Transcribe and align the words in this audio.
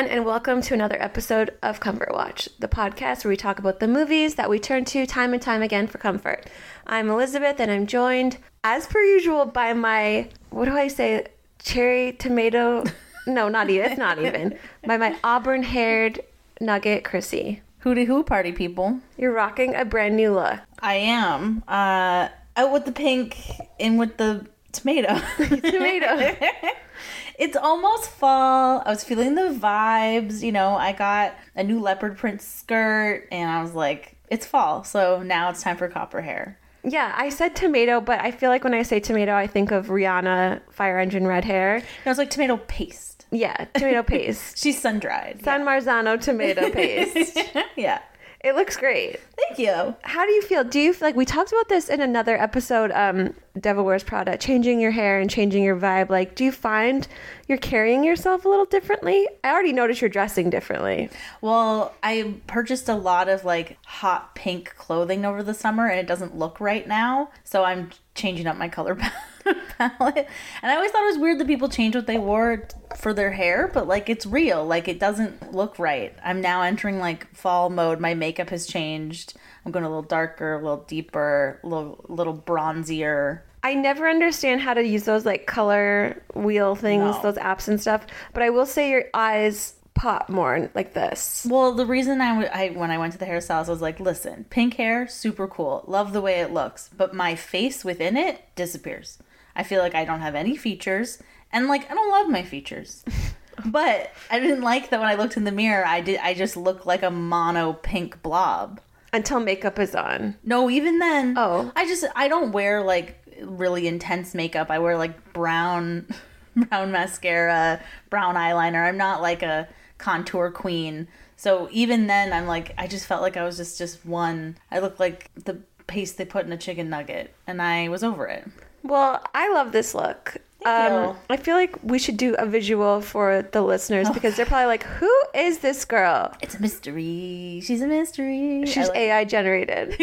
everyone, 0.00 0.16
and 0.16 0.24
welcome 0.24 0.62
to 0.62 0.72
another 0.72 0.96
episode 0.98 1.52
of 1.62 1.78
Comfort 1.78 2.10
Watch, 2.10 2.48
the 2.58 2.68
podcast 2.68 3.22
where 3.22 3.28
we 3.28 3.36
talk 3.36 3.58
about 3.58 3.80
the 3.80 3.86
movies 3.86 4.36
that 4.36 4.48
we 4.48 4.58
turn 4.58 4.86
to 4.86 5.04
time 5.04 5.34
and 5.34 5.42
time 5.42 5.60
again 5.60 5.86
for 5.86 5.98
comfort. 5.98 6.48
I'm 6.86 7.10
Elizabeth, 7.10 7.60
and 7.60 7.70
I'm 7.70 7.86
joined, 7.86 8.38
as 8.64 8.86
per 8.86 9.02
usual, 9.02 9.44
by 9.44 9.74
my 9.74 10.30
what 10.48 10.64
do 10.64 10.72
I 10.74 10.88
say, 10.88 11.26
cherry 11.58 12.12
tomato? 12.12 12.84
No, 13.26 13.50
not 13.50 13.68
even. 13.68 13.90
It's 13.90 13.98
not 13.98 14.18
even 14.18 14.58
by 14.86 14.96
my 14.96 15.14
auburn-haired 15.22 16.20
nugget, 16.58 17.04
Krissy. 17.04 17.60
Hooty 17.80 18.06
hoo 18.06 18.24
party 18.24 18.50
people. 18.50 18.98
You're 19.18 19.34
rocking 19.34 19.74
a 19.74 19.84
brand 19.84 20.16
new 20.16 20.32
look. 20.32 20.58
I 20.78 20.94
am. 20.94 21.62
Uh 21.68 22.30
out 22.56 22.72
with 22.72 22.86
the 22.86 22.92
pink, 22.92 23.36
in 23.78 23.98
with 23.98 24.16
the 24.16 24.46
tomato. 24.72 25.20
Tomato. 25.36 26.36
it's 27.40 27.56
almost 27.56 28.08
fall. 28.10 28.82
I 28.86 28.90
was 28.90 29.02
feeling 29.02 29.34
the 29.34 29.48
vibes, 29.52 30.42
you 30.42 30.52
know. 30.52 30.76
I 30.76 30.92
got 30.92 31.34
a 31.56 31.64
new 31.64 31.80
leopard 31.80 32.16
print 32.16 32.40
skirt 32.42 33.26
and 33.32 33.50
I 33.50 33.62
was 33.62 33.74
like, 33.74 34.16
it's 34.28 34.46
fall, 34.46 34.84
so 34.84 35.22
now 35.22 35.50
it's 35.50 35.62
time 35.62 35.76
for 35.76 35.88
copper 35.88 36.20
hair. 36.20 36.56
yeah, 36.84 37.12
I 37.16 37.30
said 37.30 37.56
tomato, 37.56 38.00
but 38.00 38.20
I 38.20 38.30
feel 38.30 38.48
like 38.50 38.62
when 38.62 38.74
I 38.74 38.82
say 38.82 39.00
tomato, 39.00 39.34
I 39.34 39.46
think 39.46 39.70
of 39.72 39.88
Rihanna 39.88 40.60
Fire 40.70 40.98
Engine 40.98 41.26
Red 41.26 41.44
Hair. 41.44 41.76
And 41.76 41.84
I 42.06 42.08
was 42.10 42.18
like 42.18 42.30
tomato 42.30 42.58
paste. 42.68 43.26
Yeah, 43.32 43.66
tomato 43.74 44.02
paste. 44.02 44.56
She's 44.62 44.80
sun 44.80 44.98
dried. 44.98 45.40
San 45.44 45.62
Marzano 45.64 46.20
tomato 46.20 46.70
paste. 46.78 47.38
yeah. 47.76 48.00
It 48.42 48.54
looks 48.54 48.76
great. 48.78 49.20
Thank 49.36 49.58
you. 49.58 49.94
How 50.02 50.24
do 50.24 50.32
you 50.32 50.40
feel? 50.40 50.64
Do 50.64 50.80
you 50.80 50.94
feel 50.94 51.08
like 51.08 51.16
we 51.16 51.26
talked 51.26 51.52
about 51.52 51.68
this 51.68 51.90
in 51.90 52.00
another 52.00 52.40
episode, 52.40 52.90
um, 52.92 53.34
Devil 53.58 53.84
Wears 53.84 54.02
Prada, 54.02 54.38
changing 54.38 54.80
your 54.80 54.92
hair 54.92 55.20
and 55.20 55.28
changing 55.28 55.62
your 55.62 55.76
vibe? 55.76 56.08
Like, 56.08 56.36
do 56.36 56.44
you 56.44 56.52
find 56.52 57.06
you're 57.48 57.58
carrying 57.58 58.02
yourself 58.02 58.46
a 58.46 58.48
little 58.48 58.64
differently? 58.64 59.28
I 59.44 59.50
already 59.50 59.74
noticed 59.74 60.00
you're 60.00 60.08
dressing 60.08 60.48
differently. 60.48 61.10
Well, 61.42 61.94
I 62.02 62.36
purchased 62.46 62.88
a 62.88 62.94
lot 62.94 63.28
of 63.28 63.44
like 63.44 63.76
hot 63.84 64.34
pink 64.34 64.74
clothing 64.74 65.26
over 65.26 65.42
the 65.42 65.54
summer 65.54 65.86
and 65.86 66.00
it 66.00 66.06
doesn't 66.06 66.34
look 66.34 66.60
right 66.60 66.88
now. 66.88 67.30
So 67.44 67.64
I'm 67.64 67.90
changing 68.14 68.46
up 68.46 68.56
my 68.56 68.68
color 68.70 68.94
palette. 68.94 69.14
And 69.78 70.26
I 70.70 70.74
always 70.76 70.90
thought 70.90 71.02
it 71.04 71.12
was 71.12 71.18
weird 71.18 71.38
that 71.38 71.46
people 71.46 71.68
change 71.68 71.94
what 71.94 72.06
they 72.06 72.18
wore 72.18 72.68
for 72.98 73.14
their 73.14 73.30
hair, 73.30 73.70
but 73.72 73.88
like 73.88 74.08
it's 74.10 74.26
real. 74.26 74.64
Like 74.66 74.88
it 74.88 74.98
doesn't 74.98 75.52
look 75.54 75.78
right. 75.78 76.14
I'm 76.22 76.40
now 76.40 76.62
entering 76.62 76.98
like 76.98 77.34
fall 77.34 77.70
mode. 77.70 77.98
My 78.00 78.14
makeup 78.14 78.50
has 78.50 78.66
changed. 78.66 79.34
I'm 79.64 79.72
going 79.72 79.84
a 79.84 79.88
little 79.88 80.02
darker, 80.02 80.54
a 80.54 80.62
little 80.62 80.84
deeper, 80.86 81.60
a 81.62 81.66
little, 81.66 82.04
little 82.08 82.36
bronzier. 82.36 83.40
I 83.62 83.74
never 83.74 84.08
understand 84.08 84.60
how 84.62 84.74
to 84.74 84.82
use 84.86 85.04
those 85.04 85.24
like 85.26 85.46
color 85.46 86.22
wheel 86.34 86.74
things, 86.74 87.14
No. 87.16 87.22
those 87.22 87.36
apps 87.36 87.68
and 87.68 87.80
stuff. 87.80 88.06
But 88.32 88.42
I 88.42 88.50
will 88.50 88.66
say 88.66 88.90
your 88.90 89.04
eyes 89.14 89.74
pop 89.94 90.28
more 90.30 90.70
like 90.74 90.94
this. 90.94 91.46
Well, 91.48 91.72
the 91.74 91.84
reason 91.84 92.20
I, 92.22 92.28
w- 92.30 92.48
I 92.52 92.68
when 92.78 92.90
I 92.90 92.96
went 92.98 93.12
to 93.12 93.18
the 93.18 93.26
hairstylist, 93.26 93.66
I 93.68 93.70
was 93.70 93.82
like, 93.82 94.00
listen, 94.00 94.44
pink 94.48 94.74
hair, 94.74 95.06
super 95.08 95.46
cool. 95.46 95.84
Love 95.86 96.12
the 96.14 96.22
way 96.22 96.40
it 96.40 96.52
looks. 96.52 96.88
But 96.96 97.12
my 97.14 97.34
face 97.34 97.84
within 97.84 98.16
it 98.16 98.42
disappears. 98.56 99.18
I 99.60 99.62
feel 99.62 99.82
like 99.82 99.94
I 99.94 100.06
don't 100.06 100.22
have 100.22 100.34
any 100.34 100.56
features. 100.56 101.22
And 101.52 101.66
like 101.66 101.90
I 101.90 101.94
don't 101.94 102.10
love 102.10 102.30
my 102.30 102.42
features. 102.42 103.04
but 103.66 104.10
I 104.30 104.40
didn't 104.40 104.62
like 104.62 104.88
that 104.88 104.98
when 104.98 105.08
I 105.08 105.16
looked 105.16 105.36
in 105.36 105.44
the 105.44 105.52
mirror, 105.52 105.86
I 105.86 106.00
did 106.00 106.18
I 106.22 106.32
just 106.32 106.56
looked 106.56 106.86
like 106.86 107.02
a 107.02 107.10
mono 107.10 107.74
pink 107.74 108.22
blob. 108.22 108.80
Until 109.12 109.38
makeup 109.38 109.78
is 109.78 109.94
on. 109.94 110.36
No, 110.42 110.70
even 110.70 110.98
then. 110.98 111.34
Oh. 111.36 111.70
I 111.76 111.84
just 111.84 112.06
I 112.16 112.28
don't 112.28 112.52
wear 112.52 112.82
like 112.82 113.22
really 113.42 113.86
intense 113.86 114.34
makeup. 114.34 114.70
I 114.70 114.78
wear 114.78 114.96
like 114.96 115.34
brown 115.34 116.06
brown 116.56 116.90
mascara, 116.90 117.82
brown 118.08 118.36
eyeliner. 118.36 118.88
I'm 118.88 118.96
not 118.96 119.20
like 119.20 119.42
a 119.42 119.68
contour 119.98 120.50
queen. 120.50 121.06
So 121.36 121.68
even 121.70 122.06
then 122.06 122.32
I'm 122.32 122.46
like 122.46 122.72
I 122.78 122.86
just 122.86 123.04
felt 123.04 123.20
like 123.20 123.36
I 123.36 123.44
was 123.44 123.58
just 123.58 123.76
just 123.76 124.06
one. 124.06 124.56
I 124.70 124.78
looked 124.78 125.00
like 125.00 125.30
the 125.34 125.58
paste 125.86 126.16
they 126.16 126.24
put 126.24 126.46
in 126.46 126.52
a 126.52 126.56
chicken 126.56 126.88
nugget 126.88 127.34
and 127.46 127.60
I 127.60 127.90
was 127.90 128.02
over 128.02 128.26
it. 128.26 128.48
Well, 128.82 129.22
I 129.34 129.52
love 129.52 129.72
this 129.72 129.94
look. 129.94 130.36
Um. 130.64 131.16
I 131.30 131.38
feel 131.38 131.54
like 131.54 131.74
we 131.82 131.98
should 131.98 132.18
do 132.18 132.34
a 132.34 132.44
visual 132.44 133.00
for 133.00 133.48
the 133.50 133.62
listeners 133.62 134.10
because 134.10 134.36
they're 134.36 134.44
probably 134.44 134.66
like, 134.66 134.82
"Who 134.82 135.10
is 135.34 135.60
this 135.60 135.86
girl?" 135.86 136.34
It's 136.42 136.54
a 136.54 136.60
mystery. 136.60 137.62
She's 137.64 137.80
a 137.80 137.86
mystery. 137.86 138.64
She's 138.66 138.88
like- 138.88 138.96
AI 138.98 139.24
generated. 139.24 139.94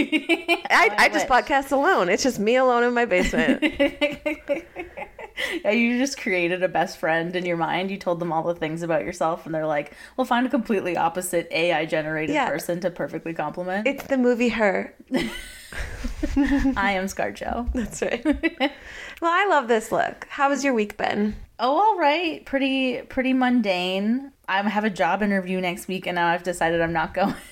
I, 0.71 0.89
I 0.97 1.09
just 1.09 1.27
podcast 1.27 1.71
alone. 1.71 2.09
It's 2.09 2.23
just 2.23 2.39
me 2.39 2.55
alone 2.55 2.83
in 2.83 2.95
my 2.95 3.05
basement. 3.05 3.59
Yeah, 5.63 5.69
you 5.71 5.99
just 5.99 6.19
created 6.19 6.63
a 6.63 6.67
best 6.67 6.97
friend 6.97 7.35
in 7.35 7.45
your 7.45 7.57
mind. 7.57 7.91
You 7.91 7.97
told 7.97 8.19
them 8.19 8.31
all 8.33 8.41
the 8.41 8.55
things 8.55 8.81
about 8.81 9.05
yourself, 9.05 9.45
and 9.45 9.53
they're 9.53 9.67
like, 9.67 9.93
"Well, 10.17 10.25
find 10.25 10.47
a 10.47 10.49
completely 10.49 10.97
opposite 10.97 11.47
AI 11.51 11.85
generated 11.85 12.33
Yeah. 12.33 12.49
person 12.49 12.79
to 12.79 12.89
perfectly 12.89 13.35
compliment." 13.35 13.85
it's 13.85 14.05
the 14.07 14.17
movie 14.17 14.49
Her. 14.49 14.95
I 16.77 16.91
am 16.91 17.05
ScarJo. 17.05 17.71
That's 17.73 18.01
right. 18.01 18.23
well, 19.21 19.31
I 19.31 19.45
love 19.47 19.67
this 19.67 19.91
look. 19.91 20.27
How 20.29 20.49
has 20.49 20.63
your 20.63 20.73
week 20.73 20.97
been? 20.97 21.35
Oh, 21.59 21.77
all 21.77 21.97
right. 21.97 22.45
Pretty 22.45 23.01
pretty 23.03 23.33
mundane. 23.33 24.31
I 24.47 24.61
have 24.61 24.83
a 24.83 24.89
job 24.89 25.21
interview 25.21 25.59
next 25.59 25.87
week, 25.87 26.07
and 26.07 26.15
now 26.15 26.27
I've 26.27 26.43
decided 26.43 26.81
I'm 26.81 26.93
not 26.93 27.13
going. 27.13 27.35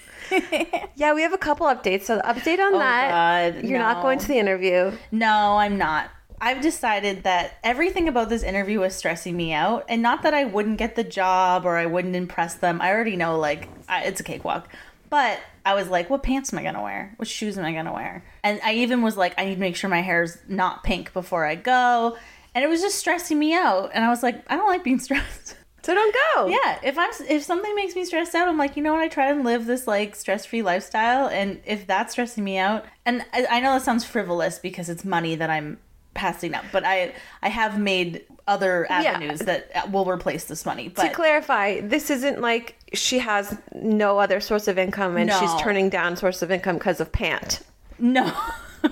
Yeah, 0.95 1.13
we 1.13 1.21
have 1.21 1.33
a 1.33 1.37
couple 1.37 1.67
updates. 1.67 2.03
So 2.03 2.15
the 2.15 2.23
update 2.23 2.57
on 2.57 2.73
Oh, 2.73 2.79
that, 2.79 3.53
God, 3.53 3.63
you're 3.63 3.77
not 3.77 4.01
going 4.01 4.17
to 4.17 4.27
the 4.27 4.39
interview. 4.39 4.91
No, 5.11 5.57
I'm 5.57 5.77
not. 5.77 6.09
I've 6.41 6.61
decided 6.61 7.23
that 7.23 7.59
everything 7.63 8.07
about 8.07 8.29
this 8.29 8.41
interview 8.43 8.79
was 8.79 8.95
stressing 8.95 9.35
me 9.35 9.53
out, 9.53 9.85
and 9.87 10.01
not 10.01 10.23
that 10.23 10.33
I 10.33 10.45
wouldn't 10.45 10.77
get 10.77 10.95
the 10.95 11.03
job 11.03 11.65
or 11.65 11.77
I 11.77 11.85
wouldn't 11.85 12.15
impress 12.15 12.55
them. 12.55 12.81
I 12.81 12.91
already 12.91 13.15
know, 13.15 13.37
like, 13.37 13.69
I, 13.87 14.03
it's 14.05 14.19
a 14.19 14.23
cakewalk. 14.23 14.67
But 15.09 15.39
I 15.65 15.73
was 15.73 15.89
like, 15.89 16.09
what 16.09 16.23
pants 16.23 16.53
am 16.53 16.59
I 16.59 16.63
gonna 16.63 16.81
wear? 16.81 17.13
What 17.17 17.27
shoes 17.27 17.57
am 17.57 17.65
I 17.65 17.73
gonna 17.73 17.93
wear? 17.93 18.23
And 18.43 18.59
I 18.63 18.73
even 18.75 19.01
was 19.01 19.17
like, 19.17 19.33
I 19.37 19.45
need 19.45 19.55
to 19.55 19.59
make 19.59 19.75
sure 19.75 19.89
my 19.89 20.01
hair's 20.01 20.37
not 20.47 20.83
pink 20.83 21.13
before 21.13 21.45
I 21.45 21.55
go. 21.55 22.17
And 22.53 22.63
it 22.63 22.67
was 22.67 22.81
just 22.81 22.97
stressing 22.97 23.37
me 23.37 23.53
out. 23.53 23.91
And 23.93 24.03
I 24.03 24.09
was 24.09 24.23
like, 24.23 24.43
I 24.47 24.55
don't 24.55 24.67
like 24.67 24.83
being 24.83 24.99
stressed. 24.99 25.55
So 25.85 25.93
don't 25.93 26.15
go. 26.33 26.47
Yeah, 26.47 26.79
if 26.81 26.97
I'm 26.97 27.11
if 27.29 27.43
something 27.43 27.75
makes 27.75 27.95
me 27.95 28.05
stressed 28.05 28.33
out, 28.33 28.47
I'm 28.47 28.57
like, 28.57 28.75
you 28.75 28.81
know 28.81 28.93
what? 28.93 29.03
I 29.03 29.07
try 29.07 29.29
and 29.29 29.43
live 29.43 29.67
this 29.67 29.85
like 29.85 30.15
stress 30.15 30.43
free 30.43 30.63
lifestyle, 30.63 31.27
and 31.27 31.61
if 31.63 31.85
that's 31.85 32.13
stressing 32.13 32.43
me 32.43 32.57
out, 32.57 32.85
and 33.05 33.23
I, 33.31 33.45
I 33.51 33.59
know 33.59 33.73
that 33.73 33.83
sounds 33.83 34.03
frivolous 34.03 34.57
because 34.57 34.89
it's 34.89 35.05
money 35.05 35.35
that 35.35 35.51
I'm 35.51 35.77
passing 36.15 36.55
up, 36.55 36.65
but 36.71 36.83
I 36.83 37.13
I 37.43 37.49
have 37.49 37.79
made 37.79 38.25
other 38.47 38.89
avenues 38.91 39.39
that 39.41 39.91
will 39.91 40.05
replace 40.05 40.45
this 40.45 40.65
money. 40.65 40.89
To 40.89 41.09
clarify, 41.09 41.81
this 41.81 42.09
isn't 42.09 42.41
like 42.41 42.75
she 42.93 43.19
has 43.19 43.57
no 43.73 44.17
other 44.19 44.39
source 44.39 44.67
of 44.67 44.77
income 44.79 45.17
and 45.17 45.31
she's 45.31 45.53
turning 45.61 45.89
down 45.89 46.15
source 46.15 46.41
of 46.41 46.49
income 46.49 46.77
because 46.77 46.99
of 46.99 47.11
pant. 47.11 47.61
no. 47.99 48.33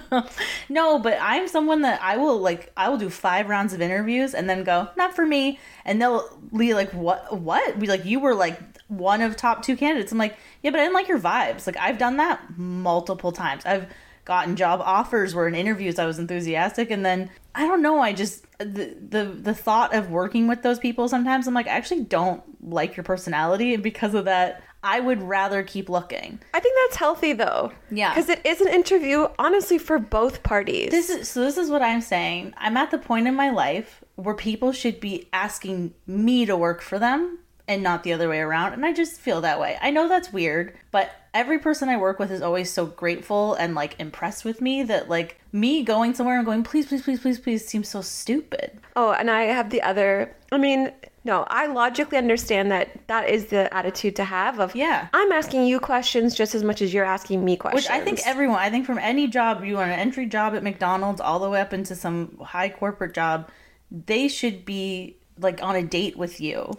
no, 0.70 0.98
but 0.98 1.18
I'm 1.22 1.48
someone 1.48 1.82
that 1.82 2.02
I 2.02 2.18
will 2.18 2.40
like 2.40 2.72
I 2.76 2.90
will 2.90 2.98
do 2.98 3.10
five 3.12 3.48
rounds 3.50 3.74
of 3.74 3.82
interviews 3.82 4.34
and 4.34 4.50
then 4.50 4.64
go, 4.64 4.90
not 4.98 5.16
for 5.16 5.26
me. 5.26 5.60
And 5.86 6.02
they'll 6.02 6.28
be 6.58 6.74
like, 6.74 6.92
What 6.94 7.40
what? 7.40 7.80
Be 7.80 7.88
like, 7.88 8.06
you 8.06 8.20
were 8.20 8.34
like 8.34 8.60
one 8.88 9.22
of 9.22 9.36
top 9.36 9.64
two 9.64 9.78
candidates. 9.78 10.12
I'm 10.12 10.18
like, 10.18 10.36
Yeah, 10.62 10.72
but 10.72 10.80
I 10.80 10.84
didn't 10.84 10.96
like 10.96 11.08
your 11.08 11.20
vibes. 11.20 11.68
Like 11.68 11.78
I've 11.78 11.98
done 11.98 12.18
that 12.18 12.58
multiple 12.58 13.32
times. 13.32 13.66
I've 13.66 13.86
gotten 14.26 14.56
job 14.56 14.82
offers 14.82 15.36
were 15.36 15.48
in 15.48 15.56
interviews 15.56 16.00
I 16.00 16.06
was 16.06 16.20
enthusiastic 16.20 16.92
and 16.92 17.06
then 17.06 17.30
I 17.56 17.68
don't 17.68 17.82
know, 17.82 18.00
I 18.00 18.14
just 18.14 18.46
the 18.60 18.96
the 19.10 19.26
the 19.26 19.54
thought 19.54 19.94
of 19.94 20.10
working 20.10 20.48
with 20.48 20.62
those 20.64 20.80
people 20.80 21.08
sometimes 21.08 21.48
I'm 21.48 21.54
like, 21.54 21.68
I 21.68 21.72
actually 21.72 22.04
don't 22.04 22.42
like 22.70 22.96
your 22.96 23.04
personality 23.04 23.74
and 23.74 23.84
because 23.84 24.14
of 24.14 24.26
that 24.26 24.64
I 24.84 25.00
would 25.00 25.24
rather 25.24 25.64
keep 25.64 25.88
looking. 25.88 26.40
I 26.54 26.60
think 26.60 26.76
that's 26.84 26.98
healthy 26.98 27.32
though. 27.32 27.72
Yeah. 27.90 28.14
Because 28.14 28.30
it 28.30 28.46
is 28.46 28.60
an 28.60 28.68
interview, 28.68 29.28
honestly, 29.40 29.78
for 29.78 29.98
both 29.98 30.44
parties. 30.44 30.92
This 30.92 31.10
is 31.10 31.30
so. 31.30 31.42
This 31.42 31.58
is 31.58 31.70
what 31.70 31.82
I'm 31.82 32.02
saying. 32.02 32.54
I'm 32.58 32.76
at 32.76 32.92
the 32.92 32.98
point 32.98 33.28
in 33.28 33.34
my 33.34 33.50
life 33.50 34.04
where 34.16 34.36
people 34.36 34.74
should 34.74 35.00
be 35.00 35.30
asking 35.32 35.94
me 36.06 36.46
to 36.46 36.58
work 36.58 36.82
for 36.82 37.00
them 37.00 37.40
and 37.68 37.82
not 37.82 38.04
the 38.04 38.12
other 38.12 38.28
way 38.28 38.40
around. 38.40 38.74
And 38.74 38.86
I 38.86 38.92
just 38.92 39.19
feel 39.19 39.42
that 39.42 39.60
way. 39.60 39.78
I 39.81 39.90
know 39.90 40.10
that's 40.10 40.34
weird, 40.34 40.78
but 40.92 41.12
every 41.33 41.59
person 41.59 41.89
I 41.89 41.97
work 41.97 42.19
with 42.19 42.31
is 42.31 42.41
always 42.41 42.71
so 42.71 42.85
grateful 42.85 43.56
and 43.56 43.75
like 43.75 43.95
impressed 44.00 44.45
with 44.45 44.62
me 44.62 44.83
that 44.83 45.09
like 45.09 45.39
me 45.51 45.83
going 45.83 46.13
somewhere 46.13 46.38
and 46.38 46.45
going, 46.45 46.63
please, 46.63 46.88
please, 46.88 47.01
please, 47.01 47.19
please, 47.19 47.39
please 47.39 47.68
seems 47.68 47.89
so 47.89 48.01
stupid. 48.01 48.80
Oh, 48.95 49.12
and 49.12 49.30
I 49.30 49.44
have 49.44 49.69
the 49.69 49.81
other. 49.81 50.35
I 50.51 50.57
mean, 50.57 50.91
no, 51.25 51.45
I 51.47 51.68
logically 51.68 52.18
understand 52.18 52.71
that 52.71 53.07
that 53.07 53.30
is 53.30 53.45
the 53.45 53.74
attitude 53.74 54.15
to 54.18 54.24
have 54.24 54.59
of 54.59 54.75
Yeah. 54.75 55.07
I'm 55.13 55.31
asking 55.31 55.65
you 55.65 55.80
questions 55.80 56.35
just 56.35 56.53
as 56.53 56.63
much 56.63 56.81
as 56.81 56.94
you're 56.94 57.06
asking 57.06 57.44
me 57.44 57.56
questions. 57.56 57.85
Which 57.85 57.89
I 57.89 58.03
think 58.03 58.19
everyone, 58.25 58.59
I 58.59 58.69
think 58.69 58.85
from 58.85 59.00
any 59.00 59.27
job, 59.27 59.63
you 59.63 59.75
want 59.75 59.91
an 59.91 60.00
entry 60.00 60.25
job 60.25 60.53
at 60.53 60.63
McDonald's 60.63 61.21
all 61.21 61.39
the 61.39 61.50
way 61.50 61.62
up 61.62 61.74
into 61.74 61.95
some 61.95 62.38
high 62.39 62.69
corporate 62.69 63.13
job, 63.13 63.50
they 63.89 64.27
should 64.27 64.65
be 64.65 65.18
like 65.39 65.63
on 65.63 65.75
a 65.75 65.83
date 65.83 66.18
with 66.18 66.39
you. 66.41 66.74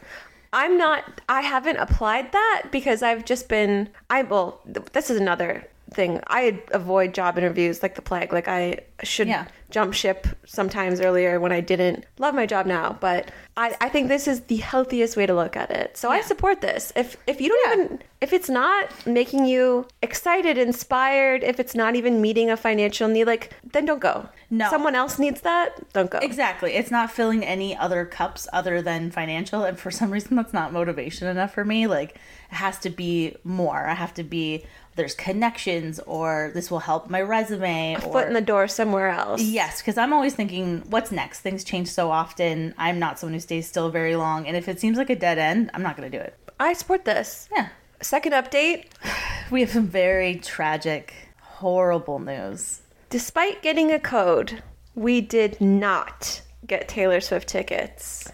I'm 0.55 0.79
not. 0.79 1.21
I 1.29 1.41
haven't 1.41 1.79
applied 1.79 2.31
that 2.31 2.67
because 2.71 3.03
I've 3.03 3.25
just 3.25 3.49
been. 3.49 3.91
I 4.09 4.23
well, 4.23 4.61
th- 4.73 4.87
this 4.93 5.11
is 5.11 5.21
another 5.21 5.69
thing. 5.93 6.21
I 6.29 6.61
avoid 6.73 7.15
job 7.15 7.39
interviews 7.39 7.83
like 7.83 7.95
the 7.95 8.03
plague. 8.03 8.33
Like 8.33 8.49
I 8.49 8.79
should 9.03 9.29
Yeah. 9.29 9.45
jump 9.71 9.93
ship 9.95 10.27
sometimes 10.47 11.01
earlier 11.01 11.39
when 11.41 11.53
I 11.53 11.61
didn't 11.61 12.05
love 12.19 12.35
my 12.35 12.47
job 12.47 12.67
now. 12.67 12.97
But 13.01 13.31
I, 13.57 13.77
I 13.81 13.89
think 13.89 14.09
this 14.09 14.27
is 14.27 14.41
the 14.43 14.57
healthiest 14.57 15.17
way 15.17 15.27
to 15.27 15.35
look 15.35 15.57
at 15.57 15.71
it. 15.71 15.97
So 15.97 16.11
I 16.11 16.21
support 16.23 16.61
this. 16.61 16.93
If 16.97 17.17
if 17.27 17.41
you 17.41 17.49
don't 17.51 17.67
Yeah. 17.79 17.85
even 17.85 18.03
if 18.21 18.33
it's 18.33 18.49
not 18.49 19.07
making 19.07 19.45
you 19.45 19.87
excited, 20.03 20.57
inspired, 20.57 21.45
if 21.45 21.61
it's 21.61 21.75
not 21.75 21.95
even 21.97 22.21
meeting 22.23 22.51
a 22.51 22.57
financial 22.57 23.07
need, 23.09 23.27
like 23.27 23.53
then 23.73 23.85
don't 23.85 24.01
go. 24.01 24.29
No. 24.51 24.71
Someone 24.71 24.95
else 24.95 25.19
needs 25.19 25.41
that, 25.43 25.93
don't 25.93 26.11
go. 26.11 26.19
Exactly. 26.19 26.75
It's 26.75 26.91
not 26.91 27.11
filling 27.11 27.45
any 27.45 27.77
other 27.77 28.05
cups 28.07 28.47
other 28.53 28.81
than 28.81 29.11
financial. 29.11 29.65
And 29.65 29.79
for 29.79 29.91
some 29.91 30.11
reason, 30.11 30.37
that's 30.37 30.53
not 30.53 30.73
motivation 30.73 31.27
enough 31.29 31.53
for 31.53 31.65
me. 31.65 31.87
Like, 31.89 32.11
it 32.51 32.55
has 32.55 32.79
to 32.81 32.91
be 32.91 33.37
more. 33.43 33.87
I 33.89 33.95
have 33.95 34.15
to 34.15 34.23
be, 34.23 34.65
there's 34.97 35.15
connections, 35.15 35.99
or 36.01 36.51
this 36.55 36.71
will 36.71 36.79
help 36.81 37.11
my 37.11 37.21
resume. 37.21 37.97
or, 37.97 38.01
Foot 38.01 38.29
in 38.29 38.35
the 38.35 38.41
door 38.41 38.69
somewhere 38.69 39.09
else. 39.09 39.43
Yes, 39.43 39.81
because 39.81 39.99
I'm 39.99 40.13
always 40.13 40.35
thinking, 40.35 40.83
what's 40.91 41.11
next? 41.11 41.41
Things 41.41 41.65
change 41.65 41.89
so 41.89 42.11
often. 42.11 42.75
I'm 42.79 42.99
not 42.99 43.19
someone 43.19 43.35
who 43.35 43.41
stays 43.41 43.67
still 43.67 43.91
very 43.91 44.17
long. 44.17 44.47
And 44.47 44.57
if 44.57 44.69
it 44.69 44.81
seems 44.81 44.97
like 44.99 45.11
a 45.11 45.17
dead 45.17 45.39
end, 45.39 45.71
I'm 45.75 45.83
not 45.83 45.97
going 45.97 46.11
to 46.11 46.17
do 46.19 46.23
it. 46.23 46.39
I 46.61 46.73
support 46.75 47.05
this. 47.05 47.49
Yeah. 47.55 47.69
Second 48.01 48.33
update. 48.33 48.87
We 49.51 49.61
have 49.61 49.71
some 49.71 49.87
very 49.89 50.37
tragic, 50.37 51.13
horrible 51.39 52.19
news. 52.19 52.81
Despite 53.11 53.61
getting 53.61 53.93
a 53.93 54.01
code, 54.01 54.63
we 54.95 55.21
did 55.21 55.61
not 55.61 56.41
get 56.67 56.89
Taylor 56.89 57.21
Swift 57.21 57.47
tickets. 57.47 58.33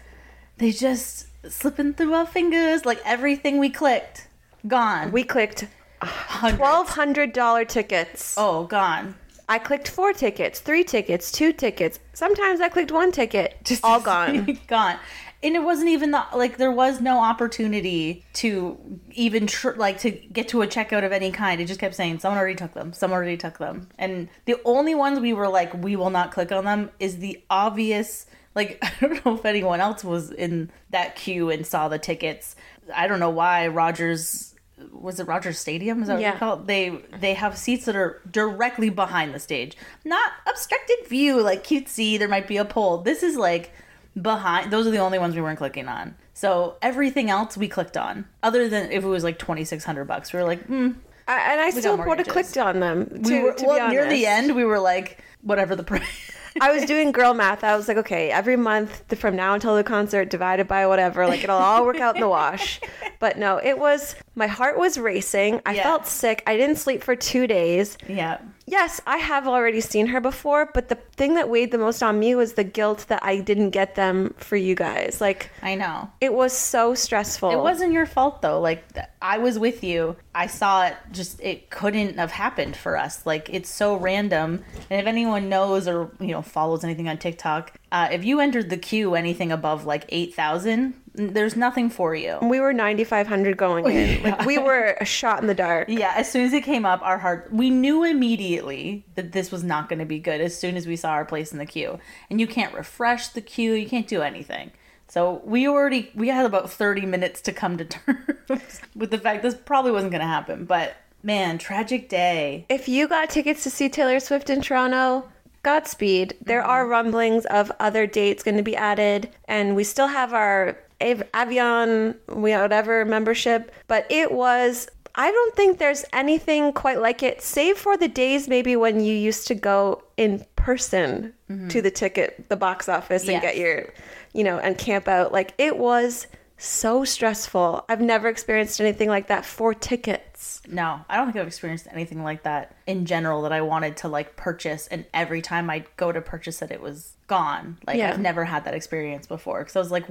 They 0.57 0.71
just 0.71 1.27
slipping 1.49 1.93
through 1.93 2.13
our 2.13 2.25
fingers 2.25 2.85
like 2.85 3.01
everything 3.03 3.59
we 3.59 3.69
clicked. 3.69 4.27
Gone. 4.65 5.11
We 5.11 5.23
clicked. 5.25 5.67
Twelve 6.01 6.89
hundred 6.89 7.33
dollar 7.33 7.65
tickets. 7.65 8.35
Oh, 8.37 8.65
gone. 8.65 9.15
I 9.51 9.59
clicked 9.59 9.89
four 9.89 10.13
tickets, 10.13 10.61
three 10.61 10.85
tickets, 10.85 11.29
two 11.29 11.51
tickets. 11.51 11.99
Sometimes 12.13 12.61
I 12.61 12.69
clicked 12.69 12.91
one 12.91 13.11
ticket. 13.11 13.57
Just 13.65 13.83
all 13.83 13.99
gone. 13.99 14.57
gone. 14.67 14.97
And 15.43 15.55
it 15.55 15.63
wasn't 15.63 15.89
even 15.89 16.11
the 16.11 16.23
like 16.33 16.55
there 16.55 16.71
was 16.71 17.01
no 17.01 17.19
opportunity 17.19 18.23
to 18.33 18.77
even 19.11 19.47
tr- 19.47 19.71
like 19.71 19.99
to 19.99 20.11
get 20.11 20.47
to 20.49 20.61
a 20.61 20.67
checkout 20.67 21.03
of 21.03 21.11
any 21.11 21.31
kind. 21.31 21.59
It 21.59 21.65
just 21.65 21.81
kept 21.81 21.95
saying 21.95 22.19
someone 22.19 22.37
already 22.37 22.55
took 22.55 22.73
them. 22.73 22.93
Someone 22.93 23.17
already 23.17 23.35
took 23.37 23.57
them. 23.57 23.89
And 23.97 24.29
the 24.45 24.55
only 24.63 24.95
ones 24.95 25.19
we 25.19 25.33
were 25.33 25.49
like 25.49 25.73
we 25.83 25.97
will 25.97 26.11
not 26.11 26.31
click 26.31 26.53
on 26.53 26.63
them 26.63 26.91
is 26.99 27.17
the 27.17 27.41
obvious 27.49 28.27
like 28.55 28.77
I 28.83 28.93
don't 29.01 29.25
know 29.25 29.35
if 29.35 29.45
anyone 29.45 29.81
else 29.81 30.03
was 30.03 30.31
in 30.31 30.71
that 30.91 31.17
queue 31.17 31.49
and 31.49 31.67
saw 31.67 31.89
the 31.89 31.99
tickets. 31.99 32.55
I 32.95 33.07
don't 33.07 33.19
know 33.19 33.31
why 33.31 33.67
Rogers 33.67 34.50
was 34.91 35.19
it 35.19 35.27
Rogers 35.27 35.59
Stadium? 35.59 36.01
Is 36.01 36.07
that 36.07 36.13
what 36.15 36.21
Yeah. 36.21 36.33
they 36.33 36.39
call 36.39 36.59
it? 36.59 36.67
They 36.67 37.01
they 37.19 37.33
have 37.33 37.57
seats 37.57 37.85
that 37.85 37.95
are 37.95 38.21
directly 38.29 38.89
behind 38.89 39.33
the 39.33 39.39
stage, 39.39 39.75
not 40.05 40.31
obstructed 40.47 40.97
view 41.07 41.41
like 41.41 41.63
cutesy. 41.63 42.17
There 42.17 42.27
might 42.27 42.47
be 42.47 42.57
a 42.57 42.65
pole. 42.65 42.97
This 42.99 43.23
is 43.23 43.35
like 43.35 43.71
behind. 44.19 44.71
Those 44.71 44.87
are 44.87 44.91
the 44.91 44.97
only 44.97 45.19
ones 45.19 45.35
we 45.35 45.41
weren't 45.41 45.57
clicking 45.57 45.87
on. 45.87 46.15
So 46.33 46.77
everything 46.81 47.29
else 47.29 47.55
we 47.57 47.67
clicked 47.67 47.97
on, 47.97 48.25
other 48.41 48.67
than 48.67 48.91
if 48.91 49.03
it 49.03 49.07
was 49.07 49.23
like 49.23 49.37
twenty 49.37 49.63
six 49.63 49.83
hundred 49.83 50.05
bucks. 50.05 50.33
We 50.33 50.39
were 50.39 50.45
like, 50.45 50.65
hmm. 50.65 50.91
I, 51.27 51.51
and 51.53 51.61
I 51.61 51.69
still 51.69 51.97
would 51.97 52.17
have 52.17 52.27
clicked 52.27 52.57
on 52.57 52.79
them. 52.79 53.23
To, 53.23 53.29
We 53.31 53.41
were 53.41 53.55
well 53.59 53.89
near 53.89 54.09
the 54.09 54.25
end. 54.25 54.55
We 54.55 54.65
were 54.65 54.79
like, 54.79 55.23
whatever 55.41 55.75
the 55.75 55.83
price. 55.83 56.31
I 56.59 56.71
was 56.71 56.83
doing 56.85 57.11
girl 57.11 57.33
math. 57.33 57.63
I 57.63 57.75
was 57.77 57.87
like, 57.87 57.97
okay, 57.97 58.29
every 58.31 58.57
month 58.57 59.03
from 59.17 59.35
now 59.35 59.53
until 59.53 59.75
the 59.75 59.83
concert, 59.83 60.29
divided 60.29 60.67
by 60.67 60.85
whatever, 60.87 61.25
like 61.27 61.43
it'll 61.43 61.57
all 61.57 61.85
work 61.85 61.99
out 61.99 62.15
in 62.15 62.21
the 62.21 62.27
wash. 62.29 62.79
But 63.19 63.37
no, 63.37 63.57
it 63.63 63.77
was 63.77 64.15
my 64.33 64.47
heart 64.47 64.79
was 64.79 64.97
racing. 64.97 65.61
I 65.63 65.75
Yeah. 65.75 65.83
felt 65.83 66.07
sick. 66.07 66.41
I 66.47 66.57
didn't 66.57 66.77
sleep 66.77 67.03
for 67.03 67.15
two 67.15 67.45
days. 67.45 67.95
yeah. 68.07 68.39
Yes, 68.71 69.01
I 69.05 69.17
have 69.17 69.49
already 69.49 69.81
seen 69.81 70.07
her 70.07 70.21
before, 70.21 70.69
but 70.73 70.87
the 70.87 70.95
thing 71.17 71.35
that 71.35 71.49
weighed 71.49 71.71
the 71.71 71.77
most 71.77 72.01
on 72.01 72.17
me 72.17 72.35
was 72.35 72.53
the 72.53 72.63
guilt 72.63 73.05
that 73.09 73.21
I 73.21 73.41
didn't 73.41 73.71
get 73.71 73.95
them 73.95 74.33
for 74.37 74.55
you 74.55 74.75
guys. 74.75 75.19
Like, 75.19 75.49
I 75.61 75.75
know. 75.75 76.09
it 76.21 76.33
was 76.33 76.53
so 76.53 76.95
stressful. 76.95 77.51
It 77.51 77.57
wasn't 77.57 77.91
your 77.91 78.05
fault 78.05 78.41
though. 78.41 78.61
Like 78.61 78.85
I 79.21 79.39
was 79.39 79.59
with 79.59 79.83
you. 79.83 80.15
I 80.33 80.47
saw 80.47 80.85
it. 80.85 80.95
Just 81.11 81.41
it 81.41 81.69
couldn't 81.69 82.17
have 82.17 82.31
happened 82.31 82.77
for 82.77 82.95
us. 82.97 83.25
Like 83.25 83.49
it's 83.49 83.69
so 83.69 83.97
random. 83.97 84.63
And 84.89 85.01
if 85.01 85.05
anyone 85.05 85.49
knows 85.49 85.85
or 85.85 86.09
you 86.21 86.27
know 86.27 86.41
follows 86.41 86.85
anything 86.85 87.09
on 87.09 87.17
TikTok, 87.17 87.73
uh, 87.91 88.07
if 88.09 88.23
you 88.23 88.39
entered 88.39 88.69
the 88.69 88.77
queue 88.77 89.15
anything 89.15 89.51
above 89.51 89.85
like 89.85 90.05
eight 90.07 90.33
thousand, 90.33 90.93
there's 91.13 91.55
nothing 91.55 91.89
for 91.89 92.15
you. 92.15 92.37
We 92.41 92.59
were 92.59 92.73
9,500 92.73 93.57
going 93.57 93.85
in. 93.85 94.21
Like, 94.31 94.45
we 94.45 94.57
were 94.57 94.95
a 94.99 95.05
shot 95.05 95.41
in 95.41 95.47
the 95.47 95.53
dark. 95.53 95.89
Yeah, 95.89 96.13
as 96.15 96.31
soon 96.31 96.45
as 96.45 96.53
it 96.53 96.63
came 96.63 96.85
up, 96.85 97.01
our 97.01 97.17
heart 97.17 97.49
we 97.51 97.69
knew 97.69 98.03
immediately 98.03 99.05
that 99.15 99.31
this 99.31 99.51
was 99.51 99.63
not 99.63 99.89
going 99.89 99.99
to 99.99 100.05
be 100.05 100.19
good. 100.19 100.41
As 100.41 100.57
soon 100.57 100.77
as 100.77 100.87
we 100.87 100.95
saw 100.95 101.11
our 101.11 101.25
place 101.25 101.51
in 101.51 101.57
the 101.57 101.65
queue, 101.65 101.99
and 102.29 102.39
you 102.39 102.47
can't 102.47 102.73
refresh 102.73 103.29
the 103.29 103.41
queue, 103.41 103.73
you 103.73 103.87
can't 103.87 104.07
do 104.07 104.21
anything. 104.21 104.71
So 105.07 105.41
we 105.43 105.67
already 105.67 106.11
we 106.15 106.29
had 106.29 106.45
about 106.45 106.71
thirty 106.71 107.05
minutes 107.05 107.41
to 107.41 107.51
come 107.51 107.77
to 107.77 107.85
terms 107.85 108.81
with 108.95 109.11
the 109.11 109.17
fact 109.17 109.43
this 109.43 109.55
probably 109.55 109.91
wasn't 109.91 110.11
going 110.11 110.21
to 110.21 110.27
happen. 110.27 110.65
But 110.65 110.95
man, 111.23 111.57
tragic 111.57 112.09
day. 112.09 112.65
If 112.69 112.87
you 112.87 113.07
got 113.07 113.29
tickets 113.29 113.63
to 113.63 113.69
see 113.69 113.89
Taylor 113.89 114.19
Swift 114.19 114.49
in 114.49 114.61
Toronto, 114.61 115.27
Godspeed. 115.63 116.37
There 116.41 116.61
mm-hmm. 116.61 116.69
are 116.69 116.87
rumblings 116.87 117.45
of 117.45 117.71
other 117.79 118.07
dates 118.07 118.43
going 118.43 118.57
to 118.57 118.63
be 118.63 118.75
added, 118.75 119.29
and 119.45 119.75
we 119.75 119.83
still 119.83 120.07
have 120.07 120.33
our 120.33 120.77
Avion, 121.01 122.15
whatever 122.27 123.05
membership, 123.05 123.71
but 123.87 124.05
it 124.09 124.31
was. 124.31 124.87
I 125.13 125.29
don't 125.29 125.55
think 125.55 125.77
there's 125.77 126.05
anything 126.13 126.71
quite 126.71 127.01
like 127.01 127.21
it, 127.21 127.41
save 127.41 127.77
for 127.77 127.97
the 127.97 128.07
days 128.07 128.47
maybe 128.47 128.77
when 128.77 129.01
you 129.01 129.13
used 129.13 129.45
to 129.47 129.55
go 129.55 130.03
in 130.15 130.45
person 130.55 131.33
mm-hmm. 131.49 131.67
to 131.67 131.81
the 131.81 131.91
ticket, 131.91 132.47
the 132.47 132.55
box 132.55 132.87
office, 132.87 133.23
and 133.23 133.31
Yes. 133.33 133.41
get 133.41 133.57
your, 133.57 133.93
you 134.33 134.45
know, 134.45 134.57
and 134.57 134.77
camp 134.77 135.09
out. 135.09 135.33
Like 135.33 135.53
it 135.57 135.77
was 135.77 136.27
so 136.57 137.03
stressful. 137.03 137.83
I've 137.89 137.99
never 138.01 138.29
experienced 138.29 138.79
anything 138.79 139.09
like 139.09 139.27
that 139.27 139.45
for 139.45 139.73
tickets. 139.73 140.61
No, 140.67 141.01
I 141.09 141.17
don't 141.17 141.25
think 141.25 141.37
I've 141.37 141.47
experienced 141.47 141.87
anything 141.91 142.23
like 142.23 142.43
that 142.43 142.75
in 142.87 143.05
general 143.05 143.41
that 143.41 143.51
I 143.51 143.61
wanted 143.61 143.97
to 143.97 144.07
like 144.07 144.35
purchase, 144.35 144.87
and 144.87 145.05
every 145.13 145.41
time 145.41 145.69
I 145.69 145.85
go 145.97 146.11
to 146.11 146.21
purchase 146.21 146.61
it, 146.61 146.71
it 146.71 146.81
was 146.81 147.17
gone. 147.37 147.77
Like 147.87 147.97
Yeah. 147.97 148.09
I've 148.11 148.19
never 148.19 148.43
had 148.45 148.65
that 148.65 148.73
experience 148.73 149.25
before 149.25 149.59
because 149.59 149.75
I 149.75 149.79
was 149.79 149.91
like, 149.91 150.05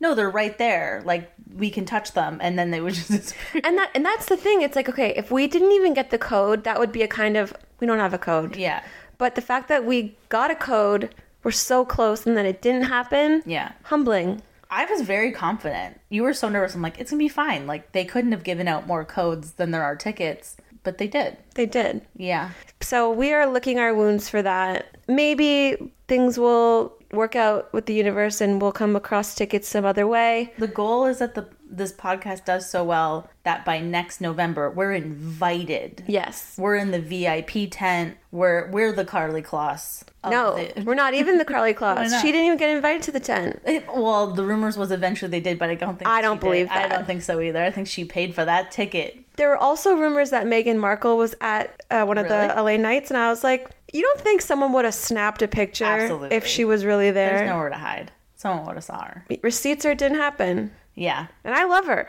no, 0.00 0.14
they're 0.14 0.30
right 0.42 0.56
there. 0.58 1.02
Like 1.04 1.30
we 1.56 1.68
can 1.70 1.84
touch 1.84 2.12
them, 2.12 2.38
and 2.40 2.58
then 2.58 2.70
they 2.70 2.80
would 2.80 2.94
just 3.00 3.10
disappear. 3.10 3.60
And 3.64 3.76
that 3.78 3.90
and 3.94 4.04
that's 4.04 4.26
the 4.26 4.36
thing. 4.36 4.62
It's 4.62 4.76
like 4.76 4.88
okay, 4.88 5.10
if 5.16 5.30
we 5.30 5.46
didn't 5.46 5.72
even 5.72 5.92
get 5.94 6.10
the 6.10 6.18
code, 6.18 6.64
that 6.64 6.78
would 6.78 6.92
be 6.92 7.02
a 7.02 7.08
kind 7.08 7.36
of 7.36 7.52
we 7.80 7.86
don't 7.86 7.98
have 8.06 8.14
a 8.14 8.18
code. 8.30 8.54
Yeah, 8.56 8.82
But 9.18 9.34
the 9.34 9.40
fact 9.42 9.68
that 9.68 9.84
we 9.84 10.16
got 10.28 10.50
a 10.50 10.54
code, 10.54 11.12
we're 11.42 11.50
so 11.50 11.84
close, 11.84 12.24
and 12.26 12.36
then 12.36 12.46
it 12.46 12.62
didn't 12.62 12.84
happen. 12.84 13.42
yeah. 13.44 13.72
Humbling. 13.84 14.40
I 14.70 14.86
was 14.86 15.02
very 15.02 15.32
confident. 15.32 16.00
You 16.08 16.22
were 16.22 16.32
so 16.32 16.48
nervous. 16.48 16.74
I'm 16.74 16.80
like, 16.82 16.98
it's 17.00 17.10
gonna 17.10 17.18
be 17.18 17.28
fine. 17.28 17.66
Like 17.66 17.92
they 17.92 18.04
couldn't 18.06 18.32
have 18.32 18.44
given 18.44 18.68
out 18.68 18.86
more 18.86 19.04
codes 19.04 19.52
than 19.58 19.70
there 19.72 19.82
are 19.82 19.96
tickets, 19.96 20.56
but 20.82 20.96
they 20.98 21.08
did. 21.08 21.36
They 21.56 21.66
did. 21.66 22.02
Yeah, 22.16 22.50
So 22.82 23.10
we 23.10 23.32
are 23.32 23.46
licking 23.46 23.78
our 23.78 23.94
wounds 23.94 24.28
for 24.28 24.42
that. 24.42 24.96
Maybe 25.08 25.92
things 26.08 26.38
will 26.38 26.94
work 27.12 27.36
out 27.36 27.72
with 27.72 27.86
the 27.86 27.94
universe 27.94 28.40
and 28.40 28.60
we'll 28.60 28.72
come 28.72 28.96
across 28.96 29.34
tickets 29.34 29.68
some 29.68 29.84
other 29.84 30.06
way. 30.06 30.52
the 30.58 30.66
goal 30.66 31.06
is 31.06 31.18
that 31.18 31.34
the 31.34 31.46
this 31.72 31.92
podcast 31.92 32.44
does 32.44 32.68
so 32.68 32.84
well 32.84 33.28
that 33.44 33.64
by 33.64 33.80
next 33.80 34.20
November 34.20 34.70
we're 34.70 34.92
invited. 34.92 36.04
Yes. 36.06 36.54
We're 36.58 36.76
in 36.76 36.90
the 36.90 37.00
VIP 37.00 37.70
tent. 37.70 38.16
We're 38.30 38.70
we're 38.70 38.92
the 38.92 39.04
Karlie 39.04 39.42
Kloss. 39.42 40.04
No, 40.28 40.56
the- 40.56 40.82
we're 40.86 40.94
not 40.94 41.14
even 41.14 41.38
the 41.38 41.44
Karlie 41.44 41.74
Kloss. 41.74 42.20
She 42.20 42.30
didn't 42.30 42.46
even 42.46 42.58
get 42.58 42.70
invited 42.70 43.02
to 43.02 43.12
the 43.12 43.20
tent. 43.20 43.60
It- 43.64 43.86
well, 43.88 44.28
the 44.32 44.44
rumors 44.44 44.76
was 44.76 44.90
eventually 44.92 45.30
they 45.30 45.40
did, 45.40 45.58
but 45.58 45.70
I 45.70 45.74
don't 45.74 45.98
think 45.98 46.08
I 46.08 46.20
don't 46.22 46.36
did. 46.40 46.44
believe 46.46 46.68
I 46.70 46.74
that. 46.86 46.90
don't 46.90 47.06
think 47.06 47.22
so 47.22 47.40
either. 47.40 47.62
I 47.62 47.70
think 47.70 47.88
she 47.88 48.04
paid 48.04 48.34
for 48.34 48.44
that 48.44 48.70
ticket. 48.70 49.18
There 49.36 49.48
were 49.48 49.56
also 49.56 49.94
rumors 49.96 50.30
that 50.30 50.44
Meghan 50.46 50.76
Markle 50.76 51.16
was 51.16 51.34
at 51.40 51.82
uh, 51.90 52.04
one 52.04 52.18
of 52.18 52.28
the 52.28 52.52
LA 52.54 52.76
nights, 52.76 53.10
and 53.10 53.16
I 53.16 53.30
was 53.30 53.42
like, 53.42 53.70
you 53.92 54.02
don't 54.02 54.20
think 54.20 54.42
someone 54.42 54.72
would 54.74 54.84
have 54.84 54.94
snapped 54.94 55.40
a 55.40 55.48
picture 55.48 55.84
Absolutely. 55.86 56.36
if 56.36 56.46
she 56.46 56.66
was 56.66 56.84
really 56.84 57.10
there? 57.10 57.30
There's 57.38 57.48
nowhere 57.48 57.70
to 57.70 57.76
hide. 57.76 58.12
Someone 58.36 58.66
would 58.66 58.74
have 58.74 58.84
saw 58.84 59.04
her. 59.04 59.24
Receipts 59.42 59.86
or 59.86 59.92
it 59.92 59.98
didn't 59.98 60.18
happen. 60.18 60.70
Yeah, 60.94 61.26
And 61.44 61.54
I 61.54 61.64
love 61.64 61.86
her. 61.86 62.08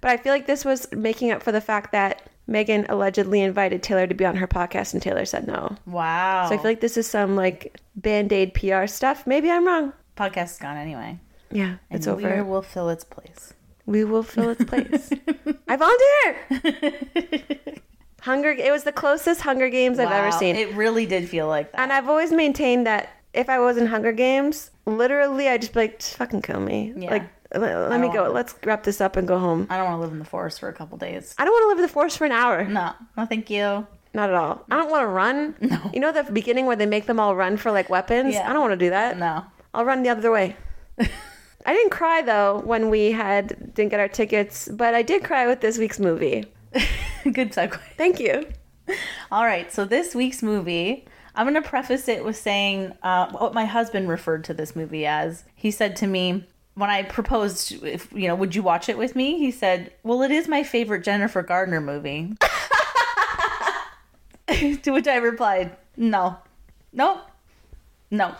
But 0.00 0.10
I 0.10 0.16
feel 0.16 0.32
like 0.32 0.46
this 0.46 0.64
was 0.64 0.90
making 0.92 1.30
up 1.32 1.42
for 1.42 1.52
the 1.52 1.60
fact 1.60 1.92
that 1.92 2.28
Meghan 2.48 2.86
allegedly 2.88 3.40
invited 3.40 3.82
Taylor 3.82 4.06
to 4.06 4.14
be 4.14 4.24
on 4.24 4.36
her 4.36 4.46
podcast 4.48 4.92
and 4.92 5.02
Taylor 5.02 5.24
said 5.24 5.46
no. 5.46 5.76
wow. 5.86 6.46
So 6.48 6.54
I 6.54 6.58
feel 6.58 6.64
like 6.70 6.80
this 6.80 6.96
is 6.96 7.06
some 7.08 7.36
like 7.36 7.76
band 7.96 8.32
aid 8.32 8.54
PR 8.54 8.86
stuff. 8.86 9.26
Maybe 9.26 9.50
I'm 9.50 9.66
wrong. 9.66 9.92
podcast 10.16 10.52
is 10.52 10.58
gone 10.58 10.76
anyway. 10.76 11.18
Yeah, 11.50 11.76
it's 11.90 12.06
over. 12.06 12.22
Weir 12.28 12.44
will 12.44 12.62
fill 12.62 12.88
its 12.90 13.02
place. 13.04 13.52
we 13.86 14.04
will 14.04 14.22
fill 14.22 14.50
its 14.50 14.64
place. 14.64 15.10
I 15.68 15.76
volunteer. 15.76 17.50
Hunger. 18.20 18.50
It 18.50 18.70
was 18.70 18.84
the 18.84 18.92
closest 18.92 19.40
Hunger 19.40 19.68
Games 19.70 19.98
I've 19.98 20.10
ever 20.12 20.30
seen. 20.30 20.54
It 20.56 20.74
really 20.74 21.06
did 21.06 21.28
feel 21.28 21.46
like 21.48 21.72
that. 21.72 21.80
and 21.80 21.92
I've 21.92 22.08
always 22.08 22.32
maintained 22.32 22.86
that 22.86 23.08
if 23.32 23.48
I 23.48 23.58
was 23.58 23.76
in 23.78 23.86
Hunger 23.86 24.12
Games, 24.12 24.70
literally 24.86 25.48
I'd 25.48 25.62
just 25.62 25.72
be 25.72 25.80
like, 25.80 25.98
just 26.00 26.16
fucking 26.16 26.42
kill 26.42 26.60
me. 26.60 26.92
Yeah. 26.96 27.10
Like, 27.10 27.22
let, 27.54 27.90
let 27.90 28.00
me 28.00 28.08
go. 28.12 28.22
want- 28.22 28.34
Let's 28.34 28.54
wrap 28.64 28.82
this 28.84 29.00
up 29.00 29.16
and 29.16 29.26
go 29.26 29.38
home. 29.38 29.66
I 29.70 29.76
don't 29.76 29.86
want 29.86 29.98
to 29.98 30.02
live 30.02 30.12
in 30.12 30.18
the 30.18 30.24
forest 30.24 30.60
for 30.60 30.68
a 30.68 30.72
couple 30.72 30.98
days. 30.98 31.34
I 31.38 31.44
don't 31.44 31.52
want 31.52 31.64
to 31.64 31.68
live 31.68 31.78
in 31.78 31.82
the 31.82 31.88
forest 31.92 32.18
for 32.18 32.24
an 32.24 32.32
hour. 32.32 32.64
No, 32.64 32.92
no, 33.16 33.26
thank 33.26 33.50
you. 33.50 33.86
Not 34.12 34.28
at 34.28 34.34
all. 34.34 34.64
I 34.70 34.76
don't 34.76 34.90
want 34.90 35.02
to 35.02 35.06
run. 35.08 35.54
No. 35.60 35.90
You 35.94 36.00
know 36.00 36.10
the 36.12 36.24
beginning 36.24 36.66
where 36.66 36.74
they 36.76 36.86
make 36.86 37.06
them 37.06 37.20
all 37.20 37.36
run 37.36 37.56
for 37.56 37.70
like 37.70 37.88
weapons? 37.88 38.34
Yeah. 38.34 38.48
I 38.48 38.52
don't 38.52 38.60
want 38.62 38.72
to 38.72 38.84
do 38.86 38.90
that. 38.90 39.18
No. 39.18 39.44
I'll 39.72 39.84
run 39.84 40.02
the 40.02 40.08
other 40.08 40.32
way. 40.32 40.56
I 41.66 41.74
didn't 41.74 41.90
cry 41.90 42.22
though 42.22 42.60
when 42.64 42.90
we 42.90 43.12
had 43.12 43.72
didn't 43.74 43.90
get 43.90 44.00
our 44.00 44.08
tickets, 44.08 44.68
but 44.72 44.94
I 44.94 45.02
did 45.02 45.22
cry 45.22 45.46
with 45.46 45.60
this 45.60 45.78
week's 45.78 45.98
movie. 46.00 46.46
Good 47.24 47.52
segue. 47.52 47.78
Thank 47.96 48.18
you. 48.18 48.46
All 49.30 49.44
right, 49.44 49.70
so 49.72 49.84
this 49.84 50.14
week's 50.14 50.42
movie, 50.42 51.06
I'm 51.36 51.46
going 51.48 51.62
to 51.62 51.68
preface 51.68 52.08
it 52.08 52.24
with 52.24 52.36
saying 52.36 52.92
uh, 53.04 53.30
what 53.30 53.54
my 53.54 53.64
husband 53.64 54.08
referred 54.08 54.42
to 54.44 54.54
this 54.54 54.74
movie 54.74 55.06
as. 55.06 55.44
He 55.54 55.70
said 55.70 55.94
to 55.96 56.06
me 56.08 56.48
when 56.80 56.90
I 56.90 57.02
proposed, 57.02 57.84
if 57.84 58.10
you 58.12 58.26
know, 58.26 58.34
would 58.34 58.54
you 58.54 58.62
watch 58.62 58.88
it 58.88 58.96
with 58.96 59.14
me? 59.14 59.38
He 59.38 59.50
said, 59.50 59.92
"Well, 60.02 60.22
it 60.22 60.30
is 60.30 60.48
my 60.48 60.62
favorite 60.62 61.04
Jennifer 61.04 61.42
Garner 61.42 61.80
movie." 61.80 62.32
to 64.82 64.90
which 64.90 65.06
I 65.06 65.16
replied, 65.16 65.76
"No, 65.96 66.38
no, 66.92 67.20
no," 68.10 68.34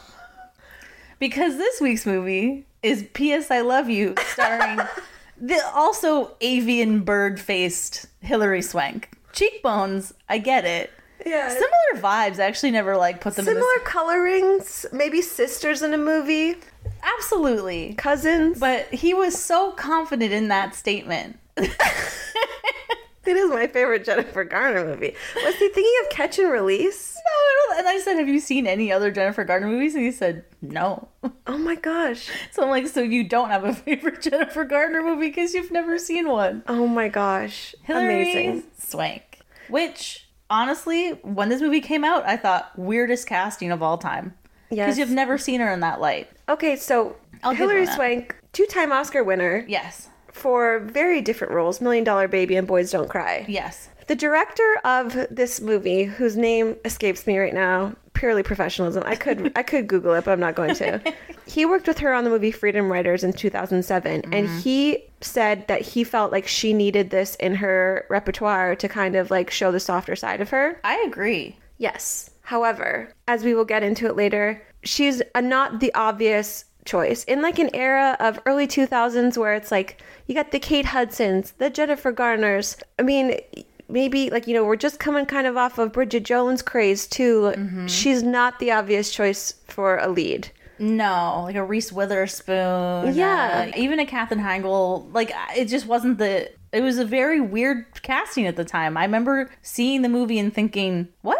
because 1.19 1.59
this 1.59 1.81
week's 1.81 2.07
movie 2.07 2.67
is 2.83 3.05
"P.S. 3.13 3.51
I 3.51 3.61
Love 3.61 3.91
You," 3.91 4.15
starring 4.33 4.81
the 5.41 5.61
also 5.75 6.35
avian 6.41 7.01
bird-faced 7.01 8.07
Hilary 8.21 8.63
Swank. 8.63 9.11
Cheekbones, 9.33 10.15
I 10.29 10.39
get 10.39 10.65
it. 10.65 10.91
Yeah. 11.25 11.51
Similar 11.51 12.03
vibes. 12.03 12.39
I 12.41 12.45
actually 12.45 12.71
never 12.71 12.97
like 12.97 13.21
put 13.21 13.37
them 13.37 13.47
in 13.47 13.55
Similar 13.55 13.79
colorings, 13.85 14.87
maybe 14.93 15.21
sisters 15.21 15.83
in 15.83 15.93
a 15.93 15.99
movie. 15.99 16.57
Absolutely. 17.03 17.95
cousins. 17.95 18.59
But 18.59 18.87
he 18.93 19.15
was 19.15 19.41
so 19.43 19.73
confident 19.73 20.33
in 20.33 20.49
that 20.49 20.75
statement. 20.75 21.39
it 21.57 23.37
is 23.37 23.51
my 23.51 23.67
favorite 23.67 24.05
Jennifer 24.05 24.45
Garner 24.45 24.85
movie. 24.85 25.15
Was 25.37 25.55
he 25.57 25.69
thinking 25.69 25.93
of 26.05 26.11
Catch 26.11 26.39
and 26.39 26.51
Release? 26.51 27.15
No, 27.17 27.21
I 27.31 27.55
don't- 27.69 27.79
and 27.81 27.89
I 27.89 27.99
said, 28.01 28.17
"Have 28.19 28.29
you 28.29 28.41
seen 28.41 28.67
any 28.67 28.91
other 28.91 29.11
Jennifer 29.11 29.45
Garner 29.45 29.67
movies?" 29.69 29.95
And 29.95 30.05
he 30.05 30.11
said, 30.11 30.45
"No." 30.63 31.09
Oh 31.47 31.59
my 31.59 31.75
gosh. 31.77 32.29
So 32.53 32.63
I'm 32.63 32.71
like, 32.71 32.87
"So 32.89 33.01
you 33.01 33.25
don't 33.25 33.51
have 33.51 33.65
a 33.65 33.75
favorite 33.75 34.21
Jennifer 34.31 34.65
Garner 34.65 35.03
movie 35.03 35.29
because 35.29 35.55
you've 35.55 35.71
never 35.71 35.99
seen 35.99 36.29
one?" 36.29 36.63
Oh 36.67 36.87
my 36.87 37.09
gosh. 37.09 37.75
Hilary 37.85 38.23
Amazing. 38.23 38.65
Swank. 38.79 39.41
Which 39.69 40.29
honestly, 40.49 41.11
when 41.23 41.49
this 41.49 41.61
movie 41.61 41.81
came 41.81 42.05
out, 42.05 42.27
I 42.27 42.37
thought 42.37 42.77
weirdest 42.77 43.27
casting 43.29 43.71
of 43.71 43.83
all 43.83 43.99
time 43.99 44.35
because 44.71 44.99
you've 44.99 45.11
never 45.11 45.37
seen 45.37 45.61
her 45.61 45.71
in 45.73 45.81
that 45.81 46.01
light. 46.01 46.29
Okay, 46.49 46.77
so 46.77 47.17
I'll 47.43 47.53
give 47.53 47.71
Hilary. 47.71 47.87
Swank, 47.87 48.37
two-time 48.53 48.93
Oscar 48.93 49.23
winner 49.23 49.65
Yes, 49.69 50.09
for 50.33 50.81
very 50.81 51.21
different 51.21 51.53
roles, 51.53 51.81
Million 51.81 52.05
Dollar 52.05 52.29
Baby 52.29 52.57
and 52.57 52.67
Boys 52.67 52.91
Don't 52.91 53.09
Cry. 53.09 53.45
yes. 53.49 53.89
The 54.07 54.17
director 54.17 54.77
of 54.85 55.29
this 55.31 55.61
movie, 55.61 56.03
whose 56.03 56.37
name 56.37 56.75
escapes 56.85 57.29
me 57.29 57.39
right 57.39 57.55
now, 57.55 57.95
purely 58.13 58.43
professionalism. 58.43 59.03
I 59.07 59.15
could 59.15 59.53
I 59.57 59.63
could 59.63 59.87
Google 59.87 60.15
it, 60.15 60.25
but 60.25 60.33
I'm 60.33 60.41
not 60.41 60.55
going 60.55 60.75
to. 60.75 61.01
he 61.47 61.65
worked 61.65 61.87
with 61.87 61.99
her 62.01 62.13
on 62.13 62.25
the 62.25 62.31
movie 62.31 62.51
Freedom 62.51 62.91
Writers 62.91 63.25
in 63.25 63.33
2007, 63.33 64.13
and 64.13 64.33
mm-hmm. 64.33 64.59
he 64.59 65.05
said 65.21 65.67
that 65.69 65.81
he 65.81 66.05
felt 66.05 66.33
like 66.33 66.47
she 66.47 66.73
needed 66.73 67.11
this 67.11 67.35
in 67.37 67.55
her 67.55 68.05
repertoire 68.11 68.75
to 68.77 68.89
kind 68.89 69.17
of 69.17 69.31
like 69.31 69.51
show 69.51 69.73
the 69.73 69.81
softer 69.81 70.17
side 70.17 70.41
of 70.41 70.51
her. 70.51 70.81
I 70.85 71.03
agree. 71.07 71.57
Yes. 71.79 72.31
However, 72.51 73.15
as 73.29 73.45
we 73.45 73.55
will 73.55 73.65
get 73.65 73.85
into 73.85 74.07
it 74.07 74.17
later, 74.17 74.61
she's 74.83 75.23
a 75.37 75.41
not 75.41 75.79
the 75.79 75.95
obvious 75.95 76.65
choice 76.85 77.23
in 77.25 77.43
like 77.43 77.61
an 77.61 77.71
era 77.73 78.17
of 78.19 78.41
early 78.45 78.67
2000s 78.67 79.39
where 79.39 79.55
it's 79.55 79.71
like 79.71 80.03
you 80.27 80.35
got 80.35 80.51
the 80.51 80.59
Kate 80.59 80.87
Hudsons, 80.87 81.53
the 81.59 81.71
Jennifer 81.71 82.11
Garners. 82.11 82.77
I 82.99 83.03
mean, 83.03 83.39
maybe 83.89 84.31
like 84.31 84.49
you 84.49 84.55
know, 84.55 84.65
we're 84.65 84.75
just 84.75 84.99
coming 84.99 85.27
kind 85.27 85.47
of 85.47 85.57
off 85.57 85.79
of 85.79 85.93
Bridget 85.93 86.25
Jones 86.25 86.61
craze 86.61 87.07
too. 87.07 87.87
She's 87.87 88.25
not 88.25 88.59
the 88.59 88.73
obvious 88.73 89.13
choice 89.13 89.55
for 89.69 89.99
a 89.99 90.09
lead. 90.09 90.51
No, 90.81 91.43
like 91.45 91.55
a 91.55 91.63
Reese 91.63 91.93
Witherspoon. 91.93 93.15
Yeah. 93.15 93.71
uh, 93.73 93.79
even 93.79 94.01
a 94.01 94.07
Katherine 94.07 94.41
Heigl. 94.41 95.07
Like 95.15 95.31
it 95.57 95.67
just 95.67 95.87
wasn't 95.87 96.19
the. 96.19 96.51
It 96.73 96.81
was 96.81 96.99
a 96.99 97.05
very 97.05 97.41
weird 97.41 97.87
casting 98.03 98.49
at 98.49 98.57
the 98.57 98.65
time. 98.65 98.97
I 98.97 99.05
remember 99.05 99.51
seeing 99.63 100.03
the 100.03 100.09
movie 100.09 100.41
and 100.41 100.53
thinking, 100.53 101.07
"What? 101.23 101.39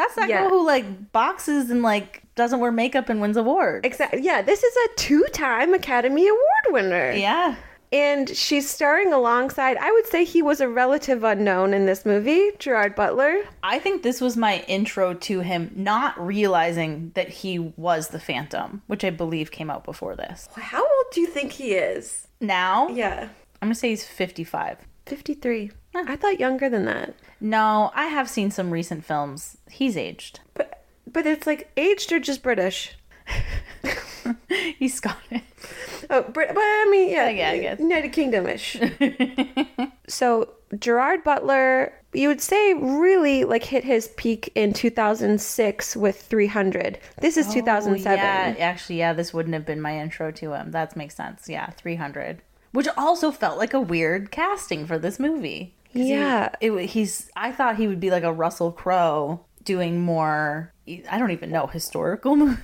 That's 0.00 0.14
that 0.14 0.28
Yeah. 0.28 0.40
girl 0.42 0.50
who 0.50 0.66
like 0.66 1.12
boxes 1.12 1.70
and 1.70 1.82
like 1.82 2.22
doesn't 2.34 2.58
wear 2.60 2.72
makeup 2.72 3.08
and 3.10 3.20
wins 3.20 3.36
awards." 3.36 3.84
Exactly. 3.86 4.22
Yeah, 4.22 4.40
this 4.42 4.62
is 4.64 4.74
a 4.76 4.88
two-time 4.96 5.74
Academy 5.74 6.26
Award 6.26 6.66
winner. 6.70 7.10
Yeah, 7.12 7.56
And 7.92 8.28
she's 8.36 8.70
starring 8.70 9.12
alongside, 9.12 9.76
I 9.78 9.90
would 9.90 10.06
say 10.06 10.24
he 10.24 10.42
was 10.42 10.60
a 10.60 10.68
relative 10.68 11.24
unknown 11.24 11.74
in 11.74 11.86
this 11.86 12.06
movie, 12.06 12.52
Gerard 12.60 12.94
Butler. 12.94 13.40
I 13.64 13.80
think 13.80 14.04
this 14.04 14.20
was 14.20 14.36
my 14.36 14.60
intro 14.68 15.12
to 15.12 15.40
him, 15.40 15.72
not 15.74 16.14
realizing 16.24 17.10
that 17.16 17.28
he 17.28 17.58
was 17.58 18.08
the 18.08 18.20
Phantom, 18.20 18.82
which 18.86 19.02
I 19.04 19.10
believe 19.10 19.50
came 19.50 19.70
out 19.70 19.82
before 19.84 20.14
this. 20.14 20.48
How 20.56 20.82
old 20.82 21.06
do 21.12 21.20
you 21.20 21.26
think 21.26 21.50
he 21.50 21.74
is? 21.74 22.28
Now, 22.40 22.88
Yeah. 22.88 23.28
I'm 23.60 23.66
gonna 23.68 23.74
say 23.74 23.88
he's 23.90 24.06
55. 24.06 24.78
53. 25.10 25.70
I 25.94 26.16
thought 26.16 26.40
younger 26.40 26.68
than 26.68 26.84
that. 26.86 27.14
No, 27.40 27.90
I 27.94 28.06
have 28.06 28.28
seen 28.28 28.50
some 28.50 28.70
recent 28.70 29.04
films. 29.04 29.58
He's 29.70 29.96
aged. 29.96 30.40
But 30.54 30.84
but 31.10 31.26
it's 31.26 31.46
like 31.46 31.70
aged 31.76 32.12
or 32.12 32.20
just 32.20 32.42
British. 32.42 32.96
He's 34.78 34.94
Scottish. 34.94 35.42
Oh, 36.08 36.22
Brit- 36.22 36.48
but 36.54 36.60
I 36.60 36.88
mean, 36.90 37.10
yeah, 37.10 37.28
Yeah, 37.28 37.50
I 37.50 37.58
guess. 37.58 37.80
United 37.80 38.12
Kingdom-ish. 38.12 38.76
so 40.08 40.50
Gerard 40.78 41.22
Butler, 41.24 41.92
you 42.12 42.28
would 42.28 42.40
say, 42.40 42.74
really 42.74 43.44
like 43.44 43.64
hit 43.64 43.84
his 43.84 44.08
peak 44.16 44.50
in 44.54 44.72
2006 44.72 45.96
with 45.96 46.20
300. 46.20 46.98
This 47.20 47.36
is 47.36 47.52
2007. 47.52 48.12
Oh, 48.18 48.22
yeah, 48.22 48.54
actually, 48.58 48.98
yeah, 48.98 49.12
this 49.12 49.32
wouldn't 49.32 49.54
have 49.54 49.66
been 49.66 49.80
my 49.80 49.98
intro 49.98 50.30
to 50.32 50.52
him. 50.52 50.70
That 50.72 50.96
makes 50.96 51.14
sense. 51.14 51.48
Yeah, 51.48 51.70
300. 51.70 52.42
Which 52.72 52.88
also 52.96 53.30
felt 53.30 53.58
like 53.58 53.74
a 53.74 53.80
weird 53.80 54.30
casting 54.30 54.86
for 54.86 54.98
this 54.98 55.18
movie. 55.18 55.74
'Cause 55.92 56.02
he- 56.02 56.10
Yeah. 56.10 56.50
it, 56.60 56.72
he's. 56.86 57.28
I 57.36 57.50
thought 57.50 57.76
he 57.76 57.88
would 57.88 57.98
be 58.00 58.10
like 58.10 58.22
a 58.22 58.32
Russell 58.32 58.70
Crowe 58.72 59.40
doing 59.64 60.00
more. 60.00 60.72
I 61.10 61.18
don't 61.18 61.32
even 61.32 61.50
know 61.50 61.66
historical 61.66 62.36
movies. 62.36 62.58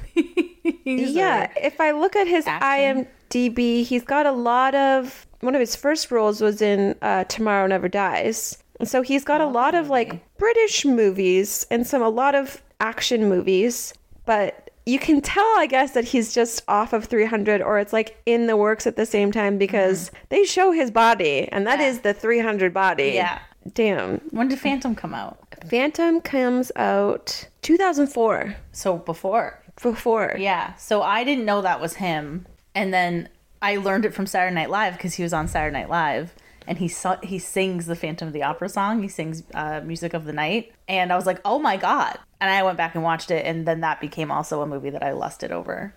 Yeah, 0.84 1.50
if 1.60 1.80
I 1.80 1.90
look 1.92 2.16
at 2.16 2.26
his 2.26 2.46
Action. 2.46 3.06
IMDb, 3.30 3.82
he's 3.84 4.02
got 4.04 4.26
a 4.26 4.32
lot 4.32 4.74
of. 4.74 5.26
One 5.40 5.54
of 5.54 5.60
his 5.60 5.76
first 5.76 6.10
roles 6.10 6.40
was 6.40 6.62
in 6.62 6.94
uh, 7.02 7.24
Tomorrow 7.24 7.66
Never 7.66 7.88
Dies, 7.88 8.62
and 8.80 8.88
so 8.88 9.02
he's 9.02 9.24
got 9.24 9.40
a 9.40 9.46
lot 9.46 9.74
of 9.74 9.88
like 9.90 10.22
British 10.38 10.84
movies 10.84 11.66
and 11.70 11.86
some 11.86 12.02
a 12.02 12.08
lot 12.08 12.34
of 12.34 12.62
action 12.80 13.28
movies. 13.28 13.92
But 14.24 14.65
you 14.86 15.00
can 15.00 15.20
tell, 15.20 15.44
I 15.58 15.66
guess, 15.66 15.92
that 15.92 16.04
he's 16.04 16.32
just 16.32 16.62
off 16.68 16.92
of 16.92 17.04
300, 17.04 17.60
or 17.60 17.78
it's 17.78 17.92
like 17.92 18.22
in 18.24 18.46
the 18.46 18.56
works 18.56 18.86
at 18.86 18.94
the 18.94 19.04
same 19.04 19.32
time 19.32 19.58
because 19.58 20.08
mm-hmm. 20.08 20.16
they 20.28 20.44
show 20.44 20.70
his 20.70 20.90
body, 20.92 21.48
and 21.50 21.66
that 21.66 21.80
Yeah. 21.80 21.86
is 21.88 22.00
the 22.00 22.14
300 22.14 22.72
body. 22.72 23.12
Yeah. 23.14 23.40
Damn. 23.74 24.20
When 24.30 24.46
did 24.46 24.60
Phantom 24.60 24.94
come 24.94 25.12
out? 25.12 25.38
Phantom 25.68 26.20
comes 26.20 26.70
out 26.76 27.48
2004. 27.62 28.54
So 28.70 28.98
before. 28.98 29.60
Before. 29.82 30.36
Yeah. 30.38 30.74
So 30.76 31.02
I 31.02 31.24
didn't 31.24 31.44
know 31.44 31.62
that 31.62 31.80
was 31.80 31.94
him, 31.94 32.46
and 32.74 32.94
then 32.94 33.28
I 33.60 33.76
learned 33.78 34.04
it 34.04 34.14
from 34.14 34.26
Saturday 34.26 34.54
Night 34.54 34.70
Live 34.70 34.92
because 34.94 35.14
he 35.14 35.24
was 35.24 35.32
on 35.32 35.48
Saturday 35.48 35.76
Night 35.76 35.90
Live, 35.90 36.32
and 36.66 36.78
he 36.78 36.88
saw, 36.88 37.16
he 37.22 37.38
sings 37.38 37.86
the 37.86 37.96
Phantom 37.96 38.28
of 38.28 38.34
the 38.34 38.42
Opera 38.42 38.68
song. 38.68 39.02
He 39.02 39.08
sings 39.08 39.42
uh, 39.54 39.80
"Music 39.84 40.14
of 40.14 40.24
the 40.24 40.32
Night," 40.32 40.72
and 40.88 41.12
I 41.12 41.16
was 41.16 41.26
like, 41.26 41.40
"Oh 41.44 41.58
my 41.58 41.76
god!" 41.76 42.18
And 42.40 42.50
I 42.50 42.62
went 42.62 42.76
back 42.76 42.94
and 42.94 43.02
watched 43.04 43.30
it, 43.30 43.44
and 43.46 43.66
then 43.66 43.80
that 43.80 44.00
became 44.00 44.30
also 44.30 44.62
a 44.62 44.66
movie 44.66 44.90
that 44.90 45.02
I 45.02 45.12
lusted 45.12 45.52
over. 45.52 45.94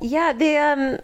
Yeah, 0.00 0.32
the 0.32 0.56
um, 0.56 0.98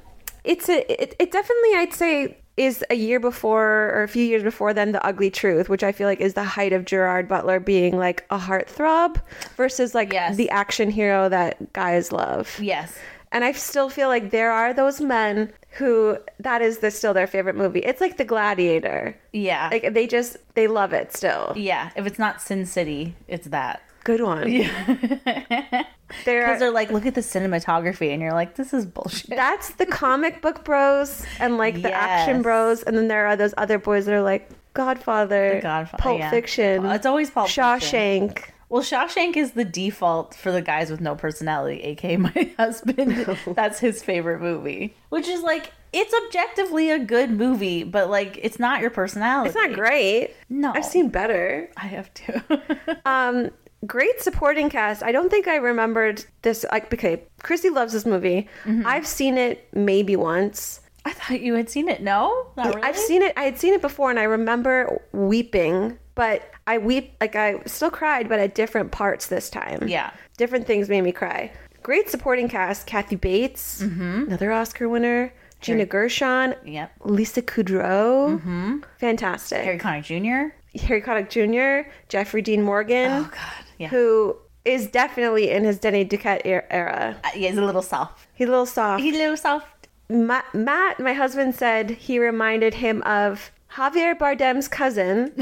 it's 0.45 0.69
a 0.69 0.79
it, 1.03 1.15
it 1.19 1.31
definitely 1.33 1.75
I'd 1.77 1.93
say 1.93 2.39
is 2.57 2.83
a 2.89 2.95
year 2.95 3.21
before 3.21 3.91
or 3.95 4.03
a 4.03 4.09
few 4.09 4.25
years 4.25 4.43
before 4.43 4.73
then 4.73 4.93
the 4.93 5.05
Ugly 5.07 5.31
Truth, 5.31 5.69
which 5.69 5.83
I 5.83 5.93
feel 5.93 6.07
like 6.09 6.21
is 6.21 6.33
the 6.33 6.43
height 6.45 6.73
of 6.73 6.87
Gerard 6.87 7.29
Butler 7.29 7.61
being 7.61 7.99
like 7.99 8.25
a 8.31 8.39
heartthrob 8.39 9.21
versus 9.59 9.95
like 9.95 10.11
Yes. 10.11 10.37
the 10.37 10.49
action 10.49 10.91
hero 10.91 11.29
that 11.29 11.75
guys 11.75 12.13
love. 12.13 12.59
Yes. 12.59 12.97
And 13.33 13.45
I 13.45 13.53
still 13.53 13.89
feel 13.91 14.09
like 14.09 14.31
there 14.31 14.51
are 14.53 14.73
those 14.73 15.01
men 15.01 15.53
who 15.79 16.17
that 16.41 16.63
is 16.63 16.79
the, 16.79 16.91
still 16.91 17.13
their 17.13 17.27
favorite 17.27 17.57
movie. 17.57 17.81
It's 17.81 18.01
like 18.01 18.17
The 18.17 18.25
Gladiator. 18.25 19.19
Yeah. 19.33 19.69
Like 19.71 19.93
they 19.93 20.07
just 20.07 20.37
they 20.55 20.69
love 20.69 20.93
it 20.93 21.13
still. 21.15 21.53
yeah. 21.57 21.91
If 21.97 22.07
it's 22.07 22.19
not 22.19 22.41
Sin 22.41 22.65
City, 22.67 23.15
it's 23.29 23.49
that. 23.49 23.83
Good 24.05 24.21
one. 24.23 24.51
Yeah. 24.51 25.83
Because 26.09 26.25
There 26.25 26.59
they're 26.61 26.71
like, 26.71 26.93
look 26.93 27.05
at 27.05 27.17
the 27.17 27.21
cinematography, 27.21 28.13
and 28.13 28.23
you're 28.23 28.33
like, 28.33 28.55
this 28.55 28.73
is 28.73 28.87
bullshit. 28.87 29.31
that's 29.31 29.71
the 29.71 29.87
comic 29.87 30.41
book 30.41 30.65
bros 30.65 31.27
and 31.41 31.59
like 31.59 31.83
the 31.83 31.93
action 31.93 32.43
bros, 32.43 32.85
and 32.85 32.97
then 32.97 33.09
there 33.09 33.27
are 33.27 33.35
those 33.35 33.53
other 33.57 33.77
boys 33.81 34.07
that 34.07 34.15
are 34.15 34.23
like 34.23 34.49
Godfather, 34.75 35.61
Godfa- 35.65 35.99
Pulp 35.99 36.21
yeah. 36.21 36.31
Fiction, 36.31 36.87
It's 36.87 37.07
always 37.07 37.29
Pulp 37.31 37.49
Fiction. 37.49 38.33
Well, 38.69 38.83
Shawshank 38.83 39.37
is 39.37 39.53
the 39.53 39.65
default 39.65 40.35
for 40.35 40.51
the 40.51 40.61
guys 40.63 40.91
with 40.91 41.01
no 41.01 41.15
personality, 41.15 41.81
aka 41.83 42.17
my 42.17 42.51
husband. 42.59 43.39
That's 43.55 43.79
his 43.79 44.03
favorite 44.03 44.41
movie. 44.41 44.95
Which 45.09 45.29
is 45.29 45.43
like, 45.43 45.73
it's 45.93 46.13
objectively 46.27 46.91
a 46.91 46.99
good 46.99 47.31
movie, 47.31 47.85
but 47.85 48.11
like 48.11 48.39
it's 48.43 48.59
not 48.59 48.81
your 48.81 48.91
personality. 48.91 49.49
It's 49.51 49.57
not 49.57 49.73
great. 49.73 50.35
No. 50.49 50.73
I've 50.75 50.85
seen 50.85 51.09
better. 51.09 51.71
I 51.77 51.87
have 51.87 52.13
to. 52.15 52.99
Um, 53.07 53.51
great 53.87 54.21
supporting 54.21 54.69
cast. 54.69 55.03
I 55.03 55.13
don't 55.13 55.31
think 55.31 55.47
I 55.47 55.57
remembered 55.57 56.25
this. 56.43 56.65
Like, 56.73 56.93
okay, 56.93 57.23
Krissy 57.43 57.73
loves 57.73 57.93
this 57.93 58.05
movie. 58.05 58.49
Mm-hmm. 58.65 58.85
I've 58.85 59.07
seen 59.07 59.39
it 59.39 59.69
maybe 59.73 60.17
once. 60.17 60.81
I 61.05 61.13
thought 61.13 61.41
you 61.41 61.55
had 61.55 61.71
seen 61.71 61.89
it. 61.89 62.03
No, 62.03 62.49
not 62.57 62.75
really. 62.75 62.83
I've 62.83 62.97
seen 62.99 63.23
it. 63.23 63.33
I 63.37 63.45
had 63.45 63.59
seen 63.59 63.75
it 63.75 63.81
before, 63.81 64.11
and 64.11 64.19
I 64.19 64.25
remember 64.25 65.01
weeping. 65.13 65.99
But 66.17 66.51
I 66.67 66.79
weep 66.79 67.15
like 67.21 67.37
I 67.37 67.61
still 67.67 67.91
cried, 67.91 68.29
but 68.29 68.39
at 68.41 68.55
different 68.55 68.91
parts 68.93 69.27
this 69.29 69.49
time. 69.51 69.87
Yeah. 69.89 70.11
different 70.37 70.67
things 70.67 70.89
made 70.89 71.03
me 71.03 71.13
cry. 71.13 71.53
Great 71.83 72.11
supporting 72.11 72.49
cast: 72.49 72.87
Kathy 72.87 73.15
Bates, 73.17 73.81
another 73.81 74.51
Oscar 74.53 74.89
winner, 74.89 75.33
Gina 75.61 75.87
Gershon, 75.87 76.55
Yep. 76.65 76.93
Lisa 77.05 77.43
Kudrow, 77.43 78.39
mm-hmm. 78.41 78.79
fantastic. 78.99 79.63
Harry 79.63 79.79
Connick 79.79 80.03
Jr. 80.05 80.55
Harry 80.87 81.01
Connick 81.01 81.31
Jr., 81.31 81.89
Jeffrey 82.09 82.43
Dean 82.43 82.63
Morgan, 82.63 83.11
Oh 83.13 83.31
God. 83.31 83.65
Yeah. 83.79 83.89
who 83.89 84.37
is 84.65 84.89
definitely 84.89 85.51
in 85.51 85.63
his 85.65 85.79
Denny 85.79 86.05
Duquette 86.05 86.45
er- 86.45 86.67
era. 86.71 87.17
Uh, 87.25 87.29
yeah, 87.37 87.51
he's 87.51 87.57
a 87.59 87.65
little 87.65 87.83
soft. 87.83 88.27
He's 88.35 88.49
a 88.49 88.51
little 88.51 88.67
soft. 88.67 89.01
He's 89.03 89.15
a 89.15 89.19
little 89.19 89.37
soft. 89.37 89.87
Ma- 90.11 90.43
Matt, 90.53 90.99
my 90.99 91.13
husband, 91.13 91.55
said 91.55 91.91
he 91.91 92.19
reminded 92.19 92.75
him 92.75 93.01
of 93.05 93.53
Javier 93.77 94.19
Bardem's 94.19 94.69
cousin, 94.69 95.33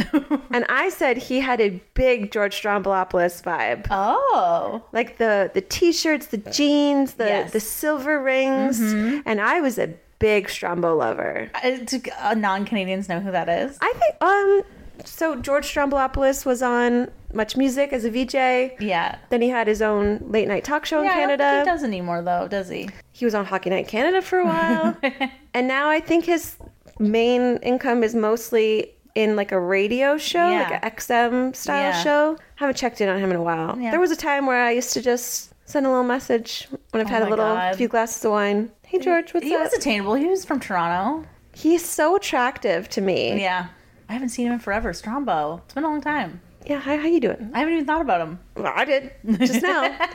and 0.51 0.65
I 0.69 0.89
said 0.89 1.17
he 1.17 1.41
had 1.41 1.61
a 1.61 1.81
big 1.95 2.33
George 2.33 2.61
Stroumboulopoulos 2.61 3.43
vibe. 3.43 3.87
Oh. 3.91 4.83
Like 4.93 5.19
the 5.19 5.51
the 5.55 5.61
t-shirts, 5.61 6.27
the 6.27 6.39
jeans, 6.39 7.15
the 7.15 7.27
Yes. 7.27 7.53
the 7.53 7.61
silver 7.61 8.21
rings, 8.21 8.81
and 8.81 9.41
I 9.41 9.61
was 9.61 9.79
a 9.79 9.95
big 10.19 10.49
Strombo 10.49 10.97
lover. 10.99 11.51
Uh, 11.63 11.77
do 11.85 12.01
uh, 12.21 12.35
non-Canadians 12.35 13.09
know 13.09 13.21
who 13.21 13.31
that 13.31 13.49
is? 13.49 13.79
I 13.81 13.93
think 13.99 14.15
um 14.23 14.63
so 15.05 15.37
George 15.37 15.67
Stroumboulopoulos 15.73 16.47
was 16.47 16.63
on 16.63 17.11
Much 17.33 17.57
Music 17.57 17.93
as 17.93 18.05
a 18.05 18.11
VJ. 18.11 18.81
Yeah. 18.81 19.19
Then 19.29 19.43
he 19.43 19.49
had 19.49 19.67
his 19.67 19.83
own 19.83 20.21
late 20.31 20.47
night 20.49 20.65
talk 20.65 20.87
show 20.87 20.99
in 21.01 21.05
Yeah, 21.05 21.11
I 21.13 21.15
Canada. 21.15 21.59
he 21.61 21.65
doesn't 21.65 21.91
anymore 21.91 22.23
though, 22.23 22.47
does 22.49 22.69
he? 22.69 22.89
He 23.13 23.25
was 23.25 23.35
on 23.35 23.45
Hockey 23.45 23.71
Night 23.71 23.89
Canada 23.89 24.23
for 24.23 24.39
a 24.39 24.45
while. 24.45 24.97
and 25.55 25.67
now 25.69 25.89
I 25.89 26.01
think 26.01 26.25
his 26.25 26.57
main 26.99 27.59
income 27.59 28.03
is 28.03 28.15
mostly 28.15 28.91
in 29.15 29.37
like 29.37 29.53
a 29.53 29.61
radio 29.61 30.17
show, 30.19 30.49
Yeah. 30.51 30.69
like 30.71 30.83
a 30.83 30.87
XM 30.87 31.55
style 31.55 31.91
Yeah. 31.93 32.03
show. 32.03 32.37
Haven't 32.57 32.77
checked 32.77 33.01
in 33.01 33.09
on 33.09 33.19
him 33.21 33.31
in 33.31 33.37
a 33.37 33.43
while. 33.43 33.79
Yeah. 33.79 33.91
There 33.93 34.01
was 34.01 34.11
a 34.11 34.17
time 34.17 34.47
where 34.47 34.63
I 34.65 34.73
used 34.73 34.93
to 34.95 35.01
just 35.03 35.53
send 35.67 35.87
a 35.87 35.89
little 35.89 36.05
message 36.05 36.69
when 36.91 37.01
I've 37.01 37.07
Oh 37.07 37.11
had 37.15 37.23
a 37.23 37.25
my 37.27 37.31
little 37.31 37.55
God. 37.55 37.77
few 37.77 37.89
glasses 37.89 38.25
of 38.25 38.33
wine. 38.33 38.71
Hey 38.87 38.99
George, 38.99 39.33
what's 39.33 39.45
up? 39.47 39.49
he 39.49 39.55
up? 39.55 39.63
was 39.63 39.73
attainable. 39.73 40.15
He 40.15 40.27
was 40.27 40.45
from 40.45 40.59
Toronto. 40.61 41.27
He's 41.53 41.85
so 41.85 42.17
attractive 42.17 42.89
to 42.91 43.01
me. 43.01 43.41
Yeah. 43.41 43.67
I 44.09 44.13
haven't 44.13 44.31
seen 44.31 44.47
him 44.49 44.53
in 44.55 44.59
forever. 44.59 44.93
Strombo. 44.93 45.61
It's 45.65 45.75
been 45.75 45.85
a 45.85 45.89
long 45.89 46.01
time. 46.01 46.41
Yeah, 46.65 46.81
how, 46.81 46.97
how 46.97 47.07
you 47.07 47.21
doing? 47.21 47.51
I 47.53 47.59
haven't 47.61 47.75
even 47.75 47.85
thought 47.87 48.01
about 48.01 48.21
him. 48.21 48.39
Well, 48.57 48.73
I 48.75 48.85
did 48.85 49.13
just 49.39 49.63
now. 49.63 49.97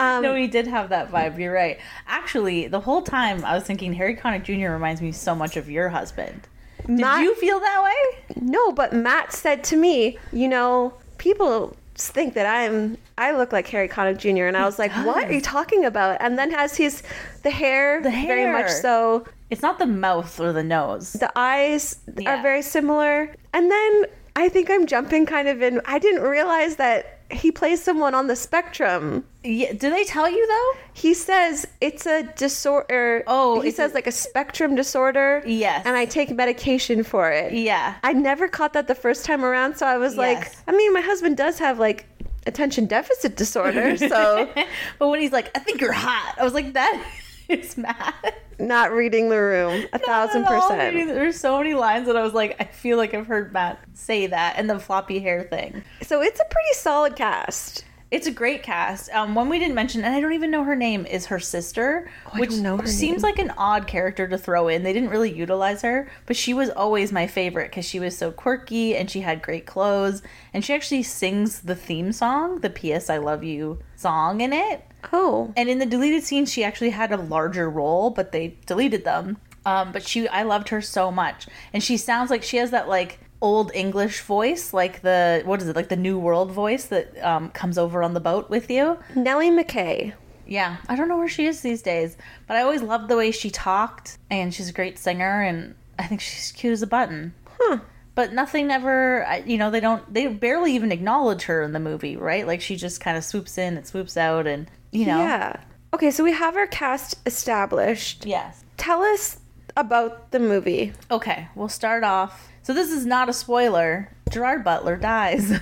Um, 0.00 0.22
no, 0.22 0.32
he 0.36 0.46
did 0.46 0.68
have 0.68 0.90
that 0.90 1.10
vibe. 1.10 1.40
You're 1.40 1.52
right. 1.52 1.76
Actually, 2.06 2.68
the 2.68 2.78
whole 2.78 3.02
time 3.02 3.44
I 3.44 3.54
was 3.56 3.64
thinking 3.64 3.92
Harry 3.94 4.14
Connick 4.14 4.44
Jr. 4.44 4.70
reminds 4.70 5.02
me 5.02 5.10
so 5.10 5.34
much 5.34 5.56
of 5.56 5.68
your 5.68 5.88
husband. 5.88 6.46
Did 6.86 7.00
Matt- 7.00 7.24
you 7.24 7.34
feel 7.34 7.58
that 7.58 7.82
way? 7.82 8.36
No, 8.40 8.70
but 8.70 8.92
Matt 8.92 9.32
said 9.32 9.64
to 9.64 9.76
me, 9.76 10.16
you 10.32 10.46
know, 10.46 10.94
people 11.16 11.76
think 11.96 12.34
that 12.34 12.46
I'm 12.46 12.96
I 13.16 13.32
look 13.36 13.52
like 13.52 13.66
Harry 13.68 13.88
Connick 13.88 14.18
Jr. 14.18 14.44
and 14.44 14.56
I 14.56 14.64
was 14.66 14.78
like, 14.78 14.92
what 15.04 15.24
are 15.24 15.32
you 15.32 15.40
talking 15.40 15.84
about? 15.84 16.18
And 16.20 16.38
then 16.38 16.52
has 16.52 16.76
his 16.76 17.02
the 17.42 17.50
hair, 17.50 18.00
The 18.00 18.10
hair, 18.10 18.36
very 18.36 18.52
much 18.52 18.70
so. 18.70 19.26
It's 19.50 19.62
not 19.62 19.80
the 19.80 19.86
mouth 19.86 20.38
or 20.38 20.52
the 20.52 20.62
nose. 20.62 21.14
The 21.14 21.32
eyes 21.34 21.96
Yeah. 22.16 22.38
are 22.38 22.42
very 22.42 22.62
similar. 22.62 23.34
And 23.52 23.68
then 23.68 24.04
I 24.38 24.48
think 24.48 24.70
I'm 24.70 24.86
jumping 24.86 25.26
kind 25.26 25.48
of 25.48 25.60
in. 25.62 25.80
I 25.84 25.98
didn't 25.98 26.22
realize 26.22 26.76
that 26.76 27.18
he 27.28 27.50
plays 27.50 27.82
someone 27.82 28.14
on 28.14 28.28
the 28.28 28.36
spectrum. 28.36 29.24
Yeah, 29.42 29.72
do 29.72 29.90
they 29.90 30.04
tell 30.04 30.30
you 30.30 30.46
though? 30.46 30.80
He 30.94 31.12
says 31.12 31.66
it's 31.80 32.06
a 32.06 32.22
disorder. 32.22 33.24
Oh, 33.26 33.60
he 33.60 33.72
says 33.72 33.94
like 33.94 34.06
a 34.06 34.12
spectrum 34.12 34.76
disorder. 34.76 35.42
Yes. 35.44 35.84
And 35.84 35.96
I 35.96 36.04
take 36.04 36.30
medication 36.30 37.02
for 37.02 37.32
it. 37.32 37.52
Yeah. 37.52 37.96
I 38.04 38.12
never 38.12 38.46
caught 38.46 38.74
that 38.74 38.86
the 38.86 38.94
first 38.94 39.24
time 39.24 39.44
around, 39.44 39.76
so 39.76 39.86
I 39.86 39.98
was 39.98 40.16
like, 40.16 40.52
I 40.68 40.72
mean, 40.72 40.92
my 40.92 41.00
husband 41.00 41.36
does 41.36 41.58
have 41.58 41.80
like 41.80 42.06
attention 42.46 42.86
deficit 42.86 43.36
disorder, 43.36 43.96
so 43.96 44.48
but 45.00 45.08
when 45.08 45.20
he's 45.20 45.32
like, 45.32 45.50
I 45.56 45.58
think 45.58 45.80
you're 45.80 45.90
hot, 45.90 46.36
I 46.38 46.44
was 46.44 46.54
like, 46.54 46.74
that 46.74 47.04
is 47.62 47.76
Matt. 47.76 48.42
not 48.58 48.92
reading 48.92 49.28
the 49.28 49.40
room 49.40 49.86
a 49.92 49.98
thousand 49.98 50.42
Not 50.42 50.52
all. 50.52 50.68
percent. 50.68 51.08
There's 51.08 51.38
so 51.38 51.58
many 51.58 51.74
lines 51.74 52.06
that 52.06 52.16
I 52.16 52.22
was 52.22 52.34
like, 52.34 52.56
I 52.60 52.64
feel 52.64 52.96
like 52.98 53.14
I've 53.14 53.26
heard 53.26 53.52
Matt 53.52 53.78
say 53.94 54.26
that, 54.26 54.54
and 54.56 54.68
the 54.68 54.78
floppy 54.78 55.18
hair 55.20 55.42
thing. 55.44 55.82
So 56.02 56.20
it's 56.22 56.40
a 56.40 56.44
pretty 56.44 56.72
solid 56.74 57.16
cast. 57.16 57.84
It's 58.10 58.26
a 58.26 58.30
great 58.30 58.62
cast. 58.62 59.10
Um, 59.10 59.34
one 59.34 59.50
we 59.50 59.58
didn't 59.58 59.74
mention, 59.74 60.02
and 60.02 60.14
I 60.14 60.20
don't 60.20 60.32
even 60.32 60.50
know 60.50 60.64
her 60.64 60.74
name, 60.74 61.04
is 61.04 61.26
her 61.26 61.38
sister, 61.38 62.10
Oh, 62.26 62.38
which 62.38 62.54
her 62.56 62.86
seems 62.86 63.22
name. 63.22 63.30
like 63.30 63.38
an 63.38 63.52
odd 63.58 63.86
character 63.86 64.26
to 64.26 64.38
throw 64.38 64.68
in. 64.68 64.82
They 64.82 64.94
didn't 64.94 65.10
really 65.10 65.30
utilize 65.30 65.82
her, 65.82 66.10
but 66.24 66.34
she 66.34 66.54
was 66.54 66.70
always 66.70 67.12
my 67.12 67.26
favorite 67.26 67.70
because 67.70 67.84
she 67.84 68.00
was 68.00 68.16
so 68.16 68.30
quirky 68.32 68.96
and 68.96 69.10
she 69.10 69.20
had 69.20 69.42
great 69.42 69.66
clothes, 69.66 70.22
and 70.54 70.64
she 70.64 70.72
actually 70.72 71.02
sings 71.02 71.60
the 71.60 71.74
theme 71.74 72.10
song, 72.12 72.60
the 72.60 72.70
"P.S. 72.70 73.10
I 73.10 73.18
Love 73.18 73.44
You" 73.44 73.78
song 73.96 74.40
in 74.40 74.54
it. 74.54 74.82
Oh, 75.12 75.52
And 75.56 75.68
in 75.68 75.78
the 75.78 75.86
deleted 75.86 76.24
scenes, 76.24 76.52
she 76.52 76.64
actually 76.64 76.90
had 76.90 77.12
a 77.12 77.16
larger 77.16 77.70
role, 77.70 78.10
but 78.10 78.32
they 78.32 78.56
deleted 78.66 79.04
them. 79.04 79.38
Um, 79.64 79.92
but 79.92 80.02
she, 80.02 80.26
I 80.28 80.42
loved 80.44 80.70
her 80.70 80.80
so 80.80 81.10
much, 81.10 81.46
and 81.72 81.82
she 81.82 81.96
sounds 81.96 82.30
like 82.30 82.42
she 82.42 82.56
has 82.56 82.70
that 82.70 82.88
like 82.88 83.20
old 83.40 83.70
English 83.74 84.22
voice, 84.22 84.72
like 84.72 85.02
the 85.02 85.42
what 85.44 85.60
is 85.60 85.68
it, 85.68 85.76
like 85.76 85.88
the 85.88 85.96
New 85.96 86.18
World 86.18 86.50
voice 86.52 86.86
that 86.86 87.22
um, 87.22 87.50
comes 87.50 87.76
over 87.76 88.02
on 88.02 88.14
the 88.14 88.20
boat 88.20 88.48
with 88.48 88.70
you. 88.70 88.98
Nellie 89.14 89.50
McKay. 89.50 90.14
Yeah, 90.46 90.78
I 90.88 90.96
don't 90.96 91.08
know 91.08 91.18
where 91.18 91.28
she 91.28 91.46
is 91.46 91.60
these 91.60 91.82
days, 91.82 92.16
but 92.46 92.56
I 92.56 92.62
always 92.62 92.80
loved 92.80 93.08
the 93.08 93.16
way 93.16 93.30
she 93.30 93.50
talked, 93.50 94.16
and 94.30 94.54
she's 94.54 94.70
a 94.70 94.72
great 94.72 94.98
singer, 94.98 95.42
and 95.42 95.74
I 95.98 96.04
think 96.04 96.22
she's 96.22 96.52
cute 96.52 96.72
as 96.72 96.80
a 96.82 96.86
button. 96.86 97.34
Huh. 97.60 97.80
But 98.14 98.32
nothing 98.32 98.70
ever, 98.70 99.26
you 99.46 99.58
know, 99.58 99.70
they 99.70 99.80
don't, 99.80 100.12
they 100.12 100.26
barely 100.26 100.74
even 100.74 100.90
acknowledge 100.90 101.42
her 101.42 101.62
in 101.62 101.72
the 101.72 101.78
movie, 101.78 102.16
right? 102.16 102.46
Like 102.46 102.60
she 102.62 102.74
just 102.74 103.00
kind 103.00 103.16
of 103.16 103.22
swoops 103.24 103.58
in 103.58 103.76
and 103.76 103.86
swoops 103.86 104.16
out, 104.16 104.46
and 104.46 104.70
you 104.92 105.06
know, 105.06 105.18
Yeah. 105.18 105.60
Okay, 105.94 106.10
so 106.10 106.22
we 106.22 106.32
have 106.32 106.56
our 106.56 106.66
cast 106.66 107.16
established. 107.26 108.26
yes. 108.26 108.64
Tell 108.76 109.02
us 109.02 109.40
about 109.76 110.30
the 110.32 110.38
movie. 110.38 110.92
Okay, 111.10 111.48
we'll 111.54 111.68
start 111.68 112.04
off. 112.04 112.48
So 112.62 112.74
this 112.74 112.90
is 112.92 113.06
not 113.06 113.28
a 113.28 113.32
spoiler. 113.32 114.10
Gerard 114.30 114.62
Butler 114.64 114.96
dies. 114.96 115.50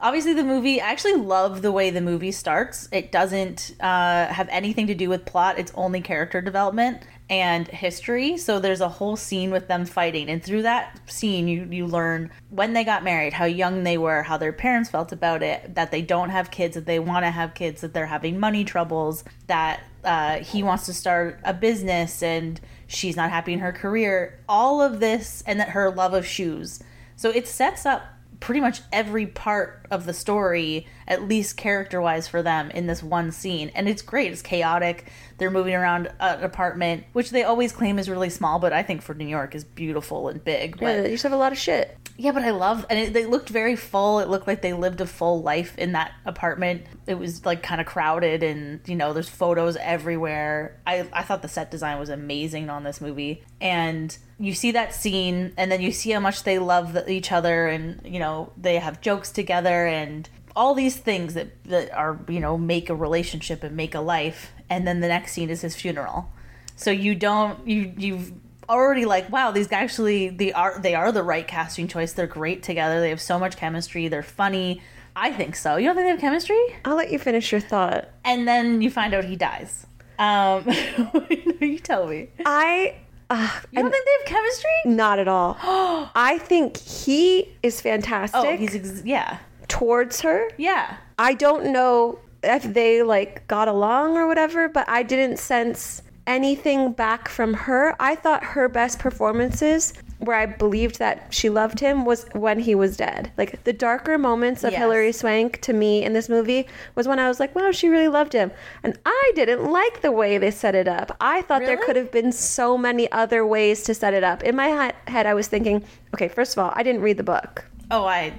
Obviously, 0.00 0.34
the 0.34 0.42
movie. 0.42 0.80
I 0.80 0.90
actually 0.90 1.14
love 1.14 1.62
the 1.62 1.70
way 1.70 1.90
the 1.90 2.00
movie 2.00 2.32
starts. 2.32 2.88
It 2.90 3.12
doesn't 3.12 3.76
uh, 3.80 4.26
have 4.26 4.48
anything 4.50 4.88
to 4.88 4.94
do 4.94 5.08
with 5.08 5.24
plot. 5.24 5.58
It's 5.60 5.70
only 5.76 6.00
character 6.00 6.40
development 6.40 7.02
and 7.30 7.66
history. 7.68 8.36
So 8.36 8.58
there's 8.58 8.80
a 8.80 8.88
whole 8.88 9.16
scene 9.16 9.50
with 9.50 9.68
them 9.68 9.84
fighting, 9.84 10.28
and 10.28 10.42
through 10.42 10.62
that 10.62 10.98
scene, 11.10 11.48
you 11.48 11.66
you 11.70 11.86
learn 11.86 12.30
when 12.50 12.72
they 12.72 12.84
got 12.84 13.04
married, 13.04 13.32
how 13.32 13.46
young 13.46 13.84
they 13.84 13.96
were, 13.98 14.22
how 14.22 14.36
their 14.36 14.52
parents 14.52 14.90
felt 14.90 15.12
about 15.12 15.42
it, 15.42 15.74
that 15.74 15.90
they 15.90 16.02
don't 16.02 16.30
have 16.30 16.50
kids, 16.50 16.74
that 16.74 16.86
they 16.86 16.98
want 16.98 17.24
to 17.24 17.30
have 17.30 17.54
kids, 17.54 17.80
that 17.80 17.94
they're 17.94 18.06
having 18.06 18.38
money 18.38 18.64
troubles, 18.64 19.24
that 19.46 19.80
uh, 20.04 20.38
he 20.38 20.62
wants 20.62 20.86
to 20.86 20.92
start 20.92 21.40
a 21.44 21.54
business 21.54 22.22
and 22.22 22.60
she's 22.86 23.16
not 23.16 23.30
happy 23.30 23.52
in 23.52 23.60
her 23.60 23.72
career. 23.72 24.40
All 24.48 24.82
of 24.82 25.00
this, 25.00 25.42
and 25.46 25.58
that 25.60 25.70
her 25.70 25.90
love 25.90 26.14
of 26.14 26.26
shoes. 26.26 26.82
So 27.16 27.30
it 27.30 27.46
sets 27.46 27.86
up 27.86 28.02
pretty 28.40 28.60
much 28.60 28.80
every 28.92 29.26
part 29.26 29.86
of 29.90 30.04
the 30.04 30.12
story, 30.12 30.86
at 31.08 31.26
least 31.28 31.56
character 31.56 32.00
wise, 32.00 32.28
for 32.28 32.42
them 32.42 32.70
in 32.70 32.86
this 32.86 33.02
one 33.02 33.32
scene. 33.32 33.70
And 33.74 33.88
it's 33.88 34.02
great. 34.02 34.32
It's 34.32 34.42
chaotic. 34.42 35.10
They're 35.38 35.50
moving 35.50 35.74
around 35.74 36.12
an 36.20 36.42
apartment, 36.44 37.04
which 37.12 37.30
they 37.30 37.42
always 37.42 37.72
claim 37.72 37.98
is 37.98 38.08
really 38.08 38.30
small, 38.30 38.58
but 38.58 38.72
I 38.72 38.82
think 38.82 39.02
for 39.02 39.14
New 39.14 39.26
York 39.26 39.54
is 39.54 39.64
beautiful 39.64 40.28
and 40.28 40.42
big. 40.44 40.78
But 40.78 40.86
Yeah, 40.86 41.02
you 41.02 41.08
just 41.10 41.22
have 41.24 41.32
a 41.32 41.36
lot 41.36 41.50
of 41.52 41.58
shit. 41.58 41.96
yeah, 42.16 42.30
but 42.30 42.42
I 42.42 42.50
love, 42.50 42.86
and 42.88 42.98
it, 42.98 43.12
they 43.12 43.26
looked 43.26 43.48
very 43.48 43.74
full. 43.74 44.20
It 44.20 44.28
looked 44.28 44.46
like 44.46 44.62
they 44.62 44.72
lived 44.74 45.00
a 45.00 45.06
full 45.06 45.42
life 45.42 45.76
in 45.78 45.92
that 45.92 46.12
apartment. 46.24 46.82
It 47.06 47.14
was 47.14 47.44
like 47.44 47.62
kind 47.62 47.80
of 47.80 47.86
crowded, 47.88 48.42
and 48.44 48.80
you 48.86 48.94
know, 48.94 49.12
there's 49.12 49.28
photos 49.28 49.76
everywhere. 49.76 50.78
I 50.86 51.08
I 51.12 51.22
thought 51.22 51.42
the 51.42 51.48
set 51.48 51.70
design 51.70 51.98
was 51.98 52.10
amazing 52.10 52.70
on 52.70 52.84
this 52.84 53.00
movie, 53.00 53.42
and 53.60 54.16
you 54.38 54.52
see 54.54 54.72
that 54.72 54.94
scene, 54.94 55.52
and 55.56 55.72
then 55.72 55.80
you 55.80 55.90
see 55.90 56.10
how 56.10 56.20
much 56.20 56.44
they 56.44 56.58
love 56.60 56.92
the, 56.92 57.10
each 57.10 57.32
other, 57.32 57.66
and 57.66 58.00
you 58.04 58.20
know, 58.20 58.52
they 58.56 58.76
have 58.76 59.00
jokes 59.00 59.32
together, 59.32 59.86
and 59.86 60.28
all 60.54 60.74
these 60.74 60.96
things 60.96 61.34
that 61.34 61.62
that 61.64 61.92
are 61.92 62.18
you 62.28 62.40
know 62.40 62.56
make 62.58 62.90
a 62.90 62.94
relationship 62.94 63.62
and 63.64 63.76
make 63.76 63.94
a 63.94 64.00
life. 64.00 64.52
And 64.70 64.86
then 64.86 65.00
the 65.00 65.08
next 65.08 65.32
scene 65.32 65.50
is 65.50 65.60
his 65.60 65.74
funeral. 65.76 66.30
So 66.76 66.90
you 66.90 67.14
don't 67.14 67.66
you 67.66 67.92
you've 67.96 68.32
already 68.68 69.04
like 69.04 69.30
wow 69.30 69.50
these 69.50 69.66
guys 69.66 69.82
actually 69.90 70.28
they 70.30 70.52
are 70.52 70.78
they 70.78 70.94
are 70.94 71.10
the 71.12 71.22
right 71.22 71.46
casting 71.46 71.88
choice 71.88 72.12
they're 72.12 72.26
great 72.28 72.62
together 72.62 73.00
they 73.00 73.10
have 73.10 73.20
so 73.20 73.36
much 73.38 73.56
chemistry 73.56 74.06
they're 74.06 74.22
funny 74.22 74.80
i 75.16 75.32
think 75.32 75.56
so 75.56 75.76
you 75.76 75.86
don't 75.86 75.96
think 75.96 76.06
they 76.06 76.10
have 76.10 76.20
chemistry 76.20 76.58
I'll 76.84 76.94
let 76.96 77.10
you 77.10 77.18
finish 77.18 77.50
your 77.50 77.60
thought. 77.60 78.08
and 78.24 78.46
then 78.46 78.80
you 78.80 78.88
find 78.88 79.12
out 79.14 79.24
he 79.24 79.34
dies 79.36 79.84
Um, 80.18 80.64
you 81.60 81.78
tell 81.80 82.06
me. 82.06 82.28
I 82.46 82.94
uh, 83.28 83.50
You 83.72 83.82
don't 83.82 83.90
think 83.90 84.04
they 84.04 84.12
have 84.20 84.26
chemistry? 84.26 84.70
not 84.86 85.18
at 85.18 85.26
all. 85.28 85.56
I 86.14 86.38
think 86.38 86.76
he 86.76 87.52
is 87.64 87.80
fantastic 87.80 88.40
Oh, 88.40 88.56
he's 88.56 88.74
ex- 88.76 89.02
yeah, 89.04 89.38
towards 89.72 90.20
her. 90.20 90.48
yeah. 90.58 90.96
I 91.18 91.34
don't 91.34 91.72
know 91.72 92.18
if 92.42 92.62
they 92.64 93.02
like 93.02 93.46
got 93.46 93.68
along 93.68 94.16
or 94.16 94.26
whatever, 94.26 94.68
but 94.68 94.88
I 94.88 95.02
didn't 95.02 95.38
sense 95.38 96.02
anything 96.26 96.92
back 96.92 97.28
from 97.28 97.54
her. 97.54 97.94
I 98.00 98.14
thought 98.16 98.42
her 98.44 98.68
best 98.68 98.98
performances 98.98 99.92
where 100.18 100.36
I 100.36 100.46
believed 100.46 100.98
that 100.98 101.26
she 101.30 101.48
loved 101.48 101.78
him 101.80 102.04
was 102.04 102.26
when 102.32 102.58
he 102.60 102.74
was 102.74 102.96
dead. 102.96 103.30
Like 103.38 103.62
the 103.64 103.72
darker 103.72 104.18
moments 104.18 104.62
of 104.64 104.72
Yes. 104.72 104.80
Hilary 104.80 105.12
Swank 105.12 105.60
to 105.62 105.72
me 105.72 106.04
in 106.04 106.12
this 106.12 106.28
movie 106.28 106.66
was 106.96 107.06
when 107.08 107.18
I 107.18 107.28
was 107.28 107.38
like, 107.40 107.54
wow, 107.54 107.70
she 107.72 107.88
really 107.88 108.08
loved 108.08 108.32
him. 108.32 108.50
And 108.82 108.98
I 109.06 109.32
didn't 109.34 109.64
like 109.70 110.00
the 110.02 110.12
way 110.12 110.38
they 110.38 110.50
set 110.50 110.74
it 110.74 110.86
up. 110.88 111.16
I 111.20 111.42
thought 111.42 111.62
there 111.62 111.76
could 111.76 111.96
have 111.96 112.10
been 112.12 112.30
so 112.32 112.76
many 112.78 113.10
other 113.12 113.44
ways 113.46 113.82
to 113.84 113.94
set 113.94 114.12
it 114.14 114.22
up. 114.24 114.42
In 114.42 114.54
my 114.56 114.68
he- 115.06 115.12
head, 115.12 115.26
I 115.26 115.34
was 115.34 115.48
thinking, 115.48 115.84
okay, 116.14 116.28
first 116.28 116.52
of 116.56 116.58
all, 116.64 116.72
I 116.74 116.82
didn't 116.82 117.02
read 117.02 117.16
the 117.16 117.24
book. 117.24 117.64
Oh, 117.90 118.04
I. 118.06 118.32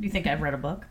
You 0.00 0.10
think 0.10 0.26
I've 0.26 0.40
read 0.40 0.54
a 0.54 0.58
book? 0.58 0.86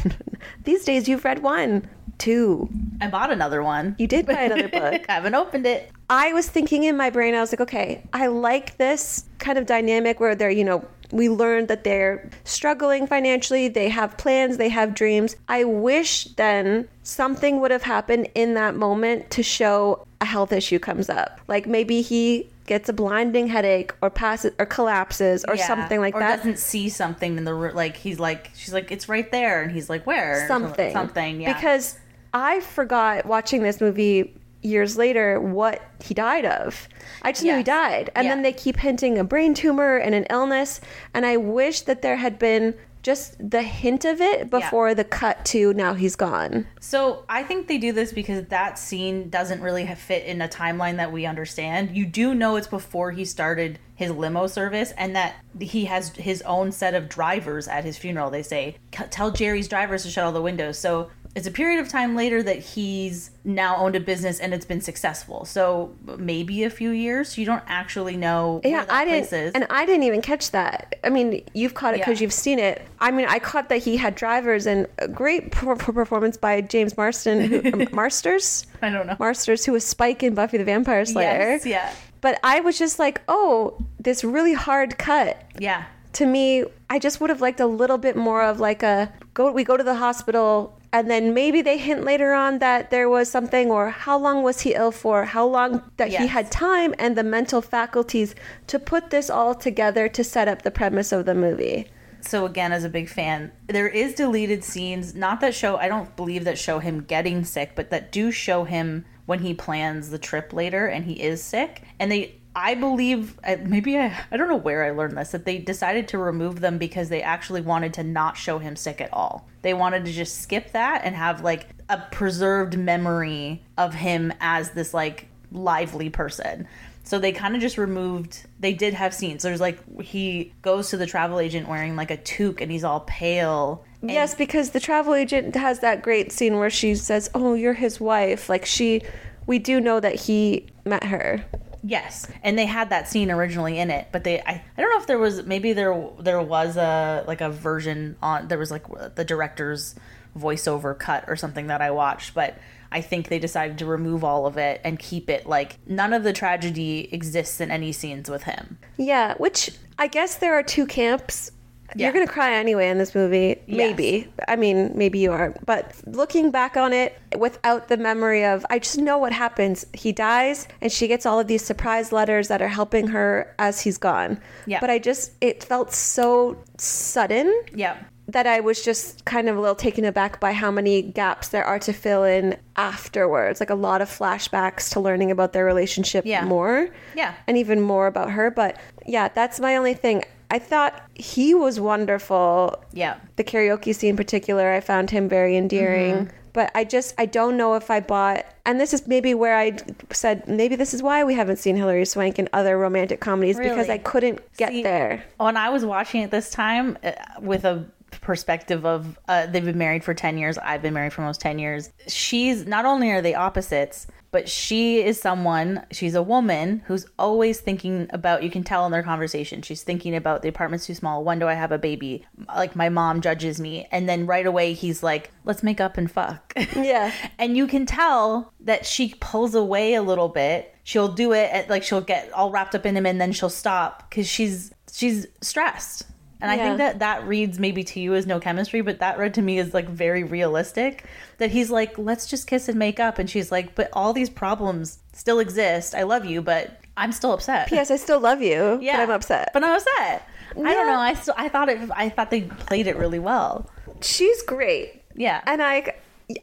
These 0.64 0.84
days, 0.84 1.08
you've 1.08 1.24
read 1.24 1.42
one, 1.42 1.88
two. 2.18 2.68
I 3.00 3.08
bought 3.08 3.30
another 3.30 3.62
one. 3.62 3.94
You 3.98 4.06
did 4.06 4.26
buy 4.26 4.42
another 4.42 4.68
book. 4.80 5.06
I 5.08 5.12
haven't 5.12 5.34
opened 5.34 5.66
it. 5.66 5.90
I 6.08 6.32
was 6.32 6.48
thinking 6.48 6.84
in 6.84 6.96
my 6.96 7.10
brain, 7.10 7.34
I 7.34 7.40
was 7.40 7.52
like, 7.52 7.60
okay, 7.60 8.02
I 8.12 8.26
like 8.26 8.76
this 8.76 9.24
kind 9.38 9.56
of 9.56 9.66
dynamic 9.66 10.18
where 10.18 10.34
they're, 10.34 10.50
you 10.50 10.64
know, 10.64 10.84
we 11.12 11.28
learned 11.28 11.68
that 11.68 11.84
they're 11.84 12.28
struggling 12.44 13.06
financially, 13.06 13.68
they 13.68 13.88
have 13.88 14.16
plans, 14.16 14.56
they 14.56 14.68
have 14.68 14.94
dreams. 14.94 15.36
I 15.48 15.64
wish 15.64 16.24
then 16.36 16.88
something 17.02 17.60
would 17.60 17.70
have 17.70 17.82
happened 17.82 18.28
in 18.34 18.54
that 18.54 18.74
moment 18.74 19.30
to 19.30 19.42
show 19.42 20.06
a 20.20 20.24
health 20.24 20.52
issue 20.52 20.78
comes 20.78 21.08
up. 21.08 21.40
Like 21.48 21.66
maybe 21.66 22.02
he 22.02 22.48
gets 22.66 22.88
a 22.88 22.92
blinding 22.92 23.48
headache 23.48 23.92
or 24.00 24.10
passes 24.10 24.52
or 24.58 24.66
collapses 24.66 25.44
or 25.48 25.56
Yeah. 25.56 25.66
something 25.66 26.00
like 26.00 26.14
or 26.14 26.20
that. 26.20 26.36
doesn't 26.36 26.58
see 26.58 26.88
something 26.88 27.36
in 27.36 27.44
the 27.44 27.54
ro- 27.54 27.72
like. 27.74 27.96
He's 27.96 28.20
like, 28.20 28.50
she's 28.54 28.72
like, 28.72 28.90
it's 28.92 29.08
right 29.08 29.30
there, 29.32 29.62
and 29.62 29.72
he's 29.72 29.90
like, 29.90 30.06
where? 30.06 30.46
something. 30.46 30.92
something. 30.92 31.40
Yeah. 31.40 31.52
Because 31.54 31.98
I 32.32 32.60
forgot 32.60 33.26
watching 33.26 33.62
this 33.62 33.80
movie 33.80 34.34
years 34.62 34.96
later 34.98 35.40
what 35.40 35.80
he 36.04 36.12
died 36.12 36.44
of. 36.44 36.86
I 37.22 37.32
just 37.32 37.42
knew 37.42 37.56
he 37.56 37.62
died. 37.62 38.10
And 38.14 38.26
Yeah. 38.26 38.34
then 38.34 38.42
they 38.42 38.52
keep 38.52 38.76
hinting 38.76 39.16
a 39.18 39.24
brain 39.24 39.54
tumor 39.54 39.96
and 39.96 40.14
an 40.14 40.26
illness. 40.28 40.80
And 41.14 41.24
I 41.24 41.38
wish 41.38 41.80
that 41.82 42.02
there 42.02 42.16
had 42.16 42.38
been 42.38 42.74
just 43.02 43.36
the 43.50 43.62
hint 43.62 44.04
of 44.04 44.20
it 44.20 44.50
before 44.50 44.94
the 44.94 45.04
cut 45.04 45.44
to 45.46 45.72
now 45.74 45.94
he's 45.94 46.16
gone. 46.16 46.66
So 46.80 47.24
I 47.28 47.42
think 47.42 47.68
they 47.68 47.78
do 47.78 47.92
this 47.92 48.12
because 48.12 48.46
that 48.46 48.78
scene 48.78 49.30
doesn't 49.30 49.60
really 49.60 49.86
fit 49.86 50.24
in 50.24 50.42
a 50.42 50.48
timeline 50.48 50.96
that 50.96 51.12
we 51.12 51.26
understand. 51.26 51.96
You 51.96 52.06
do 52.06 52.34
know 52.34 52.56
it's 52.56 52.66
before 52.66 53.12
he 53.12 53.24
started 53.24 53.78
his 53.94 54.10
limo 54.10 54.46
service 54.46 54.92
and 54.96 55.14
that 55.14 55.34
he 55.60 55.84
has 55.84 56.10
his 56.16 56.42
own 56.42 56.72
set 56.72 56.94
of 56.94 57.08
drivers 57.08 57.68
at 57.68 57.84
his 57.84 57.98
funeral. 57.98 58.30
They 58.30 58.42
say, 58.42 58.76
tell 58.90 59.30
Jerry's 59.30 59.68
drivers 59.68 60.02
to 60.04 60.10
shut 60.10 60.24
all 60.24 60.32
the 60.32 60.40
windows. 60.42 60.78
So 60.78 61.10
it's 61.36 61.46
a 61.46 61.50
period 61.50 61.78
of 61.80 61.88
time 61.88 62.16
later 62.16 62.42
that 62.42 62.58
he's 62.58 63.30
now 63.44 63.76
owned 63.76 63.94
a 63.94 64.00
business 64.00 64.40
and 64.40 64.52
it's 64.52 64.64
been 64.64 64.80
successful. 64.80 65.44
So 65.44 65.94
maybe 66.18 66.64
a 66.64 66.70
few 66.70 66.90
years. 66.90 67.38
You 67.38 67.46
don't 67.46 67.62
actually 67.68 68.16
know 68.16 68.60
Yeah, 68.64 68.84
I 68.88 69.04
didn't, 69.04 69.32
is. 69.32 69.52
and 69.54 69.64
I 69.70 69.86
didn't 69.86 70.02
even 70.02 70.22
catch 70.22 70.50
that. 70.50 70.96
I 71.04 71.08
mean, 71.08 71.42
you've 71.54 71.74
caught 71.74 71.94
it 71.94 71.98
because 72.00 72.20
Yeah. 72.20 72.24
you've 72.24 72.32
seen 72.32 72.58
it. 72.58 72.82
I 72.98 73.12
mean, 73.12 73.26
I 73.28 73.38
caught 73.38 73.68
that 73.68 73.78
he 73.78 73.96
had 73.96 74.16
drivers 74.16 74.66
and 74.66 74.88
a 74.98 75.06
great 75.06 75.52
per- 75.52 75.76
per- 75.76 75.92
performance 75.92 76.36
by 76.36 76.60
James 76.62 76.96
Marston, 76.96 77.40
who, 77.42 77.72
um, 77.72 77.88
Marsters, 77.92 78.66
I 78.82 78.90
don't 78.90 79.06
know. 79.06 79.16
Marsters, 79.20 79.64
who 79.64 79.72
was 79.72 79.84
Spike 79.84 80.22
in 80.24 80.34
Buffy 80.34 80.58
the 80.58 80.64
Vampire 80.64 81.04
Slayer. 81.04 81.38
Yes, 81.52 81.64
yeah. 81.64 81.92
But 82.20 82.40
I 82.42 82.58
was 82.60 82.76
just 82.78 82.98
like, 82.98 83.22
oh, 83.28 83.78
this 84.00 84.24
really 84.24 84.52
hard 84.54 84.98
cut. 84.98 85.40
Yeah. 85.58 85.84
To 86.14 86.26
me, 86.26 86.64
I 86.90 86.98
just 86.98 87.20
would 87.20 87.30
have 87.30 87.40
liked 87.40 87.60
a 87.60 87.66
little 87.66 87.96
bit 87.98 88.16
more 88.16 88.42
of 88.42 88.58
like 88.58 88.82
a 88.82 89.12
go. 89.32 89.52
We 89.52 89.62
go 89.62 89.76
to 89.76 89.84
the 89.84 89.94
hospital, 89.94 90.76
and 90.92 91.10
then 91.10 91.34
maybe 91.34 91.62
they 91.62 91.78
hint 91.78 92.04
later 92.04 92.32
on 92.32 92.58
that 92.58 92.90
there 92.90 93.08
was 93.08 93.30
something, 93.30 93.70
or 93.70 93.90
how 93.90 94.18
long 94.18 94.42
was 94.42 94.60
he 94.62 94.74
ill 94.74 94.90
for? 94.90 95.24
How 95.24 95.46
long 95.46 95.82
that 95.96 96.10
he 96.10 96.26
had 96.26 96.50
time 96.50 96.94
and 96.98 97.16
the 97.16 97.22
mental 97.22 97.62
faculties 97.62 98.34
to 98.66 98.78
put 98.78 99.10
this 99.10 99.30
all 99.30 99.54
together 99.54 100.08
to 100.08 100.24
set 100.24 100.48
up 100.48 100.62
the 100.62 100.70
premise 100.70 101.12
of 101.12 101.26
the 101.26 101.34
movie. 101.34 101.86
so 102.22 102.44
again 102.44 102.70
as 102.70 102.84
a 102.84 102.88
big 102.88 103.08
fan 103.08 103.50
there 103.68 103.88
is 103.88 104.14
deleted 104.14 104.62
scenes 104.62 105.14
not 105.14 105.40
that 105.40 105.54
show 105.54 105.76
i 105.78 105.88
don't 105.88 106.16
believe 106.16 106.44
that 106.44 106.58
show 106.58 106.78
him 106.78 107.00
getting 107.00 107.44
sick 107.44 107.72
but 107.74 107.88
that 107.88 108.12
do 108.12 108.30
show 108.30 108.64
him 108.64 109.06
when 109.24 109.38
he 109.38 109.54
plans 109.54 110.10
the 110.10 110.18
trip 110.18 110.52
later 110.52 110.86
and 110.86 111.06
he 111.06 111.14
is 111.14 111.42
sick 111.42 111.82
and 111.98 112.12
they 112.12 112.34
i 112.54 112.74
believe 112.74 113.38
uh, 113.44 113.56
maybe 113.64 113.98
i 113.98 114.24
i 114.30 114.36
don't 114.36 114.48
know 114.48 114.56
where 114.56 114.84
i 114.84 114.90
learned 114.90 115.16
this 115.16 115.30
that 115.30 115.44
they 115.44 115.58
decided 115.58 116.08
to 116.08 116.18
remove 116.18 116.60
them 116.60 116.78
because 116.78 117.08
they 117.08 117.22
actually 117.22 117.60
wanted 117.60 117.92
to 117.94 118.02
not 118.02 118.36
show 118.36 118.58
him 118.58 118.76
sick 118.76 119.00
at 119.00 119.12
all 119.12 119.48
they 119.62 119.74
wanted 119.74 120.04
to 120.04 120.12
just 120.12 120.40
skip 120.40 120.72
that 120.72 121.02
and 121.04 121.14
have 121.14 121.42
like 121.42 121.68
a 121.88 121.98
preserved 122.10 122.78
memory 122.78 123.62
of 123.76 123.94
him 123.94 124.32
as 124.40 124.70
this 124.70 124.94
like 124.94 125.28
lively 125.52 126.08
person 126.08 126.66
so 127.02 127.18
they 127.18 127.32
kind 127.32 127.54
of 127.56 127.60
just 127.60 127.78
removed. 127.78 128.46
They 128.60 128.72
did 128.72 128.94
have 128.94 129.14
scenes. 129.14 129.42
There's 129.42 129.60
like 129.60 130.00
he 130.00 130.52
goes 130.62 130.90
to 130.90 130.96
the 130.96 131.06
travel 131.06 131.40
agent 131.40 131.68
wearing 131.68 131.96
like 131.96 132.12
a 132.12 132.16
toque 132.16 132.60
and 132.60 132.70
he's 132.70 132.84
all 132.84 133.00
pale. 133.00 133.84
Yes, 134.02 134.34
because 134.34 134.70
the 134.70 134.78
travel 134.78 135.14
agent 135.14 135.56
has 135.56 135.80
that 135.80 136.02
great 136.02 136.30
scene 136.30 136.56
where 136.56 136.70
she 136.70 136.94
says, 136.94 137.28
"Oh, 137.34 137.54
you're 137.54 137.74
his 137.74 138.00
wife." 138.00 138.48
Like 138.48 138.64
she, 138.64 139.02
we 139.46 139.58
do 139.58 139.80
know 139.80 139.98
that 139.98 140.14
he 140.14 140.66
met 140.84 141.04
her. 141.04 141.44
Yes, 141.82 142.30
and 142.42 142.58
they 142.58 142.66
had 142.66 142.90
that 142.90 143.08
scene 143.08 143.30
originally 143.30 143.78
in 143.78 143.90
it, 143.90 144.08
but 144.12 144.24
they 144.24 144.40
I, 144.40 144.62
I 144.76 144.80
don't 144.80 144.90
know 144.90 145.00
if 145.00 145.06
there 145.06 145.18
was 145.18 145.44
maybe 145.44 145.72
there 145.72 146.08
there 146.18 146.40
was 146.40 146.76
a 146.76 147.24
like 147.26 147.40
a 147.40 147.50
version 147.50 148.16
on 148.22 148.48
there 148.48 148.58
was 148.58 148.70
like 148.70 148.84
the 149.14 149.24
director's 149.24 149.94
voiceover 150.38 150.96
cut 150.98 151.24
or 151.26 151.36
something 151.36 151.68
that 151.68 151.80
I 151.80 151.90
watched, 151.90 152.34
but 152.34 152.58
I 152.92 153.00
think 153.00 153.28
they 153.28 153.38
decided 153.38 153.78
to 153.78 153.86
remove 153.86 154.24
all 154.24 154.46
of 154.46 154.56
it 154.56 154.80
and 154.84 154.98
keep 154.98 155.30
it 155.30 155.46
like 155.46 155.78
none 155.86 156.12
of 156.12 156.22
the 156.22 156.32
tragedy 156.32 157.08
exists 157.12 157.60
in 157.60 157.70
any 157.70 157.92
scenes 157.92 158.28
with 158.28 158.44
him. 158.44 158.78
Yeah, 158.96 159.34
which 159.34 159.70
I 159.98 160.06
guess 160.06 160.36
there 160.36 160.54
are 160.54 160.62
two 160.62 160.86
camps. 160.86 161.52
Yeah. 161.96 162.06
You're 162.06 162.12
gonna 162.12 162.26
cry 162.26 162.52
anyway 162.54 162.88
in 162.88 162.98
this 162.98 163.14
movie. 163.14 163.56
Maybe. 163.66 164.28
I 164.48 164.56
mean, 164.56 164.92
maybe 164.94 165.18
you 165.18 165.32
are. 165.32 165.54
But 165.66 165.94
looking 166.06 166.50
back 166.50 166.76
on 166.76 166.92
it 166.92 167.18
without 167.38 167.88
the 167.88 167.96
memory 167.96 168.44
of, 168.44 168.64
I 168.70 168.78
just 168.78 168.98
know 168.98 169.18
what 169.18 169.32
happens. 169.32 169.84
He 169.94 170.12
dies, 170.12 170.68
and 170.80 170.90
she 170.92 171.08
gets 171.08 171.26
all 171.26 171.40
of 171.40 171.46
these 171.46 171.64
surprise 171.64 172.12
letters 172.12 172.48
that 172.48 172.60
are 172.62 172.68
helping 172.68 173.08
her 173.08 173.54
as 173.58 173.80
he's 173.80 173.98
gone. 173.98 174.40
Yeah. 174.66 174.80
But 174.80 174.90
I 174.90 174.98
just, 174.98 175.32
it 175.40 175.62
felt 175.64 175.92
so 175.92 176.56
sudden 176.78 177.52
Yeah. 177.74 177.96
that 178.28 178.46
I 178.46 178.60
was 178.60 178.82
just 178.84 179.24
kind 179.24 179.48
of 179.48 179.56
a 179.56 179.60
little 179.60 179.74
taken 179.74 180.04
aback 180.04 180.38
by 180.40 180.52
how 180.52 180.70
many 180.70 181.02
gaps 181.02 181.48
there 181.48 181.64
are 181.64 181.78
to 181.80 181.92
fill 181.92 182.24
in 182.24 182.56
afterwards. 182.76 183.60
Like 183.60 183.70
a 183.70 183.74
lot 183.74 184.00
of 184.02 184.08
flashbacks 184.08 184.90
to 184.92 185.00
learning 185.00 185.30
about 185.30 185.52
their 185.52 185.64
relationship 185.64 186.24
Yeah. 186.26 186.44
more. 186.44 186.88
Yeah. 187.14 187.34
And 187.46 187.56
even 187.56 187.80
more 187.80 188.06
about 188.06 188.30
her. 188.30 188.50
But 188.50 188.78
yeah, 189.06 189.28
that's 189.28 189.58
my 189.60 189.76
only 189.76 189.94
thing. 189.94 190.22
I 190.50 190.58
thought 190.58 191.00
he 191.14 191.54
was 191.54 191.78
wonderful. 191.78 192.82
Yeah. 192.92 193.18
The 193.36 193.44
karaoke 193.44 193.94
scene 193.94 194.10
in 194.10 194.16
particular, 194.16 194.72
I 194.72 194.80
found 194.80 195.10
him 195.10 195.28
very 195.28 195.56
endearing. 195.56 196.14
Mm-hmm. 196.14 196.36
But 196.52 196.72
I 196.74 196.82
just, 196.82 197.14
I 197.16 197.26
don't 197.26 197.56
know 197.56 197.74
if 197.74 197.92
I 197.92 198.00
bought, 198.00 198.44
and 198.66 198.80
this 198.80 198.92
is 198.92 199.06
maybe 199.06 199.34
where 199.34 199.56
I 199.56 199.78
said, 200.10 200.48
maybe 200.48 200.74
this 200.74 200.92
is 200.92 201.00
why 201.00 201.22
we 201.22 201.34
haven't 201.34 201.58
seen 201.58 201.76
Hilary 201.76 202.04
Swank 202.04 202.40
in 202.40 202.48
other 202.52 202.76
romantic 202.76 203.20
comedies 203.20 203.56
because 203.56 203.88
I 203.88 203.98
couldn't 203.98 204.40
get 204.56 204.70
See, 204.70 204.82
there. 204.82 205.24
When 205.36 205.56
I 205.56 205.70
was 205.70 205.84
watching 205.84 206.22
it 206.22 206.32
this 206.32 206.50
time 206.50 206.98
uh, 207.04 207.12
with 207.40 207.64
a 207.64 207.86
perspective 208.20 208.84
of 208.84 209.16
uh, 209.28 209.46
they've 209.46 209.64
been 209.64 209.78
married 209.78 210.02
for 210.02 210.12
10 210.12 210.38
years, 210.38 210.58
I've 210.58 210.82
been 210.82 210.94
married 210.94 211.12
for 211.12 211.22
almost 211.22 211.40
10 211.40 211.60
years. 211.60 211.90
She's 212.08 212.66
not 212.66 212.84
only 212.84 213.12
are 213.12 213.22
they 213.22 213.36
opposites, 213.36 214.08
but 214.30 214.48
she 214.48 215.02
is 215.02 215.20
someone, 215.20 215.86
she's 215.90 216.14
a 216.14 216.22
woman 216.22 216.82
who's 216.86 217.06
always 217.18 217.60
thinking 217.60 218.08
about, 218.10 218.42
you 218.42 218.50
can 218.50 218.62
tell 218.62 218.86
in 218.86 218.92
their 218.92 219.02
conversation, 219.02 219.62
she's 219.62 219.82
thinking 219.82 220.14
about 220.14 220.42
the 220.42 220.48
apartment's 220.48 220.86
too 220.86 220.94
small. 220.94 221.24
When 221.24 221.38
do 221.38 221.48
I 221.48 221.54
have 221.54 221.72
a 221.72 221.78
baby? 221.78 222.26
Like 222.48 222.76
my 222.76 222.88
mom 222.88 223.20
judges 223.20 223.60
me. 223.60 223.88
And 223.90 224.08
then 224.08 224.26
right 224.26 224.46
away 224.46 224.72
he's 224.72 225.02
like, 225.02 225.30
let's 225.44 225.62
make 225.62 225.80
up 225.80 225.96
and 225.96 226.10
fuck. 226.10 226.54
Yeah. 226.80 227.12
and 227.38 227.56
you 227.56 227.66
can 227.66 227.84
tell 227.84 228.52
that 228.60 228.86
she 228.86 229.14
pulls 229.20 229.54
away 229.54 229.94
a 229.94 230.02
little 230.02 230.28
bit 230.28 230.74
she'll 230.82 231.12
do 231.12 231.32
it 231.32 231.50
at, 231.52 231.70
like 231.70 231.82
she'll 231.82 232.00
get 232.00 232.32
all 232.32 232.50
wrapped 232.50 232.74
up 232.74 232.84
in 232.84 232.96
him 232.96 233.06
and 233.06 233.20
then 233.20 233.32
she'll 233.32 233.48
stop 233.48 234.08
because 234.08 234.26
she's 234.26 234.72
she's 234.92 235.26
stressed 235.40 236.04
and 236.40 236.50
i 236.50 236.56
think 236.56 236.78
that 236.78 236.98
that 236.98 237.26
reads 237.26 237.58
maybe 237.58 237.84
to 237.84 238.00
you 238.00 238.14
as 238.14 238.26
no 238.26 238.40
chemistry 238.40 238.80
but 238.80 238.98
that 239.00 239.18
read 239.18 239.34
to 239.34 239.42
me 239.42 239.58
as 239.58 239.74
like 239.74 239.88
very 239.88 240.24
realistic. 240.24 241.04
That 241.38 241.50
he's 241.50 241.70
like 241.70 241.96
let's 241.98 242.26
just 242.26 242.46
kiss 242.46 242.68
and 242.68 242.78
make 242.78 243.00
up. 243.00 243.18
And 243.18 243.28
she's 243.28 243.50
like 243.50 243.74
but 243.74 243.88
all 243.92 244.12
these 244.12 244.30
problems 244.30 244.98
still 245.12 245.38
exist. 245.38 245.94
I 245.94 246.02
love 246.02 246.24
you 246.24 246.42
but 246.42 246.80
i'm 246.96 247.12
still 247.12 247.32
upset. 247.32 247.70
Yes, 247.72 247.90
I 247.90 247.96
still 247.96 248.20
love 248.20 248.42
you, 248.42 248.78
yeah. 248.80 248.96
But 248.96 249.02
I'm 249.02 249.10
upset. 249.10 249.50
but 249.52 249.64
i'm 249.64 249.76
upset. 249.76 250.28
I 250.56 250.74
don't 250.74 250.86
know. 250.86 250.98
I 250.98 251.14
still 251.14 251.34
i 251.36 251.48
thought 251.48 251.68
it 251.68 251.78
i 251.94 252.08
thought 252.08 252.30
they 252.30 252.42
played 252.42 252.86
it 252.86 252.96
really 252.96 253.18
well. 253.18 253.70
She's 254.02 254.42
great. 254.42 255.02
yeah. 255.14 255.42
And 255.46 255.62
I, 255.62 255.94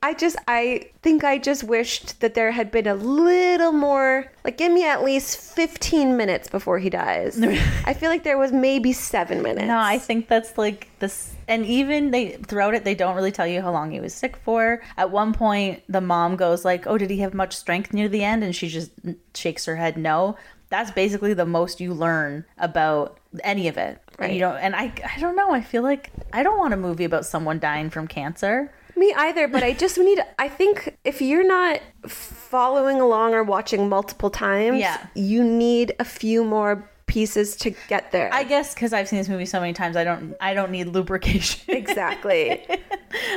I 0.02 0.14
just 0.14 0.38
I 0.48 0.90
think 1.02 1.24
I 1.24 1.38
just 1.38 1.64
wished 1.64 2.20
that 2.22 2.34
there 2.34 2.52
had 2.52 2.72
been 2.72 2.88
a 2.88 2.96
little 2.96 3.72
more 3.72 4.32
like 4.44 4.58
give 4.58 4.72
me 4.72 4.86
at 4.86 5.04
least 5.04 5.38
15 5.56 6.18
minutes 6.18 6.50
before 6.50 6.80
he 6.80 6.90
dies. 6.90 7.42
I 7.86 7.94
feel 7.94 8.10
like 8.10 8.24
there 8.24 8.38
was 8.38 8.52
maybe 8.52 8.94
7 8.94 9.42
minutes. 9.42 9.68
No, 9.68 9.80
I 9.80 10.00
think 10.00 10.28
that's 10.28 10.58
like 10.58 10.90
this 11.00 11.36
and 11.48 11.66
even 11.66 12.12
they 12.12 12.32
throughout 12.32 12.74
it 12.74 12.84
they 12.84 12.96
don't 12.96 13.16
really 13.16 13.32
tell 13.32 13.48
you 13.48 13.62
how 13.62 13.72
long 13.72 13.92
he 13.92 14.00
was 14.00 14.14
sick 14.14 14.38
for. 14.38 14.82
At 14.98 15.12
one 15.12 15.34
point 15.34 15.84
the 15.88 16.02
mom 16.02 16.36
goes 16.36 16.66
like, 16.66 16.88
"Oh, 16.88 16.98
did 16.98 17.10
he 17.10 17.20
have 17.20 17.34
much 17.34 17.56
strength 17.56 17.94
near 17.94 18.10
the 18.10 18.24
end?" 18.24 18.44
and 18.44 18.56
she 18.56 18.68
just 18.68 18.92
shakes 19.34 19.66
her 19.66 19.76
head 19.76 19.98
no. 19.98 20.38
That's 20.70 20.92
basically 20.92 21.34
the 21.34 21.46
most 21.46 21.80
you 21.80 21.94
learn 21.94 22.44
about 22.58 23.20
any 23.44 23.70
of 23.70 23.78
it. 23.78 24.02
Right. 24.20 24.34
You 24.34 24.40
know, 24.42 24.52
and 24.52 24.76
I 24.76 24.92
I 25.16 25.20
don't 25.20 25.36
know, 25.36 25.52
I 25.52 25.62
feel 25.62 25.84
like 25.84 26.12
I 26.34 26.44
don't 26.44 26.58
want 26.58 26.74
a 26.74 26.78
movie 26.78 27.06
about 27.06 27.26
someone 27.26 27.60
dying 27.60 27.90
from 27.90 28.08
cancer. 28.08 28.74
Me 28.98 29.14
either, 29.16 29.48
but 29.48 29.64
I 29.64 29.74
just 29.74 29.98
need 29.98 30.20
I 30.40 30.50
think 30.50 30.98
if 31.04 31.22
you're 31.22 31.48
not 31.48 31.80
following 32.08 33.00
along 33.00 33.34
or 33.34 33.44
watching 33.44 33.88
multiple 33.90 34.30
times, 34.30 34.80
Yeah. 34.80 35.06
you 35.14 35.44
need 35.44 35.94
a 36.00 36.06
few 36.06 36.44
more 36.44 36.90
pieces 37.06 37.56
to 37.56 37.70
get 37.88 38.12
there. 38.12 38.30
I 38.34 38.44
guess 38.44 38.74
because 38.74 38.92
I've 38.92 39.08
seen 39.08 39.18
this 39.20 39.30
movie 39.30 39.46
so 39.46 39.60
many 39.62 39.72
times, 39.74 39.96
I 39.96 40.04
don't 40.04 40.36
I 40.42 40.54
don't 40.54 40.72
need 40.72 40.88
lubrication. 40.88 41.62
exactly. 41.76 42.66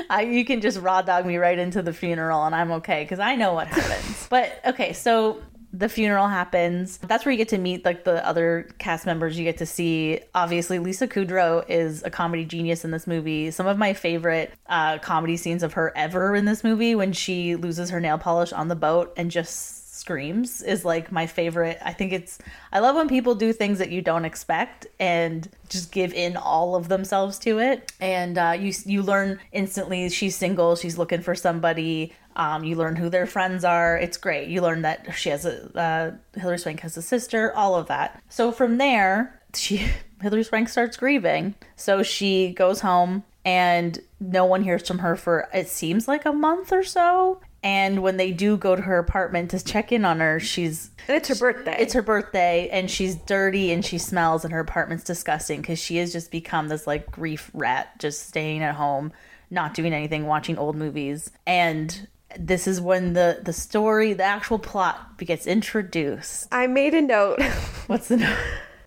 I, 0.08 0.22
you 0.22 0.44
can 0.44 0.60
just 0.60 0.80
raw 0.80 1.02
dog 1.02 1.24
me 1.26 1.36
right 1.36 1.58
into 1.58 1.80
the 1.82 1.92
funeral 1.92 2.44
and 2.44 2.54
I'm 2.54 2.72
okay 2.72 3.04
because 3.04 3.20
I 3.20 3.36
know 3.36 3.52
what 3.52 3.68
happens. 3.68 4.26
but 4.28 4.60
okay, 4.66 4.92
so 4.92 5.40
the 5.72 5.88
funeral 5.88 6.28
happens. 6.28 6.98
That's 6.98 7.24
where 7.24 7.32
you 7.32 7.38
get 7.38 7.48
to 7.50 7.58
meet 7.58 7.84
like 7.84 8.04
the 8.04 8.26
other 8.26 8.68
cast 8.78 9.06
members. 9.06 9.38
You 9.38 9.44
get 9.44 9.58
to 9.58 9.66
see 9.66 10.20
obviously 10.34 10.78
Lisa 10.78 11.06
Kudrow 11.06 11.64
is 11.68 12.02
a 12.02 12.10
comedy 12.10 12.44
genius 12.44 12.84
in 12.84 12.90
this 12.90 13.06
movie. 13.06 13.50
Some 13.50 13.66
of 13.66 13.78
my 13.78 13.92
favorite 13.92 14.52
uh, 14.66 14.98
comedy 14.98 15.36
scenes 15.36 15.62
of 15.62 15.74
her 15.74 15.92
ever 15.96 16.34
in 16.34 16.44
this 16.44 16.64
movie 16.64 16.94
when 16.94 17.12
she 17.12 17.56
loses 17.56 17.90
her 17.90 18.00
nail 18.00 18.18
polish 18.18 18.52
on 18.52 18.68
the 18.68 18.76
boat 18.76 19.12
and 19.16 19.30
just 19.30 19.80
screams 20.00 20.62
is 20.62 20.84
like 20.84 21.12
my 21.12 21.26
favorite. 21.26 21.78
I 21.84 21.92
think 21.92 22.12
it's 22.12 22.38
I 22.72 22.80
love 22.80 22.96
when 22.96 23.08
people 23.08 23.34
do 23.34 23.52
things 23.52 23.78
that 23.78 23.90
you 23.90 24.02
don't 24.02 24.24
expect 24.24 24.86
and 24.98 25.48
just 25.68 25.92
give 25.92 26.12
in 26.14 26.36
all 26.36 26.74
of 26.74 26.88
themselves 26.88 27.38
to 27.40 27.58
it. 27.60 27.92
And 28.00 28.38
uh, 28.38 28.56
you 28.58 28.72
you 28.86 29.02
learn 29.02 29.38
instantly 29.52 30.08
she's 30.08 30.34
single, 30.34 30.74
she's 30.74 30.98
looking 30.98 31.20
for 31.20 31.34
somebody. 31.34 32.12
Um, 32.40 32.64
you 32.64 32.74
learn 32.76 32.96
who 32.96 33.10
their 33.10 33.26
friends 33.26 33.64
are. 33.66 33.98
It's 33.98 34.16
great. 34.16 34.48
You 34.48 34.62
learn 34.62 34.80
that 34.80 35.14
she 35.14 35.28
has 35.28 35.44
a 35.44 35.78
uh, 35.78 36.38
Hilary 36.40 36.58
Swank 36.58 36.80
has 36.80 36.96
a 36.96 37.02
sister. 37.02 37.54
All 37.54 37.74
of 37.74 37.88
that. 37.88 38.22
So 38.30 38.50
from 38.50 38.78
there, 38.78 39.38
she 39.54 39.76
Hilary 40.22 40.42
Swank 40.44 40.70
starts 40.70 40.96
grieving. 40.96 41.54
So 41.76 42.02
she 42.02 42.52
goes 42.52 42.80
home 42.80 43.24
and 43.44 43.98
no 44.20 44.46
one 44.46 44.62
hears 44.62 44.88
from 44.88 45.00
her 45.00 45.16
for 45.16 45.50
it 45.52 45.68
seems 45.68 46.08
like 46.08 46.24
a 46.24 46.32
month 46.32 46.72
or 46.72 46.82
so. 46.82 47.42
And 47.62 48.02
when 48.02 48.16
they 48.16 48.32
do 48.32 48.56
go 48.56 48.74
to 48.74 48.80
her 48.80 48.96
apartment 48.96 49.50
to 49.50 49.62
check 49.62 49.92
in 49.92 50.06
on 50.06 50.20
her, 50.20 50.40
she's 50.40 50.92
And 51.08 51.18
it's 51.18 51.28
her 51.28 51.34
birthday. 51.34 51.76
it's 51.78 51.92
her 51.92 52.00
birthday 52.00 52.70
and 52.72 52.90
she's 52.90 53.16
dirty 53.16 53.70
and 53.70 53.84
she 53.84 53.98
smells 53.98 54.44
and 54.44 54.52
her 54.54 54.60
apartment's 54.60 55.04
disgusting 55.04 55.60
because 55.60 55.78
she 55.78 55.98
has 55.98 56.10
just 56.10 56.30
become 56.30 56.68
this 56.68 56.86
like 56.86 57.10
grief 57.10 57.50
rat, 57.52 57.98
just 57.98 58.26
staying 58.28 58.62
at 58.62 58.76
home, 58.76 59.12
not 59.50 59.74
doing 59.74 59.92
anything, 59.92 60.24
watching 60.26 60.56
old 60.56 60.74
movies. 60.74 61.30
And 61.46 62.08
this 62.38 62.66
is 62.66 62.80
when 62.80 63.12
the 63.12 63.40
the 63.42 63.52
story, 63.52 64.12
the 64.12 64.24
actual 64.24 64.58
plot 64.58 65.18
gets 65.18 65.46
introduced. 65.46 66.48
I 66.52 66.66
made 66.66 66.94
a 66.94 67.02
note. 67.02 67.42
What's 67.86 68.08
the 68.08 68.18
note? 68.18 68.38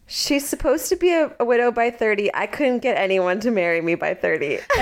She's 0.05 0.47
supposed 0.47 0.89
to 0.89 0.95
be 0.95 1.11
a, 1.11 1.33
a 1.39 1.45
widow 1.45 1.71
by 1.71 1.89
30. 1.89 2.33
I 2.35 2.45
couldn't 2.45 2.79
get 2.79 2.97
anyone 2.97 3.39
to 3.39 3.51
marry 3.51 3.81
me 3.81 3.95
by 3.95 4.13
30. 4.13 4.59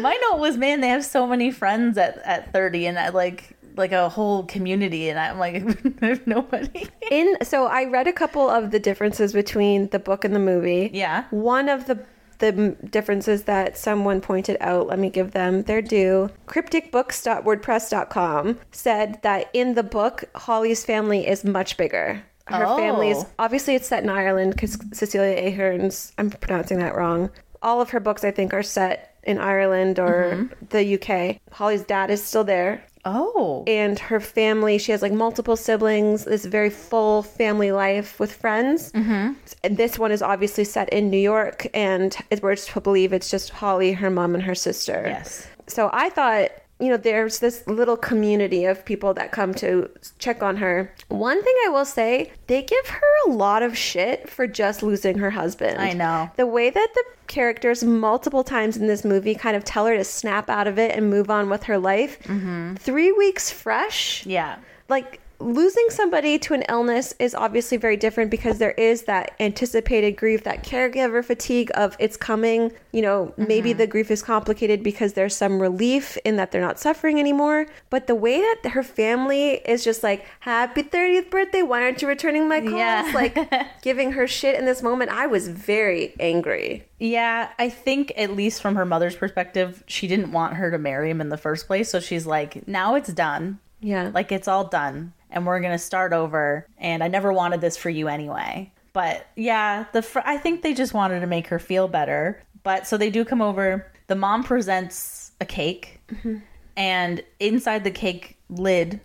My 0.00 0.18
note 0.30 0.38
was, 0.38 0.56
man, 0.56 0.80
they 0.80 0.88
have 0.88 1.04
so 1.04 1.26
many 1.26 1.50
friends 1.50 1.98
at 1.98 2.18
at 2.18 2.52
thirty 2.52 2.86
and 2.86 2.98
I 2.98 3.08
like 3.08 3.56
like 3.76 3.92
a 3.92 4.08
whole 4.08 4.44
community, 4.44 5.08
and 5.08 5.18
I'm 5.18 5.38
like, 5.38 5.54
I 6.02 6.06
have 6.06 6.26
nobody. 6.26 6.88
In 7.10 7.36
so 7.42 7.66
I 7.66 7.84
read 7.84 8.06
a 8.06 8.12
couple 8.12 8.48
of 8.48 8.70
the 8.70 8.78
differences 8.78 9.32
between 9.32 9.88
the 9.88 9.98
book 9.98 10.24
and 10.24 10.34
the 10.34 10.40
movie. 10.40 10.90
Yeah. 10.92 11.24
One 11.30 11.68
of 11.68 11.86
the 11.86 12.04
the 12.42 12.48
m- 12.48 12.76
differences 12.90 13.44
that 13.44 13.78
someone 13.78 14.20
pointed 14.20 14.58
out, 14.60 14.88
let 14.88 14.98
me 14.98 15.08
give 15.08 15.30
them 15.30 15.62
their 15.62 15.80
due. 15.80 16.28
Crypticbooks.wordpress.com 16.46 18.58
said 18.72 19.18
that 19.22 19.48
in 19.54 19.72
the 19.74 19.82
book, 19.82 20.24
Holly's 20.34 20.84
family 20.84 21.26
is 21.26 21.42
much 21.44 21.78
bigger. 21.78 22.22
Her 22.48 22.66
Oh. 22.66 22.76
family 22.76 23.10
is 23.10 23.24
obviously 23.38 23.76
it's 23.76 23.86
set 23.86 24.02
in 24.02 24.08
Ireland 24.10 24.52
because 24.52 24.76
Cecilia 24.92 25.48
Ahern's. 25.48 26.12
I'm 26.18 26.28
pronouncing 26.30 26.78
that 26.80 26.96
wrong. 26.96 27.30
All 27.62 27.80
of 27.80 27.90
her 27.90 28.00
books, 28.00 28.24
I 28.24 28.32
think, 28.32 28.52
are 28.52 28.64
set 28.64 29.14
in 29.22 29.38
Ireland 29.38 30.00
or 30.00 30.32
mm-hmm. 30.34 30.46
the 30.70 30.94
UK. 30.98 31.36
Holly's 31.52 31.84
dad 31.84 32.10
is 32.10 32.20
still 32.22 32.42
there 32.42 32.82
Oh, 33.04 33.64
and 33.66 33.98
her 33.98 34.20
family 34.20 34.78
she 34.78 34.92
has 34.92 35.02
like 35.02 35.12
multiple 35.12 35.56
siblings 35.56 36.24
this 36.24 36.44
very 36.44 36.70
full 36.70 37.22
family 37.22 37.72
life 37.72 38.20
with 38.20 38.32
friends 38.32 38.92
mm-hmm. 38.92 39.32
this 39.74 39.98
one 39.98 40.12
is 40.12 40.22
obviously 40.22 40.62
set 40.64 40.88
in 40.90 41.10
new 41.10 41.18
york 41.18 41.66
and 41.74 42.16
it, 42.30 42.42
we're 42.42 42.54
to 42.54 42.80
believe 42.80 43.12
it's 43.12 43.30
just 43.30 43.50
holly 43.50 43.92
her 43.92 44.10
mom 44.10 44.34
and 44.34 44.44
her 44.44 44.54
sister 44.54 45.02
yes. 45.06 45.48
so 45.66 45.90
i 45.92 46.10
thought 46.10 46.50
you 46.82 46.88
know 46.90 46.96
there's 46.96 47.38
this 47.38 47.64
little 47.66 47.96
community 47.96 48.64
of 48.64 48.84
people 48.84 49.14
that 49.14 49.30
come 49.30 49.54
to 49.54 49.88
check 50.18 50.42
on 50.42 50.56
her 50.56 50.92
one 51.08 51.42
thing 51.42 51.54
i 51.66 51.68
will 51.68 51.84
say 51.84 52.32
they 52.48 52.60
give 52.60 52.86
her 52.88 53.26
a 53.26 53.30
lot 53.30 53.62
of 53.62 53.78
shit 53.78 54.28
for 54.28 54.46
just 54.48 54.82
losing 54.82 55.18
her 55.18 55.30
husband 55.30 55.78
I 55.78 55.92
know. 55.92 56.30
the 56.36 56.46
way 56.46 56.70
that 56.70 56.88
the 56.94 57.04
characters 57.28 57.84
multiple 57.84 58.42
times 58.44 58.76
in 58.76 58.88
this 58.88 59.04
movie 59.04 59.34
kind 59.34 59.56
of 59.56 59.64
tell 59.64 59.86
her 59.86 59.96
to 59.96 60.04
snap 60.04 60.50
out 60.50 60.66
of 60.66 60.78
it 60.78 60.90
and 60.96 61.08
move 61.08 61.30
on 61.30 61.48
with 61.48 61.62
her 61.64 61.78
life 61.78 62.20
mm-hmm. 62.24 62.74
three 62.74 63.12
weeks 63.12 63.50
fresh 63.50 64.26
Yeah. 64.26 64.56
like 64.88 65.20
losing 65.42 65.86
somebody 65.90 66.38
to 66.38 66.54
an 66.54 66.62
illness 66.68 67.12
is 67.18 67.34
obviously 67.34 67.76
very 67.76 67.96
different 67.96 68.30
because 68.30 68.58
there 68.58 68.72
is 68.72 69.02
that 69.02 69.32
anticipated 69.40 70.12
grief 70.16 70.44
that 70.44 70.64
caregiver 70.64 71.24
fatigue 71.24 71.70
of 71.74 71.96
it's 71.98 72.16
coming 72.16 72.72
you 72.92 73.02
know 73.02 73.32
maybe 73.36 73.70
mm-hmm. 73.70 73.78
the 73.78 73.86
grief 73.86 74.10
is 74.10 74.22
complicated 74.22 74.82
because 74.82 75.14
there's 75.14 75.34
some 75.36 75.60
relief 75.60 76.16
in 76.24 76.36
that 76.36 76.52
they're 76.52 76.60
not 76.60 76.78
suffering 76.78 77.18
anymore 77.18 77.66
but 77.90 78.06
the 78.06 78.14
way 78.14 78.40
that 78.62 78.70
her 78.70 78.82
family 78.82 79.54
is 79.66 79.82
just 79.84 80.02
like 80.02 80.26
happy 80.40 80.82
30th 80.82 81.30
birthday 81.30 81.62
why 81.62 81.82
aren't 81.82 82.00
you 82.00 82.08
returning 82.08 82.48
my 82.48 82.60
calls 82.60 82.72
Yeah. 82.72 83.10
like 83.14 83.36
giving 83.82 84.12
her 84.12 84.26
shit 84.26 84.58
in 84.58 84.64
this 84.64 84.82
moment 84.82 85.10
i 85.10 85.26
was 85.26 85.48
very 85.48 86.14
angry 86.20 86.84
Yeah, 86.98 87.48
I 87.58 87.68
think 87.68 88.12
at 88.16 88.36
least 88.36 88.62
from 88.62 88.76
her 88.76 88.84
mother's 88.84 89.16
perspective, 89.16 89.82
she 89.88 90.06
didn't 90.06 90.30
want 90.30 90.54
her 90.54 90.70
to 90.70 90.78
marry 90.78 91.10
him 91.10 91.20
in 91.20 91.30
the 91.30 91.36
first 91.36 91.66
place. 91.66 91.90
So 91.90 91.98
she's 91.98 92.26
like, 92.26 92.68
now 92.68 92.94
it's 92.94 93.12
done. 93.12 93.58
yeah 93.80 94.10
Like 94.14 94.30
it's 94.30 94.46
all 94.46 94.68
done 94.68 95.12
and 95.32 95.46
we're 95.46 95.60
going 95.60 95.72
to 95.72 95.78
start 95.78 96.12
over. 96.12 96.66
And 96.78 97.02
I 97.02 97.08
never 97.08 97.32
wanted 97.32 97.60
this 97.60 97.76
for 97.76 97.90
you 97.90 98.08
anyway. 98.08 98.72
But 98.92 99.26
yeah, 99.36 99.86
the 99.92 100.02
fr- 100.02 100.20
I 100.24 100.36
think 100.36 100.62
they 100.62 100.74
just 100.74 100.94
wanted 100.94 101.20
to 101.20 101.26
make 101.26 101.48
her 101.48 101.58
feel 101.58 101.88
better. 101.88 102.42
But 102.62 102.86
so 102.86 102.96
they 102.96 103.10
do 103.10 103.24
come 103.24 103.42
over. 103.42 103.90
The 104.06 104.14
mom 104.14 104.44
presents 104.44 105.32
a 105.40 105.44
cake 105.44 106.00
mm-hmm. 106.08 106.38
and 106.76 107.22
inside 107.40 107.84
the 107.84 107.90
cake 107.90 108.36
lid 108.48 109.00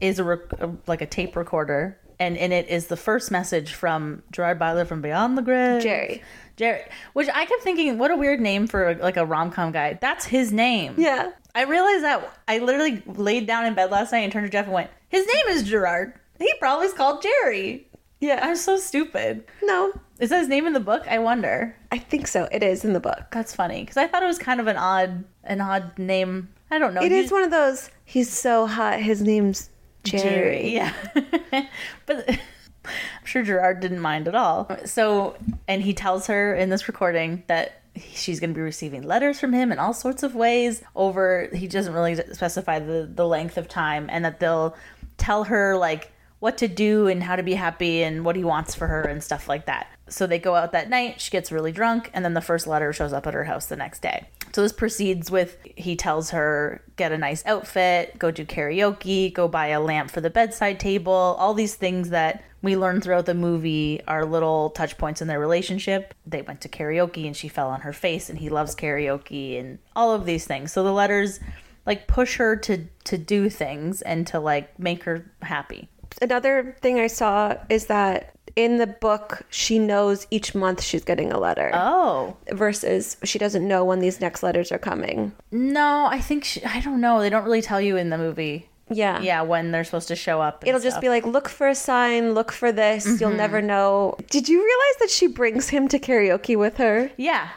is 0.00 0.18
a, 0.18 0.24
rec- 0.24 0.52
a 0.60 0.70
like 0.86 1.00
a 1.00 1.06
tape 1.06 1.34
recorder 1.36 1.98
and 2.18 2.36
in 2.36 2.52
it 2.52 2.68
is 2.68 2.88
the 2.88 2.96
first 2.96 3.30
message 3.30 3.72
from 3.72 4.22
Gerard 4.30 4.58
Butler 4.58 4.84
from 4.84 5.00
Beyond 5.00 5.38
the 5.38 5.42
Grave. 5.42 5.82
Jerry. 5.82 6.22
Jerry, 6.56 6.82
which 7.14 7.28
I 7.32 7.46
kept 7.46 7.62
thinking, 7.62 7.96
what 7.96 8.10
a 8.10 8.16
weird 8.16 8.38
name 8.38 8.66
for 8.66 8.94
like 8.96 9.16
a 9.16 9.24
rom 9.24 9.50
com 9.50 9.72
guy. 9.72 9.94
That's 9.94 10.26
his 10.26 10.52
name. 10.52 10.94
yeah 10.98 11.30
I 11.54 11.64
realized 11.64 12.04
that 12.04 12.30
I 12.46 12.58
literally 12.58 13.02
laid 13.06 13.46
down 13.46 13.66
in 13.66 13.74
bed 13.74 13.90
last 13.90 14.12
night 14.12 14.20
and 14.20 14.32
turned 14.32 14.46
to 14.46 14.52
Jeff 14.52 14.66
and 14.66 14.74
went, 14.74 14.90
his 15.10 15.26
name 15.26 15.46
is 15.48 15.62
Gerard. 15.64 16.14
He 16.38 16.50
probably 16.58 16.86
is 16.86 16.94
called 16.94 17.22
Jerry. 17.22 17.86
yeah 18.20 18.40
I'm 18.42 18.56
so 18.56 18.76
stupid. 18.78 19.44
no 19.62 19.92
Is 20.18 20.30
that 20.30 20.38
his 20.40 20.48
name 20.48 20.66
in 20.66 20.72
the 20.72 20.80
book? 20.80 21.06
I 21.08 21.18
wonder. 21.18 21.76
i 21.92 21.98
think 21.98 22.26
so 22.26 22.48
it 22.50 22.62
is 22.62 22.84
in 22.84 22.92
the 22.94 23.00
book 23.00 23.24
That's 23.32 23.54
funny 23.54 23.80
because 23.82 23.96
I 23.98 24.06
thought 24.06 24.22
it 24.22 24.26
was 24.26 24.38
kind 24.38 24.58
of 24.60 24.66
an 24.66 24.76
odd, 24.78 25.24
an 25.44 25.60
odd 25.60 25.98
name. 25.98 26.48
I 26.70 26.78
don't 26.78 26.94
know. 26.94 27.02
It 27.02 27.12
You- 27.12 27.18
is 27.18 27.30
one 27.32 27.42
of 27.42 27.50
those. 27.50 27.90
He's 28.04 28.30
so 28.30 28.66
hot. 28.66 29.00
His 29.00 29.20
name's 29.22 29.68
Jerry. 30.04 30.72
Yeah. 30.72 30.92
but 32.06 32.28
I'm 32.30 33.24
sure 33.24 33.42
Gerard 33.42 33.80
didn't 33.80 34.00
mind 34.00 34.26
at 34.28 34.34
all. 34.34 34.68
So, 34.86 35.36
and 35.68 35.82
he 35.82 35.92
tells 35.94 36.26
her 36.28 36.54
in 36.54 36.70
this 36.70 36.88
recording 36.88 37.42
that 37.48 37.82
she's 37.96 38.40
going 38.40 38.50
to 38.50 38.54
be 38.54 38.62
receiving 38.62 39.02
letters 39.02 39.38
from 39.38 39.52
him 39.52 39.70
in 39.72 39.78
all 39.78 39.92
sorts 39.92 40.22
of 40.22 40.34
ways 40.34 40.82
over, 40.96 41.48
he 41.52 41.66
doesn't 41.68 41.92
really 41.92 42.14
specify 42.32 42.78
the, 42.78 43.10
the 43.12 43.26
length 43.26 43.58
of 43.58 43.68
time, 43.68 44.06
and 44.10 44.24
that 44.24 44.40
they'll 44.40 44.74
tell 45.20 45.44
her, 45.44 45.76
like, 45.76 46.12
what 46.40 46.58
to 46.58 46.68
do 46.68 47.06
and 47.06 47.22
how 47.22 47.36
to 47.36 47.42
be 47.42 47.54
happy 47.54 48.02
and 48.02 48.24
what 48.24 48.34
he 48.34 48.42
wants 48.42 48.74
for 48.74 48.86
her 48.86 49.02
and 49.02 49.22
stuff 49.22 49.48
like 49.48 49.66
that. 49.66 49.86
So 50.08 50.26
they 50.26 50.38
go 50.38 50.56
out 50.56 50.72
that 50.72 50.90
night, 50.90 51.20
she 51.20 51.30
gets 51.30 51.52
really 51.52 51.70
drunk, 51.70 52.10
and 52.12 52.24
then 52.24 52.34
the 52.34 52.40
first 52.40 52.66
letter 52.66 52.92
shows 52.92 53.12
up 53.12 53.26
at 53.26 53.34
her 53.34 53.44
house 53.44 53.66
the 53.66 53.76
next 53.76 54.00
day. 54.00 54.26
So 54.52 54.62
this 54.62 54.72
proceeds 54.72 55.30
with 55.30 55.58
he 55.76 55.94
tells 55.94 56.30
her 56.30 56.82
get 56.96 57.12
a 57.12 57.18
nice 57.18 57.46
outfit, 57.46 58.18
go 58.18 58.32
do 58.32 58.44
karaoke, 58.44 59.32
go 59.32 59.46
buy 59.46 59.68
a 59.68 59.80
lamp 59.80 60.10
for 60.10 60.20
the 60.20 60.30
bedside 60.30 60.80
table, 60.80 61.12
all 61.12 61.54
these 61.54 61.76
things 61.76 62.10
that 62.10 62.42
we 62.62 62.76
learn 62.76 63.00
throughout 63.00 63.26
the 63.26 63.34
movie 63.34 64.00
are 64.08 64.24
little 64.24 64.70
touch 64.70 64.98
points 64.98 65.22
in 65.22 65.28
their 65.28 65.38
relationship. 65.38 66.14
They 66.26 66.42
went 66.42 66.60
to 66.62 66.68
karaoke 66.68 67.26
and 67.26 67.36
she 67.36 67.48
fell 67.48 67.68
on 67.68 67.82
her 67.82 67.92
face 67.92 68.28
and 68.28 68.38
he 68.38 68.48
loves 68.48 68.74
karaoke 68.74 69.58
and 69.60 69.78
all 69.94 70.12
of 70.12 70.26
these 70.26 70.46
things. 70.46 70.72
So 70.72 70.82
the 70.82 70.92
letters 70.92 71.38
like 71.86 72.06
push 72.06 72.36
her 72.36 72.56
to 72.56 72.84
to 73.04 73.18
do 73.18 73.48
things 73.48 74.02
and 74.02 74.26
to 74.28 74.40
like 74.40 74.78
make 74.78 75.04
her 75.04 75.30
happy. 75.42 75.88
Another 76.20 76.76
thing 76.80 76.98
I 76.98 77.06
saw 77.06 77.54
is 77.68 77.86
that 77.86 78.34
in 78.56 78.78
the 78.78 78.86
book, 78.86 79.42
she 79.50 79.78
knows 79.78 80.26
each 80.30 80.54
month 80.54 80.82
she's 80.82 81.04
getting 81.04 81.32
a 81.32 81.38
letter 81.38 81.70
Oh. 81.72 82.36
versus 82.50 83.16
she 83.22 83.38
doesn't 83.38 83.66
know 83.66 83.84
when 83.84 84.00
these 84.00 84.20
next 84.20 84.42
letters 84.42 84.72
are 84.72 84.78
coming. 84.78 85.32
No, 85.52 86.06
I 86.06 86.20
think 86.20 86.44
she, 86.44 86.64
I 86.64 86.80
don't 86.80 87.00
know. 87.00 87.20
They 87.20 87.30
don't 87.30 87.44
really 87.44 87.62
tell 87.62 87.80
you 87.80 87.96
in 87.96 88.10
the 88.10 88.18
movie. 88.18 88.68
Yeah. 88.90 89.20
Yeah, 89.20 89.42
when 89.42 89.70
they're 89.70 89.84
supposed 89.84 90.08
to 90.08 90.16
show 90.16 90.40
up. 90.40 90.64
It'll 90.66 90.80
just 90.80 91.00
be 91.00 91.08
like, 91.08 91.24
look 91.24 91.48
for 91.48 91.68
a 91.68 91.74
sign, 91.74 92.34
look 92.34 92.50
for 92.50 92.72
this. 92.72 93.06
You'll 93.06 93.30
mm-hmm. 93.30 93.36
never 93.36 93.62
know. 93.62 94.16
Did 94.30 94.48
you 94.48 94.58
realize 94.58 94.96
that 94.98 95.10
she 95.10 95.28
brings 95.28 95.68
him 95.68 95.86
to 95.88 95.98
karaoke 95.98 96.58
with 96.58 96.76
her? 96.78 97.10
Yeah. 97.16 97.50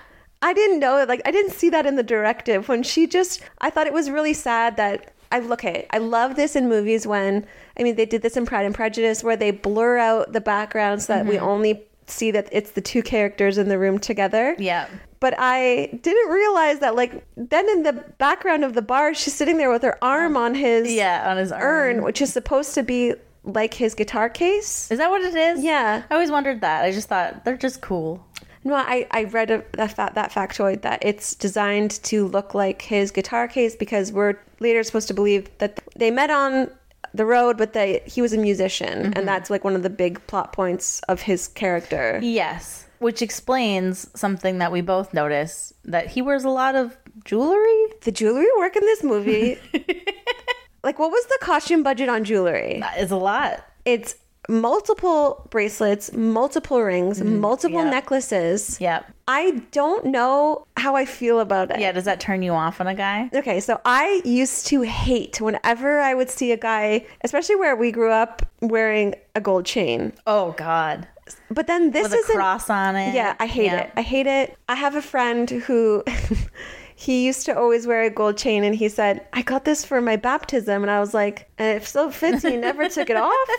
I 0.43 0.53
didn't 0.53 0.79
know 0.79 0.97
it. 0.97 1.08
like 1.08 1.21
I 1.25 1.32
didn't 1.32 1.53
see 1.53 1.69
that 1.69 1.86
in 1.86 1.95
the 1.95 2.03
directive 2.03 2.67
when 2.67 2.84
she 2.84 3.08
just 3.08 3.41
I 3.62 3.69
thought 3.69 3.88
it 3.88 3.93
was 3.93 4.10
really 4.10 4.34
sad 4.34 4.75
that 4.77 5.13
I 5.32 5.39
okay, 5.39 5.88
I 5.89 5.97
love 5.97 6.36
this 6.36 6.56
in 6.56 6.67
movies 6.67 7.08
when 7.08 7.47
I 7.79 7.84
mean 7.84 7.95
they 7.95 8.06
did 8.06 8.21
this 8.21 8.36
in 8.36 8.45
Pride 8.45 8.65
and 8.65 8.75
Prejudice 8.75 9.23
where 9.23 9.38
they 9.38 9.51
blur 9.51 9.97
out 9.97 10.34
the 10.34 10.41
background 10.41 11.01
so 11.01 11.13
that 11.13 11.25
we 11.25 11.36
mm-hmm. 11.36 11.45
only 11.45 11.84
see 12.08 12.32
that 12.32 12.49
it's 12.51 12.71
the 12.71 12.82
two 12.82 13.01
characters 13.01 13.58
in 13.58 13.69
the 13.69 13.79
room 13.79 13.97
together. 13.97 14.56
Yeah. 14.60 14.89
But 15.21 15.36
I 15.38 15.97
didn't 16.01 16.29
realize 16.29 16.79
that 16.79 16.95
like 16.95 17.25
then 17.38 17.69
in 17.69 17.84
the 17.84 17.93
background 18.17 18.65
of 18.65 18.73
the 18.73 18.82
bar 18.82 19.13
she's 19.13 19.34
sitting 19.34 19.58
there 19.58 19.71
with 19.71 19.84
her 19.84 19.97
arm 20.03 20.36
on 20.36 20.56
his 20.56 20.91
Yeah, 20.91 21.29
on 21.32 21.38
his 21.38 21.53
urn, 21.53 21.95
arm. 21.95 22.03
which 22.03 22.21
is 22.21 22.34
supposed 22.34 22.73
to 22.75 22.84
be 22.84 23.13
like 23.45 23.73
his 23.73 23.93
guitar 23.93 24.29
case. 24.29 24.91
Is 24.91 24.99
that 24.99 25.10
what 25.10 25.21
it 25.21 25.36
is? 25.36 25.63
Yeah. 25.63 26.03
I 26.10 26.13
always 26.13 26.32
wondered 26.32 26.62
that. 26.62 26.84
I 26.84 26.91
just 26.91 27.08
thought 27.08 27.43
they're 27.45 27.58
just 27.58 27.82
cool. 27.82 28.25
No, 28.63 28.76
I, 28.76 29.08
I 29.12 29.26
read 29.26 29.52
a, 29.52 29.63
that, 29.73 29.95
fa- 29.95 30.12
that 30.15 30.32
factoid 30.32 30.82
that 30.82 31.04
it's 31.04 31.36
designed 31.36 31.91
to 32.04 32.28
look 32.28 32.54
like 32.54 32.82
his 32.82 33.12
guitar 33.12 33.47
case 33.47 33.76
because 33.76 34.12
we're 34.12 34.36
later 34.60 34.84
supposed 34.84 35.08
to 35.10 35.13
believe 35.13 35.49
that 35.58 35.82
they 35.95 36.12
met 36.12 36.30
on 36.30 36.69
the 37.13 37.26
road, 37.26 37.58
but 37.58 37.73
they, 37.73 38.02
he 38.06 38.21
was 38.21 38.34
a 38.34 38.38
musician. 38.38 38.88
And 38.88 39.15
mm-hmm. 39.15 39.26
that's 39.26 39.49
like 39.49 39.63
one 39.63 39.76
of 39.76 39.84
the 39.84 39.89
big 39.89 40.26
plot 40.28 40.54
points 40.54 41.02
of 41.10 41.21
his 41.21 41.47
character. 41.49 42.19
Yes. 42.23 42.86
Which 42.99 43.21
explains 43.21 44.10
something 44.17 44.60
that 44.60 44.71
we 44.71 44.82
both 44.82 45.13
notice 45.13 45.73
that 45.84 46.08
he 46.08 46.21
wears 46.21 46.45
a 46.45 46.49
lot 46.49 46.76
of 46.76 46.97
jewelry. 47.26 47.88
The 48.02 48.12
jewelry 48.12 48.47
work 48.58 48.76
in 48.76 48.82
this 48.82 49.04
movie, 49.04 49.60
like, 50.84 50.99
what 50.99 51.12
was 51.12 51.26
the 51.26 51.39
costume 51.41 51.84
budget 51.84 52.08
on 52.08 52.23
jewelry? 52.23 52.80
That 52.80 52.99
is 52.99 53.12
a 53.12 53.17
lot. 53.17 53.65
It's 53.84 54.15
multiple 54.49 55.47
bracelets, 55.49 56.13
multiple 56.13 56.82
rings, 56.82 57.19
mm-hmm. 57.19 57.39
multiple 57.39 57.84
yeah. 57.84 57.89
necklaces. 57.89 58.79
Yep. 58.79 59.12
I 59.27 59.62
don't 59.71 60.06
know 60.06 60.67
how 60.75 60.95
I 60.95 61.06
feel 61.06 61.39
about 61.39 61.71
it. 61.71 61.79
Yeah, 61.79 61.91
does 61.91 62.06
that 62.06 62.19
turn 62.19 62.41
you 62.41 62.51
off 62.51 62.82
on 62.82 62.88
a 62.88 62.95
guy? 62.95 63.29
Okay, 63.34 63.60
so 63.60 63.79
I 63.86 64.21
used 64.25 64.67
to 64.67 64.82
hate 64.82 65.39
whenever 65.39 65.99
I 65.99 66.13
would 66.13 66.29
see 66.29 66.51
a 66.51 66.58
guy, 66.58 67.06
especially 67.23 67.56
where 67.56 67.75
we 67.75 67.91
grew 67.91 68.12
up, 68.12 68.41
wearing 68.62 69.15
a 69.36 69.41
gold 69.41 69.65
chain. 69.65 70.13
Oh 70.27 70.51
god. 70.58 71.08
But 71.49 71.67
then 71.67 71.91
this 71.91 72.12
With 72.12 72.29
a 72.29 72.34
cross 72.34 72.69
on 72.69 72.97
it. 72.97 73.13
Yeah, 73.15 73.36
I 73.39 73.45
hate 73.45 73.65
Yeah. 73.65 73.82
it. 73.82 73.91
I 73.95 74.01
hate 74.01 74.27
it. 74.27 74.58
I 74.67 74.75
have 74.75 74.95
a 74.95 75.01
friend 75.01 75.49
who 75.49 76.03
he 77.04 77.26
used 77.26 77.46
to 77.48 77.58
always 77.58 77.86
wear 77.86 78.04
a 78.04 78.10
gold 78.10 78.38
chain, 78.38 78.63
and 78.63 78.74
he 78.74 78.88
said, 78.88 79.28
"I 79.34 79.42
got 79.42 79.66
this 79.66 79.84
for 79.84 80.00
my 80.00 80.16
baptism," 80.16 80.84
and 80.84 80.89
I 80.89 81.02
was 81.02 81.13
like, 81.13 81.50
"And 81.58 81.78
it 81.78 81.86
so 81.86 82.10
fits, 82.10 82.44
He 82.44 82.56
never 82.56 82.88
took 82.88 83.10
it 83.10 83.18
off." 83.18 83.50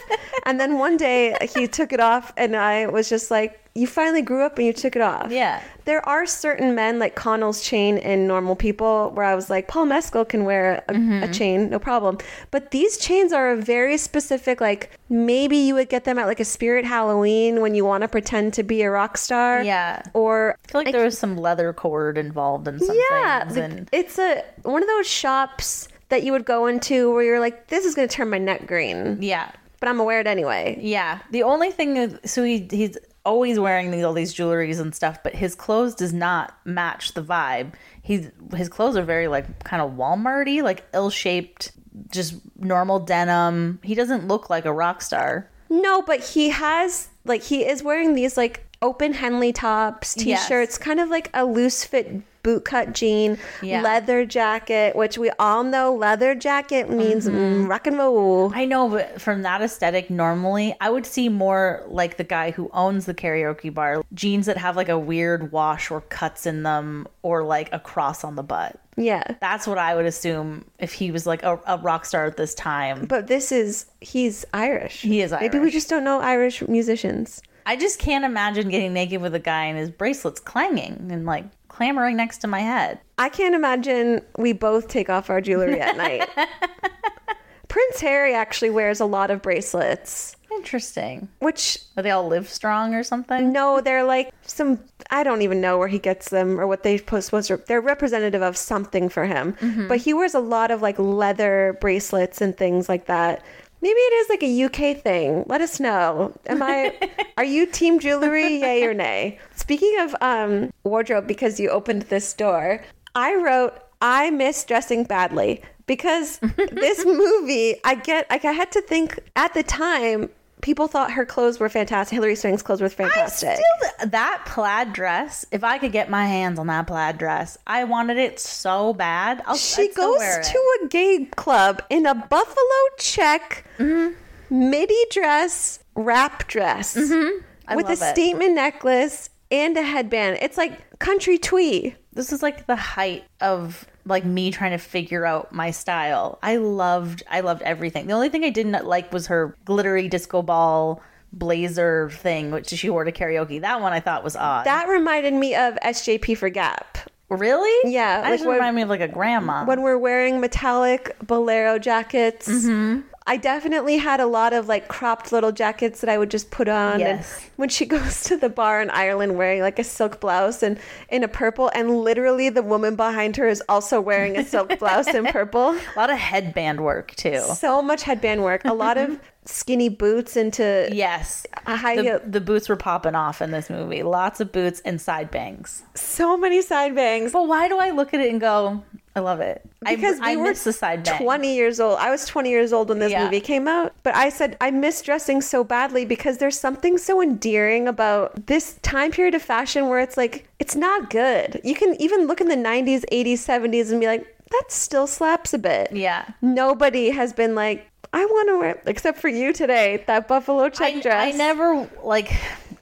And 0.46 0.58
then 0.58 0.78
one 0.78 0.96
day 0.96 1.36
he 1.54 1.66
took 1.68 1.92
it 1.92 2.00
off, 2.00 2.32
and 2.36 2.56
I 2.56 2.86
was 2.86 3.08
just 3.08 3.30
like, 3.30 3.60
"You 3.74 3.86
finally 3.86 4.22
grew 4.22 4.42
up, 4.44 4.56
and 4.58 4.66
you 4.66 4.72
took 4.72 4.96
it 4.96 5.02
off." 5.02 5.30
Yeah. 5.30 5.60
There 5.84 6.06
are 6.08 6.24
certain 6.24 6.74
men 6.74 6.98
like 6.98 7.14
Connell's 7.14 7.62
chain 7.62 7.98
in 7.98 8.26
normal 8.26 8.56
people 8.56 9.10
where 9.10 9.26
I 9.26 9.34
was 9.34 9.50
like, 9.50 9.68
Paul 9.68 9.84
Mescal 9.86 10.24
can 10.24 10.44
wear 10.44 10.82
a, 10.88 10.94
Mm-hmm. 10.94 11.22
a 11.24 11.28
chain, 11.28 11.68
no 11.68 11.78
problem. 11.78 12.16
But 12.50 12.70
these 12.70 12.96
chains 12.96 13.32
are 13.34 13.50
a 13.50 13.56
very 13.56 13.98
specific, 13.98 14.60
like 14.62 14.90
maybe 15.10 15.56
you 15.58 15.74
would 15.74 15.90
get 15.90 16.04
them 16.04 16.18
at 16.18 16.26
like 16.26 16.40
a 16.40 16.44
spirit 16.44 16.86
Halloween 16.86 17.60
when 17.60 17.74
you 17.74 17.84
want 17.84 18.00
to 18.02 18.08
pretend 18.08 18.54
to 18.54 18.62
be 18.62 18.80
a 18.80 18.90
rock 18.90 19.18
star. 19.18 19.62
Yeah. 19.62 20.00
Or 20.14 20.56
I 20.64 20.72
feel 20.72 20.80
like 20.80 20.92
there 20.92 21.04
was 21.04 21.18
some 21.18 21.36
leather 21.36 21.72
cord 21.74 22.16
involved 22.16 22.66
in 22.66 22.78
some 22.80 22.96
yeah, 23.10 23.44
things. 23.44 23.56
And 23.58 23.88
it's 23.92 24.18
a 24.18 24.42
one 24.62 24.82
of 24.82 24.88
those 24.88 25.06
shops 25.06 25.88
that 26.08 26.22
you 26.22 26.32
would 26.32 26.46
go 26.46 26.66
into 26.66 27.12
where 27.12 27.24
you're 27.24 27.40
like, 27.40 27.66
this 27.68 27.84
is 27.84 27.94
going 27.94 28.08
to 28.08 28.14
turn 28.14 28.30
my 28.30 28.38
neck 28.38 28.66
green, 28.66 29.18
yeah. 29.20 29.50
but 29.80 29.88
I'm 29.90 29.96
gonna 29.96 30.04
wear 30.04 30.20
it 30.20 30.26
anyway. 30.26 30.78
Yeah. 30.80 31.18
The 31.30 31.42
only 31.42 31.70
thing 31.70 31.96
is, 31.98 32.18
so 32.24 32.42
he 32.44 32.66
he's 32.70 32.96
always 33.24 33.58
wearing 33.58 33.90
these, 33.90 34.04
all 34.04 34.12
these 34.12 34.34
jewelries 34.34 34.80
and 34.80 34.94
stuff, 34.94 35.22
but 35.22 35.34
his 35.34 35.54
clothes 35.54 35.94
does 35.94 36.12
not 36.12 36.56
match 36.64 37.14
the 37.14 37.22
vibe. 37.22 37.72
He's 38.02 38.30
his 38.54 38.68
clothes 38.68 38.96
are 38.96 39.02
very 39.02 39.28
like 39.28 39.64
kind 39.64 39.82
of 39.82 39.92
Walmarty, 39.92 40.62
like 40.62 40.84
ill-shaped, 40.92 41.72
just 42.10 42.34
normal 42.58 43.00
denim. 43.00 43.78
He 43.82 43.94
doesn't 43.94 44.28
look 44.28 44.50
like 44.50 44.64
a 44.64 44.72
rock 44.72 45.02
star. 45.02 45.50
No, 45.70 46.02
but 46.02 46.20
he 46.20 46.50
has 46.50 47.08
like 47.24 47.42
he 47.42 47.66
is 47.66 47.82
wearing 47.82 48.14
these 48.14 48.36
like 48.36 48.66
open 48.82 49.14
Henley 49.14 49.52
tops, 49.52 50.14
t-shirts, 50.14 50.76
kind 50.76 51.00
of 51.00 51.08
like 51.08 51.30
a 51.32 51.44
loose 51.44 51.84
fit 51.84 52.22
bootcut 52.44 52.92
jean, 52.92 53.38
Yeah. 53.62 53.80
leather 53.82 54.24
jacket, 54.24 54.94
which 54.94 55.18
we 55.18 55.30
all 55.38 55.64
know 55.64 55.92
leather 55.94 56.36
jacket 56.36 56.88
means 56.90 57.26
Mm-hmm. 57.26 57.64
mm, 57.64 57.68
rock 57.68 57.88
and 57.88 57.98
roll. 57.98 58.52
I 58.54 58.66
know, 58.66 58.88
but 58.88 59.20
from 59.20 59.42
that 59.42 59.62
aesthetic, 59.62 60.10
normally 60.10 60.76
I 60.80 60.90
would 60.90 61.06
see 61.06 61.28
more 61.28 61.82
like 61.88 62.16
the 62.18 62.24
guy 62.24 62.52
who 62.52 62.70
owns 62.72 63.06
the 63.06 63.14
karaoke 63.14 63.72
bar 63.74 64.04
jeans 64.14 64.46
that 64.46 64.58
have 64.58 64.76
like 64.76 64.88
a 64.88 64.98
weird 64.98 65.50
wash 65.50 65.90
or 65.90 66.02
cuts 66.02 66.46
in 66.46 66.62
them, 66.62 67.08
or 67.22 67.42
like 67.42 67.68
a 67.72 67.80
cross 67.80 68.22
on 68.22 68.36
the 68.36 68.42
butt. 68.44 68.78
Yeah. 68.96 69.24
That's 69.40 69.66
what 69.66 69.78
I 69.78 69.94
would 69.96 70.06
assume 70.06 70.66
if 70.78 70.92
he 70.92 71.10
was 71.10 71.26
like 71.26 71.42
a, 71.42 71.58
a 71.66 71.78
rock 71.78 72.04
star 72.04 72.26
at 72.26 72.36
this 72.36 72.54
time. 72.54 73.06
But 73.06 73.26
this 73.26 73.50
is 73.50 73.86
he's 74.00 74.44
Irish. 74.52 75.00
He 75.00 75.20
is 75.22 75.32
Irish. 75.32 75.42
Maybe 75.52 75.58
we 75.64 75.70
just 75.72 75.88
don't 75.88 76.04
know 76.04 76.20
Irish 76.20 76.62
musicians. 76.68 77.42
I 77.66 77.76
just 77.76 77.98
can't 77.98 78.26
imagine 78.26 78.68
getting 78.68 78.92
naked 78.92 79.22
with 79.22 79.34
a 79.34 79.38
guy 79.40 79.64
and 79.64 79.78
his 79.78 79.90
bracelets 79.90 80.38
clanging 80.38 81.08
and 81.10 81.24
like 81.24 81.46
clamoring 81.74 82.16
next 82.16 82.38
to 82.38 82.46
my 82.46 82.60
head. 82.60 83.00
I 83.18 83.28
can't 83.28 83.54
imagine 83.54 84.20
we 84.38 84.52
both 84.52 84.86
take 84.86 85.10
off 85.10 85.28
our 85.28 85.40
jewelry 85.40 85.80
at 85.80 85.96
night. 85.96 86.28
Prince 87.68 88.00
Harry 88.00 88.32
actually 88.32 88.70
wears 88.70 89.00
a 89.00 89.04
lot 89.04 89.32
of 89.32 89.42
bracelets, 89.42 90.36
Interesting. 90.52 91.28
which 91.40 91.80
Are 91.96 92.04
they 92.04 92.12
all 92.12 92.30
Livestrong 92.30 92.92
or 92.92 93.02
something? 93.02 93.52
No, 93.52 93.80
they're 93.80 94.04
like 94.04 94.32
some. 94.42 94.78
I 95.10 95.24
don't 95.24 95.42
even 95.42 95.60
know 95.60 95.76
where 95.76 95.88
he 95.88 95.98
gets 95.98 96.30
them 96.30 96.60
or 96.60 96.68
what 96.68 96.84
they 96.84 96.98
supposed 96.98 97.26
supposed 97.26 97.48
to. 97.48 97.56
They're 97.66 97.80
representative 97.80 98.42
of 98.42 98.56
something 98.56 99.08
for 99.08 99.24
him. 99.24 99.54
Mm-hmm. 99.54 99.88
But 99.88 99.98
he 99.98 100.14
wears 100.14 100.34
a 100.34 100.40
lot 100.40 100.70
of 100.70 100.80
like 100.80 100.96
leather 101.00 101.76
bracelets 101.80 102.40
and 102.40 102.56
things 102.56 102.88
like 102.88 103.06
that. 103.06 103.42
Maybe 103.84 103.98
it 103.98 104.12
is 104.14 104.28
like 104.30 104.42
a 104.42 104.64
UK 104.64 105.02
thing. 105.02 105.44
Let 105.46 105.60
us 105.60 105.78
know. 105.78 106.32
Am 106.46 106.62
I? 106.62 106.94
are 107.36 107.44
you 107.44 107.66
team 107.66 108.00
jewelry? 108.00 108.62
Yay 108.62 108.82
or 108.82 108.94
nay? 108.94 109.38
Speaking 109.56 109.94
of 110.00 110.16
um, 110.22 110.72
wardrobe, 110.84 111.26
because 111.26 111.60
you 111.60 111.68
opened 111.68 112.00
this 112.04 112.32
door, 112.32 112.82
I 113.14 113.34
wrote 113.34 113.78
I 114.00 114.30
miss 114.30 114.64
dressing 114.64 115.04
badly 115.04 115.60
because 115.86 116.38
this 116.56 117.04
movie. 117.04 117.76
I 117.84 117.96
get. 117.96 118.30
Like 118.30 118.46
I 118.46 118.52
had 118.52 118.72
to 118.72 118.80
think 118.80 119.20
at 119.36 119.52
the 119.52 119.62
time. 119.62 120.30
People 120.64 120.88
thought 120.88 121.12
her 121.12 121.26
clothes 121.26 121.60
were 121.60 121.68
fantastic. 121.68 122.14
Hilary 122.16 122.34
Swank's 122.34 122.62
clothes 122.62 122.80
were 122.80 122.88
fantastic. 122.88 123.50
still 123.56 124.08
that 124.08 124.42
plaid 124.46 124.94
dress. 124.94 125.44
If 125.52 125.62
I 125.62 125.76
could 125.76 125.92
get 125.92 126.08
my 126.08 126.24
hands 126.24 126.58
on 126.58 126.68
that 126.68 126.86
plaid 126.86 127.18
dress, 127.18 127.58
I 127.66 127.84
wanted 127.84 128.16
it 128.16 128.40
so 128.40 128.94
bad. 128.94 129.42
I'll, 129.44 129.56
she 129.56 129.92
goes 129.92 130.18
to 130.20 130.78
a 130.82 130.88
gay 130.88 131.26
club 131.36 131.82
in 131.90 132.06
a 132.06 132.14
buffalo 132.14 132.80
check 132.98 133.66
Mm-hmm. 133.78 134.70
midi 134.70 135.04
dress, 135.10 135.80
wrap 135.94 136.48
dress 136.48 136.96
Mm-hmm. 136.96 137.76
With 137.76 137.88
a 137.90 137.92
it. 137.92 137.96
statement 137.98 138.54
necklace 138.54 139.28
and 139.50 139.76
a 139.76 139.82
headband. 139.82 140.38
It's 140.40 140.56
like 140.56 140.98
country 140.98 141.36
twee. 141.36 141.94
This 142.14 142.32
is 142.32 142.42
like 142.42 142.66
the 142.66 142.76
height 142.76 143.24
of 143.42 143.86
like 144.06 144.24
me 144.24 144.50
trying 144.50 144.72
to 144.72 144.78
figure 144.78 145.24
out 145.24 145.52
my 145.52 145.70
style. 145.70 146.38
I 146.42 146.56
loved 146.56 147.22
I 147.30 147.40
loved 147.40 147.62
everything. 147.62 148.06
The 148.06 148.12
only 148.12 148.28
thing 148.28 148.44
I 148.44 148.50
didn't 148.50 148.84
like 148.84 149.12
was 149.12 149.26
her 149.28 149.56
glittery 149.64 150.08
disco 150.08 150.42
ball 150.42 151.02
blazer 151.32 152.10
thing, 152.10 152.50
which 152.50 152.68
she 152.68 152.88
wore 152.90 153.04
to 153.04 153.12
karaoke. 153.12 153.60
That 153.60 153.80
one 153.80 153.92
I 153.92 154.00
thought 154.00 154.22
was 154.22 154.36
odd. 154.36 154.66
That 154.66 154.88
reminded 154.88 155.34
me 155.34 155.54
of 155.54 155.74
SJP 155.82 156.36
for 156.36 156.48
Gap. 156.48 156.98
really? 157.28 157.90
Yeah, 157.92 158.20
That 158.22 158.30
like 158.30 158.40
when- 158.40 158.50
remind 158.50 158.76
me 158.76 158.82
of 158.82 158.88
like 158.88 159.00
a 159.00 159.08
grandma. 159.08 159.64
When 159.64 159.82
we're 159.82 159.98
wearing 159.98 160.40
metallic 160.40 161.16
bolero 161.26 161.78
jackets, 161.78 162.48
Mm-hmm. 162.48 163.00
I 163.26 163.38
definitely 163.38 163.96
had 163.96 164.20
a 164.20 164.26
lot 164.26 164.52
of 164.52 164.68
like 164.68 164.86
cropped 164.88 165.32
little 165.32 165.50
jackets 165.50 166.02
that 166.02 166.10
I 166.10 166.18
would 166.18 166.30
just 166.30 166.50
put 166.50 166.68
on. 166.68 167.00
Yes. 167.00 167.40
And 167.40 167.50
when 167.56 167.68
she 167.70 167.86
goes 167.96 168.22
to 168.24 168.36
the 168.36 168.50
bar 168.50 168.82
in 168.82 168.90
Ireland 168.90 169.38
wearing 169.38 169.62
like 169.62 169.78
a 169.78 169.84
silk 169.84 170.20
blouse 170.20 170.62
and 170.62 170.78
in 171.08 171.24
a 171.24 171.28
purple, 171.28 171.70
and 171.74 171.98
literally 172.00 172.50
the 172.50 172.62
woman 172.62 172.96
behind 172.96 173.36
her 173.36 173.48
is 173.48 173.62
also 173.68 173.98
wearing 174.00 174.36
a 174.36 174.44
silk 174.44 174.78
blouse 174.78 175.08
in 175.08 175.24
purple. 175.26 175.70
A 175.70 175.96
lot 175.96 176.10
of 176.10 176.18
headband 176.18 176.82
work 176.82 177.14
too. 177.14 177.40
So 177.54 177.80
much 177.80 178.02
headband 178.02 178.42
work, 178.42 178.62
a 178.66 178.74
lot 178.74 178.98
of 178.98 179.18
skinny 179.46 179.88
boots 179.88 180.36
into 180.36 180.88
Yes. 180.92 181.46
high 181.66 181.96
The, 181.96 182.22
the 182.26 182.40
boots 182.42 182.68
were 182.68 182.76
popping 182.76 183.14
off 183.14 183.40
in 183.40 183.52
this 183.52 183.70
movie. 183.70 184.02
Lots 184.02 184.40
of 184.40 184.52
boots 184.52 184.80
and 184.84 185.00
side 185.00 185.30
bangs. 185.30 185.82
So 185.94 186.36
many 186.36 186.60
side 186.60 186.94
bangs. 186.94 187.32
But 187.32 187.48
why 187.48 187.68
do 187.68 187.78
I 187.78 187.88
look 187.90 188.12
at 188.12 188.20
it 188.20 188.30
and 188.30 188.40
go, 188.40 188.82
I 189.16 189.20
love 189.20 189.40
it? 189.40 189.62
Because 189.86 190.18
I, 190.20 190.34
we 190.36 190.42
were 190.42 190.54
the 190.54 190.72
side 190.72 191.04
bang. 191.04 191.18
20 191.22 191.54
years 191.54 191.78
old. 191.78 191.98
I 191.98 192.10
was 192.10 192.26
20 192.26 192.50
years 192.50 192.72
old 192.72 192.88
when 192.88 192.98
this 192.98 193.12
Yeah. 193.12 193.24
movie 193.24 193.40
came 193.40 193.68
out. 193.68 193.94
But 194.02 194.16
I 194.16 194.28
said 194.28 194.56
I 194.60 194.70
miss 194.72 195.02
dressing 195.02 195.40
so 195.40 195.62
badly 195.62 196.04
because 196.04 196.38
there's 196.38 196.58
something 196.58 196.98
so 196.98 197.22
endearing 197.22 197.86
about 197.86 198.46
this 198.46 198.74
time 198.82 199.12
period 199.12 199.34
of 199.34 199.42
fashion 199.42 199.88
where 199.88 200.00
it's 200.00 200.16
like 200.16 200.48
it's 200.58 200.74
not 200.74 201.10
good. 201.10 201.60
You 201.62 201.74
can 201.76 201.94
even 202.00 202.26
look 202.26 202.40
in 202.40 202.48
the 202.48 202.56
90s, 202.56 203.04
80s, 203.12 203.34
70s 203.34 203.90
and 203.92 204.00
be 204.00 204.06
like 204.06 204.26
that 204.50 204.64
still 204.68 205.06
slaps 205.06 205.54
a 205.54 205.58
bit. 205.58 205.92
Yeah. 205.92 206.24
Nobody 206.42 207.10
has 207.10 207.32
been 207.32 207.54
like 207.54 207.86
I 208.12 208.24
want 208.24 208.48
to 208.48 208.58
wear 208.58 208.82
except 208.86 209.18
for 209.18 209.28
you 209.28 209.52
today 209.52 210.04
that 210.06 210.28
buffalo 210.28 210.68
check 210.70 210.94
I, 210.94 211.00
dress. 211.00 211.34
I 211.34 211.36
never 211.36 211.88
like 212.02 212.32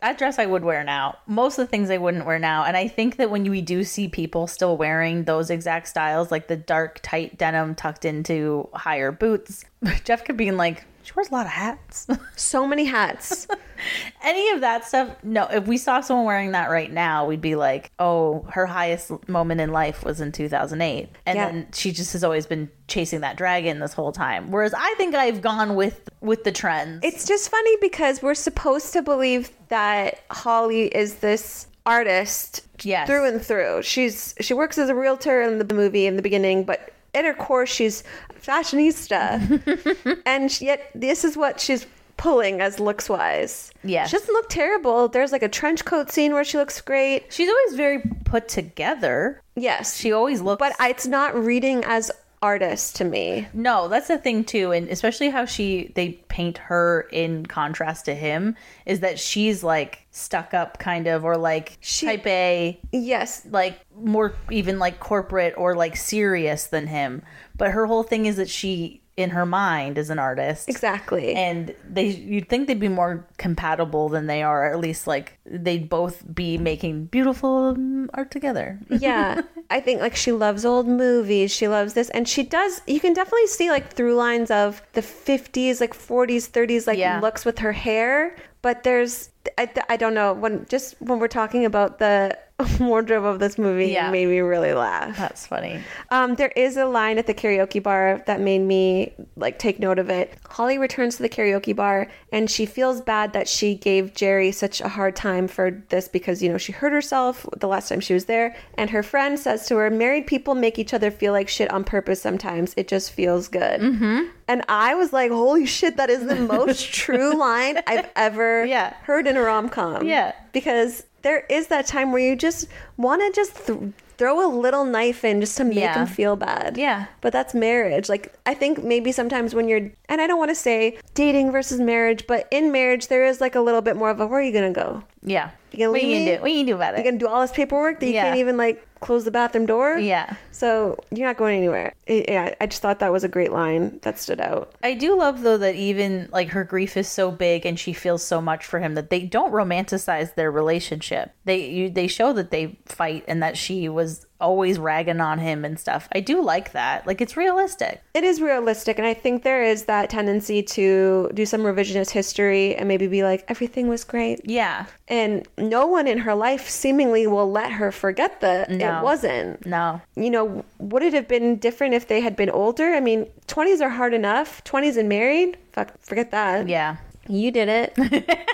that 0.02 0.18
dress 0.18 0.38
I 0.40 0.46
would 0.46 0.64
wear 0.64 0.82
now. 0.82 1.16
Most 1.28 1.58
of 1.58 1.64
the 1.64 1.70
things 1.70 1.88
I 1.88 1.96
wouldn't 1.96 2.26
wear 2.26 2.40
now. 2.40 2.64
And 2.64 2.76
I 2.76 2.88
think 2.88 3.16
that 3.16 3.30
when 3.30 3.48
we 3.48 3.62
do 3.62 3.84
see 3.84 4.08
people 4.08 4.48
still 4.48 4.76
wearing 4.76 5.24
those 5.24 5.48
exact 5.48 5.86
styles, 5.86 6.32
like 6.32 6.48
the 6.48 6.56
dark, 6.56 6.98
tight 7.02 7.38
denim 7.38 7.76
tucked 7.76 8.04
into 8.04 8.68
higher 8.74 9.12
boots, 9.12 9.64
Jeff 10.04 10.24
could 10.24 10.36
be 10.36 10.48
in 10.48 10.56
like, 10.56 10.84
she 11.02 11.12
wears 11.16 11.28
a 11.30 11.32
lot 11.32 11.46
of 11.46 11.52
hats. 11.52 12.06
so 12.36 12.66
many 12.66 12.84
hats. 12.84 13.46
Any 14.22 14.50
of 14.50 14.60
that 14.60 14.84
stuff, 14.84 15.16
no. 15.24 15.46
If 15.46 15.66
we 15.66 15.76
saw 15.76 16.00
someone 16.00 16.24
wearing 16.26 16.52
that 16.52 16.70
right 16.70 16.90
now, 16.92 17.26
we'd 17.26 17.40
be 17.40 17.56
like, 17.56 17.90
oh, 17.98 18.46
her 18.50 18.66
highest 18.66 19.10
moment 19.28 19.60
in 19.60 19.72
life 19.72 20.04
was 20.04 20.20
in 20.20 20.30
2008. 20.32 21.08
And 21.26 21.36
Yeah. 21.36 21.46
then 21.46 21.66
she 21.72 21.90
just 21.92 22.12
has 22.12 22.22
always 22.22 22.46
been 22.46 22.70
chasing 22.86 23.20
that 23.22 23.36
dragon 23.36 23.80
this 23.80 23.92
whole 23.92 24.12
time. 24.12 24.50
Whereas 24.52 24.72
I 24.74 24.94
think 24.96 25.14
I've 25.14 25.40
gone 25.42 25.74
with 25.74 26.08
with 26.20 26.44
the 26.44 26.52
trends. 26.52 27.00
It's 27.04 27.26
just 27.26 27.50
funny 27.50 27.76
because 27.80 28.22
we're 28.22 28.34
supposed 28.34 28.92
to 28.92 29.02
believe 29.02 29.50
that 29.68 30.20
Holly 30.30 30.86
is 30.86 31.16
this 31.16 31.66
artist 31.84 32.62
Yes. 32.82 33.08
through 33.08 33.26
and 33.28 33.42
through. 33.42 33.82
She's 33.82 34.34
she 34.40 34.54
works 34.54 34.78
as 34.78 34.88
a 34.88 34.94
realtor 34.94 35.42
in 35.42 35.58
the 35.58 35.74
movie 35.74 36.06
in 36.06 36.14
the 36.16 36.22
beginning, 36.22 36.62
but 36.64 36.92
at 37.14 37.24
her 37.24 37.34
core 37.34 37.66
she's 37.66 38.04
fashionista. 38.42 40.22
and 40.26 40.60
yet 40.60 40.90
this 40.94 41.24
is 41.24 41.36
what 41.36 41.60
she's 41.60 41.86
pulling 42.16 42.60
as 42.60 42.78
looks 42.78 43.08
wise. 43.08 43.72
Yeah. 43.82 44.06
She 44.06 44.16
doesn't 44.16 44.32
look 44.32 44.48
terrible. 44.48 45.08
There's 45.08 45.32
like 45.32 45.42
a 45.42 45.48
trench 45.48 45.84
coat 45.84 46.10
scene 46.10 46.32
where 46.32 46.44
she 46.44 46.58
looks 46.58 46.80
great. 46.80 47.32
She's 47.32 47.48
always 47.48 47.74
very 47.74 48.00
put 48.24 48.48
together. 48.48 49.40
Yes. 49.56 49.96
She 49.96 50.12
always 50.12 50.40
looks 50.40 50.58
but 50.60 50.74
it's 50.80 51.06
not 51.06 51.34
reading 51.34 51.82
as 51.84 52.10
artist 52.40 52.96
to 52.96 53.04
me. 53.04 53.46
No, 53.52 53.86
that's 53.86 54.08
the 54.08 54.18
thing 54.18 54.42
too, 54.42 54.72
and 54.72 54.88
especially 54.88 55.30
how 55.30 55.44
she 55.44 55.92
they 55.94 56.14
paint 56.28 56.58
her 56.58 57.06
in 57.12 57.46
contrast 57.46 58.04
to 58.06 58.16
him 58.16 58.56
is 58.84 58.98
that 58.98 59.20
she's 59.20 59.62
like 59.62 60.04
stuck 60.10 60.52
up 60.52 60.78
kind 60.80 61.06
of 61.06 61.24
or 61.24 61.36
like 61.36 61.78
She- 61.80 62.06
type 62.06 62.26
A, 62.26 62.80
Yes. 62.90 63.46
like 63.48 63.78
more 63.96 64.34
even 64.50 64.80
like 64.80 64.98
corporate 64.98 65.54
or 65.56 65.76
like 65.76 65.94
serious 65.96 66.66
than 66.66 66.88
him. 66.88 67.22
But 67.56 67.70
her 67.72 67.86
whole 67.86 68.02
thing 68.02 68.26
is 68.26 68.36
that 68.36 68.48
she 68.48 69.00
in 69.14 69.28
her 69.28 69.44
mind 69.44 69.98
is 69.98 70.08
an 70.08 70.18
artist. 70.18 70.70
Exactly. 70.70 71.34
And 71.34 71.74
they 71.86 72.06
you'd 72.06 72.48
think 72.48 72.66
they'd 72.66 72.80
be 72.80 72.88
more 72.88 73.26
compatible 73.36 74.08
than 74.08 74.26
they 74.26 74.42
are, 74.42 74.72
at 74.72 74.78
least 74.80 75.06
like 75.06 75.38
they'd 75.44 75.86
both 75.90 76.24
be 76.34 76.56
making 76.56 77.04
beautiful 77.06 77.74
um, 77.76 78.08
art 78.14 78.30
together. 78.30 78.78
yeah 78.88 79.42
i 79.70 79.80
think 79.80 80.00
like 80.00 80.14
she 80.16 80.32
loves 80.32 80.64
old 80.64 80.86
movies 80.86 81.50
she 81.50 81.66
loves 81.68 81.94
this 81.94 82.10
and 82.10 82.28
she 82.28 82.42
does 82.42 82.80
you 82.86 83.00
can 83.00 83.12
definitely 83.14 83.46
see 83.46 83.70
like 83.70 83.90
through 83.92 84.14
lines 84.14 84.50
of 84.50 84.82
the 84.92 85.00
50s 85.00 85.80
like 85.80 85.94
40s 85.94 86.50
30s 86.50 86.86
like 86.86 86.98
Yeah. 86.98 87.20
looks 87.20 87.44
with 87.44 87.58
her 87.60 87.72
hair 87.72 88.36
but 88.60 88.82
there's 88.82 89.30
I, 89.58 89.70
I 89.88 89.96
don't 89.96 90.14
know 90.14 90.32
when 90.34 90.66
just 90.68 90.94
when 91.00 91.18
we're 91.18 91.28
talking 91.28 91.64
about 91.64 91.98
the 91.98 92.36
wardrobe 92.80 93.24
of 93.24 93.38
this 93.38 93.58
movie 93.58 93.88
Yeah. 93.88 94.10
made 94.10 94.26
me 94.28 94.40
really 94.40 94.72
laugh 94.72 95.16
That's 95.16 95.46
funny. 95.46 95.80
um, 96.10 96.34
there 96.36 96.52
is 96.56 96.76
a 96.76 96.86
line 96.86 97.18
at 97.18 97.26
the 97.26 97.34
karaoke 97.34 97.82
bar 97.82 98.22
that 98.26 98.40
made 98.40 98.60
me 98.60 99.12
like 99.36 99.58
take 99.58 99.78
note 99.78 99.98
of 99.98 100.08
it. 100.10 100.34
Holly 100.48 100.78
returns 100.78 101.16
to 101.16 101.22
the 101.22 101.28
karaoke 101.28 101.74
bar 101.74 102.08
and 102.32 102.50
she 102.50 102.66
feels 102.66 103.00
bad 103.00 103.32
that 103.32 103.48
she 103.48 103.74
gave 103.74 104.14
Jerry 104.14 104.52
such 104.52 104.80
a 104.80 104.88
hard 104.88 105.16
time 105.16 105.48
for 105.48 105.70
this 105.88 106.08
because 106.08 106.42
you 106.42 106.48
know 106.50 106.58
she 106.58 106.72
hurt 106.72 106.92
herself 106.92 107.46
the 107.56 107.68
last 107.68 107.88
time 107.88 108.00
she 108.00 108.14
was 108.14 108.26
there. 108.26 108.54
And 108.78 108.90
her 108.90 109.02
friend 109.02 109.38
says 109.38 109.66
to 109.66 109.76
her, 109.76 109.90
"Married 109.90 110.26
people 110.26 110.54
make 110.54 110.78
each 110.78 110.92
other 110.94 111.10
feel 111.10 111.32
like 111.32 111.48
shit 111.48 111.70
on 111.70 111.84
purpose. 111.84 112.20
Sometimes 112.22 112.74
it 112.76 112.88
just 112.88 113.12
feels 113.12 113.48
good." 113.48 113.80
Mm-hmm. 113.80 114.28
And 114.48 114.62
I 114.68 114.94
was 114.94 115.12
like, 115.12 115.30
"Holy 115.30 115.66
shit, 115.66 115.96
that 115.96 116.10
is 116.10 116.26
the 116.26 116.36
most 116.36 116.92
true 116.92 117.34
line 117.38 117.78
I've 117.86 118.10
ever 118.16 118.64
Yeah. 118.64 118.94
heard 119.02 119.26
in 119.26 119.36
a 119.36 119.42
rom 119.42 119.68
com." 119.68 120.06
Yeah. 120.06 120.32
because 120.52 121.04
there 121.22 121.44
is 121.48 121.68
that 121.68 121.86
time 121.86 122.12
where 122.12 122.22
you 122.22 122.36
just 122.36 122.68
want 122.96 123.22
to 123.22 123.32
just 123.32 123.66
th- 123.66 123.78
throw 124.18 124.46
a 124.46 124.48
little 124.54 124.84
knife 124.84 125.24
in 125.24 125.40
just 125.40 125.56
to 125.56 125.64
make 125.64 125.78
Yeah. 125.78 125.94
them 125.94 126.06
feel 126.06 126.36
bad. 126.36 126.76
Yeah. 126.76 127.06
But 127.20 127.32
that's 127.32 127.54
marriage. 127.54 128.08
Like 128.08 128.32
I 128.46 128.54
think 128.54 128.84
maybe 128.84 129.10
sometimes 129.12 129.54
when 129.54 129.68
you're 129.68 129.90
and 130.08 130.20
I 130.20 130.26
don't 130.26 130.38
want 130.38 130.50
to 130.50 130.54
say 130.54 130.98
dating 131.14 131.50
versus 131.50 131.80
marriage, 131.80 132.26
but 132.26 132.46
in 132.50 132.70
marriage 132.72 133.08
there 133.08 133.24
is 133.24 133.40
like 133.40 133.54
a 133.54 133.60
little 133.60 133.80
bit 133.82 133.96
more 133.96 134.10
of 134.10 134.20
a 134.20 134.26
where 134.26 134.40
are 134.40 134.42
you 134.42 134.52
gonna 134.52 134.70
go? 134.72 135.02
Yeah. 135.22 135.50
You 135.72 135.78
gonna 135.78 135.90
what 135.92 136.00
leave 136.02 136.10
you 136.10 136.18
gonna 136.26 136.36
do? 136.36 136.42
What 136.42 136.50
you 136.52 136.56
gonna 136.58 136.66
do 136.66 136.74
about 136.76 136.94
it? 136.94 136.98
You're 136.98 137.04
gonna 137.12 137.18
do 137.18 137.28
all 137.28 137.40
this 137.40 137.52
paperwork 137.52 138.00
that 138.00 138.06
you 138.06 138.12
Yeah. 138.14 138.24
can't 138.24 138.38
even 138.38 138.56
like 138.56 138.86
close 139.02 139.24
the 139.24 139.30
bathroom 139.30 139.66
door? 139.66 139.98
Yeah. 139.98 140.36
So 140.50 140.98
you're 141.10 141.26
not 141.26 141.36
going 141.36 141.58
anywhere. 141.58 141.92
Yeah, 142.06 142.54
I 142.60 142.66
just 142.66 142.80
thought 142.80 143.00
that 143.00 143.12
was 143.12 143.24
a 143.24 143.28
great 143.28 143.52
line 143.52 143.98
that 144.02 144.18
stood 144.18 144.40
out. 144.40 144.72
I 144.82 144.94
do 144.94 145.18
love 145.18 145.42
though 145.42 145.58
that 145.58 145.74
even 145.74 146.28
like 146.32 146.48
her 146.48 146.64
grief 146.64 146.96
is 146.96 147.08
so 147.08 147.30
big 147.30 147.66
and 147.66 147.78
she 147.78 147.92
feels 147.92 148.22
so 148.22 148.40
much 148.40 148.64
for 148.64 148.80
him 148.80 148.94
that 148.94 149.10
they 149.10 149.20
don't 149.20 149.52
romanticize 149.52 150.34
their 150.34 150.50
relationship. 150.50 151.32
They 151.44 151.68
you, 151.68 151.90
they 151.90 152.06
show 152.06 152.32
that 152.32 152.50
they 152.50 152.78
fight 152.86 153.24
and 153.28 153.42
that 153.42 153.56
she 153.56 153.88
was 153.88 154.26
always 154.42 154.78
ragging 154.78 155.20
on 155.20 155.38
him 155.38 155.64
and 155.64 155.78
stuff. 155.80 156.08
I 156.12 156.20
do 156.20 156.42
like 156.42 156.72
that. 156.72 157.06
Like 157.06 157.20
it's 157.22 157.36
realistic. 157.36 158.02
It 158.12 158.24
is 158.24 158.40
realistic, 158.42 158.98
and 158.98 159.06
I 159.06 159.14
think 159.14 159.42
there 159.42 159.62
is 159.62 159.84
that 159.84 160.10
tendency 160.10 160.62
to 160.62 161.30
do 161.32 161.46
some 161.46 161.62
revisionist 161.62 162.10
history 162.10 162.74
and 162.76 162.86
maybe 162.88 163.06
be 163.06 163.22
like, 163.22 163.44
everything 163.48 163.88
was 163.88 164.04
great. 164.04 164.40
Yeah. 164.44 164.86
And 165.08 165.46
no 165.56 165.86
one 165.86 166.06
in 166.06 166.18
her 166.18 166.34
life 166.34 166.68
seemingly 166.68 167.26
will 167.26 167.50
let 167.50 167.72
her 167.72 167.90
forget 167.92 168.40
that 168.42 168.70
No. 168.70 168.98
it 168.98 169.02
wasn't. 169.02 169.64
No. 169.64 170.00
You 170.16 170.30
know, 170.30 170.64
would 170.78 171.02
it 171.02 171.14
have 171.14 171.28
been 171.28 171.56
different 171.56 171.94
if 171.94 172.08
they 172.08 172.20
had 172.20 172.36
been 172.36 172.50
older? 172.50 172.92
I 172.94 173.00
mean, 173.00 173.26
20s 173.48 173.80
are 173.80 173.90
hard 173.90 174.12
enough. 174.14 174.62
20s 174.64 174.96
and 174.98 175.08
married? 175.08 175.56
Fuck, 175.72 175.98
forget 176.02 176.30
that. 176.32 176.68
Yeah. 176.68 176.96
You 177.28 177.50
did 177.52 177.68
it. 177.68 178.38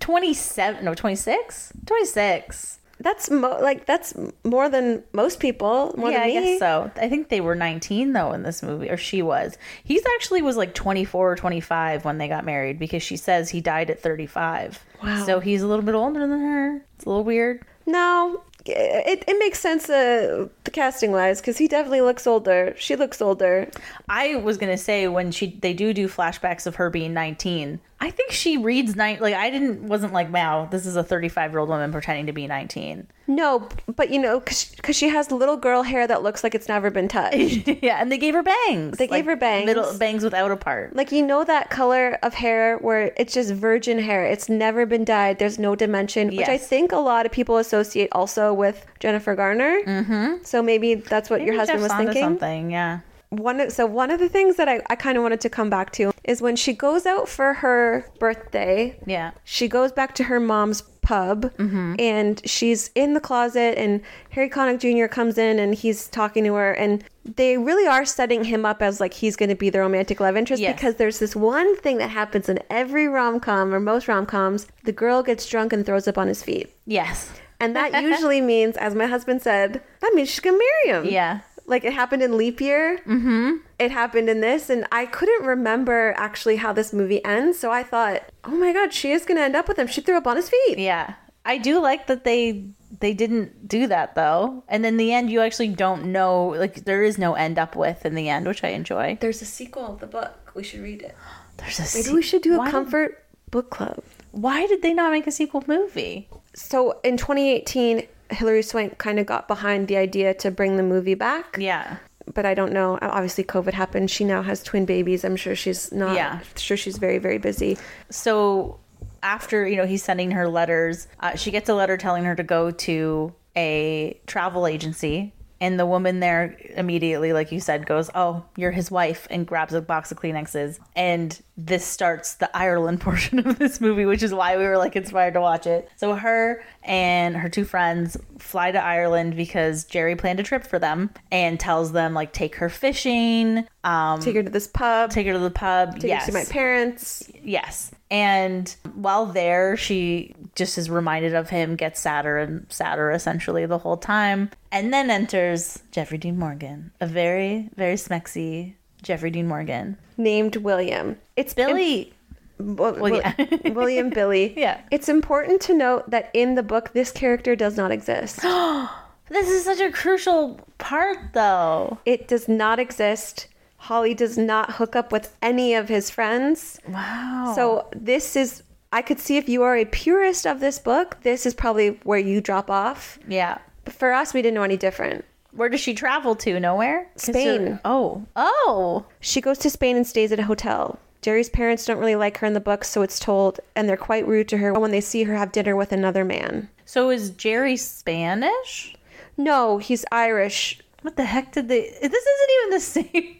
27 0.00 0.84
no 0.84 0.94
26 0.94 1.72
26 1.84 2.78
that's 3.00 3.30
mo- 3.30 3.58
like 3.60 3.84
that's 3.86 4.14
more 4.44 4.68
than 4.68 5.02
most 5.12 5.38
people. 5.40 5.94
More 5.96 6.10
yeah 6.10 6.20
than 6.20 6.22
i 6.24 6.26
me. 6.28 6.32
guess 6.52 6.58
so 6.60 6.90
i 6.96 7.08
think 7.08 7.28
they 7.28 7.40
were 7.40 7.54
19 7.54 8.12
though 8.12 8.32
in 8.32 8.42
this 8.42 8.62
movie 8.62 8.88
or 8.90 8.96
she 8.96 9.20
was 9.22 9.58
he's 9.84 10.02
actually 10.14 10.42
was 10.42 10.56
like 10.56 10.74
24 10.74 11.32
or 11.32 11.36
25 11.36 12.04
when 12.04 12.18
they 12.18 12.28
got 12.28 12.44
married 12.44 12.78
because 12.78 13.02
she 13.02 13.16
says 13.16 13.50
he 13.50 13.60
died 13.60 13.90
at 13.90 14.00
35 14.00 14.84
Wow. 15.02 15.24
so 15.26 15.40
he's 15.40 15.62
a 15.62 15.66
little 15.66 15.84
bit 15.84 15.94
older 15.94 16.20
than 16.26 16.40
her 16.40 16.76
it's 16.96 17.04
a 17.04 17.08
little 17.08 17.24
weird 17.24 17.62
No, 17.86 18.42
it, 18.64 19.22
it 19.28 19.38
makes 19.38 19.60
sense 19.60 19.88
uh, 19.88 20.48
the 20.64 20.70
casting 20.72 21.12
wise 21.12 21.40
because 21.40 21.56
he 21.58 21.68
definitely 21.68 22.00
looks 22.00 22.26
older. 22.26 22.74
She 22.76 22.96
looks 22.96 23.22
older. 23.22 23.70
I 24.08 24.34
was 24.36 24.56
gonna 24.58 24.76
say 24.76 25.06
when 25.06 25.30
she 25.30 25.56
they 25.62 25.72
do 25.72 25.92
do 25.94 26.08
flashbacks 26.08 26.66
of 26.66 26.74
her 26.76 26.90
being 26.90 27.14
19. 27.14 27.78
I 27.98 28.10
think 28.10 28.30
she 28.30 28.58
reads 28.58 28.94
nine. 28.94 29.18
Like 29.20 29.34
I 29.34 29.48
didn't 29.48 29.88
wasn't 29.88 30.12
like 30.12 30.30
wow 30.30 30.68
this 30.70 30.84
is 30.84 30.96
a 30.96 31.02
35 31.02 31.50
year 31.52 31.58
old 31.60 31.68
woman 31.70 31.92
pretending 31.92 32.26
to 32.26 32.32
be 32.32 32.46
19. 32.46 33.06
No, 33.28 33.68
but 33.96 34.10
you 34.10 34.20
know, 34.20 34.38
because 34.38 34.94
she 34.96 35.08
has 35.08 35.32
little 35.32 35.56
girl 35.56 35.82
hair 35.82 36.06
that 36.06 36.22
looks 36.22 36.44
like 36.44 36.54
it's 36.54 36.68
never 36.68 36.90
been 36.90 37.08
touched. 37.08 37.66
yeah, 37.82 38.00
and 38.00 38.12
they 38.12 38.18
gave 38.18 38.34
her 38.34 38.42
bangs. 38.42 38.98
They 38.98 39.06
gave 39.08 39.24
her 39.24 39.34
bangs. 39.34 39.66
middle 39.66 39.96
bangs 39.98 40.22
without 40.22 40.50
a 40.50 40.56
part. 40.56 40.94
like 40.94 41.10
you 41.10 41.22
know 41.26 41.42
that 41.42 41.70
color 41.70 42.18
of 42.22 42.34
hair 42.34 42.76
where 42.78 43.12
it's 43.16 43.32
just 43.34 43.52
virgin 43.52 43.98
hair. 43.98 44.24
It's 44.26 44.48
never 44.48 44.84
been 44.86 45.04
dyed. 45.04 45.38
There's 45.38 45.58
no 45.58 45.74
dimension, 45.74 46.28
which 46.36 46.48
I 46.48 46.58
think 46.58 46.92
a 46.92 46.98
lot 46.98 47.24
of 47.26 47.32
people 47.32 47.56
associate 47.56 48.10
also 48.12 48.52
with 48.52 48.84
Jennifer 49.00 49.34
Garner. 49.34 49.80
Mm-hmm. 49.86 50.44
So 50.44 50.62
maybe 50.62 50.94
that's 50.96 51.30
what 51.30 51.40
your 51.40 51.54
Maybe 51.54 51.58
husband 51.58 51.80
Jeff's 51.80 51.92
was 51.94 51.98
thinking. 52.04 52.22
something. 52.22 52.70
Yeah. 52.70 53.00
One 53.36 53.70
so 53.70 53.86
one 53.86 54.10
of 54.10 54.18
the 54.20 54.28
things 54.28 54.56
that 54.56 54.68
I, 54.68 54.80
I 54.90 54.96
kind 54.96 55.16
of 55.16 55.22
wanted 55.22 55.40
to 55.42 55.50
come 55.50 55.70
back 55.70 55.92
to 55.92 56.12
is 56.24 56.42
when 56.42 56.56
she 56.56 56.72
goes 56.72 57.06
out 57.06 57.28
for 57.28 57.54
her 57.54 58.10
birthday. 58.18 58.98
Yeah. 59.06 59.30
She 59.44 59.68
goes 59.68 59.92
back 59.92 60.14
to 60.16 60.24
her 60.24 60.40
mom's 60.40 60.82
pub 61.02 61.42
mm-hmm. 61.56 61.94
and 62.00 62.42
she's 62.44 62.90
in 62.96 63.14
the 63.14 63.20
closet 63.20 63.78
and 63.78 64.00
Harry 64.30 64.50
Connick 64.50 64.80
Jr. 64.80 65.06
comes 65.06 65.38
in 65.38 65.60
and 65.60 65.72
he's 65.72 66.08
talking 66.08 66.42
to 66.44 66.54
her 66.54 66.72
and 66.72 67.04
they 67.24 67.56
really 67.56 67.86
are 67.86 68.04
setting 68.04 68.42
him 68.42 68.64
up 68.64 68.82
as 68.82 68.98
like 68.98 69.14
he's 69.14 69.36
going 69.36 69.48
to 69.48 69.54
be 69.54 69.70
the 69.70 69.78
romantic 69.78 70.18
love 70.18 70.36
interest 70.36 70.60
Yes. 70.60 70.74
because 70.74 70.96
there's 70.96 71.20
this 71.20 71.36
one 71.36 71.76
thing 71.76 71.98
that 71.98 72.10
happens 72.10 72.48
in 72.48 72.58
every 72.70 73.06
rom-com 73.06 73.72
or 73.72 73.78
most 73.78 74.08
rom-coms 74.08 74.66
the 74.82 74.90
girl 74.90 75.22
gets 75.22 75.46
drunk 75.48 75.72
and 75.72 75.86
throws 75.86 76.08
up 76.08 76.18
on 76.18 76.26
his 76.26 76.42
feet 76.42 76.74
Yes. 76.86 77.30
and 77.60 77.76
that 77.76 78.02
usually 78.02 78.40
means 78.40 78.76
as 78.76 78.96
my 78.96 79.06
husband 79.06 79.42
said 79.42 79.80
that 80.00 80.12
means 80.12 80.28
she's 80.28 80.40
going 80.40 80.58
to 80.58 80.64
marry 80.86 80.98
him 80.98 81.12
Yeah. 81.12 81.40
Like 81.66 81.84
it 81.84 81.92
happened 81.92 82.22
in 82.22 82.36
leap 82.36 82.60
year 82.60 82.98
mm-hmm. 83.06 83.52
it 83.78 83.90
happened 83.90 84.28
in 84.28 84.40
this 84.40 84.70
and 84.70 84.86
i 84.92 85.04
couldn't 85.06 85.44
remember 85.44 86.14
actually 86.16 86.56
how 86.56 86.72
this 86.72 86.92
movie 86.92 87.24
ends 87.24 87.58
so 87.58 87.70
i 87.72 87.82
thought 87.82 88.22
oh 88.44 88.56
my 88.56 88.72
god 88.72 88.92
she 88.92 89.10
is 89.12 89.24
going 89.24 89.36
to 89.36 89.42
end 89.42 89.56
up 89.56 89.66
with 89.68 89.78
him 89.78 89.86
she 89.86 90.00
threw 90.00 90.16
up 90.16 90.26
on 90.26 90.36
his 90.36 90.48
feet 90.48 90.78
Yeah. 90.78 91.14
I 91.48 91.58
do 91.58 91.80
like 91.80 92.08
that 92.08 92.24
they 92.24 92.64
they 92.98 93.14
didn't 93.14 93.68
do 93.68 93.86
that 93.86 94.16
though. 94.16 94.64
And 94.66 94.84
in 94.84 94.96
the 94.96 95.12
end 95.12 95.30
you 95.30 95.40
actually 95.40 95.68
don't 95.68 96.06
know 96.06 96.48
like 96.48 96.84
there 96.86 97.04
is 97.04 97.18
no 97.18 97.34
end 97.34 97.56
up 97.56 97.76
with 97.76 98.04
in 98.04 98.16
the 98.16 98.28
end, 98.28 98.48
which 98.48 98.64
I 98.64 98.70
enjoy. 98.70 99.16
there's 99.20 99.40
a 99.42 99.44
sequel 99.44 99.86
of 99.92 100.00
the 100.00 100.08
book 100.08 100.50
we 100.56 100.64
should 100.64 100.80
read 100.80 101.02
it 101.02 101.14
There's 101.58 101.78
a 101.78 101.82
maybe 101.82 102.08
se- 102.08 102.12
we 102.14 102.22
should 102.22 102.42
do 102.42 102.54
a 102.54 102.58
why 102.58 102.64
did- 102.64 102.72
comfort 102.72 103.24
book 103.52 103.70
club 103.70 104.02
Why 104.32 104.66
did 104.66 104.82
they 104.82 104.92
not 104.92 105.12
make 105.12 105.28
a 105.28 105.30
sequel 105.30 105.62
movie? 105.68 106.28
so 106.52 106.98
in 107.04 107.16
2018 107.16 108.08
hilary 108.30 108.62
swank 108.62 108.98
kind 108.98 109.18
of 109.18 109.26
got 109.26 109.46
behind 109.48 109.88
the 109.88 109.96
idea 109.96 110.34
to 110.34 110.50
bring 110.50 110.76
the 110.76 110.82
movie 110.82 111.14
back 111.14 111.56
Yeah. 111.58 111.96
but 112.34 112.44
i 112.46 112.54
don't 112.54 112.72
know 112.72 112.98
obviously 113.02 113.44
covid 113.44 113.72
happened 113.72 114.10
she 114.10 114.24
now 114.24 114.42
has 114.42 114.62
twin 114.62 114.84
babies 114.84 115.24
i'm 115.24 115.36
sure 115.36 115.54
she's 115.54 115.92
not 115.92 116.14
Yeah. 116.16 116.40
sure 116.56 116.76
she's 116.76 116.98
very 116.98 117.18
very 117.18 117.38
busy 117.38 117.78
So 118.10 118.80
after, 119.22 119.66
you 119.66 119.76
know, 119.76 119.86
he's 119.86 120.04
sending 120.04 120.30
her 120.32 120.48
letters, 120.48 121.08
uh, 121.20 121.34
she 121.34 121.50
gets 121.50 121.68
a 121.68 121.74
letter 121.74 121.96
telling 121.96 122.24
her 122.24 122.36
to 122.36 122.42
go 122.44 122.70
to 122.70 123.34
a 123.56 124.20
travel 124.26 124.66
agency. 124.68 125.32
And 125.60 125.80
the 125.80 125.86
woman 125.86 126.20
there 126.20 126.56
immediately, 126.74 127.32
like 127.32 127.50
you 127.50 127.60
said, 127.60 127.86
goes, 127.86 128.10
Oh, 128.14 128.44
you're 128.56 128.72
his 128.72 128.90
wife, 128.90 129.26
and 129.30 129.46
grabs 129.46 129.72
a 129.72 129.80
box 129.80 130.12
of 130.12 130.18
Kleenexes. 130.18 130.78
And 130.94 131.40
this 131.56 131.84
starts 131.84 132.34
the 132.34 132.54
Ireland 132.56 133.00
portion 133.02 133.38
of 133.38 133.58
this 133.58 133.80
movie, 133.80 134.04
which 134.04 134.22
is 134.22 134.34
why 134.34 134.56
we 134.56 134.64
were 134.64 134.78
like 134.78 134.96
inspired 134.96 135.34
to 135.34 135.40
watch 135.40 135.66
it. 135.66 135.88
So 135.96 136.14
her 136.14 136.64
and 136.82 137.36
her 137.36 137.48
two 137.48 137.64
friends 137.64 138.16
fly 138.38 138.70
to 138.70 138.82
Ireland 138.82 139.36
because 139.36 139.84
Jerry 139.84 140.16
planned 140.16 140.40
a 140.40 140.42
trip 140.42 140.66
for 140.66 140.78
them 140.78 141.10
and 141.32 141.58
tells 141.58 141.92
them, 141.92 142.14
like, 142.14 142.32
take 142.32 142.56
her 142.56 142.68
fishing, 142.68 143.66
um, 143.86 144.20
take 144.20 144.34
her 144.34 144.42
to 144.42 144.50
this 144.50 144.66
pub 144.66 145.10
take 145.10 145.26
her 145.26 145.32
to 145.32 145.38
the 145.38 145.50
pub. 145.50 145.94
take 145.98 146.08
yes. 146.08 146.26
her 146.26 146.32
to 146.32 146.38
my 146.38 146.44
parents 146.44 147.26
Yes. 147.46 147.92
And 148.10 148.74
while 148.94 149.26
there, 149.26 149.76
she 149.76 150.34
just 150.54 150.78
is 150.78 150.88
reminded 150.90 151.34
of 151.34 151.48
him, 151.48 151.76
gets 151.76 152.00
sadder 152.00 152.38
and 152.38 152.66
sadder 152.68 153.10
essentially 153.10 153.66
the 153.66 153.78
whole 153.78 153.96
time. 153.96 154.50
And 154.70 154.92
then 154.92 155.10
enters 155.10 155.82
Jeffrey 155.90 156.18
Dean 156.18 156.38
Morgan, 156.38 156.92
a 157.00 157.06
very, 157.06 157.68
very 157.76 157.94
smexy 157.94 158.74
Jeffrey 159.02 159.30
Dean 159.30 159.46
Morgan. 159.46 159.96
named 160.16 160.56
william 160.56 161.16
it's 161.36 161.54
Billy. 161.54 162.12
Well, 162.58 162.94
Well, 162.98 163.16
yeah. 163.16 163.34
William 163.72 164.08
Billy. 164.10 164.54
Yeah. 164.58 164.80
It's 164.90 165.08
important 165.08 165.60
to 165.62 165.74
note 165.74 166.10
that 166.10 166.30
in 166.32 166.54
the 166.54 166.62
book, 166.62 166.92
this 166.94 167.12
character 167.12 167.54
does 167.54 167.76
not 167.76 167.90
exist. 167.90 168.40
This 169.28 169.48
is 169.48 169.64
such 169.64 169.80
a 169.80 169.90
crucial 169.90 170.60
part, 170.78 171.18
though. 171.32 171.98
it 172.04 172.28
does 172.28 172.46
not 172.46 172.78
exist. 172.78 173.48
Holly 173.86 174.14
does 174.14 174.36
not 174.36 174.72
hook 174.72 174.96
up 174.96 175.12
with 175.12 175.36
any 175.40 175.74
of 175.74 175.88
his 175.88 176.10
friends. 176.10 176.80
Wow. 176.88 177.52
So 177.54 177.88
this 177.94 178.34
is. 178.36 178.62
I 178.92 179.02
could 179.02 179.18
see 179.20 179.36
if 179.36 179.48
you 179.48 179.62
are 179.62 179.76
a 179.76 179.84
purist 179.84 180.46
of 180.46 180.60
this 180.60 180.78
book, 180.78 181.18
this 181.22 181.44
is 181.46 181.54
probably 181.54 181.90
where 182.04 182.18
you 182.18 182.40
drop 182.40 182.70
off. 182.70 183.18
yeah. 183.28 183.58
But 183.84 183.94
for 183.94 184.12
us, 184.12 184.34
we 184.34 184.42
didn't 184.42 184.54
know 184.54 184.62
any 184.64 184.76
different. 184.76 185.24
Where 185.52 185.68
does 185.68 185.80
she 185.80 185.94
travel 185.94 186.34
to? 186.36 186.58
Nowhere? 186.58 187.08
Spain. 187.16 187.78
Oh. 187.84 188.24
Oh. 188.34 189.06
She 189.20 189.40
goes 189.40 189.58
to 189.58 189.70
Spain 189.70 189.96
and 189.96 190.06
stays 190.06 190.32
at 190.32 190.40
a 190.40 190.44
hotel. 190.44 190.98
Jerry's 191.22 191.48
parents 191.48 191.84
don't 191.84 191.98
really 191.98 192.16
like 192.16 192.38
her 192.38 192.46
in 192.46 192.52
the 192.54 192.60
book, 192.60 192.84
so 192.84 193.02
it's 193.02 193.18
told, 193.20 193.60
and 193.76 193.88
they're 193.88 193.96
quite 193.96 194.26
rude 194.26 194.48
to 194.48 194.58
her 194.58 194.72
when 194.74 194.90
they 194.90 195.00
see 195.00 195.22
her 195.24 195.34
have 195.36 195.52
dinner 195.52 195.74
with 195.76 195.92
another 195.92 196.24
man. 196.24 196.68
So 196.84 197.10
is 197.10 197.30
Jerry 197.30 197.76
Spanish? 197.76 198.94
No, 199.36 199.78
he's 199.78 200.04
Irish. 200.10 200.80
What 201.02 201.16
the 201.16 201.24
heck 201.24 201.52
did 201.52 201.68
they. 201.68 201.82
This 201.82 202.12
isn't 202.24 202.50
even 202.58 202.70
the 202.70 202.80
same. 202.80 203.36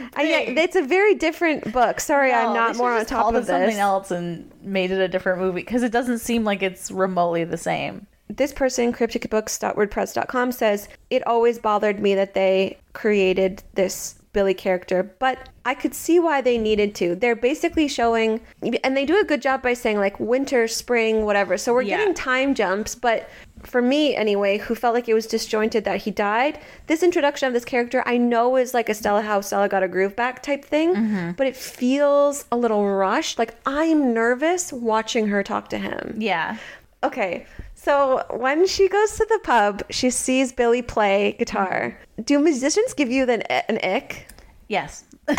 Uh, 0.00 0.22
yeah, 0.22 0.38
it's 0.40 0.76
a 0.76 0.82
very 0.82 1.14
different 1.14 1.72
book. 1.72 2.00
Sorry, 2.00 2.32
I'm 2.32 2.54
not 2.54 2.76
more 2.76 2.92
on 2.92 3.04
top 3.06 3.34
of 3.34 3.42
it 3.42 3.46
something 3.46 3.76
else 3.78 4.10
and 4.10 4.50
made 4.62 4.90
it 4.90 5.00
a 5.00 5.08
different 5.08 5.40
movie 5.40 5.60
because 5.60 5.82
it 5.82 5.92
doesn't 5.92 6.18
seem 6.18 6.44
like 6.44 6.62
it's 6.62 6.90
remotely 6.90 7.44
the 7.44 7.56
same. 7.56 8.06
This 8.28 8.52
person, 8.52 8.92
crypticbooks.wordpress.com, 8.92 10.52
says 10.52 10.88
it 11.10 11.26
always 11.26 11.58
bothered 11.58 12.00
me 12.00 12.14
that 12.14 12.34
they 12.34 12.78
created 12.92 13.62
this 13.74 14.14
Billy 14.32 14.54
character, 14.54 15.02
but 15.18 15.50
I 15.66 15.74
could 15.74 15.92
see 15.92 16.18
why 16.18 16.40
they 16.40 16.56
needed 16.56 16.94
to. 16.96 17.14
They're 17.14 17.36
basically 17.36 17.86
showing, 17.86 18.40
and 18.82 18.96
they 18.96 19.04
do 19.04 19.20
a 19.20 19.24
good 19.24 19.42
job 19.42 19.60
by 19.60 19.74
saying 19.74 19.98
like 19.98 20.18
winter, 20.18 20.66
spring, 20.66 21.26
whatever. 21.26 21.58
So 21.58 21.74
we're 21.74 21.82
Yeah. 21.82 21.98
getting 21.98 22.14
time 22.14 22.54
jumps, 22.54 22.94
but 22.94 23.28
for 23.62 23.82
me 23.82 24.14
anyway, 24.14 24.58
who 24.58 24.74
felt 24.74 24.94
like 24.94 25.08
it 25.08 25.14
was 25.14 25.26
disjointed 25.26 25.84
that 25.84 26.02
he 26.02 26.10
died, 26.10 26.58
this 26.86 27.02
introduction 27.02 27.46
of 27.46 27.54
this 27.54 27.64
character 27.64 28.02
I 28.06 28.16
know 28.16 28.56
is 28.56 28.74
like 28.74 28.88
a 28.88 28.94
Stella 28.94 29.22
how 29.22 29.40
Stella 29.40 29.68
got 29.68 29.82
a 29.82 29.88
groove 29.88 30.16
back 30.16 30.42
type 30.42 30.64
thing, 30.64 30.94
mm-hmm. 30.94 31.30
but 31.32 31.46
it 31.46 31.56
feels 31.56 32.44
a 32.52 32.56
little 32.56 32.86
rushed. 32.86 33.38
Like 33.38 33.54
I'm 33.66 34.12
nervous 34.14 34.72
watching 34.72 35.28
her 35.28 35.42
talk 35.42 35.68
to 35.68 35.78
him. 35.78 36.16
Yeah. 36.18 36.58
Okay, 37.04 37.46
so 37.74 38.24
when 38.30 38.66
she 38.68 38.88
goes 38.88 39.16
to 39.16 39.26
the 39.28 39.40
pub, 39.42 39.82
she 39.90 40.10
sees 40.10 40.52
Billy 40.52 40.82
play 40.82 41.32
guitar. 41.32 41.98
Do 42.22 42.38
musicians 42.38 42.94
give 42.94 43.10
you 43.10 43.26
then 43.26 43.42
an 43.42 43.78
ick? 43.82 44.28
Yes. 44.68 45.04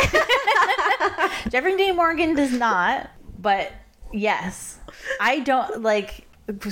Jeffrey 1.50 1.78
Dean 1.78 1.96
Morgan 1.96 2.36
does 2.36 2.52
not, 2.52 3.10
but 3.40 3.72
yes. 4.12 4.80
I 5.22 5.40
don't 5.40 5.82
like 5.82 6.23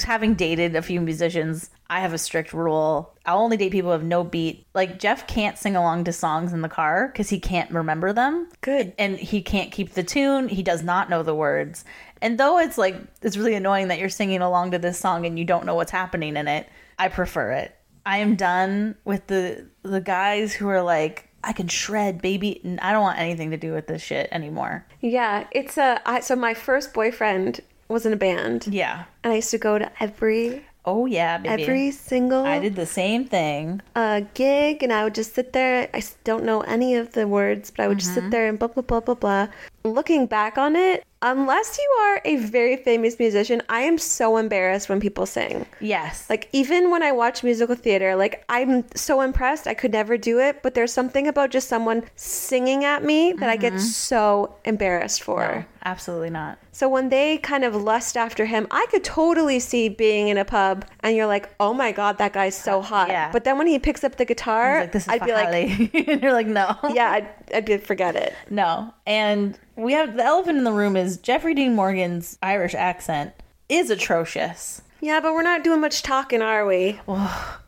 having 0.04 0.36
dated 0.36 0.76
a 0.76 0.82
few 0.82 1.02
musicians. 1.02 1.70
I 1.90 2.00
have 2.02 2.14
a 2.14 2.18
strict 2.18 2.54
rule. 2.54 3.14
I'll 3.26 3.40
only 3.40 3.58
date 3.58 3.72
people 3.72 3.90
who 3.90 3.94
have 3.98 4.04
no 4.04 4.24
beat. 4.24 4.66
Like 4.74 5.00
Jeff 5.00 5.28
can't 5.28 5.58
sing 5.58 5.76
along 5.76 6.06
to 6.06 6.14
songs 6.14 6.54
in 6.54 6.62
the 6.62 6.70
car 6.70 7.08
because 7.08 7.30
he 7.30 7.40
can't 7.40 7.72
remember 7.72 8.14
them. 8.14 8.50
Good. 8.62 8.94
and 8.98 9.18
he 9.18 9.42
can't 9.42 9.72
keep 9.72 9.94
the 9.94 10.04
tune. 10.04 10.48
He 10.50 10.64
does 10.64 10.84
not 10.84 11.10
know 11.10 11.24
the 11.24 11.36
words. 11.36 11.84
And 12.22 12.38
though 12.38 12.60
it's 12.60 12.78
like 12.78 12.96
it's 13.22 13.38
really 13.38 13.56
annoying 13.56 13.90
that 13.90 14.00
you're 14.00 14.10
singing 14.10 14.42
along 14.42 14.72
to 14.72 14.80
this 14.80 15.00
song 15.00 15.26
and 15.26 15.38
you 15.38 15.46
don't 15.46 15.66
know 15.66 15.76
what's 15.76 15.92
happening 15.92 16.38
in 16.38 16.48
it, 16.48 16.70
I 17.00 17.08
prefer 17.10 17.52
it. 17.52 17.76
I 18.06 18.18
am 18.18 18.36
done 18.36 18.96
with 19.06 19.28
the 19.28 19.68
the 19.84 20.02
guys 20.02 20.54
who 20.54 20.68
are 20.70 20.82
like 20.82 21.30
I 21.44 21.54
can 21.54 21.68
shred 21.68 22.22
baby 22.22 22.62
and 22.64 22.80
I 22.80 22.92
don't 22.92 23.02
want 23.02 23.20
anything 23.20 23.52
to 23.52 23.58
do 23.58 23.74
with 23.74 23.88
this 23.88 24.02
shit 24.02 24.30
anymore. 24.32 24.86
Yeah, 25.02 25.48
it's 25.52 25.78
a. 25.78 26.00
I, 26.06 26.20
so 26.20 26.36
my 26.36 26.54
first 26.54 26.94
boyfriend 26.94 27.62
was 27.92 28.06
in 28.06 28.14
a 28.14 28.18
band, 28.18 28.68
Yeah. 28.68 29.04
and 29.24 29.34
I 29.34 29.38
used 29.38 29.52
to 29.52 29.58
go 29.58 29.78
to 29.78 29.92
every 30.02 30.66
Oh 30.84 31.06
yeah, 31.06 31.38
baby. 31.38 31.62
every 31.64 31.92
single 31.92 32.44
I 32.44 32.58
did 32.58 32.76
the 32.76 32.88
same 32.88 33.26
thing. 33.26 33.82
uh, 33.96 34.22
gig, 34.34 34.82
and 34.82 34.92
I 34.92 35.04
would 35.04 35.14
just 35.14 35.36
sit 35.36 35.54
there. 35.54 35.88
I 35.94 36.02
don't 36.24 36.44
know 36.44 36.62
any 36.62 36.96
of 36.96 37.12
the 37.14 37.28
words, 37.28 37.70
but 37.70 37.84
I 37.84 37.88
would 37.88 38.00
just 38.00 38.16
sit 38.16 38.32
there 38.32 38.48
and 38.50 38.58
blah 38.58 38.70
blah 38.70 38.82
blah 38.82 39.00
blah 39.00 39.14
blah. 39.14 39.48
Looking 39.84 40.28
back 40.28 40.58
on 40.58 40.76
it, 40.76 41.04
unless 41.22 41.78
you 41.78 41.98
are 42.02 42.22
a 42.26 42.36
very 42.38 42.78
famous 42.78 43.20
musician, 43.20 43.62
I 43.70 43.82
am 43.82 43.98
so 43.98 44.38
embarrassed 44.38 44.90
when 44.90 45.00
people 45.00 45.26
sing. 45.26 45.66
Yes. 45.80 46.30
Like 46.30 46.50
even 46.52 46.90
when 46.90 47.04
I 47.04 47.12
watch 47.12 47.44
musical 47.44 47.76
theater, 47.76 48.16
like 48.16 48.44
I'm 48.50 48.86
so 48.96 49.22
impressed. 49.22 49.68
I 49.68 49.74
could 49.74 49.92
never 49.92 50.18
do 50.18 50.40
it, 50.40 50.64
but 50.64 50.74
there's 50.74 50.94
something 50.94 51.28
about 51.28 51.52
just 51.52 51.68
someone 51.68 52.04
singing 52.16 52.84
at 52.86 53.04
me 53.04 53.34
that 53.34 53.50
I 53.50 53.56
get 53.56 53.74
mm-hmm. 53.74 53.82
so 53.82 54.56
embarrassed 54.66 55.24
for. 55.24 55.42
no, 55.42 55.66
absolutely 55.86 56.32
not. 56.32 56.58
So 56.72 56.88
when 56.88 57.10
they 57.10 57.38
kind 57.38 57.64
of 57.64 57.76
lust 57.76 58.16
after 58.18 58.46
him, 58.46 58.66
I 58.72 58.86
could 58.90 59.04
totally 59.04 59.60
see 59.60 59.90
being 59.90 60.30
in 60.30 60.38
a 60.38 60.46
pub 60.46 60.86
and 61.02 61.16
you're 61.16 61.28
like, 61.28 61.54
"Oh 61.60 61.74
my 61.74 61.92
god, 61.92 62.18
that 62.20 62.34
guy's 62.34 62.56
so 62.56 62.80
uh, 62.80 62.84
hot." 62.84 63.10
Yeah. 63.10 63.32
But 63.32 63.44
then 63.44 63.58
when 63.58 63.68
he 63.68 63.78
picks 63.78 64.04
up 64.04 64.16
the 64.16 64.26
guitar, 64.26 64.82
Like 64.82 64.92
this 64.92 65.04
is 65.04 65.10
I'd 65.10 65.24
be 65.24 65.34
like, 65.34 65.50
like, 65.50 65.96
and 66.08 66.22
you're 66.22 66.34
like, 66.34 66.48
no. 66.48 66.78
"Yeah, 66.94 67.12
I'd, 67.12 67.28
I'd 67.54 67.66
be 67.66 67.78
forget 67.78 68.16
it." 68.16 68.34
No. 68.50 68.94
And 69.06 69.60
we 69.76 69.94
have 69.94 70.16
the 70.16 70.24
elephant 70.24 70.58
in 70.58 70.64
the 70.64 70.72
room 70.72 70.96
is 70.96 71.18
Jeffrey 71.18 71.54
Dean 71.54 71.76
Morgan's 71.76 72.38
Irish 72.42 72.76
accent 72.76 73.34
is 73.70 73.90
atrocious. 73.90 74.82
Yeah, 75.02 75.20
but 75.20 75.34
we're 75.34 75.42
not 75.42 75.64
doing 75.64 75.82
much 75.82 76.04
talking, 76.04 76.42
are 76.44 76.66
we? 76.66 77.00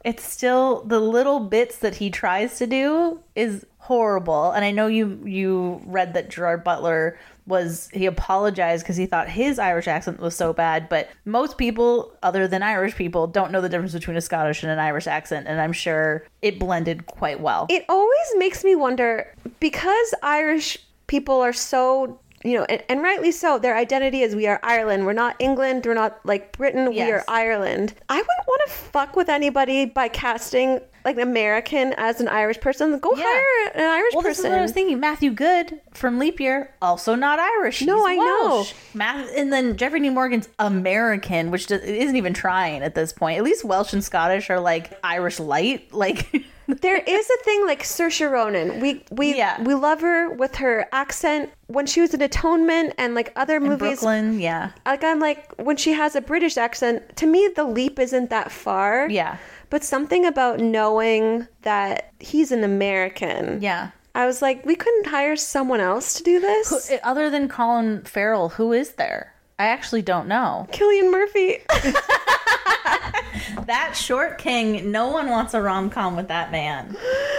It's 0.05 0.23
still 0.23 0.83
the 0.83 0.99
little 0.99 1.39
bits 1.39 1.77
that 1.79 1.95
he 1.95 2.11
tries 2.11 2.59
to 2.59 2.67
do 2.67 3.19
is 3.35 3.65
horrible. 3.79 4.51
And 4.51 4.63
I 4.63 4.71
know 4.71 4.87
you 4.87 5.19
you 5.25 5.81
read 5.85 6.13
that 6.13 6.29
Gerard 6.29 6.63
Butler 6.63 7.17
was 7.45 7.89
he 7.91 8.05
apologized 8.05 8.83
because 8.83 8.97
he 8.97 9.05
thought 9.05 9.27
his 9.27 9.59
Irish 9.59 9.87
accent 9.87 10.19
was 10.19 10.35
so 10.35 10.53
bad, 10.53 10.87
but 10.89 11.09
most 11.25 11.57
people 11.57 12.13
other 12.21 12.47
than 12.47 12.63
Irish 12.63 12.95
people 12.95 13.27
don't 13.27 13.51
know 13.51 13.61
the 13.61 13.69
difference 13.69 13.93
between 13.93 14.15
a 14.15 14.21
Scottish 14.21 14.63
and 14.63 14.71
an 14.71 14.79
Irish 14.79 15.07
accent, 15.07 15.47
and 15.47 15.59
I'm 15.59 15.73
sure 15.73 16.25
it 16.41 16.59
blended 16.59 17.05
quite 17.07 17.39
well. 17.39 17.67
It 17.69 17.83
always 17.89 18.27
makes 18.37 18.63
me 18.63 18.75
wonder 18.75 19.33
because 19.59 20.13
Irish 20.21 20.77
people 21.13 21.41
are 21.41 21.53
so 21.53 22.19
you 22.43 22.57
know, 22.57 22.65
and, 22.65 22.83
and 22.89 23.03
rightly 23.03 23.31
so. 23.31 23.59
Their 23.59 23.77
identity 23.77 24.21
is 24.21 24.35
we 24.35 24.47
are 24.47 24.59
Ireland. 24.63 25.05
We're 25.05 25.13
not 25.13 25.35
England. 25.39 25.85
We're 25.85 25.93
not 25.93 26.19
like 26.25 26.51
Britain. 26.57 26.89
We 26.89 27.01
are 27.03 27.23
Ireland. 27.27 27.93
I 28.09 28.15
wouldn't 28.15 28.47
want 28.47 28.61
to 28.65 28.73
fuck 28.73 29.15
with 29.15 29.29
anybody 29.29 29.85
by 29.85 30.09
casting 30.09 30.81
like 31.05 31.15
an 31.17 31.21
American 31.23 31.93
as 31.97 32.21
an 32.21 32.27
Irish 32.27 32.59
person. 32.61 32.97
Go 32.99 33.11
Yeah. 33.15 33.23
hire 33.25 33.71
an 33.75 33.83
Irish 33.89 34.13
Well, 34.13 34.21
this 34.23 34.37
is 34.37 34.43
person. 34.43 34.51
what 34.51 34.59
I 34.59 34.61
was 34.61 34.71
thinking. 34.71 34.99
Matthew 34.99 35.31
Goode 35.31 35.79
from 35.93 36.19
Leap 36.19 36.39
Year, 36.39 36.71
also 36.81 37.15
not 37.15 37.39
Irish. 37.39 37.81
No, 37.81 38.05
He's 38.05 38.19
I 38.19 38.23
know. 38.23 38.65
Math, 38.93 39.29
and 39.35 39.51
then 39.51 39.75
Jeffrey 39.77 39.99
Dean 39.99 40.13
Morgan's 40.13 40.47
American, 40.59 41.51
which 41.51 41.67
do- 41.67 41.75
isn't 41.75 42.15
even 42.15 42.33
trying 42.33 42.81
at 42.83 42.95
this 42.95 43.11
point. 43.13 43.37
At 43.37 43.43
least 43.43 43.63
Welsh 43.65 43.93
and 43.93 44.03
Scottish 44.03 44.49
are 44.49 44.59
like 44.59 44.97
Irish 45.03 45.39
light. 45.39 45.89
Like, 46.03 46.43
There 46.67 46.97
is 46.97 47.29
a 47.29 47.43
thing 47.43 47.65
like 47.65 47.83
Saoirse 47.83 48.29
Ronan. 48.31 48.79
We 48.79 49.03
we 49.11 49.35
Yeah. 49.35 49.61
we 49.63 49.73
love 49.73 49.99
her 49.99 50.29
with 50.29 50.55
her 50.55 50.87
accent 50.93 51.49
when 51.67 51.85
she 51.85 51.99
was 51.99 52.13
in 52.13 52.21
Atonement 52.21 52.93
and 52.97 53.15
like 53.15 53.33
other 53.35 53.59
movies. 53.59 53.79
Brooklyn, 53.99 54.39
yeah, 54.39 54.69
Like 54.85 55.03
I'm 55.03 55.19
like 55.19 55.53
when 55.55 55.75
she 55.75 55.91
has 55.91 56.15
a 56.15 56.21
British 56.21 56.55
accent. 56.55 57.17
To 57.17 57.25
me, 57.25 57.49
the 57.53 57.65
leap 57.65 57.99
isn't 57.99 58.29
that 58.29 58.49
far. 58.51 59.09
yeah, 59.09 59.37
But 59.73 59.83
something 59.83 60.23
about 60.23 60.59
knowing 60.59 61.47
that 61.63 62.13
he's 62.19 62.51
an 62.51 62.63
American. 62.63 63.59
yeah. 63.59 63.89
I 64.13 64.27
was 64.27 64.39
like, 64.43 64.63
we 64.63 64.75
couldn't 64.75 65.07
hire 65.07 65.35
someone 65.35 65.79
else 65.79 66.13
to 66.13 66.23
do 66.23 66.39
this. 66.39 66.87
Who- 66.87 66.93
eh, 66.95 66.99
Other 67.03 67.31
than 67.31 67.49
Colin 67.49 68.03
Farrell, 68.03 68.49
who 68.49 68.71
is 68.71 68.91
there? 68.91 69.33
I 69.57 69.65
actually 69.65 70.03
don't 70.03 70.27
know. 70.27 70.67
Cillian 70.71 71.09
Murphy. 71.11 71.57
That 73.65 73.95
short 73.95 74.37
king, 74.37 74.91
no 74.91 75.07
one 75.07 75.29
wants 75.29 75.53
a 75.55 75.61
rom 75.61 75.89
com 75.89 76.15
with 76.15 76.27
that 76.27 76.51
man. 76.51 76.95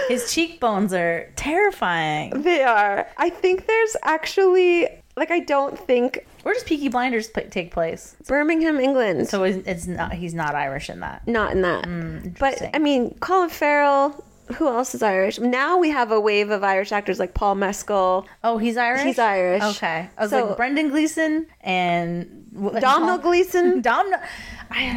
His 0.09 0.33
cheekbones 0.33 0.93
are 0.93 1.31
terrifying. 1.35 2.41
they 2.41 2.63
are. 2.63 3.07
I 3.17 3.29
think 3.29 3.67
there's 3.67 3.95
actually 4.03 4.87
like 5.15 5.31
I 5.31 5.39
don't 5.39 5.77
think 5.79 6.25
Where 6.45 6.53
does 6.53 6.63
Peaky 6.63 6.89
Blinders 6.89 7.27
p- 7.27 7.41
take 7.49 7.71
place? 7.71 8.15
Birmingham, 8.27 8.79
England. 8.79 9.27
So 9.27 9.43
it's, 9.43 9.67
it's 9.67 9.87
not. 9.87 10.13
He's 10.13 10.35
not 10.35 10.53
Irish 10.53 10.91
in 10.91 10.99
that. 10.99 11.27
not 11.27 11.51
in 11.53 11.63
that. 11.63 11.81
but 11.81 11.89
Mm, 11.89 12.25
interesting. 12.25 12.69
I 12.75 12.77
mean, 12.77 13.15
Colin 13.19 13.49
Farrell. 13.49 14.23
Who 14.57 14.67
else 14.67 14.93
is 14.93 15.01
Irish? 15.01 15.39
Now 15.39 15.79
we 15.79 15.89
have 15.89 16.11
a 16.11 16.19
wave 16.19 16.51
of 16.51 16.63
Irish 16.63 16.91
actors 16.91 17.17
like 17.17 17.33
Paul 17.33 17.55
Mescal, 17.55 18.27
Oh, 18.43 18.59
he's 18.59 18.77
Irish. 18.77 19.01
He's 19.01 19.17
Irish. 19.17 19.63
Okay, 19.63 20.07
I 20.15 20.21
was 20.21 20.29
So- 20.29 20.45
like 20.45 20.57
Brendan 20.57 20.89
Gleeson 20.89 21.47
and 21.61 22.45
Domhnall 22.79 23.17
Gleeson. 23.17 23.81
Domhnall. 23.89 24.19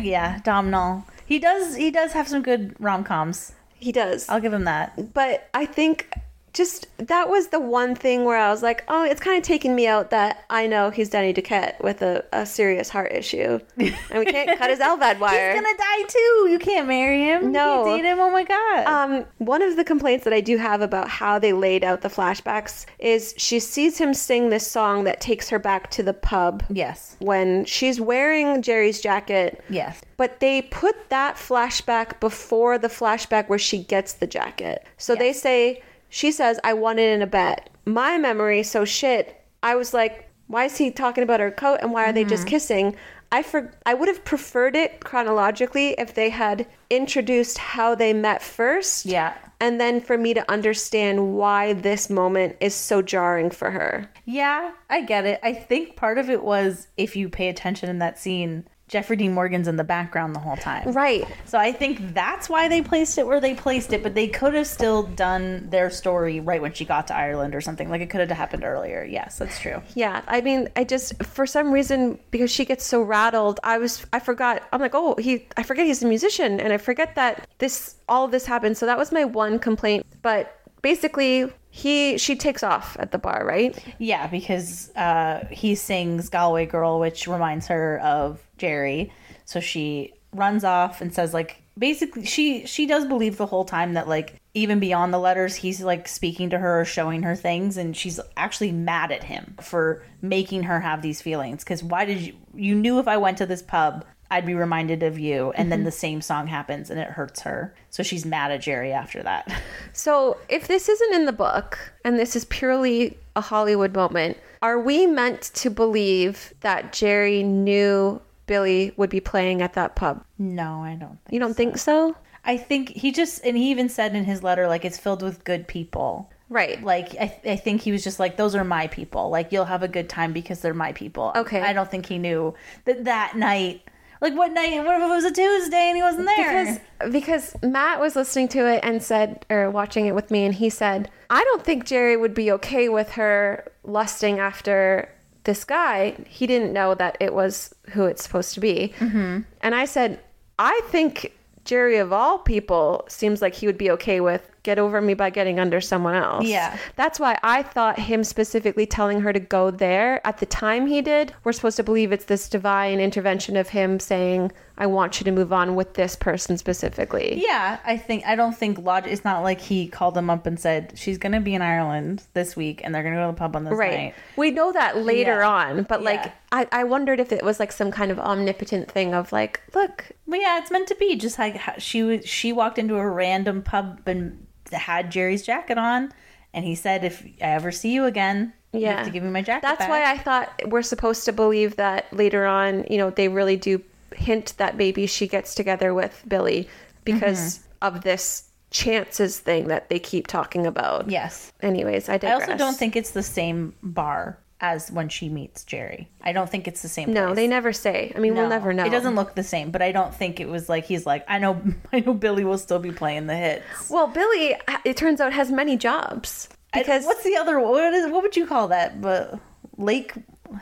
Yeah, 0.03 0.41
Domhnall. 0.45 1.07
He 1.25 1.39
does. 1.39 1.77
He 1.77 1.91
does 1.91 2.13
have 2.13 2.29
some 2.29 2.43
good 2.43 2.75
rom 2.79 3.05
coms. 3.05 3.53
He 3.81 3.91
does. 3.91 4.29
I'll 4.29 4.41
give 4.41 4.53
him 4.53 4.65
that. 4.65 5.15
but 5.15 5.49
I 5.55 5.65
think 5.65 6.13
just 6.59 6.89
that 6.99 7.31
was 7.31 7.49
the 7.49 7.61
one 7.61 7.95
thing 7.95 8.25
where 8.25 8.37
I 8.37 8.51
was 8.51 8.63
like, 8.63 8.85
oh, 8.89 9.05
it's 9.05 9.21
kind 9.21 9.39
of 9.39 9.45
taking 9.45 9.75
me 9.77 9.87
out 9.87 10.11
that 10.11 10.45
I 10.51 10.67
know 10.67 10.91
he's 10.91 11.09
Denny 11.09 11.33
Duquette 11.33 11.81
with 11.81 12.03
a, 12.03 12.25
a 12.33 12.45
serious 12.45 12.91
heart 12.91 13.13
issue, 13.13 13.61
and 13.79 14.19
we 14.19 14.25
can't 14.27 14.59
cut 14.59 14.69
his 14.69 14.81
LVAD 14.81 15.19
wire. 15.21 15.53
He's 15.53 15.63
gonna 15.63 15.79
die 15.79 16.03
too. 16.09 16.49
You 16.51 16.59
can't 16.59 16.89
marry 16.89 17.23
him. 17.23 17.53
No. 17.53 17.87
you 17.87 17.97
date 17.97 18.05
him. 18.05 18.19
Oh 18.19 18.31
my 18.31 18.43
god. 18.43 18.87
Um, 18.87 19.25
one 19.39 19.63
of 19.63 19.77
the 19.77 19.85
complaints 19.85 20.25
that 20.25 20.33
I 20.33 20.41
do 20.41 20.57
have 20.57 20.83
about 20.83 21.09
how 21.09 21.39
they 21.39 21.53
laid 21.53 21.85
out 21.85 22.01
the 22.01 22.09
flashbacks 22.09 22.87
is 22.99 23.35
she 23.39 23.61
sees 23.61 23.97
him 23.97 24.13
sing 24.13 24.51
this 24.51 24.67
song 24.67 25.05
that 25.05 25.21
takes 25.21 25.49
her 25.49 25.61
back 25.61 25.91
to 25.93 26.03
the 26.03 26.13
pub 26.13 26.65
yes. 26.69 27.17
when 27.21 27.65
she's 27.65 28.01
wearing 28.01 28.61
Jerry's 28.63 29.01
jacket. 29.01 29.63
Yes. 29.71 30.03
But 30.17 30.41
they 30.41 30.63
put 30.63 31.09
that 31.11 31.37
flashback 31.37 32.19
before 32.19 32.79
the 32.79 32.89
flashback 32.89 33.49
where 33.49 33.61
she 33.61 33.85
gets 33.85 34.15
the 34.15 34.27
jacket. 34.27 34.85
So 34.97 35.15
they 35.15 35.33
say, 35.33 35.83
she 36.09 36.33
says, 36.33 36.59
I 36.65 36.75
won 36.75 36.99
it 36.99 37.11
in 37.13 37.23
a 37.23 37.27
bet. 37.27 37.71
My 37.85 38.19
memory, 38.19 38.63
so 38.63 38.85
shit, 38.85 39.45
I 39.63 39.75
was 39.75 39.93
like, 39.95 40.29
why 40.47 40.65
is 40.65 40.77
he 40.77 40.91
talking 40.91 41.23
about 41.25 41.41
her 41.41 41.51
coat 41.51 41.81
and 41.83 41.93
why 41.93 42.05
are 42.09 42.13
they 42.13 42.25
just 42.25 42.43
Mm-hmm. 42.45 42.49
kissing? 42.51 42.97
I 43.31 43.43
for 43.43 43.71
I 43.85 43.93
would 43.93 44.09
have 44.09 44.25
preferred 44.25 44.75
it 44.75 45.01
chronologically 45.05 45.91
if 45.99 46.15
they 46.15 46.31
had 46.31 46.67
introduced 46.89 47.59
how 47.59 47.95
they 47.95 48.15
met 48.15 48.43
first. 48.43 49.05
Yeah. 49.05 49.37
And 49.61 49.79
then 49.79 50.01
for 50.01 50.17
me 50.17 50.33
to 50.35 50.51
understand 50.51 51.35
why 51.35 51.75
this 51.75 52.09
moment 52.09 52.57
is 52.61 52.75
so 52.75 53.03
jarring 53.03 53.51
for 53.51 53.71
her. 53.71 54.11
Yeah, 54.25 54.73
I 54.89 55.03
get 55.03 55.27
it. 55.27 55.41
I 55.43 55.53
think 55.53 55.97
part 55.97 56.17
of 56.17 56.31
it 56.31 56.43
was 56.43 56.89
if 56.97 57.17
you 57.17 57.29
pay 57.29 57.49
attention 57.51 57.91
in 57.91 57.99
that 57.99 58.19
scene, 58.19 58.67
Jeffrey 58.89 59.17
Dean 59.17 59.35
Morgan's 59.35 59.69
in 59.69 59.77
the 59.77 59.85
background 59.85 60.35
the 60.35 60.41
whole 60.41 60.57
time. 60.57 60.93
Right. 60.93 61.25
So 61.45 61.59
I 61.59 61.73
think 61.73 62.15
that's 62.15 62.49
why 62.49 62.69
they 62.69 62.81
placed 62.81 63.19
it 63.19 63.27
where 63.27 63.41
they 63.41 63.55
placed 63.55 63.93
it, 63.93 64.03
but 64.03 64.15
they 64.15 64.29
could 64.29 64.55
have 64.55 64.67
still 64.67 65.03
done 65.03 65.69
their 65.69 65.91
story 65.91 66.41
right 66.41 66.61
when 66.61 66.73
she 66.73 66.87
got 66.87 67.07
to 67.09 67.15
Ireland 67.15 67.55
or 67.55 67.61
something. 67.61 67.91
Like 67.91 68.01
it 68.01 68.09
could 68.09 68.21
have 68.21 68.31
happened 68.31 68.65
earlier. 68.65 69.05
Yes, 69.05 69.39
that's 69.39 69.61
true. 69.61 69.83
Yeah, 69.95 70.23
I 70.27 70.41
mean, 70.41 70.69
I 70.75 70.85
just 70.85 71.23
for 71.23 71.47
some 71.47 71.71
reason 71.71 72.19
because 72.31 72.51
she 72.51 72.65
gets 72.65 72.85
so 72.85 73.03
rattled, 73.03 73.61
I 73.63 73.77
was 73.79 74.07
I 74.13 74.21
forgot. 74.21 74.67
I'm 74.73 74.81
like, 74.81 74.95
oh, 74.95 75.15
he 75.19 75.47
I 75.57 75.63
forget 75.63 75.87
he's 75.87 76.03
a 76.03 76.07
musician, 76.07 76.59
and 76.59 76.73
I 76.73 76.79
forget 76.79 77.15
that 77.17 77.47
this 77.59 77.97
all 78.09 78.25
of 78.25 78.31
this 78.31 78.47
happened. 78.47 78.79
So 78.79 78.87
that 78.87 78.97
was 78.97 79.13
my 79.13 79.25
one 79.25 79.59
complaint. 79.59 80.07
But 80.23 80.61
basically, 80.81 81.53
he 81.71 82.17
she 82.17 82.37
takes 82.37 82.63
off 82.63 82.97
at 82.99 83.13
the 83.13 83.19
bar, 83.19 83.45
right? 83.45 83.79
Yeah, 83.99 84.27
because 84.29 84.91
uh, 84.97 85.47
he 85.51 85.75
sings 85.75 86.31
Galway 86.31 86.67
Girl, 86.67 86.99
which 86.99 87.29
reminds 87.29 87.67
her 87.67 88.01
of 88.01 88.43
Jerry. 88.59 89.13
So 89.45 89.61
she 89.61 90.15
runs 90.33 90.65
off 90.65 91.01
and 91.01 91.15
says 91.15 91.33
like 91.33 91.63
basically 91.79 92.25
she 92.25 92.67
she 92.67 92.87
does 92.87 93.07
believe 93.07 93.37
the 93.37 93.47
whole 93.47 93.65
time 93.65 93.95
that 93.95 94.09
like 94.09 94.35
even 94.53 94.79
beyond 94.79 95.13
the 95.15 95.19
letters 95.19 95.55
he's 95.55 95.81
like 95.81 96.07
speaking 96.07 96.51
to 96.51 96.59
her 96.59 96.81
or 96.81 96.85
showing 96.85 97.23
her 97.23 97.35
things 97.35 97.77
and 97.77 97.97
she's 97.97 98.21
actually 98.37 98.73
mad 98.73 99.11
at 99.11 99.25
him 99.25 99.55
for 99.63 100.03
making 100.21 100.65
her 100.65 100.81
have 100.81 101.01
these 101.01 101.23
feelings 101.23 101.65
cuz 101.65 101.83
why 101.83 102.05
did 102.05 102.21
you 102.21 102.35
you 102.55 102.75
knew 102.75 102.99
if 102.99 103.09
I 103.09 103.17
went 103.17 103.39
to 103.39 103.47
this 103.47 103.63
pub 103.63 104.05
I'd 104.31 104.45
be 104.45 104.55
reminded 104.55 105.03
of 105.03 105.19
you 105.19 105.53
and 105.53 105.73
then 105.73 105.81
mm-hmm. 105.81 105.87
the 105.87 105.93
same 105.93 106.21
song 106.21 106.47
happens 106.49 106.91
and 106.91 107.01
it 107.01 107.09
hurts 107.09 107.41
her. 107.43 107.75
So 107.89 108.03
she's 108.03 108.27
mad 108.27 108.51
at 108.51 108.61
Jerry 108.61 108.93
after 108.93 109.23
that. 109.23 109.51
So 109.95 110.37
if 110.49 110.69
this 110.69 110.89
isn't 110.89 111.15
in 111.15 111.25
the 111.25 111.33
book 111.33 111.93
and 112.05 112.19
this 112.19 112.37
is 112.37 112.45
purely 112.45 113.19
a 113.35 113.41
Hollywood 113.41 113.95
moment, 113.95 114.37
are 114.63 114.79
we 114.79 115.07
meant 115.07 115.43
to 115.55 115.71
believe 115.71 116.53
that 116.61 116.93
Jerry 116.93 117.43
knew 117.43 118.21
Billy 118.49 118.93
would 118.97 119.11
be 119.11 119.21
playing 119.21 119.63
at 119.63 119.75
that 119.75 119.95
pub? 119.95 120.25
no, 120.39 120.83
I 120.83 120.97
don't 120.97 121.19
think 121.25 121.33
You 121.33 121.39
don't 121.39 121.55
think 121.55 121.79
so? 121.79 122.17
I 122.45 122.57
think 122.57 122.89
he 122.89 123.13
just, 123.13 123.45
and 123.45 123.57
he 123.57 123.71
even 123.71 123.89
said 123.89 124.15
in 124.17 124.25
his 124.25 124.43
letter, 124.43 124.67
like, 124.67 124.85
it's 124.85 124.99
filled 124.99 125.23
with 125.23 125.45
good 125.45 125.69
people. 125.69 126.31
Right. 126.49 126.83
Like, 126.83 127.15
I, 127.21 127.39
I 127.45 127.57
think 127.57 127.83
he 127.83 127.93
was 127.93 128.03
just 128.03 128.19
like, 128.19 128.37
those 128.39 128.55
are 128.55 128.65
my 128.65 128.87
people. 128.87 129.29
Like, 129.29 129.53
you'll 129.53 129.67
have 129.67 129.83
a 129.83 129.89
good 129.89 130.09
time 130.09 130.33
because 130.33 130.61
they're 130.61 130.73
my 130.73 130.93
people. 130.93 131.33
Okay. 131.37 131.61
I 131.61 131.75
don't 131.75 131.91
think 131.91 132.07
he 132.07 132.17
knew 132.17 132.55
that 132.87 133.05
that 133.05 133.37
night, 133.37 133.83
like, 134.23 134.35
what 134.35 134.53
night, 134.53 134.83
what 134.83 134.97
if 134.97 135.03
it 135.03 135.09
was 135.09 135.25
a 135.25 135.31
Tuesday 135.31 135.89
and 135.89 135.97
he 135.97 136.03
wasn't 136.03 136.27
there? 136.27 136.81
because 136.99 137.13
because 137.13 137.57
Matt 137.63 138.01
was 138.01 138.17
listening 138.17 138.49
to 138.49 138.67
it 138.67 138.81
and 138.83 139.03
said 139.03 139.45
or 139.51 139.71
watching 139.71 140.07
it 140.07 140.15
with 140.15 140.31
me 140.31 140.45
and 140.45 140.55
he 140.55 140.71
said 140.71 141.11
I 141.31 141.45
don't 141.45 141.65
think 141.65 141.85
Jerry 141.85 142.17
would 142.17 142.35
be 142.35 142.51
okay 142.53 142.89
with 142.89 143.13
her 143.13 143.71
lusting 143.85 144.41
after 144.41 145.09
this 145.49 145.65
guy 145.65 146.15
he 146.27 146.47
didn't 146.47 146.75
know 146.75 146.95
that 146.95 147.17
it 147.21 147.33
was 147.33 147.75
who 147.93 148.05
it's 148.05 148.23
supposed 148.23 148.53
to 148.53 148.61
be 148.61 148.93
mm-hmm. 148.99 149.41
and 149.63 149.75
I 149.75 149.87
said 149.87 150.21
I 150.59 150.79
think 150.91 151.33
Jerry 151.65 151.97
of 151.97 152.13
all 152.13 152.39
people 152.39 153.07
seems 153.09 153.41
like 153.41 153.55
he 153.55 153.67
would 153.67 153.79
be 153.79 153.91
okay 153.93 154.21
with 154.21 154.51
get 154.63 154.79
over 154.79 155.01
me 155.01 155.15
by 155.15 155.31
getting 155.31 155.59
under 155.59 155.81
someone 155.81 156.15
else 156.15 156.45
Yeah. 156.47 156.77
that's 156.97 157.19
why 157.19 157.39
I 157.43 157.63
thought 157.63 157.99
him 157.99 158.25
specifically 158.25 158.85
telling 158.85 159.23
her 159.23 159.33
to 159.33 159.41
go 159.41 159.71
there 159.71 160.21
at 160.27 160.37
the 160.37 160.45
time 160.45 160.87
he 160.87 161.01
did 161.01 161.33
we're 161.45 161.53
supposed 161.53 161.79
to 161.79 161.83
believe 161.83 162.13
it's 162.13 162.27
this 162.27 162.47
divine 162.51 163.01
intervention 163.01 163.57
of 163.57 163.71
him 163.71 163.99
saying 163.99 164.53
I 164.81 164.87
want 164.87 165.19
you 165.21 165.25
to 165.25 165.33
move 165.33 165.53
on 165.53 165.75
with 165.75 165.95
this 165.95 166.15
person 166.15 166.57
specifically. 166.57 167.43
yeah, 167.45 167.79
I 167.85 167.97
think, 167.97 168.25
I 168.25 168.37
don't 168.37 168.57
think 168.57 168.79
logic, 168.79 169.13
it's 169.13 169.25
not 169.25 169.43
like 169.43 169.61
he 169.61 169.89
called 169.89 170.15
them 170.15 170.31
up 170.31 170.47
and 170.47 170.59
said, 170.59 170.93
she's 170.97 171.19
going 171.19 171.33
to 171.33 171.41
be 171.41 171.53
in 171.55 171.63
Ireland 171.63 172.23
this 172.33 172.55
week 172.57 172.81
and 172.85 172.95
they're 172.95 173.03
going 173.03 173.15
to 173.15 173.21
go 173.21 173.27
to 173.27 173.33
the 173.33 173.39
pub 173.39 173.57
on 173.57 173.65
this 173.65 173.75
Right. 173.75 173.99
night. 173.99 174.15
We 174.37 174.53
know 174.53 174.71
that 174.73 174.97
later 174.99 175.39
Yeah. 175.41 175.49
on, 175.49 175.83
but 175.83 176.03
like 176.05 176.27
Yeah. 176.27 176.33
I, 176.53 176.69
I 176.71 176.85
wondered 176.85 177.19
if 177.19 177.33
it 177.33 177.45
was 177.45 177.59
like 177.59 177.73
some 177.73 177.91
kind 177.91 178.13
of 178.13 178.21
omnipotent 178.21 178.89
thing 178.91 179.15
of 179.15 179.33
like, 179.33 179.61
look, 179.75 180.13
Well, 180.29 180.41
yeah, 180.41 180.59
it's 180.59 180.71
meant 180.71 180.87
to 180.89 180.95
be. 180.95 181.17
Just 181.17 181.39
like 181.41 181.61
she 181.79 182.05
was, 182.05 182.25
she 182.29 182.53
walked 182.53 182.79
into 182.79 182.97
a 182.97 183.07
random 183.09 183.63
pub 183.63 184.03
and 184.07 184.47
had 184.73 185.11
Jerry's 185.11 185.43
jacket 185.43 185.77
on, 185.79 186.13
and 186.55 186.65
he 186.65 186.75
said, 186.75 187.03
"If 187.03 187.25
I 187.43 187.47
ever 187.47 187.73
see 187.73 187.93
you 187.93 188.05
again, 188.05 188.53
you 188.73 188.81
Yeah. 188.81 188.99
have 188.99 189.07
to 189.07 189.11
give 189.11 189.23
me 189.25 189.31
my 189.31 189.43
jacket." 189.43 189.63
that's 189.67 189.79
back." 189.81 189.89
why 189.89 190.05
I 190.11 190.19
thought 190.19 190.53
we're 190.67 190.83
supposed 190.83 191.25
to 191.25 191.33
believe 191.33 191.77
that 191.77 192.13
later 192.13 192.47
on, 192.47 192.85
you 192.91 192.99
know, 192.99 193.11
they 193.11 193.29
really 193.29 193.57
do 193.57 193.83
hint 194.15 194.55
that 194.59 194.77
maybe 194.77 195.07
she 195.07 195.27
gets 195.29 195.55
together 195.55 195.93
with 195.95 196.25
Billy 196.29 196.69
because 197.05 197.39
Mm-hmm. 197.59 197.97
of 197.97 198.03
this 198.03 198.45
chances 198.71 199.39
thing 199.39 199.69
that 199.69 199.89
they 199.89 199.99
keep 199.99 200.27
talking 200.27 200.67
about. 200.67 201.09
Yes, 201.11 201.53
Anyways, 201.63 202.09
I 202.09 202.19
I 202.23 202.33
also 202.33 202.57
don't 202.57 202.77
think 202.77 202.97
it's 202.97 203.13
the 203.13 203.23
same 203.23 203.75
bar 203.83 204.39
as 204.61 204.91
when 204.91 205.09
she 205.09 205.29
meets 205.29 205.63
Jerry. 205.65 206.09
I 206.21 206.33
don't 206.33 206.51
think 206.51 206.67
it's 206.67 206.83
the 206.83 206.89
same. 206.89 207.13
No, 207.13 207.27
place. 207.27 207.37
they 207.37 207.47
never 207.47 207.73
say. 207.73 208.13
I 208.15 208.19
mean, 208.19 208.35
we'll 208.35 208.49
never 208.49 208.73
know. 208.75 208.85
It 208.85 208.91
doesn't 208.91 209.15
look 209.15 209.35
the 209.37 209.45
same, 209.45 209.71
but 209.71 209.81
I 209.83 209.93
don't 209.93 210.13
think 210.15 210.41
it 210.41 210.49
was 210.49 210.69
like 210.69 210.85
he's 210.85 211.07
like, 211.07 211.25
I 211.29 211.39
know, 211.39 211.63
I 211.93 212.01
know, 212.01 212.13
Billy 212.13 212.45
will 212.45 212.59
still 212.59 212.81
be 212.81 212.91
playing 212.91 213.27
the 213.29 213.37
hits. 213.37 213.89
Well, 213.89 214.09
Billy, 214.09 214.57
it 214.85 214.97
turns 214.97 215.21
out, 215.21 215.33
has 215.33 215.51
many 215.53 215.77
jobs 215.77 216.49
I- 216.75 216.81
because 216.81 217.05
what's 217.05 217.23
the 217.23 217.37
other? 217.37 217.61
What 217.61 217.95
is? 217.95 218.11
What 218.11 218.23
would 218.23 218.37
you 218.37 218.47
call 218.47 218.69
that? 218.69 219.01
But 219.01 219.39
lake 219.77 220.13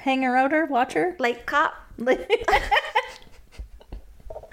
hanger 0.01 0.37
outer 0.37 0.67
watcher, 0.67 1.17
Lake 1.19 1.47
cop. 1.47 1.75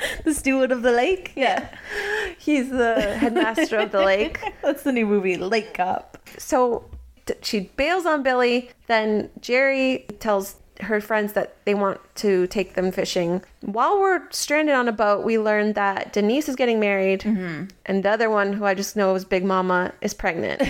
the 0.23 0.33
steward 0.33 0.71
of 0.71 0.81
the 0.81 0.91
lake. 0.91 1.31
Yeah, 1.35 1.67
He's 2.37 2.69
the 2.69 2.95
headmaster 3.19 3.77
of 3.77 3.91
the 3.91 4.01
lake. 4.03 4.39
that's 4.61 4.83
the 4.83 4.91
new 4.91 5.05
movie, 5.05 5.37
Lake 5.37 5.73
Cop. 5.73 6.17
So 6.37 6.85
t- 7.25 7.35
she 7.41 7.71
bails 7.77 8.05
on 8.05 8.23
Billy. 8.23 8.69
Then 8.87 9.29
Jerry 9.39 10.05
tells 10.19 10.57
her 10.81 10.99
friends 10.99 11.33
that 11.33 11.55
they 11.65 11.75
want 11.75 12.01
to 12.15 12.47
take 12.47 12.73
them 12.73 12.91
fishing. 12.91 13.41
While 13.61 13.99
we're 13.99 14.29
stranded 14.31 14.75
on 14.75 14.87
a 14.87 14.91
boat, 14.91 15.23
we 15.23 15.37
learn 15.37 15.73
that 15.73 16.11
Denise 16.13 16.49
is 16.49 16.55
getting 16.55 16.79
married, 16.79 17.21
mm-hmm. 17.21 17.65
and 17.85 18.03
the 18.03 18.09
other 18.09 18.29
one, 18.29 18.53
who 18.53 18.65
I 18.65 18.73
just 18.73 18.95
know 18.95 19.13
is 19.15 19.23
Big 19.23 19.45
Mama, 19.45 19.93
is 20.01 20.13
pregnant. 20.13 20.61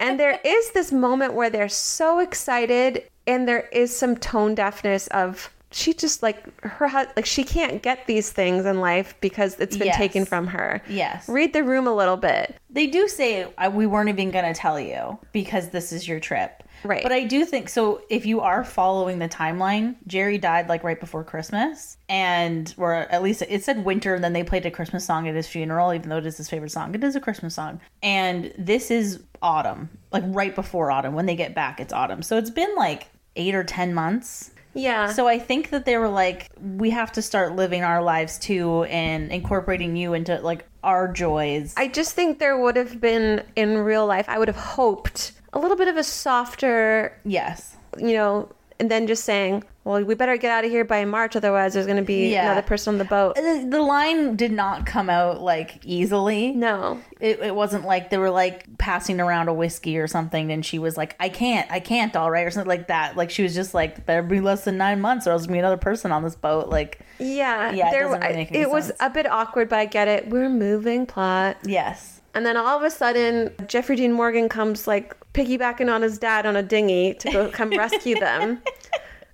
and 0.00 0.18
there 0.18 0.40
is 0.44 0.70
this 0.70 0.92
moment 0.92 1.34
where 1.34 1.50
they're 1.50 1.68
so 1.68 2.20
excited, 2.20 3.02
and 3.26 3.46
there 3.46 3.68
is 3.72 3.94
some 3.94 4.16
tone 4.16 4.54
deafness 4.54 5.08
of 5.08 5.50
she 5.70 5.92
just 5.92 6.22
like 6.22 6.62
her 6.64 6.88
like 7.16 7.26
she 7.26 7.44
can't 7.44 7.82
get 7.82 8.06
these 8.06 8.30
things 8.32 8.64
in 8.64 8.80
life 8.80 9.14
because 9.20 9.54
it's 9.60 9.76
been 9.76 9.88
Yes. 9.88 9.96
taken 9.96 10.24
from 10.24 10.46
her. 10.46 10.82
Yes. 10.88 11.28
Read 11.28 11.52
the 11.52 11.62
room 11.62 11.86
a 11.86 11.94
little 11.94 12.16
bit. 12.16 12.56
They 12.70 12.86
do 12.86 13.06
say 13.08 13.46
I, 13.58 13.68
we 13.68 13.86
weren't 13.86 14.08
even 14.08 14.30
going 14.30 14.46
to 14.46 14.58
tell 14.58 14.80
you 14.80 15.18
because 15.32 15.68
this 15.70 15.92
is 15.92 16.08
your 16.08 16.20
trip. 16.20 16.62
Right. 16.84 17.02
But 17.02 17.10
I 17.12 17.24
do 17.24 17.44
think 17.44 17.68
so. 17.68 18.02
If 18.08 18.24
you 18.24 18.40
are 18.40 18.62
following 18.64 19.18
the 19.18 19.28
timeline, 19.28 19.96
Jerry 20.06 20.38
died 20.38 20.68
like 20.68 20.84
right 20.84 20.98
before 21.00 21.24
Christmas, 21.24 21.98
and 22.08 22.72
or 22.78 22.94
at 22.94 23.20
least 23.22 23.42
it 23.48 23.64
said 23.64 23.84
winter, 23.84 24.14
and 24.14 24.22
then 24.22 24.32
they 24.32 24.44
played 24.44 24.64
a 24.64 24.70
Christmas 24.70 25.04
song 25.04 25.26
at 25.26 25.34
his 25.34 25.48
funeral, 25.48 25.92
even 25.92 26.08
though 26.08 26.18
it 26.18 26.26
is 26.26 26.36
his 26.36 26.48
favorite 26.48 26.70
song. 26.70 26.94
It 26.94 27.02
is 27.02 27.16
a 27.16 27.20
Christmas 27.20 27.54
song, 27.56 27.80
and 28.02 28.54
this 28.56 28.90
is 28.92 29.20
autumn, 29.42 29.88
like 30.12 30.22
right 30.28 30.54
before 30.54 30.90
autumn. 30.92 31.14
When 31.14 31.26
they 31.26 31.34
get 31.36 31.52
back, 31.54 31.80
it's 31.80 31.92
autumn. 31.92 32.22
So 32.22 32.36
it's 32.38 32.50
been 32.50 32.74
like 32.76 33.08
eight 33.34 33.56
or 33.56 33.64
ten 33.64 33.92
months. 33.92 34.52
Yeah. 34.74 35.12
So 35.12 35.26
I 35.26 35.38
think 35.38 35.70
that 35.70 35.84
they 35.84 35.96
were 35.96 36.08
like, 36.08 36.50
we 36.60 36.90
have 36.90 37.12
to 37.12 37.22
start 37.22 37.56
living 37.56 37.82
our 37.82 38.02
lives 38.02 38.38
too, 38.38 38.84
and 38.84 39.32
incorporating 39.32 39.96
you 39.96 40.14
into 40.14 40.38
like 40.40 40.64
our 40.82 41.12
joys. 41.12 41.74
I 41.76 41.88
just 41.88 42.14
think 42.14 42.38
there 42.38 42.58
would 42.58 42.76
have 42.76 43.00
been 43.00 43.44
in 43.56 43.78
real 43.78 44.06
life, 44.06 44.26
I 44.28 44.38
would 44.38 44.48
have 44.48 44.56
hoped 44.56 45.32
a 45.52 45.58
little 45.58 45.76
bit 45.76 45.88
of 45.88 45.96
a 45.96 46.04
softer, 46.04 47.18
yes. 47.24 47.76
you 47.98 48.12
know, 48.12 48.50
and 48.80 48.90
then 48.90 49.06
just 49.06 49.24
saying, 49.24 49.64
well, 49.84 50.02
we 50.04 50.14
better 50.14 50.36
get 50.36 50.50
out 50.52 50.64
of 50.64 50.70
here 50.70 50.84
by 50.84 51.04
March, 51.04 51.34
otherwise 51.34 51.74
there's 51.74 51.86
going 51.86 51.96
to 51.98 52.02
be 52.04 52.30
Yeah. 52.32 52.52
another 52.52 52.66
person 52.66 52.94
on 52.94 52.98
the 52.98 53.04
boat. 53.04 53.34
the, 53.36 53.66
the 53.68 53.80
line 53.80 54.36
did 54.36 54.52
not 54.52 54.84
come 54.86 55.08
out 55.10 55.40
like 55.40 55.84
easily. 55.84 56.52
No. 56.52 57.00
It, 57.20 57.40
it 57.40 57.54
wasn't 57.54 57.84
like 57.86 58.10
they 58.10 58.18
were 58.18 58.30
like 58.30 58.78
passing 58.78 59.20
around 59.20 59.48
a 59.48 59.54
whiskey 59.54 59.98
or 59.98 60.06
something, 60.06 60.52
and 60.52 60.64
she 60.64 60.78
was 60.78 60.96
like, 60.96 61.16
"I 61.18 61.28
can't, 61.28 61.68
I 61.72 61.80
can't, 61.80 62.14
all 62.14 62.30
right," 62.30 62.46
or 62.46 62.50
something 62.50 62.68
like 62.68 62.88
that. 62.88 63.16
Like 63.16 63.30
she 63.30 63.42
was 63.42 63.54
just 63.54 63.74
like, 63.74 64.04
"Better 64.06 64.22
be 64.22 64.40
less 64.40 64.64
than 64.64 64.76
nine 64.76 65.00
months, 65.00 65.26
or 65.26 65.30
else 65.32 65.46
be 65.46 65.58
another 65.58 65.76
person 65.78 66.12
on 66.12 66.22
this 66.22 66.36
boat." 66.36 66.68
Like, 66.68 67.00
Yeah. 67.18 67.72
Yeah, 67.72 67.88
it 67.88 67.90
there, 67.92 68.02
doesn't 68.04 68.20
really 68.20 68.34
make 68.34 68.50
any 68.52 68.60
it 68.60 68.70
was 68.70 68.92
a 69.00 69.10
bit 69.10 69.26
awkward, 69.28 69.68
but 69.68 69.78
I 69.80 69.86
get 69.86 70.06
it. 70.06 70.28
We're 70.30 70.48
moving 70.50 71.06
plot. 71.06 71.56
yes, 71.64 72.17
And 72.34 72.44
then 72.46 72.56
all 72.56 72.76
of 72.76 72.82
a 72.82 72.90
sudden, 72.90 73.52
Jeffrey 73.66 73.96
Dean 73.96 74.12
Morgan 74.12 74.48
comes 74.48 74.86
like 74.86 75.14
piggybacking 75.32 75.92
on 75.92 76.02
his 76.02 76.18
dad 76.18 76.46
on 76.46 76.56
a 76.56 76.62
dinghy 76.62 77.14
to 77.14 77.30
go 77.30 77.48
come 77.50 77.70
rescue 77.76 78.18
them. 78.18 78.60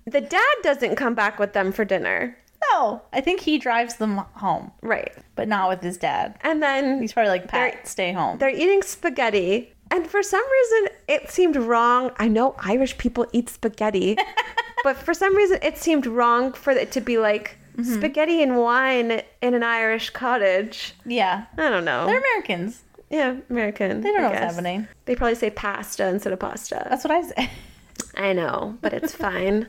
The 0.07 0.21
dad 0.21 0.55
doesn't 0.63 0.95
come 0.95 1.15
back 1.15 1.39
with 1.39 1.53
them 1.53 1.71
for 1.71 1.83
dinner. 1.85 2.37
no, 2.71 3.01
I 3.13 3.21
think 3.21 3.41
he 3.41 3.57
drives 3.57 3.95
them 3.95 4.17
home, 4.33 4.71
Right. 4.81 5.13
but 5.35 5.47
not 5.47 5.69
with 5.69 5.81
his 5.81 5.97
dad. 5.97 6.37
And 6.41 6.61
then 6.63 7.01
He's 7.01 7.13
probably 7.13 7.29
like, 7.29 7.47
"Pat, 7.47 7.87
stay 7.87 8.11
home." 8.11 8.37
They're 8.37 8.49
eating 8.49 8.81
spaghetti. 8.81 9.71
And 9.91 10.07
for 10.07 10.23
some 10.23 10.43
reason, 10.51 10.89
it 11.07 11.29
seemed 11.29 11.55
wrong. 11.55 12.11
I 12.17 12.27
know 12.27 12.55
Irish 12.59 12.97
people 12.97 13.27
eat 13.33 13.49
spaghetti, 13.49 14.17
but 14.83 14.95
for 14.97 15.13
some 15.13 15.35
reason, 15.35 15.59
it 15.61 15.77
seemed 15.77 16.07
wrong 16.07 16.53
for 16.53 16.71
it 16.71 16.91
to 16.93 17.01
be 17.01 17.17
like 17.17 17.57
Mm-hmm. 17.77 17.95
spaghetti 17.95 18.41
and 18.41 18.55
wine 18.57 19.21
in 19.41 19.53
an 19.53 19.61
Irish 19.61 20.09
cottage. 20.11 20.93
Yeah, 21.05 21.43
I 21.57 21.67
don't 21.69 21.83
know. 21.83 22.05
they're 22.05 22.19
Americans. 22.19 22.83
Yeah, 23.15 23.35
American. 23.49 24.01
They 24.01 24.11
don't 24.11 24.19
I 24.19 24.23
know 24.23 24.29
what's 24.29 24.53
happening. 24.55 24.87
They 25.05 25.15
probably 25.15 25.35
say 25.35 25.49
pasta 25.49 26.07
instead 26.07 26.33
of 26.33 26.39
pasta. 26.39 26.85
That's 26.89 27.03
what 27.03 27.11
I 27.11 27.21
say. 27.21 27.49
I 28.15 28.33
know, 28.33 28.77
but 28.81 28.93
it's 28.93 29.15
fine. 29.15 29.67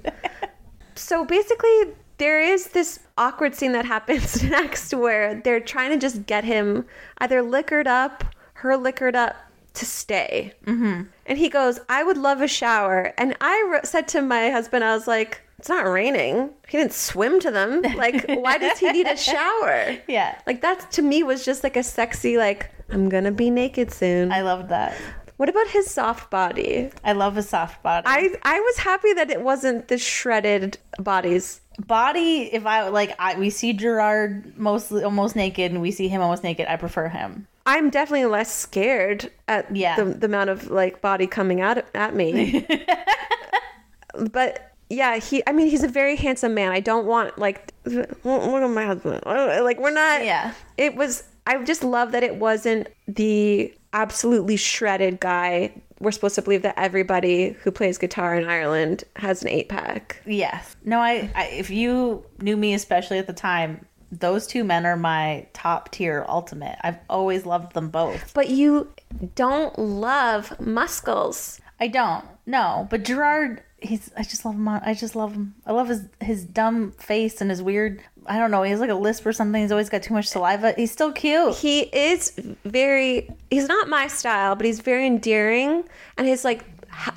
so 0.96 1.24
basically, 1.24 1.92
there 2.18 2.40
is 2.42 2.68
this 2.68 2.98
awkward 3.16 3.54
scene 3.54 3.72
that 3.72 3.84
happens 3.84 4.42
next 4.58 4.92
where 4.92 5.40
they're 5.42 5.60
trying 5.60 5.90
to 5.90 5.98
just 5.98 6.26
get 6.26 6.44
him 6.44 6.84
either 7.18 7.40
liquored 7.42 7.86
up, 7.86 8.24
her 8.54 8.76
liquored 8.76 9.14
up 9.14 9.36
to 9.74 9.84
stay. 9.86 10.52
Mm-hmm. 10.64 11.02
And 11.26 11.38
he 11.38 11.48
goes, 11.48 11.78
I 11.88 12.02
would 12.02 12.16
love 12.16 12.40
a 12.40 12.48
shower. 12.48 13.12
And 13.18 13.36
I 13.40 13.64
wr- 13.70 13.86
said 13.86 14.08
to 14.08 14.22
my 14.22 14.50
husband, 14.50 14.82
I 14.82 14.94
was 14.94 15.06
like, 15.06 15.42
it's 15.58 15.68
not 15.68 15.86
raining. 15.86 16.50
He 16.68 16.78
didn't 16.78 16.92
swim 16.92 17.40
to 17.40 17.50
them. 17.50 17.82
Like, 17.82 18.24
why 18.28 18.58
does 18.58 18.78
he 18.78 18.90
need 18.92 19.06
a 19.06 19.16
shower? 19.16 19.96
yeah, 20.08 20.38
Like, 20.46 20.60
that 20.62 20.90
to 20.92 21.02
me 21.02 21.22
was 21.22 21.44
just 21.44 21.62
like 21.64 21.76
a 21.76 21.82
sexy, 21.82 22.36
like, 22.36 22.70
I'm 22.90 23.08
gonna 23.08 23.32
be 23.32 23.50
naked 23.50 23.90
soon. 23.92 24.30
I 24.32 24.42
loved 24.42 24.68
that. 24.70 24.96
what 25.36 25.48
about 25.48 25.68
his 25.68 25.90
soft 25.90 26.30
body? 26.30 26.90
I 27.04 27.12
love 27.12 27.36
a 27.36 27.42
soft 27.42 27.82
body. 27.82 28.06
I 28.08 28.30
I 28.42 28.60
was 28.60 28.78
happy 28.78 29.12
that 29.14 29.30
it 29.30 29.40
wasn't 29.42 29.88
the 29.88 29.98
shredded 29.98 30.78
bodies. 30.98 31.60
body 31.86 32.48
if 32.54 32.64
i 32.64 32.88
like 32.88 33.12
i 33.18 33.36
we 33.38 33.50
see 33.50 33.74
gerard 33.74 34.56
mostly 34.56 35.04
almost 35.04 35.36
naked 35.36 35.72
and 35.72 35.82
we 35.82 35.90
see 35.90 36.08
him 36.08 36.22
almost 36.22 36.42
naked 36.42 36.64
i 36.72 36.76
prefer 36.76 37.06
him 37.08 37.46
I'm 37.66 37.90
definitely 37.90 38.24
less 38.26 38.50
scared 38.50 39.30
at 39.46 39.74
Yeah. 39.76 39.96
the, 39.96 40.04
the 40.04 40.24
amount 40.26 40.48
of 40.50 40.70
like 40.70 41.02
body 41.02 41.26
coming 41.26 41.60
out 41.60 41.84
at 41.94 42.14
me. 42.14 42.64
but 44.30 44.72
yeah, 44.88 45.16
he. 45.18 45.42
I 45.48 45.52
mean, 45.52 45.68
he's 45.68 45.82
a 45.82 45.88
very 45.88 46.14
handsome 46.16 46.54
man. 46.54 46.70
I 46.70 46.78
don't 46.80 47.06
want 47.06 47.36
like 47.38 47.72
look 47.84 48.08
at 48.24 48.70
my 48.70 48.84
husband. 48.86 49.20
Like 49.26 49.80
we're 49.80 49.90
not. 49.90 50.24
Yeah. 50.24 50.52
It 50.78 50.94
was. 50.94 51.24
I 51.46 51.62
just 51.64 51.84
love 51.84 52.12
that 52.12 52.22
it 52.22 52.36
wasn't 52.36 52.88
the 53.08 53.72
absolutely 53.92 54.56
shredded 54.56 55.20
guy. 55.20 55.72
We're 56.00 56.10
supposed 56.10 56.34
to 56.34 56.42
believe 56.42 56.62
that 56.62 56.74
everybody 56.78 57.50
who 57.62 57.70
plays 57.70 57.96
guitar 57.98 58.34
in 58.34 58.46
Ireland 58.46 59.04
has 59.16 59.42
an 59.42 59.48
eight 59.48 59.68
pack. 59.68 60.20
yes 60.26 60.76
no 60.84 61.00
I, 61.00 61.30
I 61.34 61.44
if 61.46 61.70
you 61.70 62.24
knew 62.40 62.56
me 62.56 62.74
especially 62.74 63.18
at 63.18 63.26
the 63.26 63.32
time 63.32 63.86
those 64.12 64.46
two 64.46 64.62
men 64.62 64.84
are 64.86 64.96
my 64.96 65.46
top 65.52 65.90
tier 65.90 66.24
ultimate 66.28 66.76
i've 66.82 66.98
always 67.10 67.44
loved 67.46 67.72
them 67.74 67.88
both 67.88 68.32
But 68.34 68.50
you 68.50 68.92
don't 69.34 69.76
love 69.78 70.52
muscles. 70.60 71.60
i 71.80 71.88
don't 71.88 72.24
no 72.46 72.86
but 72.90 73.02
gerard 73.02 73.62
he's 73.80 74.10
i 74.16 74.22
just 74.22 74.44
love 74.44 74.54
him. 74.54 74.68
I 74.68 74.94
just 74.94 75.14
love 75.16 75.32
him. 75.32 75.54
I 75.66 75.72
love 75.72 75.88
his 75.88 76.06
his 76.20 76.44
dumb 76.44 76.92
face 76.92 77.40
and 77.40 77.50
his 77.50 77.62
weird 77.62 78.00
i 78.26 78.38
don't 78.38 78.50
know 78.50 78.62
he 78.62 78.70
has 78.70 78.80
like 78.80 78.90
a 78.90 78.94
lisp 78.94 79.26
or 79.26 79.32
something. 79.32 79.62
He's 79.62 79.72
always 79.72 79.88
got 79.88 80.02
too 80.02 80.14
much 80.14 80.28
saliva. 80.28 80.72
He's 80.72 80.90
still 80.90 81.12
cute. 81.12 81.56
He 81.56 81.80
is 81.80 82.32
very 82.64 83.28
he's 83.50 83.68
not 83.68 83.88
my 83.88 84.06
style 84.06 84.56
but 84.56 84.66
he's 84.66 84.80
very 84.80 85.06
endearing. 85.06 85.84
And 86.16 86.26
his 86.26 86.44
like 86.44 86.64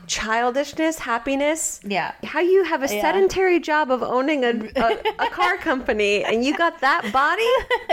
childishness 0.07 0.99
happiness 0.99 1.80
yeah 1.84 2.11
how 2.23 2.39
you 2.39 2.63
have 2.63 2.82
a 2.84 2.93
Yeah. 2.93 3.01
sedentary 3.01 3.59
job 3.59 3.91
of 3.91 4.01
owning 4.03 4.43
a, 4.43 4.49
a, 4.75 5.01
a 5.19 5.30
car 5.30 5.57
company 5.69 6.23
and 6.23 6.43
you 6.43 6.57
got 6.57 6.82
that 6.82 7.11
body 7.13 7.47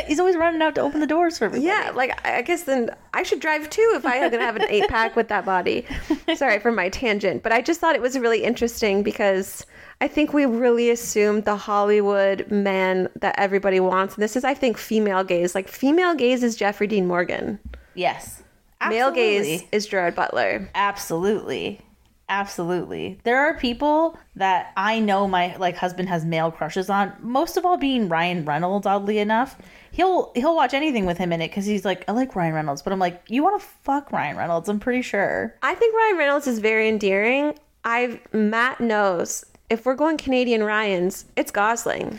he's 0.07 0.19
always 0.19 0.37
running 0.37 0.63
out 0.63 0.75
to 0.77 0.81
open 0.81 1.01
the 1.01 1.07
doors 1.07 1.39
for 1.39 1.45
everybody 1.47 1.67
yeah 1.67 1.93
like 1.95 2.19
i 2.27 2.43
guess 2.43 2.63
then 2.65 2.91
i 3.15 3.23
should 3.23 3.41
drive 3.41 3.69
too 3.71 3.93
if 3.95 4.05
I'm 4.07 4.31
gonna 4.31 4.43
have 4.45 4.57
an 4.57 4.67
eight 4.69 4.89
pack 4.89 5.15
with 5.17 5.29
that 5.29 5.45
body 5.45 5.87
sorry 6.37 6.59
for 6.59 6.73
my 6.73 6.89
tangent 6.89 7.43
but 7.43 7.53
i 7.53 7.61
just 7.61 7.81
thought 7.81 7.95
it 7.95 8.03
was 8.03 8.19
really 8.19 8.43
interesting 8.43 9.03
because 9.03 9.65
I 9.99 10.09
think 10.09 10.35
we 10.35 10.45
really 10.45 10.91
assumed 10.91 11.47
the 11.47 11.57
Hollywood 11.57 12.51
man 12.51 13.09
that 13.23 13.35
everybody 13.39 13.81
wants. 13.81 14.15
And 14.17 14.23
this 14.23 14.37
is, 14.37 14.45
I 14.45 14.53
think, 14.53 14.77
female 14.77 15.25
gaze. 15.25 15.55
Like, 15.55 15.69
female 15.69 16.15
gaze 16.15 16.43
is 16.43 16.55
Jeffrey 16.55 16.87
Dean 16.87 17.07
Morgan. 17.09 17.59
yes 17.95 18.43
Male 18.89 19.11
gaze 19.11 19.65
is 19.73 19.87
Gerard 19.87 20.15
Butler. 20.15 20.71
Absolutely. 20.75 21.81
Absolutely. 22.29 23.19
There 23.23 23.39
are 23.39 23.57
people 23.57 24.19
that 24.35 24.73
I 24.77 24.99
know 24.99 25.29
my 25.29 25.57
like 25.57 25.77
husband 25.77 26.09
has 26.09 26.25
male 26.25 26.51
crushes 26.51 26.91
on, 26.91 27.13
most 27.21 27.57
of 27.57 27.65
all 27.65 27.77
being 27.77 28.09
Ryan 28.09 28.45
Reynolds 28.45 28.87
oddly 28.87 29.19
enough. 29.19 29.57
He'll 29.93 30.33
he'll 30.35 30.57
watch 30.57 30.75
anything 30.75 31.07
with 31.07 31.19
him 31.19 31.33
in 31.33 31.41
it 31.41 31.53
cuz 31.53 31.67
he's 31.67 31.85
like 31.85 32.05
I 32.09 32.13
like 32.13 32.35
Ryan 32.35 32.55
Reynolds, 32.55 32.83
but 32.83 32.93
I'm 32.93 32.99
like 32.99 33.23
you 33.29 33.45
want 33.45 33.61
to 33.61 33.67
fuck 33.85 34.11
Ryan 34.11 34.37
Reynolds, 34.37 34.69
I'm 34.69 34.81
pretty 34.81 35.03
sure. 35.03 35.55
I 35.63 35.75
think 35.77 35.95
Ryan 35.95 36.17
Reynolds 36.17 36.49
is 36.49 36.59
very 36.59 36.89
endearing. 36.89 37.57
I've 37.85 38.19
Matt 38.35 38.81
knows 38.81 39.45
if 39.71 39.87
we're 39.87 39.95
going 39.95 40.17
Canadian 40.17 40.65
Ryans, 40.65 41.27
it's 41.37 41.53
Gosling. 41.53 42.19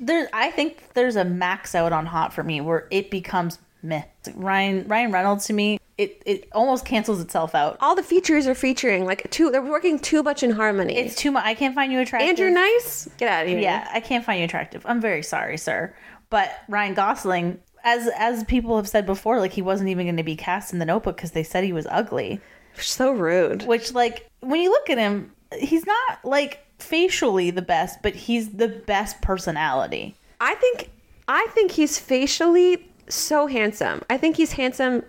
There 0.00 0.28
I 0.32 0.52
think 0.52 0.94
there's 0.94 1.16
a 1.16 1.24
max 1.24 1.74
out 1.74 1.92
on 1.92 2.06
hot 2.06 2.32
for 2.32 2.44
me 2.44 2.60
where 2.60 2.86
it 2.92 3.10
becomes 3.10 3.58
meh. 3.82 4.02
Ryan 4.34 4.86
Ryan 4.88 5.12
Reynolds 5.12 5.46
to 5.46 5.52
me, 5.52 5.78
it 5.96 6.22
it 6.26 6.48
almost 6.52 6.84
cancels 6.84 7.20
itself 7.20 7.54
out. 7.54 7.76
All 7.80 7.94
the 7.94 8.02
features 8.02 8.46
are 8.46 8.54
featuring 8.54 9.04
like 9.04 9.30
too. 9.30 9.50
They're 9.50 9.62
working 9.62 9.98
too 9.98 10.22
much 10.22 10.42
in 10.42 10.50
harmony. 10.50 10.96
It's 10.96 11.14
too 11.16 11.30
much. 11.30 11.44
I 11.44 11.54
can't 11.54 11.74
find 11.74 11.92
you 11.92 12.00
attractive. 12.00 12.28
and 12.28 12.38
you're 12.38 12.50
nice. 12.50 13.08
Get 13.18 13.28
out 13.28 13.42
of 13.44 13.48
here. 13.48 13.58
Yeah, 13.58 13.88
I 13.92 14.00
can't 14.00 14.24
find 14.24 14.38
you 14.38 14.44
attractive. 14.44 14.84
I'm 14.86 15.00
very 15.00 15.22
sorry, 15.22 15.56
sir. 15.58 15.94
But 16.30 16.50
Ryan 16.68 16.94
Gosling, 16.94 17.60
as 17.84 18.08
as 18.16 18.44
people 18.44 18.76
have 18.76 18.88
said 18.88 19.06
before, 19.06 19.40
like 19.40 19.52
he 19.52 19.62
wasn't 19.62 19.88
even 19.88 20.06
going 20.06 20.16
to 20.16 20.22
be 20.22 20.36
cast 20.36 20.72
in 20.72 20.78
the 20.78 20.84
Notebook 20.84 21.16
because 21.16 21.32
they 21.32 21.42
said 21.42 21.64
he 21.64 21.72
was 21.72 21.86
ugly. 21.90 22.40
So 22.76 23.10
rude. 23.10 23.64
Which, 23.64 23.92
like, 23.92 24.28
when 24.40 24.60
you 24.60 24.70
look 24.70 24.88
at 24.88 24.98
him, 24.98 25.32
he's 25.58 25.84
not 25.84 26.24
like 26.24 26.64
facially 26.78 27.50
the 27.50 27.62
best, 27.62 28.02
but 28.02 28.14
he's 28.14 28.50
the 28.50 28.68
best 28.68 29.20
personality. 29.20 30.14
I 30.40 30.54
think 30.56 30.90
I 31.26 31.46
think 31.50 31.72
he's 31.72 31.98
facially 31.98 32.87
so 33.08 33.46
handsome. 33.46 34.02
I 34.10 34.16
think 34.18 34.36
he's 34.36 34.52
handsome 34.52 35.02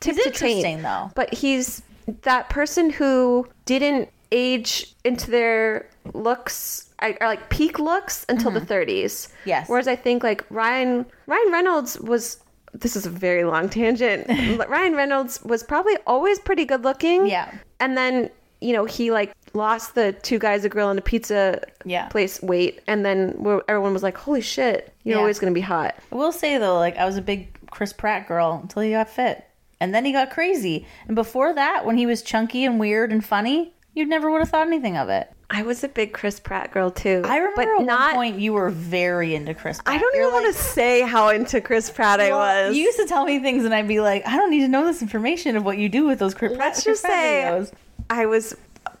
tip 0.00 0.16
He's 0.16 0.24
to 0.24 0.30
taint. 0.30 0.82
though. 0.82 1.10
But 1.14 1.32
he's 1.32 1.82
that 2.22 2.48
person 2.50 2.90
who 2.90 3.48
didn't 3.66 4.08
age 4.32 4.94
into 5.04 5.30
their 5.30 5.88
looks 6.14 6.90
or 7.02 7.16
like 7.20 7.48
peak 7.50 7.78
looks 7.78 8.24
until 8.28 8.50
the 8.50 8.60
30s. 8.60 9.04
Mm-hmm. 9.04 9.48
Yes. 9.48 9.68
Whereas 9.68 9.88
I 9.88 9.96
think 9.96 10.22
like 10.22 10.44
Ryan 10.50 11.06
Ryan 11.26 11.52
Reynolds 11.52 11.98
was 12.00 12.38
this 12.72 12.94
is 12.96 13.06
a 13.06 13.10
very 13.10 13.44
long 13.44 13.68
tangent. 13.68 14.26
Ryan 14.68 14.94
Reynolds 14.94 15.42
was 15.42 15.62
probably 15.62 15.96
always 16.06 16.38
pretty 16.38 16.64
good 16.64 16.84
looking. 16.84 17.26
Yeah. 17.26 17.52
And 17.80 17.96
then, 17.96 18.30
you 18.60 18.72
know, 18.72 18.84
he 18.84 19.10
like 19.10 19.32
lost 19.54 19.94
the 19.94 20.12
two 20.12 20.38
guys, 20.38 20.64
a 20.64 20.68
grill, 20.68 20.90
and 20.90 20.98
a 20.98 21.02
pizza 21.02 21.60
Yeah. 21.84 22.06
place 22.08 22.40
weight. 22.42 22.80
And 22.86 23.04
then 23.04 23.34
everyone 23.68 23.92
was 23.92 24.02
like, 24.02 24.16
holy 24.16 24.40
shit, 24.42 24.92
you're 25.02 25.16
Yeah. 25.16 25.20
always 25.20 25.38
going 25.38 25.52
to 25.52 25.54
be 25.54 25.62
hot. 25.62 25.94
I 26.12 26.14
will 26.14 26.32
say 26.32 26.58
though, 26.58 26.78
like 26.78 26.96
I 26.96 27.04
was 27.04 27.16
a 27.16 27.22
big 27.22 27.48
Chris 27.70 27.92
Pratt 27.92 28.28
girl 28.28 28.60
until 28.62 28.82
he 28.82 28.90
got 28.90 29.08
fit, 29.08 29.44
and 29.80 29.94
then 29.94 30.04
he 30.04 30.12
got 30.12 30.30
crazy. 30.30 30.86
And 31.06 31.14
before 31.14 31.52
that, 31.54 31.84
when 31.86 31.96
he 31.96 32.06
was 32.06 32.22
chunky 32.22 32.64
and 32.64 32.78
weird 32.78 33.12
and 33.12 33.24
funny, 33.24 33.72
you 33.94 34.04
never 34.06 34.30
would 34.30 34.40
have 34.40 34.50
thought 34.50 34.66
anything 34.66 34.96
of 34.96 35.08
it. 35.08 35.28
I 35.52 35.62
was 35.62 35.82
a 35.82 35.88
big 35.88 36.12
Chris 36.12 36.38
Pratt 36.38 36.70
girl 36.70 36.92
too. 36.92 37.22
I 37.24 37.38
remember 37.38 37.56
but 37.56 37.80
at 37.80 37.84
not. 37.84 38.00
one 38.10 38.14
point 38.14 38.38
you 38.38 38.52
were 38.52 38.70
very 38.70 39.34
into 39.34 39.52
Chris. 39.52 39.80
Pratt. 39.82 39.96
I 39.96 39.98
don't 39.98 40.14
You're 40.14 40.28
even 40.28 40.42
want 40.44 40.54
to 40.54 40.62
say 40.62 41.00
how 41.00 41.30
into 41.30 41.60
Chris 41.60 41.90
Pratt 41.90 42.20
I 42.20 42.30
was. 42.30 42.76
You 42.76 42.84
used 42.84 42.98
to 43.00 43.06
tell 43.06 43.24
me 43.24 43.40
things, 43.40 43.64
and 43.64 43.74
I'd 43.74 43.88
be 43.88 44.00
like, 44.00 44.24
I 44.28 44.36
don't 44.36 44.50
need 44.52 44.60
to 44.60 44.68
know 44.68 44.86
this 44.86 45.02
information 45.02 45.56
of 45.56 45.64
what 45.64 45.76
you 45.76 45.88
do 45.88 46.06
with 46.06 46.20
those 46.20 46.34
Chris 46.34 46.52
Pratt, 46.52 46.60
Let's 46.68 46.84
Chris 46.84 47.02
just 47.02 47.04
Pratt 47.04 47.14
say 47.14 47.42
videos. 47.48 47.72
I 48.10 48.26
was. 48.26 48.54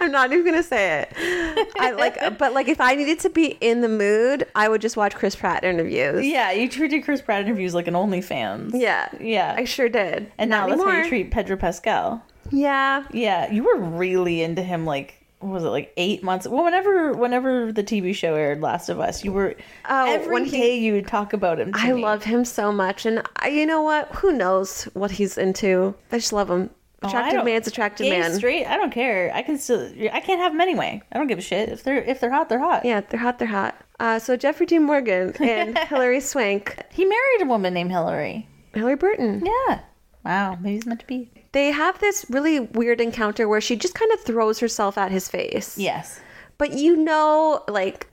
I'm 0.00 0.12
not 0.12 0.32
even 0.32 0.44
gonna 0.44 0.62
say 0.62 1.02
it. 1.10 1.68
I 1.78 1.90
like, 1.92 2.38
but 2.38 2.52
like, 2.52 2.68
if 2.68 2.80
I 2.80 2.94
needed 2.94 3.18
to 3.20 3.30
be 3.30 3.56
in 3.60 3.80
the 3.80 3.88
mood, 3.88 4.46
I 4.54 4.68
would 4.68 4.80
just 4.80 4.96
watch 4.96 5.14
Chris 5.14 5.34
Pratt 5.34 5.64
interviews. 5.64 6.24
Yeah, 6.24 6.52
you 6.52 6.68
treated 6.68 7.04
Chris 7.04 7.20
Pratt 7.22 7.42
interviews 7.42 7.74
like 7.74 7.88
an 7.88 7.94
OnlyFans. 7.94 8.70
Yeah, 8.74 9.08
Yeah. 9.20 9.54
I 9.56 9.64
sure 9.64 9.88
did. 9.88 10.30
and 10.38 10.50
now 10.50 10.60
Not 10.66 10.68
that's 10.70 10.82
how 10.82 10.88
anymore. 10.88 11.02
you 11.04 11.08
treat 11.08 11.30
Pedro 11.30 11.56
Pascal. 11.56 12.22
Yeah, 12.50 13.04
Yeah, 13.12 13.50
you 13.50 13.64
were 13.64 13.76
really 13.78 14.42
into 14.42 14.62
him 14.62 14.84
like 14.86 15.14
what 15.40 15.52
was 15.52 15.64
it 15.64 15.68
like 15.68 15.92
eight 15.96 16.22
months? 16.22 16.46
Well, 16.48 16.64
whenever 16.64 17.12
whenever 17.12 17.70
the 17.72 17.82
TV 17.84 18.14
show 18.14 18.34
aired, 18.34 18.60
Last 18.62 18.88
of 18.88 19.00
Us, 19.00 19.22
you 19.24 19.32
were 19.32 19.54
Oh, 19.88 20.04
every 20.14 20.32
when 20.32 20.44
he- 20.44 20.50
day 20.52 20.78
you 20.78 20.92
would 20.94 21.06
talk 21.06 21.32
about 21.32 21.58
him. 21.60 21.72
I 21.74 21.92
me. 21.92 22.02
love 22.02 22.24
him 22.24 22.44
so 22.44 22.72
much, 22.72 23.04
and 23.04 23.22
I, 23.36 23.48
you 23.48 23.66
know 23.66 23.82
what? 23.82 24.08
Who 24.16 24.32
knows 24.32 24.84
what 24.94 25.10
he's 25.10 25.36
into? 25.36 25.94
I 26.10 26.18
just 26.18 26.32
love 26.32 26.48
him. 26.50 26.70
Oh, 27.02 27.08
Attractive 27.08 27.34
don't- 27.34 27.44
man's 27.44 27.66
attractive 27.66 28.08
man. 28.08 28.32
straight. 28.34 28.64
I 28.66 28.76
don't 28.78 28.90
care. 28.92 29.30
I 29.34 29.42
can 29.42 29.58
still. 29.58 29.90
I 30.12 30.20
can't 30.20 30.40
have 30.40 30.52
them 30.52 30.60
anyway. 30.62 31.02
I 31.12 31.18
don't 31.18 31.26
give 31.26 31.38
a 31.38 31.42
shit 31.42 31.68
if 31.68 31.82
they're 31.82 32.02
if 32.02 32.20
they're 32.20 32.30
hot. 32.30 32.48
They're 32.48 32.58
hot. 32.58 32.84
Yeah, 32.86 33.02
they're 33.02 33.20
hot. 33.20 33.38
They're 33.38 33.48
hot. 33.48 33.76
Uh, 34.00 34.18
so 34.18 34.36
Jeffrey 34.36 34.64
Dean 34.66 34.82
Morgan 34.84 35.34
and 35.40 35.76
Hilary 35.78 36.20
Swank, 36.20 36.76
He 36.92 37.04
married 37.04 37.42
a 37.42 37.46
woman 37.46 37.74
named 37.74 37.90
Hilarie. 37.90 38.46
Hilarie 38.74 38.98
Burton. 38.98 39.42
Yeah. 39.44 39.80
Wow. 40.24 40.56
Maybe 40.60 40.76
it's 40.76 40.86
meant 40.86 41.00
to 41.00 41.06
be. 41.06 41.30
They 41.52 41.70
have 41.70 41.98
this 42.00 42.26
really 42.30 42.60
weird 42.60 43.00
encounter 43.00 43.46
where 43.48 43.60
she 43.60 43.76
just 43.76 43.94
kind 43.94 44.10
of 44.12 44.20
throws 44.20 44.58
herself 44.58 44.98
at 44.98 45.10
his 45.12 45.28
face. 45.28 45.78
Yes. 45.78 46.20
But 46.58 46.72
you 46.72 46.96
know, 46.96 47.62
like, 47.68 48.06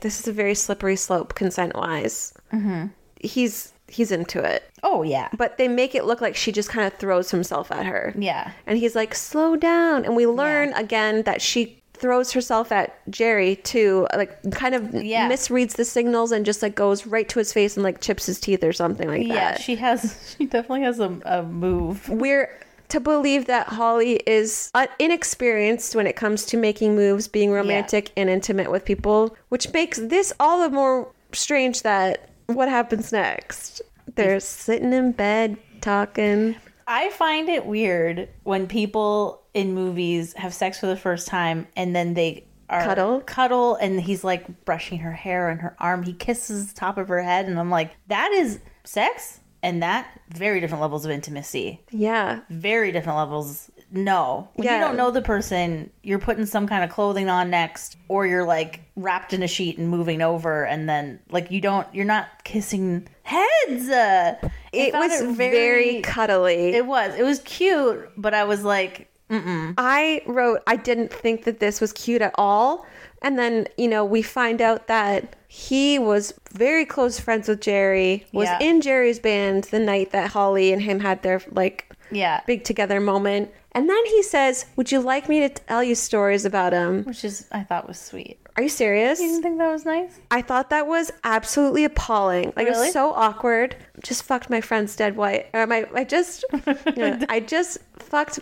this 0.00 0.20
is 0.20 0.28
a 0.28 0.32
very 0.32 0.54
slippery 0.54 0.96
slope 0.96 1.34
consent 1.34 1.74
wise. 1.76 2.34
Mm-hmm. 2.52 2.86
He's 3.20 3.72
he's 3.88 4.10
into 4.12 4.42
it, 4.42 4.70
Oh 4.82 5.02
yeah. 5.02 5.28
but 5.36 5.58
they 5.58 5.68
make 5.68 5.94
it 5.94 6.04
look 6.04 6.20
like 6.20 6.36
she 6.36 6.52
just 6.52 6.68
kind 6.68 6.86
of 6.86 6.98
throws 6.98 7.30
himself 7.30 7.70
at 7.72 7.86
her. 7.86 8.14
Yeah. 8.18 8.52
And 8.66 8.78
he's 8.78 8.94
like, 8.94 9.14
slow 9.14 9.56
down. 9.56 10.04
And 10.04 10.14
we 10.16 10.26
learn 10.26 10.72
again 10.74 11.22
that 11.22 11.40
she 11.42 11.74
throws 11.94 12.30
herself 12.32 12.70
at 12.70 12.94
Jerry 13.10 13.56
too, 13.56 14.06
like 14.14 14.38
kind 14.52 14.74
of 14.74 14.94
Yeah. 14.94 15.28
misreads 15.28 15.72
the 15.72 15.84
signals 15.84 16.30
and 16.30 16.46
just 16.46 16.62
like 16.62 16.74
goes 16.76 17.06
right 17.06 17.28
to 17.28 17.38
his 17.40 17.52
face 17.52 17.76
and 17.76 17.82
like 17.82 18.00
chips 18.00 18.26
his 18.26 18.38
teeth 18.38 18.62
or 18.62 18.72
something 18.72 19.08
like 19.08 19.26
Yeah. 19.26 19.34
that. 19.34 19.58
Yeah, 19.58 19.62
she 19.64 19.76
has. 19.76 20.34
She 20.38 20.46
definitely 20.46 20.82
has 20.82 21.00
a, 21.00 21.18
a 21.24 21.42
move. 21.42 22.08
We're 22.08 22.50
to 22.90 23.00
believe 23.00 23.46
that 23.46 23.66
Holly 23.66 24.14
is 24.26 24.70
uh, 24.74 24.86
inexperienced 24.98 25.94
when 25.96 26.06
it 26.06 26.16
comes 26.16 26.46
to 26.46 26.56
making 26.56 26.94
moves, 26.96 27.28
being 27.28 27.50
romantic 27.50 28.12
and 28.16 28.30
intimate 28.30 28.70
with 28.70 28.84
people, 28.84 29.36
which 29.50 29.72
makes 29.72 29.98
this 29.98 30.32
all 30.40 30.62
the 30.62 30.70
more 30.74 31.10
strange 31.32 31.82
that 31.82 32.30
what 32.48 32.68
happens 32.68 33.12
next? 33.12 33.82
They're 34.14 34.40
sitting 34.40 34.92
in 34.92 35.12
bed 35.12 35.58
talking. 35.80 36.56
I 36.86 37.10
find 37.10 37.48
it 37.48 37.66
weird 37.66 38.28
when 38.44 38.66
people 38.66 39.42
in 39.52 39.74
movies 39.74 40.32
have 40.34 40.54
sex 40.54 40.80
for 40.80 40.86
the 40.86 40.96
first 40.96 41.28
time 41.28 41.66
and 41.76 41.94
then 41.94 42.14
they 42.14 42.44
are 42.70 42.82
Cuddle? 42.82 43.20
cuddle 43.20 43.76
and 43.76 44.00
he's 44.00 44.24
like 44.24 44.64
brushing 44.64 44.98
her 44.98 45.12
hair 45.12 45.48
and 45.50 45.60
her 45.60 45.76
arm. 45.78 46.02
He 46.02 46.12
kisses 46.12 46.72
the 46.72 46.78
top 46.78 46.98
of 46.98 47.08
her 47.08 47.22
head 47.22 47.46
and 47.46 47.58
I'm 47.58 47.70
like, 47.70 47.92
that 48.08 48.32
is 48.32 48.60
sex 48.84 49.40
and 49.62 49.82
that 49.82 50.08
very 50.30 50.60
different 50.60 50.80
levels 50.80 51.04
of 51.04 51.10
intimacy. 51.10 51.80
Yeah. 51.90 52.40
Very 52.48 52.92
different 52.92 53.18
levels. 53.18 53.70
No. 53.90 54.48
When 54.54 54.66
Yeah. 54.66 54.78
you 54.78 54.84
don't 54.84 54.96
know 54.96 55.10
the 55.10 55.22
person, 55.22 55.90
you're 56.02 56.18
putting 56.18 56.44
some 56.46 56.66
kind 56.66 56.84
of 56.84 56.90
clothing 56.90 57.28
on 57.30 57.50
next 57.50 57.96
or 58.08 58.26
you're 58.26 58.44
like 58.44 58.80
wrapped 58.96 59.32
in 59.32 59.42
a 59.42 59.46
sheet 59.48 59.78
and 59.78 59.88
moving 59.88 60.20
over 60.20 60.64
and 60.64 60.88
then 60.88 61.20
like 61.30 61.50
you 61.50 61.60
don't 61.60 61.86
you're 61.94 62.04
not 62.04 62.26
kissing 62.44 63.08
heads. 63.22 63.88
Uh, 63.88 64.36
It 64.72 64.92
was 64.94 65.36
very, 65.36 66.00
cuddly. 66.02 66.74
it 66.74 66.86
was. 66.86 67.14
It 67.14 67.22
was 67.24 67.40
cute, 67.40 68.10
but 68.16 68.34
I 68.34 68.44
was 68.44 68.62
like, 68.64 69.08
mm 69.30 69.74
I 69.78 70.22
wrote, 70.26 70.62
I 70.66 70.76
didn't 70.76 71.12
think 71.12 71.44
that 71.44 71.60
this 71.60 71.80
was 71.80 71.92
cute 71.92 72.22
at 72.22 72.32
all. 72.36 72.86
And 73.20 73.38
then, 73.38 73.66
you 73.76 73.88
know, 73.88 74.04
we 74.04 74.22
find 74.22 74.62
out 74.62 74.86
that 74.86 75.34
he 75.48 75.98
was 75.98 76.32
very 76.52 76.84
close 76.84 77.18
friends 77.18 77.48
with 77.48 77.60
Jerry, 77.60 78.24
was 78.32 78.46
Yeah. 78.48 78.58
in 78.60 78.80
Jerry's 78.80 79.18
band 79.18 79.64
the 79.64 79.80
night 79.80 80.12
that 80.12 80.30
Holly 80.30 80.72
and 80.72 80.80
him 80.82 81.00
had 81.00 81.22
their 81.22 81.40
like 81.50 81.90
yeah. 82.10 82.40
big 82.46 82.64
together 82.64 83.00
moment. 83.00 83.50
And 83.72 83.88
then 83.88 84.06
he 84.06 84.22
says, 84.22 84.66
Would 84.76 84.90
you 84.90 85.00
like 85.00 85.28
me 85.28 85.40
to 85.40 85.48
tell 85.48 85.82
you 85.82 85.94
stories 85.94 86.44
about 86.44 86.72
him? 86.72 87.04
Which 87.04 87.24
is, 87.24 87.46
I 87.52 87.62
thought 87.62 87.86
was 87.86 87.98
sweet. 87.98 88.38
Are 88.56 88.62
you 88.62 88.68
serious? 88.68 89.20
You 89.20 89.28
didn't 89.28 89.42
think 89.42 89.58
that 89.58 89.70
was 89.70 89.84
nice? 89.84 90.18
I 90.32 90.42
thought 90.42 90.70
that 90.70 90.88
was 90.88 91.12
absolutely 91.22 91.84
appalling. 91.84 92.52
Like 92.56 92.66
it 92.66 92.70
was 92.70 92.92
so 92.92 93.12
awkward. 93.12 93.76
Just 94.02 94.24
fucked 94.24 94.50
my 94.50 94.60
friend's 94.60 94.96
dead 94.96 95.16
wife. 95.16 95.46
Or 95.54 95.64
my 95.66 95.86
I 95.94 96.02
just 96.02 96.44
yeah, 96.96 97.24
I 97.28 97.38
just 97.38 97.78
fucked 97.98 98.40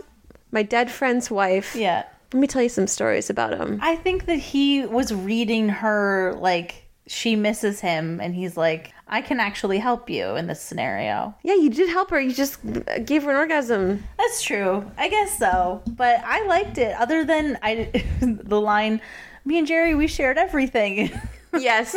my 0.52 0.62
dead 0.62 0.90
friend's 0.90 1.30
wife. 1.30 1.76
Yeah. 1.76 2.04
Let 2.32 2.40
me 2.40 2.46
tell 2.46 2.62
you 2.62 2.70
some 2.70 2.86
stories 2.86 3.28
about 3.28 3.58
him. 3.58 3.78
I 3.82 3.96
think 3.96 4.24
that 4.24 4.38
he 4.38 4.86
was 4.86 5.12
reading 5.12 5.68
her 5.68 6.34
like 6.38 6.86
she 7.06 7.36
misses 7.36 7.80
him, 7.80 8.20
and 8.20 8.34
he's 8.34 8.56
like, 8.56 8.92
I 9.08 9.20
can 9.22 9.38
actually 9.38 9.78
help 9.78 10.10
you 10.10 10.34
in 10.36 10.46
this 10.48 10.60
scenario. 10.60 11.34
Yeah, 11.44 11.54
you 11.54 11.70
did 11.70 11.88
help 11.88 12.10
her. 12.10 12.20
You 12.20 12.32
just 12.34 12.58
gave 13.04 13.22
her 13.22 13.30
an 13.30 13.36
orgasm. 13.36 14.02
That's 14.18 14.42
true. 14.42 14.90
I 14.98 15.08
guess 15.08 15.38
so. 15.38 15.82
But 15.86 16.20
I 16.24 16.44
liked 16.46 16.76
it. 16.78 16.94
Other 16.98 17.24
than 17.24 17.58
I, 17.62 17.90
the 18.20 18.60
line, 18.60 19.00
"Me 19.44 19.58
and 19.58 19.66
Jerry, 19.66 19.94
we 19.94 20.06
shared 20.06 20.38
everything." 20.38 21.10
Yes. 21.58 21.96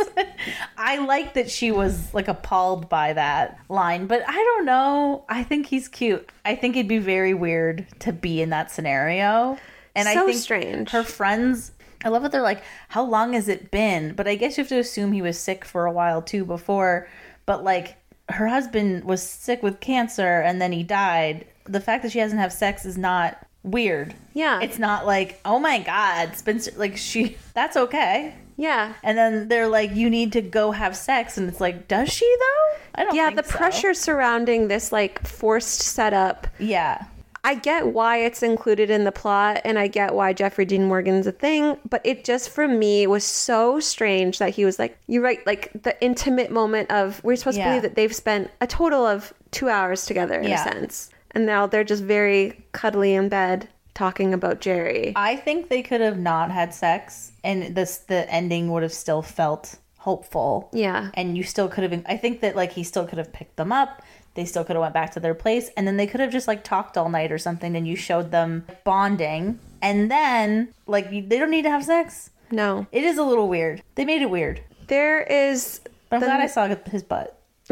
I 0.78 0.99
like 0.99 1.34
that 1.34 1.51
she 1.51 1.70
was 1.72 2.14
like 2.14 2.30
appalled 2.30 2.88
by 2.88 3.12
that 3.12 3.60
line, 3.68 4.07
but 4.07 4.24
I 4.26 4.32
don't 4.32 4.64
know. 4.66 5.26
I 5.28 5.43
think 5.43 5.66
he's 5.66 5.89
cute. 5.89 6.30
I 6.45 6.55
think 6.55 6.78
it'd 6.78 6.88
be 6.88 6.99
very 6.99 7.34
weird 7.34 7.86
to 8.01 8.14
be 8.14 8.41
in 8.41 8.51
that 8.51 8.72
scenario. 8.72 9.57
And 9.97 10.07
I 10.07 10.14
So 10.14 10.28
think 10.28 10.38
strange. 10.38 10.91
her 10.91 11.03
friends 11.03 11.74
I 12.04 12.10
love 12.10 12.22
that 12.24 12.32
they're 12.32 12.41
like, 12.41 12.64
How 12.89 13.04
long 13.04 13.34
has 13.34 13.47
it 13.50 13.72
been? 13.72 14.14
But 14.14 14.28
I 14.28 14.36
guess 14.36 14.58
you 14.58 14.64
have 14.64 14.70
to 14.70 14.80
assume 14.80 15.12
he 15.12 15.22
was 15.22 15.38
sick 15.38 15.66
for 15.66 15.86
a 15.86 15.91
while 15.91 16.22
too 16.22 16.45
before. 16.45 17.08
But 17.45 17.64
like 17.64 17.95
her 18.30 18.47
husband 18.47 19.04
was 19.06 19.24
sick 19.24 19.64
with 19.64 19.80
cancer 19.80 20.41
and 20.41 20.62
then 20.62 20.72
he 20.72 20.84
died. 20.84 21.45
The 21.66 21.80
fact 21.82 22.04
that 22.04 22.12
she 22.12 22.20
doesn't 22.20 22.38
have 22.38 22.54
sex 22.54 22.86
is 22.86 22.97
not 22.97 23.45
weird. 23.64 24.14
Yeah. 24.34 24.62
It's 24.62 24.80
not 24.80 25.06
like, 25.06 25.39
oh 25.45 25.60
my 25.60 25.80
god, 25.80 26.36
Spencer 26.36 26.72
like 26.78 26.95
she 26.97 27.38
that's 27.54 27.76
okay. 27.76 28.34
yeah. 28.56 28.93
And 29.04 29.18
then 29.18 29.47
they're 29.47 29.68
like, 29.68 29.93
you 29.95 30.10
need 30.10 30.32
to 30.34 30.41
go 30.41 30.72
have 30.72 30.95
sex. 30.95 31.38
And 31.38 31.50
it's 31.50 31.60
like, 31.60 31.88
does 31.88 32.10
she 32.12 32.26
though? 32.39 32.78
I 32.95 33.04
don't 33.06 33.16
Yeah, 33.16 33.32
the 33.32 33.43
so. 33.43 33.58
pressure 33.58 33.93
surrounding 33.93 34.68
this 34.68 34.91
like 34.91 35.26
forced 35.28 35.82
setup. 35.82 36.47
Yeah. 36.60 37.04
I 37.44 37.56
get 37.56 37.88
why 37.88 38.18
it's 38.18 38.44
included 38.44 38.90
in 38.90 39.04
the 39.06 39.12
plot 39.12 39.62
and 39.64 39.80
I 39.80 39.88
get 39.88 40.14
why 40.14 40.34
Jeffrey 40.34 40.66
Dean 40.66 40.86
Morgan's 40.88 41.26
a 41.28 41.32
thing, 41.32 41.78
but 41.90 42.02
it 42.06 42.24
just 42.24 42.50
for 42.50 42.68
me 42.68 43.08
was 43.08 43.24
so 43.24 43.80
strange 43.80 44.40
that 44.40 44.52
he 44.52 44.66
was 44.66 44.78
like, 44.78 44.98
you're 45.08 45.24
right, 45.24 45.46
like 45.46 45.72
the 45.82 46.02
intimate 46.04 46.52
moment 46.52 46.92
of 46.92 47.24
we're 47.24 47.36
supposed 47.36 47.58
to 47.58 47.64
believe 47.64 47.82
that 47.84 47.96
they've 47.96 48.16
spent 48.16 48.52
a 48.62 48.68
total 48.68 49.06
of 49.06 49.34
two 49.52 49.70
hours 49.70 50.06
together 50.06 50.40
in 50.40 50.50
Yeah. 50.50 50.62
a 50.68 50.72
sense. 50.72 51.10
And 51.32 51.46
now 51.46 51.66
they're 51.68 51.84
just 51.84 52.04
very 52.04 52.64
cuddly 52.72 53.14
in 53.14 53.30
bed 53.30 53.70
talking 53.94 54.34
about 54.34 54.62
Jerry. 54.62 55.14
I 55.16 55.36
think 55.36 55.70
they 55.70 55.82
could 55.82 56.02
have 56.02 56.18
not 56.20 56.52
had 56.52 56.74
sex 56.74 57.32
and 57.44 57.76
this 57.76 57.98
the 57.98 58.30
ending 58.32 58.72
would 58.72 58.84
have 58.84 58.94
still 58.94 59.22
felt 59.22 59.78
hopeful. 59.98 60.70
Yeah. 60.74 61.12
And 61.14 61.38
you 61.38 61.44
still 61.44 61.68
could 61.68 61.90
have 61.90 62.04
I 62.08 62.18
think 62.18 62.42
that 62.42 62.56
like 62.56 62.72
he 62.72 62.84
still 62.84 63.06
could 63.06 63.18
have 63.18 63.32
picked 63.34 63.58
them 63.58 63.72
up. 63.72 64.02
They 64.36 64.45
still 64.45 64.63
could 64.63 64.75
have 64.75 64.82
went 64.82 64.93
back 64.93 65.11
to 65.13 65.19
their 65.19 65.34
place 65.34 65.69
and 65.75 65.86
then 65.88 65.97
they 65.97 66.07
could 66.07 66.19
have 66.19 66.32
just 66.32 66.47
like 66.47 66.63
talked 66.63 66.97
all 66.97 67.09
night 67.09 67.32
or 67.32 67.38
something 67.38 67.75
and 67.75 67.88
you 67.88 67.95
showed 67.95 68.32
them 68.32 68.65
bonding 68.84 69.59
and 69.82 70.09
then 70.11 70.69
like 70.88 71.09
they 71.09 71.38
don't 71.39 71.51
need 71.51 71.63
to 71.63 71.69
have 71.69 71.84
sex. 71.84 72.30
No. 72.51 72.88
It 72.91 73.03
is 73.03 73.17
a 73.17 73.23
little 73.23 73.47
weird. 73.49 73.82
They 73.95 74.05
made 74.05 74.21
it 74.21 74.30
weird. 74.30 74.61
There 74.88 75.21
is. 75.23 75.82
But 76.09 76.15
I'm 76.17 76.19
The- 76.21 76.25
glad 76.27 76.41
I 76.41 76.47
saw 76.47 76.67
his 76.89 77.03
butt. 77.03 77.36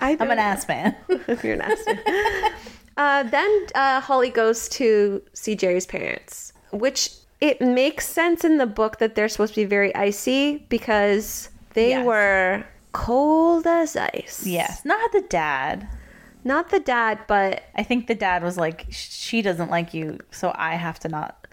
I 0.00 0.16
I'm 0.18 0.30
an 0.30 0.38
ass 0.38 0.66
man. 0.68 0.96
If 1.08 1.44
you're 1.44 1.56
nasty. 1.56 1.92
uh, 2.96 3.22
then 3.24 3.66
uh, 3.74 4.00
Holly 4.00 4.30
goes 4.30 4.68
to 4.70 5.22
see 5.34 5.54
Jerry's 5.54 5.86
parents, 5.86 6.52
which 6.72 7.10
it 7.40 7.60
makes 7.60 8.06
sense 8.08 8.44
in 8.44 8.56
the 8.58 8.66
book 8.66 8.98
that 8.98 9.14
they're 9.14 9.28
supposed 9.28 9.54
to 9.54 9.60
be 9.60 9.64
very 9.66 9.94
icy 9.94 10.64
because 10.68 11.50
they 11.74 11.90
Yes. 11.90 12.06
were 12.06 12.64
cold 12.96 13.66
as 13.66 13.96
ice. 13.96 14.46
yes, 14.46 14.84
not 14.84 15.12
the 15.12 15.22
dad. 15.22 15.86
Not 16.44 16.70
the 16.70 16.78
dad, 16.80 17.18
but 17.26 17.62
I 17.74 17.82
think 17.82 18.06
the 18.06 18.14
dad 18.14 18.42
was 18.44 18.56
like, 18.56 18.86
she 18.90 19.42
doesn't 19.42 19.68
like 19.70 19.92
you, 19.92 20.18
so 20.30 20.52
I 20.54 20.74
have 20.76 20.98
to 21.00 21.08
not. 21.08 21.46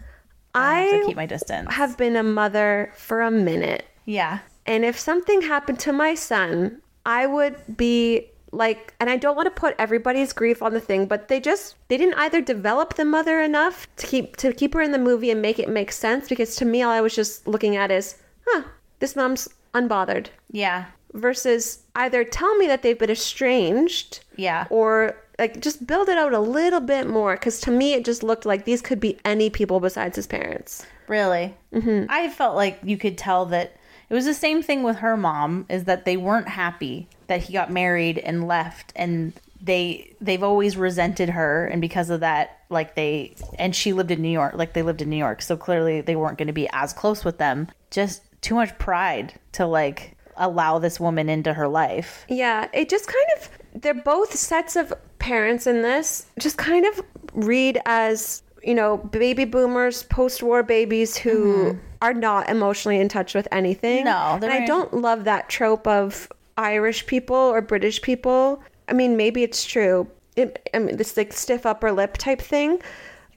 I 0.53 0.81
have 0.81 1.01
to 1.01 1.07
keep 1.07 1.15
my 1.15 1.25
distance. 1.25 1.73
have 1.73 1.97
been 1.97 2.15
a 2.15 2.21
mother 2.23 2.91
for 2.95 3.21
a 3.21 3.31
minute. 3.31 3.85
yeah, 4.05 4.39
And 4.67 4.85
if 4.85 4.99
something 4.99 5.41
happened 5.41 5.79
to 5.79 5.91
my 5.93 6.13
son, 6.13 6.79
I 7.07 7.25
would 7.25 7.55
be 7.75 8.29
like, 8.51 8.93
and 8.99 9.09
I 9.09 9.17
don't 9.17 9.35
want 9.35 9.47
to 9.47 9.59
put 9.59 9.73
everybody's 9.79 10.31
grief 10.31 10.61
on 10.61 10.73
the 10.73 10.79
thing, 10.79 11.07
but 11.07 11.27
they 11.27 11.39
just 11.39 11.75
they 11.87 11.97
didn't 11.97 12.19
either 12.25 12.39
develop 12.39 12.93
the 12.93 13.03
mother 13.05 13.41
enough 13.41 13.87
to 13.97 14.05
keep 14.05 14.37
to 14.37 14.53
keep 14.53 14.75
her 14.75 14.81
in 14.81 14.91
the 14.91 14.99
movie 15.09 15.31
and 15.31 15.41
make 15.41 15.57
it 15.57 15.69
make 15.69 15.91
sense. 15.91 16.29
Because 16.29 16.55
to 16.57 16.65
me, 16.65 16.83
all 16.83 16.91
I 16.91 17.01
was 17.01 17.15
just 17.15 17.47
looking 17.47 17.75
at 17.75 17.89
is, 17.89 18.21
huh, 18.47 18.61
this 18.99 19.15
mom's 19.15 19.49
unbothered. 19.73 20.27
yeah, 20.51 20.85
Versus 21.13 21.83
either 21.95 22.23
tell 22.23 22.55
me 22.57 22.67
that 22.67 22.81
they've 22.81 22.97
been 22.97 23.09
estranged, 23.09 24.23
yeah. 24.35 24.67
or 24.69 25.15
like 25.39 25.59
just 25.59 25.85
build 25.85 26.09
it 26.09 26.17
out 26.17 26.33
a 26.33 26.39
little 26.39 26.79
bit 26.79 27.07
more. 27.07 27.35
Because 27.35 27.59
to 27.61 27.71
me, 27.71 27.93
it 27.93 28.05
just 28.05 28.23
looked 28.23 28.45
like 28.45 28.65
these 28.65 28.81
could 28.81 28.99
be 28.99 29.17
any 29.23 29.49
people 29.49 29.79
besides 29.79 30.15
his 30.15 30.27
parents. 30.27 30.85
Really? 31.07 31.53
Mm-hmm. 31.73 32.05
I 32.09 32.29
felt 32.29 32.55
like 32.55 32.79
you 32.83 32.97
could 32.97 33.17
tell 33.17 33.45
that 33.47 33.75
it 34.09 34.13
was 34.13 34.25
the 34.25 34.33
same 34.33 34.61
thing 34.61 34.83
with 34.83 34.97
her 34.97 35.17
mom. 35.17 35.65
Is 35.69 35.85
that 35.85 36.05
they 36.05 36.17
weren't 36.17 36.47
happy 36.47 37.07
that 37.27 37.41
he 37.43 37.53
got 37.53 37.71
married 37.71 38.17
and 38.17 38.47
left, 38.47 38.93
and 38.95 39.33
they 39.61 40.13
they've 40.19 40.43
always 40.43 40.77
resented 40.77 41.29
her, 41.29 41.65
and 41.67 41.81
because 41.81 42.09
of 42.09 42.19
that, 42.19 42.59
like 42.69 42.95
they 42.95 43.35
and 43.57 43.75
she 43.75 43.93
lived 43.93 44.11
in 44.11 44.21
New 44.21 44.29
York, 44.29 44.53
like 44.55 44.73
they 44.73 44.81
lived 44.81 45.01
in 45.01 45.09
New 45.09 45.17
York, 45.17 45.41
so 45.41 45.55
clearly 45.55 46.01
they 46.01 46.15
weren't 46.15 46.37
going 46.37 46.47
to 46.47 46.53
be 46.53 46.69
as 46.73 46.91
close 46.93 47.23
with 47.23 47.37
them. 47.37 47.69
Just 47.91 48.21
too 48.41 48.55
much 48.55 48.77
pride 48.77 49.33
to 49.53 49.65
like 49.65 50.17
allow 50.37 50.79
this 50.79 50.99
woman 50.99 51.29
into 51.29 51.53
her 51.53 51.67
life. 51.67 52.25
Yeah, 52.27 52.67
it 52.73 52.89
just 52.89 53.07
kind 53.07 53.25
of 53.37 53.49
they're 53.81 53.93
both 53.93 54.33
sets 54.33 54.75
of 54.75 54.93
parents 55.19 55.67
in 55.67 55.81
this 55.81 56.27
just 56.39 56.57
kind 56.57 56.85
of 56.85 57.01
read 57.33 57.79
as, 57.85 58.43
you 58.61 58.75
know, 58.75 58.97
baby 58.97 59.45
boomers, 59.45 60.03
post-war 60.03 60.63
babies 60.63 61.17
who 61.17 61.55
mm-hmm. 61.55 61.79
are 62.01 62.13
not 62.13 62.49
emotionally 62.49 62.99
in 62.99 63.09
touch 63.09 63.33
with 63.33 63.47
anything. 63.51 64.05
No, 64.05 64.37
and 64.41 64.45
I 64.45 64.65
don't 64.65 64.93
love 64.93 65.23
that 65.23 65.49
trope 65.49 65.87
of 65.87 66.31
Irish 66.57 67.05
people 67.05 67.35
or 67.35 67.61
British 67.61 68.01
people. 68.01 68.61
I 68.87 68.93
mean, 68.93 69.17
maybe 69.17 69.43
it's 69.43 69.65
true. 69.65 70.07
It, 70.35 70.69
I 70.73 70.79
mean, 70.79 70.97
this 70.97 71.15
like 71.15 71.33
stiff 71.33 71.65
upper 71.65 71.91
lip 71.91 72.17
type 72.17 72.41
thing. 72.41 72.81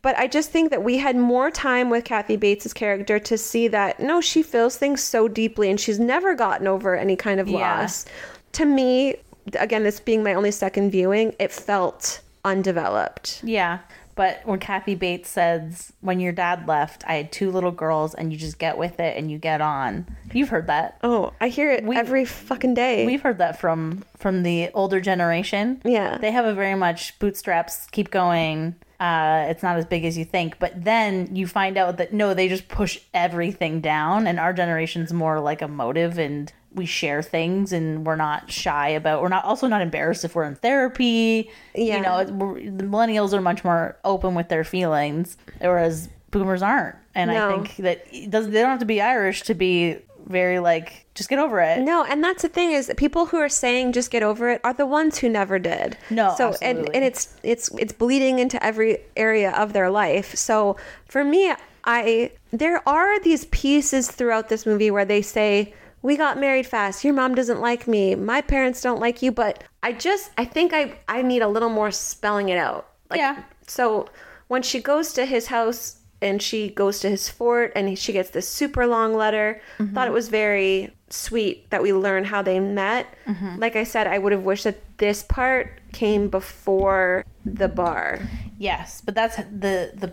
But 0.06 0.16
I 0.16 0.28
just 0.28 0.52
think 0.52 0.70
that 0.70 0.84
we 0.84 0.98
had 0.98 1.16
more 1.16 1.50
time 1.50 1.90
with 1.90 2.04
Kathy 2.04 2.36
Bates' 2.36 2.72
character 2.72 3.18
to 3.18 3.36
see 3.36 3.66
that 3.66 3.98
no, 3.98 4.20
she 4.20 4.40
feels 4.40 4.76
things 4.76 5.02
so 5.02 5.26
deeply 5.26 5.68
and 5.68 5.80
she's 5.80 5.98
never 5.98 6.36
gotten 6.36 6.68
over 6.68 6.94
any 6.94 7.16
kind 7.16 7.40
of 7.40 7.48
Yeah. 7.48 7.80
loss. 7.80 8.04
To 8.52 8.64
me, 8.64 9.16
again, 9.58 9.82
this 9.82 9.98
being 9.98 10.22
my 10.22 10.34
only 10.34 10.52
second 10.52 10.92
viewing, 10.92 11.34
it 11.40 11.50
felt 11.50 12.20
undeveloped. 12.44 13.40
Yeah. 13.42 13.78
But 14.14 14.42
when 14.44 14.60
Kathy 14.60 14.94
Bates 14.94 15.28
says, 15.28 15.92
when 16.02 16.20
your 16.20 16.32
dad 16.32 16.68
left, 16.68 17.02
I 17.08 17.14
had 17.14 17.32
two 17.32 17.50
little 17.50 17.72
girls 17.72 18.14
and 18.14 18.32
you 18.32 18.38
just 18.38 18.60
get 18.60 18.78
with 18.78 19.00
it 19.00 19.16
and 19.16 19.28
you 19.28 19.38
get 19.38 19.60
on. 19.60 20.06
You've 20.32 20.50
heard 20.50 20.68
that. 20.68 20.98
Oh, 21.02 21.32
I 21.40 21.48
hear 21.48 21.72
it 21.72 21.82
We- 21.84 21.96
every 21.96 22.24
fucking 22.24 22.74
day. 22.74 23.06
We've 23.06 23.22
heard 23.22 23.38
that 23.38 23.58
from 23.58 24.04
from 24.16 24.44
the 24.44 24.70
older 24.72 25.00
generation. 25.00 25.82
Yeah. 25.84 26.16
They 26.18 26.30
have 26.30 26.44
a 26.44 26.54
very 26.54 26.76
much 26.76 27.18
bootstraps, 27.18 27.88
keep 27.90 28.12
going. 28.12 28.76
Uh, 28.98 29.46
it's 29.48 29.62
not 29.62 29.76
as 29.76 29.84
big 29.84 30.04
as 30.04 30.16
you 30.16 30.24
think. 30.24 30.58
But 30.58 30.84
then 30.84 31.34
you 31.34 31.46
find 31.46 31.76
out 31.76 31.98
that 31.98 32.12
no, 32.12 32.34
they 32.34 32.48
just 32.48 32.68
push 32.68 32.98
everything 33.12 33.80
down 33.80 34.26
and 34.26 34.40
our 34.40 34.52
generation's 34.52 35.12
more 35.12 35.40
like 35.40 35.62
emotive 35.62 36.18
and 36.18 36.52
we 36.74 36.86
share 36.86 37.22
things 37.22 37.72
and 37.72 38.04
we're 38.06 38.16
not 38.16 38.50
shy 38.50 38.88
about 38.90 39.22
we're 39.22 39.28
not 39.28 39.44
also 39.44 39.66
not 39.66 39.80
embarrassed 39.80 40.24
if 40.24 40.34
we're 40.34 40.44
in 40.44 40.54
therapy. 40.56 41.50
Yeah. 41.74 41.96
You 41.96 42.02
know, 42.02 42.24
the 42.24 42.84
millennials 42.84 43.32
are 43.32 43.40
much 43.40 43.64
more 43.64 43.96
open 44.04 44.34
with 44.34 44.48
their 44.48 44.64
feelings, 44.64 45.36
whereas 45.58 46.08
boomers 46.30 46.62
aren't. 46.62 46.96
And 47.14 47.30
I 47.30 47.48
think 47.50 47.76
that 47.76 48.06
it 48.12 48.30
does 48.30 48.48
they 48.50 48.60
don't 48.60 48.70
have 48.70 48.80
to 48.80 48.84
be 48.84 49.00
Irish 49.00 49.42
to 49.42 49.54
be 49.54 49.96
very 50.26 50.58
like 50.58 51.06
just 51.14 51.28
get 51.30 51.38
over 51.38 51.60
it. 51.60 51.80
No, 51.80 52.04
and 52.04 52.22
that's 52.22 52.42
the 52.42 52.48
thing 52.48 52.72
is 52.72 52.86
that 52.88 52.96
people 52.96 53.26
who 53.26 53.38
are 53.38 53.48
saying 53.48 53.92
just 53.92 54.10
get 54.10 54.22
over 54.22 54.50
it 54.50 54.60
are 54.64 54.74
the 54.74 54.86
ones 54.86 55.18
who 55.18 55.28
never 55.28 55.58
did. 55.58 55.96
No, 56.10 56.34
so 56.36 56.54
and 56.60 56.88
and 56.94 57.04
it's 57.04 57.34
it's 57.42 57.70
it's 57.78 57.92
bleeding 57.92 58.38
into 58.38 58.62
every 58.62 58.98
area 59.16 59.52
of 59.52 59.72
their 59.72 59.90
life. 59.90 60.34
So 60.34 60.76
for 61.06 61.24
me, 61.24 61.54
I 61.84 62.32
there 62.52 62.86
are 62.88 63.20
these 63.20 63.46
pieces 63.46 64.10
throughout 64.10 64.48
this 64.48 64.66
movie 64.66 64.90
where 64.90 65.04
they 65.04 65.22
say 65.22 65.74
we 66.02 66.16
got 66.16 66.38
married 66.38 66.66
fast. 66.66 67.04
Your 67.04 67.14
mom 67.14 67.34
doesn't 67.34 67.60
like 67.60 67.88
me. 67.88 68.14
My 68.14 68.40
parents 68.40 68.80
don't 68.80 69.00
like 69.00 69.22
you, 69.22 69.32
but 69.32 69.64
I 69.82 69.92
just 69.92 70.30
I 70.36 70.44
think 70.44 70.72
I 70.72 70.98
I 71.08 71.22
need 71.22 71.42
a 71.42 71.48
little 71.48 71.70
more 71.70 71.90
spelling 71.90 72.48
it 72.48 72.58
out. 72.58 72.88
Like, 73.10 73.18
Yeah. 73.18 73.42
So 73.66 74.06
when 74.48 74.62
she 74.62 74.80
goes 74.80 75.12
to 75.14 75.24
his 75.24 75.46
house 75.46 75.98
and 76.22 76.40
she 76.40 76.70
goes 76.70 77.00
to 77.00 77.10
his 77.10 77.28
fort 77.28 77.72
and 77.76 77.98
she 77.98 78.12
gets 78.12 78.30
this 78.30 78.48
super 78.48 78.86
long 78.86 79.14
letter, 79.14 79.60
mm-hmm. 79.78 79.94
thought 79.94 80.08
it 80.08 80.12
was 80.12 80.28
very 80.28 80.90
sweet 81.08 81.70
that 81.70 81.82
we 81.82 81.92
learn 81.92 82.24
how 82.24 82.42
they 82.42 82.58
met. 82.58 83.06
Mm-hmm. 83.26 83.58
Like 83.58 83.76
I 83.76 83.84
said, 83.84 84.06
I 84.06 84.18
would 84.18 84.32
have 84.32 84.42
wished 84.42 84.64
that 84.64 84.80
this 84.98 85.22
part 85.22 85.80
came 85.92 86.28
before 86.28 87.24
the 87.44 87.68
bar. 87.68 88.20
Yes, 88.58 89.02
but 89.04 89.14
that's 89.14 89.36
the 89.36 89.92
the 89.94 90.12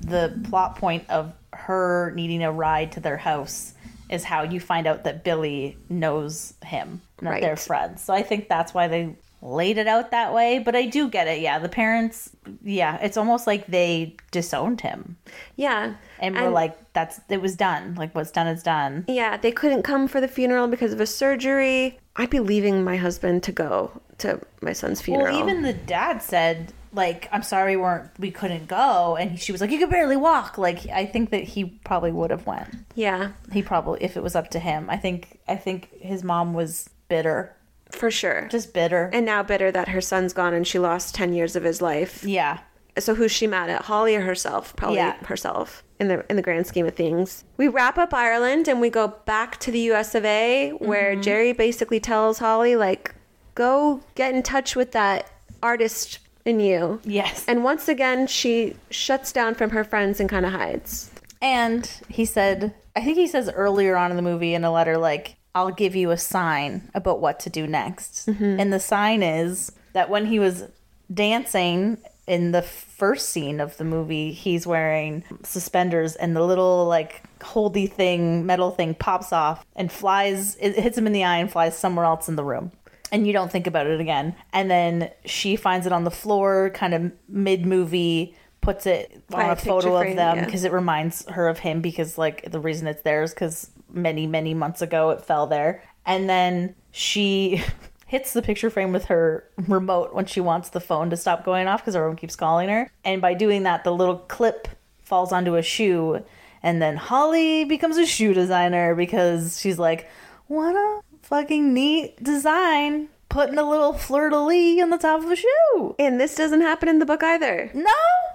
the 0.00 0.38
plot 0.48 0.76
point 0.76 1.08
of 1.08 1.32
her 1.52 2.12
needing 2.14 2.42
a 2.42 2.52
ride 2.52 2.92
to 2.92 3.00
their 3.00 3.16
house 3.16 3.74
is 4.10 4.24
how 4.24 4.42
you 4.42 4.60
find 4.60 4.86
out 4.86 5.04
that 5.04 5.24
Billy 5.24 5.78
knows 5.88 6.54
him, 6.64 7.00
that 7.22 7.40
they're 7.40 7.56
friends. 7.56 8.02
So 8.02 8.12
I 8.12 8.22
think 8.22 8.48
that's 8.48 8.74
why 8.74 8.86
they 8.88 9.16
laid 9.44 9.78
it 9.78 9.86
out 9.86 10.10
that 10.10 10.32
way. 10.32 10.58
But 10.58 10.74
I 10.74 10.86
do 10.86 11.08
get 11.08 11.28
it. 11.28 11.40
Yeah, 11.40 11.58
the 11.60 11.68
parents. 11.68 12.30
Yeah, 12.64 12.98
it's 13.02 13.16
almost 13.16 13.46
like 13.46 13.66
they 13.66 14.16
disowned 14.32 14.80
him 14.80 15.16
Yeah. 15.56 15.94
and, 16.18 16.34
were 16.34 16.48
like, 16.48 16.76
"That's 16.94 17.20
it 17.28 17.40
was 17.42 17.54
done. 17.54 17.94
Like 17.94 18.14
what's 18.14 18.30
done 18.32 18.46
is 18.48 18.62
done." 18.62 19.04
Yeah, 19.06 19.36
they 19.36 19.52
couldn't 19.52 19.82
come 19.82 20.08
for 20.08 20.20
the 20.20 20.28
funeral 20.28 20.66
because 20.66 20.92
of 20.92 21.00
a 21.00 21.06
surgery. 21.06 21.98
I'd 22.16 22.30
be 22.30 22.40
leaving 22.40 22.82
my 22.82 22.96
husband 22.96 23.42
to 23.44 23.52
go 23.52 24.00
to 24.18 24.40
my 24.62 24.72
son's 24.72 25.00
funeral. 25.02 25.26
Well, 25.36 25.40
even 25.48 25.62
the 25.62 25.72
dad 25.72 26.22
said, 26.22 26.72
like, 26.92 27.28
I'm 27.32 27.42
sorry 27.42 27.76
we 27.76 27.82
weren't 27.82 28.08
we 28.20 28.30
couldn't 28.30 28.68
go 28.68 29.16
and 29.16 29.38
she 29.40 29.50
was 29.50 29.60
like, 29.60 29.70
You 29.72 29.78
could 29.80 29.90
barely 29.90 30.16
walk. 30.16 30.56
Like 30.56 30.86
I 30.88 31.04
think 31.06 31.30
that 31.30 31.42
he 31.42 31.64
probably 31.64 32.12
would 32.12 32.30
have 32.30 32.46
went. 32.46 32.68
yeah, 32.94 33.32
He 33.52 33.62
probably 33.62 34.02
if 34.02 34.16
it 34.16 34.22
was 34.22 34.36
up 34.36 34.48
to 34.50 34.58
him. 34.60 34.88
I 34.88 34.96
think 34.96 35.40
I 35.48 35.56
think 35.56 35.90
his 36.00 36.22
mom 36.22 36.54
was 36.54 36.88
bitter. 37.08 37.52
For 37.90 38.10
sure. 38.10 38.48
Just 38.50 38.72
bitter. 38.72 39.10
and 39.12 39.24
now 39.26 39.42
bitter 39.42 39.70
that 39.72 39.88
her 39.88 40.00
son's 40.00 40.32
gone 40.32 40.54
and 40.54 40.66
she 40.66 40.78
lost 40.78 41.14
10 41.14 41.32
years 41.32 41.54
of 41.56 41.62
his 41.64 41.80
life. 41.82 42.24
yeah. 42.24 42.58
So 42.96 43.16
who's 43.16 43.32
she 43.32 43.48
mad 43.48 43.70
at? 43.70 43.82
Holly 43.82 44.14
or 44.14 44.20
herself? 44.20 44.76
Probably 44.76 44.98
Yeah. 44.98 45.16
herself 45.24 45.82
in 45.98 46.06
the 46.06 46.24
in 46.30 46.36
the 46.36 46.42
grand 46.42 46.64
scheme 46.68 46.86
of 46.86 46.94
things. 46.94 47.42
We 47.56 47.66
wrap 47.66 47.98
up 47.98 48.14
Ireland 48.14 48.68
and 48.68 48.80
we 48.80 48.88
go 48.88 49.08
back 49.08 49.58
to 49.60 49.72
the 49.72 49.80
US 49.92 50.14
of 50.14 50.24
A 50.24 50.70
where 50.78 51.12
Mm-hmm. 51.14 51.22
Jerry 51.22 51.52
basically 51.52 51.98
tells 51.98 52.38
Holly 52.38 52.76
like 52.76 53.12
go 53.56 54.00
get 54.14 54.32
in 54.32 54.44
touch 54.44 54.76
with 54.76 54.92
that 54.92 55.28
artist 55.60 56.20
in 56.44 56.60
you. 56.60 57.00
Yes. 57.04 57.44
And 57.48 57.64
once 57.64 57.88
again 57.88 58.28
she 58.28 58.76
shuts 58.90 59.32
down 59.32 59.56
from 59.56 59.70
her 59.70 59.82
friends 59.82 60.20
and 60.20 60.28
kind 60.30 60.46
of 60.46 60.52
hides. 60.52 61.10
And 61.42 61.90
he 62.08 62.24
said, 62.24 62.74
I 62.94 63.00
think 63.02 63.16
he 63.18 63.26
says 63.26 63.50
earlier 63.50 63.96
on 63.96 64.10
in 64.12 64.16
the 64.16 64.22
movie 64.22 64.54
in 64.54 64.62
a 64.64 64.70
letter, 64.72 64.96
like, 64.98 65.34
I'll 65.54 65.70
give 65.70 65.94
you 65.94 66.10
a 66.10 66.18
sign 66.18 66.90
about 66.94 67.20
what 67.20 67.38
to 67.40 67.50
do 67.50 67.66
next. 67.66 68.26
Mm-hmm. 68.26 68.60
And 68.60 68.72
the 68.72 68.80
sign 68.80 69.22
is 69.22 69.70
that 69.92 70.10
when 70.10 70.26
he 70.26 70.38
was 70.38 70.64
dancing 71.12 71.98
in 72.26 72.52
the 72.52 72.62
first 72.62 73.28
scene 73.28 73.60
of 73.60 73.76
the 73.76 73.84
movie, 73.84 74.32
he's 74.32 74.66
wearing 74.66 75.22
suspenders 75.42 76.16
and 76.16 76.34
the 76.34 76.42
little, 76.42 76.86
like, 76.86 77.22
holdy 77.42 77.86
thing, 77.86 78.46
metal 78.46 78.70
thing 78.70 78.94
pops 78.94 79.32
off 79.32 79.64
and 79.76 79.92
flies, 79.92 80.56
it 80.56 80.74
hits 80.76 80.98
him 80.98 81.06
in 81.06 81.12
the 81.12 81.24
eye 81.24 81.36
and 81.36 81.52
flies 81.52 81.76
somewhere 81.76 82.06
else 82.06 82.28
in 82.28 82.36
the 82.36 82.44
room. 82.44 82.72
And 83.12 83.26
you 83.26 83.32
don't 83.32 83.52
think 83.52 83.66
about 83.66 83.86
it 83.86 84.00
again. 84.00 84.34
And 84.52 84.70
then 84.70 85.10
she 85.24 85.54
finds 85.54 85.86
it 85.86 85.92
on 85.92 86.04
the 86.04 86.10
floor, 86.10 86.70
kind 86.70 86.94
of 86.94 87.12
mid 87.28 87.64
movie, 87.64 88.34
puts 88.64 88.86
it 88.86 89.22
By 89.28 89.44
on 89.44 89.50
a 89.50 89.52
a 89.52 89.56
photo 89.56 89.96
of 89.96 90.16
them 90.16 90.38
yeah. 90.38 90.44
because 90.44 90.64
it 90.64 90.72
reminds 90.72 91.28
her 91.28 91.48
of 91.48 91.58
him 91.58 91.80
because 91.80 92.16
like 92.18 92.50
the 92.50 92.58
reason 92.58 92.86
it's 92.88 93.02
there 93.02 93.22
is 93.22 93.32
because 93.32 93.70
many 93.94 94.26
many 94.26 94.54
months 94.54 94.82
ago 94.82 95.10
it 95.10 95.22
fell 95.22 95.46
there 95.46 95.82
and 96.06 96.28
then 96.28 96.74
she 96.90 97.62
hits 98.06 98.32
the 98.32 98.42
picture 98.42 98.70
frame 98.70 98.92
with 98.92 99.06
her 99.06 99.44
remote 99.56 100.14
when 100.14 100.26
she 100.26 100.40
wants 100.40 100.68
the 100.68 100.80
phone 100.80 101.10
to 101.10 101.16
stop 101.16 101.44
going 101.44 101.66
off 101.66 101.80
because 101.80 101.96
everyone 101.96 102.16
keeps 102.16 102.36
calling 102.36 102.68
her. 102.68 102.90
And 103.04 103.20
by 103.20 103.34
doing 103.34 103.64
that, 103.64 103.84
the 103.84 103.92
little 103.92 104.18
clip 104.18 104.68
falls 105.02 105.32
onto 105.32 105.56
a 105.56 105.62
shoe. 105.62 106.24
And 106.62 106.80
then 106.80 106.96
Holly 106.96 107.64
becomes 107.64 107.96
a 107.96 108.06
shoe 108.06 108.32
designer 108.32 108.94
because 108.94 109.60
she's 109.60 109.78
like, 109.78 110.08
what 110.46 110.74
a 110.76 111.00
fucking 111.22 111.74
neat 111.74 112.22
design. 112.22 113.08
Putting 113.28 113.58
a 113.58 113.68
little 113.68 113.92
fleur 113.92 114.30
de 114.30 114.38
lis 114.38 114.80
on 114.80 114.90
the 114.90 114.98
top 114.98 115.24
of 115.24 115.30
a 115.30 115.36
shoe. 115.36 115.96
And 115.98 116.20
this 116.20 116.36
doesn't 116.36 116.60
happen 116.60 116.88
in 116.88 117.00
the 117.00 117.06
book 117.06 117.22
either. 117.22 117.70
No? 117.74 117.90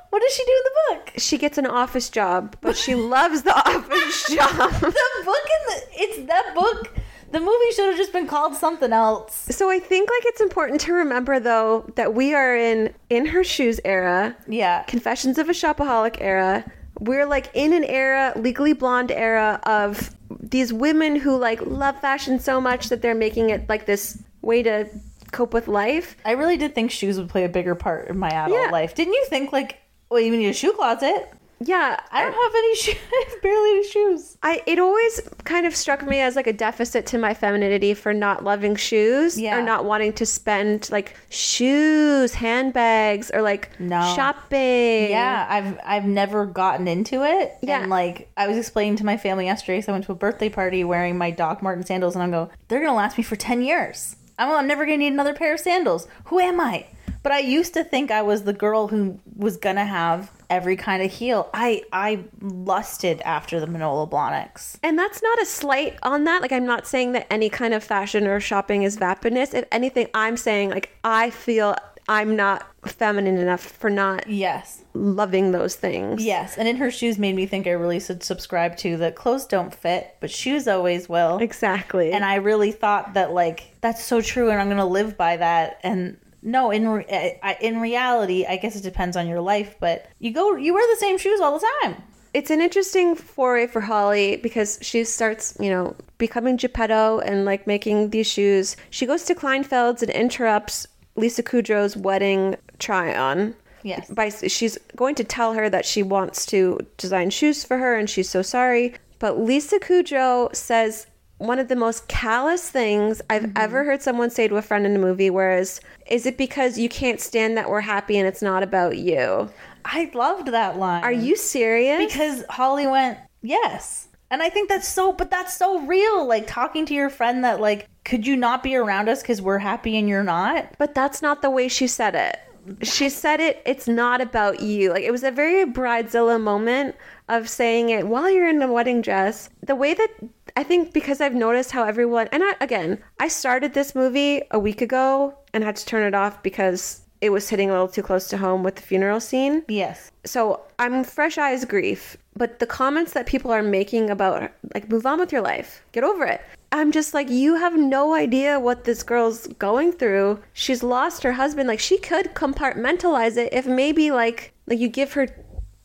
What 0.09 0.21
does 0.21 0.33
she 0.33 0.43
do 0.43 0.51
in 0.51 0.63
the 0.63 0.95
book? 1.05 1.13
She 1.17 1.37
gets 1.37 1.57
an 1.57 1.65
office 1.67 2.09
job, 2.09 2.55
but 2.61 2.75
she 2.75 2.95
loves 2.95 3.43
the 3.43 3.53
office 3.67 4.27
job. 4.35 4.71
The 4.81 5.23
book 5.25 5.45
in 5.57 5.65
the 5.67 5.81
it's 5.93 6.27
that 6.27 6.53
book. 6.55 6.91
The 7.31 7.39
movie 7.39 7.71
should 7.75 7.85
have 7.89 7.97
just 7.97 8.11
been 8.11 8.25
called 8.25 8.55
something 8.55 8.91
else. 8.91 9.35
So 9.51 9.69
I 9.69 9.77
think 9.77 10.09
like 10.09 10.23
it's 10.25 10.41
important 10.41 10.81
to 10.81 10.93
remember 10.93 11.39
though 11.39 11.91
that 11.95 12.15
we 12.15 12.33
are 12.33 12.55
in 12.55 12.91
in 13.11 13.27
her 13.27 13.43
shoes 13.43 13.79
era, 13.85 14.35
Yeah. 14.47 14.81
Confessions 14.83 15.37
of 15.37 15.47
a 15.47 15.51
Shopaholic 15.53 16.17
era. 16.21 16.65
We're 16.99 17.27
like 17.27 17.51
in 17.53 17.71
an 17.73 17.83
era, 17.83 18.33
Legally 18.35 18.73
Blonde 18.73 19.11
era 19.11 19.59
of 19.63 20.09
these 20.39 20.73
women 20.73 21.15
who 21.17 21.37
like 21.37 21.61
love 21.61 21.99
fashion 22.01 22.39
so 22.39 22.59
much 22.59 22.89
that 22.89 23.03
they're 23.03 23.13
making 23.15 23.51
it 23.51 23.69
like 23.69 23.85
this 23.85 24.21
way 24.41 24.63
to 24.63 24.89
cope 25.31 25.53
with 25.53 25.67
life. 25.67 26.15
I 26.25 26.31
really 26.31 26.57
did 26.57 26.73
think 26.73 26.89
shoes 26.89 27.19
would 27.19 27.29
play 27.29 27.43
a 27.45 27.49
bigger 27.49 27.75
part 27.75 28.07
in 28.09 28.17
my 28.17 28.29
adult 28.29 28.59
Yeah. 28.59 28.71
life. 28.71 28.95
Didn't 28.95 29.13
you 29.13 29.25
think 29.29 29.53
like, 29.53 29.77
well, 30.09 30.19
you 30.19 30.35
need 30.35 30.47
a 30.49 30.53
shoe 30.53 30.73
closet? 30.73 31.31
Yeah, 31.61 31.99
I 32.09 32.21
don't 32.21 32.31
have 32.31 32.55
any 32.55 32.75
shoes. 32.83 32.95
I 33.11 33.25
have 33.29 33.41
barely 33.41 33.69
any 33.71 33.87
shoes. 33.89 34.37
I 34.41 34.61
it 34.65 34.79
always 34.79 35.19
kind 35.43 35.65
of 35.65 35.75
struck 35.75 36.07
me 36.07 36.21
as 36.21 36.37
like 36.37 36.47
a 36.47 36.53
deficit 36.53 37.05
to 37.07 37.17
my 37.17 37.33
femininity 37.33 37.93
for 37.95 38.13
not 38.13 38.45
loving 38.45 38.77
shoes 38.77 39.37
Yeah. 39.37 39.57
or 39.57 39.61
not 39.61 39.83
wanting 39.83 40.13
to 40.13 40.25
spend 40.25 40.89
like 40.89 41.17
shoes, 41.29 42.33
handbags, 42.35 43.29
or 43.33 43.41
like 43.41 43.77
No. 43.79 43.99
shopping. 44.15 45.09
Yeah, 45.11 45.45
I've 45.49 45.77
I've 45.83 46.05
never 46.05 46.45
gotten 46.45 46.87
into 46.87 47.23
it. 47.25 47.53
Yeah. 47.61 47.81
And 47.81 47.89
like 47.89 48.29
I 48.37 48.47
was 48.47 48.55
explaining 48.57 48.95
to 48.97 49.05
my 49.05 49.17
family 49.17 49.45
yesterday, 49.45 49.81
so 49.81 49.91
I 49.91 49.95
went 49.95 50.05
to 50.05 50.13
a 50.13 50.15
birthday 50.15 50.47
party 50.49 50.85
wearing 50.85 51.17
my 51.17 51.29
Doc 51.31 51.61
Martin 51.61 51.85
sandals, 51.85 52.15
and 52.15 52.23
I 52.23 52.29
go, 52.29 52.49
they're 52.69 52.79
gonna 52.79 52.95
last 52.95 53.17
me 53.17 53.23
for 53.23 53.35
ten 53.35 53.61
years. 53.61 54.15
I'm, 54.37 54.49
I'm 54.51 54.67
never 54.67 54.85
gonna 54.85 54.97
need 54.97 55.11
another 55.11 55.33
pair 55.33 55.53
of 55.53 55.59
sandals. 55.59 56.07
Who 56.25 56.39
am 56.39 56.61
I? 56.61 56.85
But 57.21 57.31
I 57.33 57.39
used 57.39 57.73
to 57.73 57.83
think 57.83 58.11
I 58.11 58.21
was 58.21 58.43
the 58.43 58.53
girl 58.53 58.87
who 58.87 59.19
was 59.35 59.57
gonna 59.57 59.85
have 59.85 60.31
every 60.49 60.75
kind 60.75 61.03
of 61.03 61.11
heel. 61.11 61.49
I 61.53 61.83
I 61.91 62.23
lusted 62.41 63.21
after 63.21 63.59
the 63.59 63.67
Manolo 63.67 64.05
Blahniks. 64.07 64.77
And 64.83 64.97
that's 64.97 65.21
not 65.21 65.41
a 65.41 65.45
slight 65.45 65.97
on 66.01 66.23
that. 66.23 66.41
Like, 66.41 66.51
I'm 66.51 66.65
not 66.65 66.87
saying 66.87 67.11
that 67.13 67.27
any 67.31 67.49
kind 67.49 67.73
of 67.73 67.83
fashion 67.83 68.25
or 68.25 68.39
shopping 68.39 68.83
is 68.83 68.97
vapidness. 68.97 69.53
If 69.53 69.65
anything, 69.71 70.07
I'm 70.13 70.37
saying, 70.37 70.69
like, 70.69 70.95
I 71.03 71.29
feel 71.29 71.75
I'm 72.07 72.35
not 72.35 72.65
feminine 72.87 73.37
enough 73.37 73.61
for 73.61 73.89
not 73.91 74.27
Yes. 74.27 74.83
loving 74.95 75.51
those 75.51 75.75
things. 75.75 76.23
Yes, 76.23 76.57
and 76.57 76.67
in 76.67 76.77
her 76.77 76.89
shoes 76.89 77.19
made 77.19 77.35
me 77.35 77.45
think 77.45 77.67
I 77.67 77.71
really 77.71 77.99
should 77.99 78.23
subscribe 78.23 78.77
to 78.77 78.97
that 78.97 79.15
clothes 79.15 79.45
don't 79.45 79.75
fit, 79.75 80.15
but 80.19 80.31
shoes 80.31 80.67
always 80.67 81.07
will. 81.07 81.37
Exactly. 81.37 82.11
And 82.11 82.25
I 82.25 82.35
really 82.35 82.71
thought 82.71 83.13
that 83.13 83.31
like 83.33 83.75
that's 83.81 84.03
so 84.03 84.21
true, 84.21 84.49
and 84.49 84.59
I'm 84.59 84.69
gonna 84.69 84.87
live 84.87 85.17
by 85.17 85.37
that. 85.37 85.79
And 85.83 86.17
no, 86.41 86.71
in 86.71 86.87
re- 86.87 87.05
eh, 87.07 87.33
I- 87.43 87.57
in 87.61 87.79
reality, 87.79 88.45
I 88.47 88.57
guess 88.57 88.75
it 88.75 88.83
depends 88.83 89.17
on 89.17 89.27
your 89.27 89.41
life, 89.41 89.75
but 89.79 90.07
you 90.19 90.31
go 90.31 90.55
you 90.55 90.73
wear 90.73 90.87
the 90.93 90.99
same 90.99 91.17
shoes 91.17 91.39
all 91.39 91.57
the 91.57 91.67
time. 91.81 92.01
it's 92.33 92.51
an 92.51 92.61
interesting 92.61 93.15
foray 93.15 93.65
for 93.67 93.81
Holly 93.81 94.37
because 94.37 94.77
she 94.81 95.03
starts, 95.03 95.57
you 95.59 95.69
know, 95.69 95.95
becoming 96.19 96.57
Geppetto 96.57 97.19
and 97.19 97.45
like 97.45 97.65
making 97.65 98.11
these 98.11 98.27
shoes. 98.27 98.77
She 98.91 99.05
goes 99.05 99.23
to 99.25 99.35
Kleinfeld's 99.35 100.03
and 100.03 100.11
interrupts 100.11 100.87
Lisa 101.15 101.43
Kudrow's 101.43 101.97
wedding 101.97 102.55
try 102.77 103.15
on. 103.15 103.55
Yes. 103.83 104.09
By 104.09 104.29
she's 104.29 104.77
going 104.95 105.15
to 105.15 105.23
tell 105.23 105.53
her 105.53 105.69
that 105.69 105.85
she 105.85 106.03
wants 106.03 106.45
to 106.47 106.79
design 106.97 107.29
shoes 107.29 107.63
for 107.63 107.77
her 107.77 107.95
and 107.95 108.09
she's 108.09 108.29
so 108.29 108.41
sorry. 108.41 108.95
But 109.19 109.39
Lisa 109.39 109.79
Kudrow 109.79 110.53
says 110.55 111.07
one 111.39 111.57
of 111.57 111.69
the 111.69 111.75
most 111.75 112.07
callous 112.07 112.69
things 112.69 113.21
I've 113.29 113.43
mm-hmm. 113.43 113.57
ever 113.57 113.85
heard 113.85 114.01
someone 114.01 114.29
say 114.29 114.47
to 114.47 114.57
a 114.57 114.61
friend 114.61 114.85
in 114.85 114.95
a 114.95 114.99
movie, 114.99 115.29
whereas 115.29 115.79
is 116.09 116.25
it 116.25 116.37
because 116.37 116.77
you 116.77 116.89
can't 116.89 117.21
stand 117.21 117.55
that 117.57 117.69
we're 117.69 117.81
happy 117.81 118.17
and 118.17 118.27
it's 118.27 118.41
not 118.41 118.63
about 118.63 118.97
you? 118.97 119.49
I 119.85 120.11
loved 120.13 120.47
that 120.47 120.77
line. 120.77 121.03
Are 121.03 121.11
you 121.11 121.35
serious? 121.35 122.11
because 122.11 122.43
Holly 122.49 122.87
went 122.87 123.17
yes, 123.41 124.09
and 124.29 124.43
I 124.43 124.49
think 124.49 124.69
that's 124.69 124.87
so. 124.87 125.13
But 125.13 125.31
that's 125.31 125.55
so 125.55 125.79
real. 125.81 126.27
Like 126.27 126.47
talking 126.47 126.85
to 126.87 126.93
your 126.93 127.09
friend 127.09 127.43
that 127.43 127.61
like, 127.61 127.87
could 128.03 128.27
you 128.27 128.35
not 128.35 128.63
be 128.63 128.75
around 128.75 129.07
us 129.07 129.21
because 129.21 129.41
we're 129.41 129.59
happy 129.59 129.97
and 129.97 130.09
you're 130.09 130.23
not? 130.23 130.75
But 130.77 130.93
that's 130.93 131.21
not 131.21 131.41
the 131.41 131.49
way 131.49 131.67
she 131.67 131.87
said 131.87 132.15
it. 132.15 132.39
She 132.83 133.09
said 133.09 133.39
it, 133.39 133.63
it's 133.65 133.87
not 133.87 134.21
about 134.21 134.59
you. 134.59 134.91
Like 134.91 135.03
it 135.03 135.11
was 135.11 135.23
a 135.23 135.31
very 135.31 135.65
bridezilla 135.65 136.39
moment 136.39 136.95
of 137.27 137.49
saying 137.49 137.89
it 137.89 138.07
while 138.07 138.29
you're 138.29 138.49
in 138.49 138.59
the 138.59 138.71
wedding 138.71 139.01
dress. 139.01 139.49
The 139.65 139.75
way 139.75 139.93
that 139.93 140.09
I 140.55 140.63
think 140.63 140.93
because 140.93 141.21
I've 141.21 141.33
noticed 141.33 141.71
how 141.71 141.83
everyone 141.83 142.27
and 142.31 142.43
I, 142.43 142.55
again, 142.61 143.01
I 143.19 143.27
started 143.27 143.73
this 143.73 143.95
movie 143.95 144.43
a 144.51 144.59
week 144.59 144.81
ago 144.81 145.35
and 145.53 145.63
had 145.63 145.75
to 145.77 145.85
turn 145.85 146.03
it 146.03 146.15
off 146.15 146.41
because 146.43 147.01
it 147.21 147.31
was 147.31 147.49
hitting 147.49 147.69
a 147.69 147.73
little 147.73 147.87
too 147.87 148.01
close 148.03 148.27
to 148.29 148.37
home 148.37 148.63
with 148.63 148.75
the 148.77 148.81
funeral 148.81 149.19
scene. 149.19 149.63
Yes. 149.67 150.09
So 150.25 150.61
I'm 150.79 151.03
fresh 151.03 151.37
eyes 151.37 151.65
grief, 151.65 152.15
but 152.35 152.59
the 152.59 152.65
comments 152.65 153.11
that 153.13 153.25
people 153.25 153.51
are 153.51 153.61
making 153.61 154.09
about 154.09 154.51
like 154.73 154.89
move 154.89 155.05
on 155.05 155.19
with 155.19 155.31
your 155.33 155.41
life, 155.41 155.83
get 155.91 156.03
over 156.05 156.25
it. 156.25 156.41
I'm 156.71 156.91
just 156.91 157.13
like 157.13 157.29
you 157.29 157.55
have 157.55 157.75
no 157.77 158.13
idea 158.13 158.59
what 158.59 158.83
this 158.85 159.03
girl's 159.03 159.47
going 159.47 159.91
through. 159.91 160.39
She's 160.53 160.81
lost 160.83 161.23
her 161.23 161.33
husband. 161.33 161.67
Like 161.67 161.79
she 161.79 161.97
could 161.97 162.33
compartmentalize 162.35 163.35
it 163.37 163.51
if 163.53 163.65
maybe 163.65 164.11
like 164.11 164.53
like 164.67 164.79
you 164.79 164.87
give 164.87 165.13
her 165.13 165.27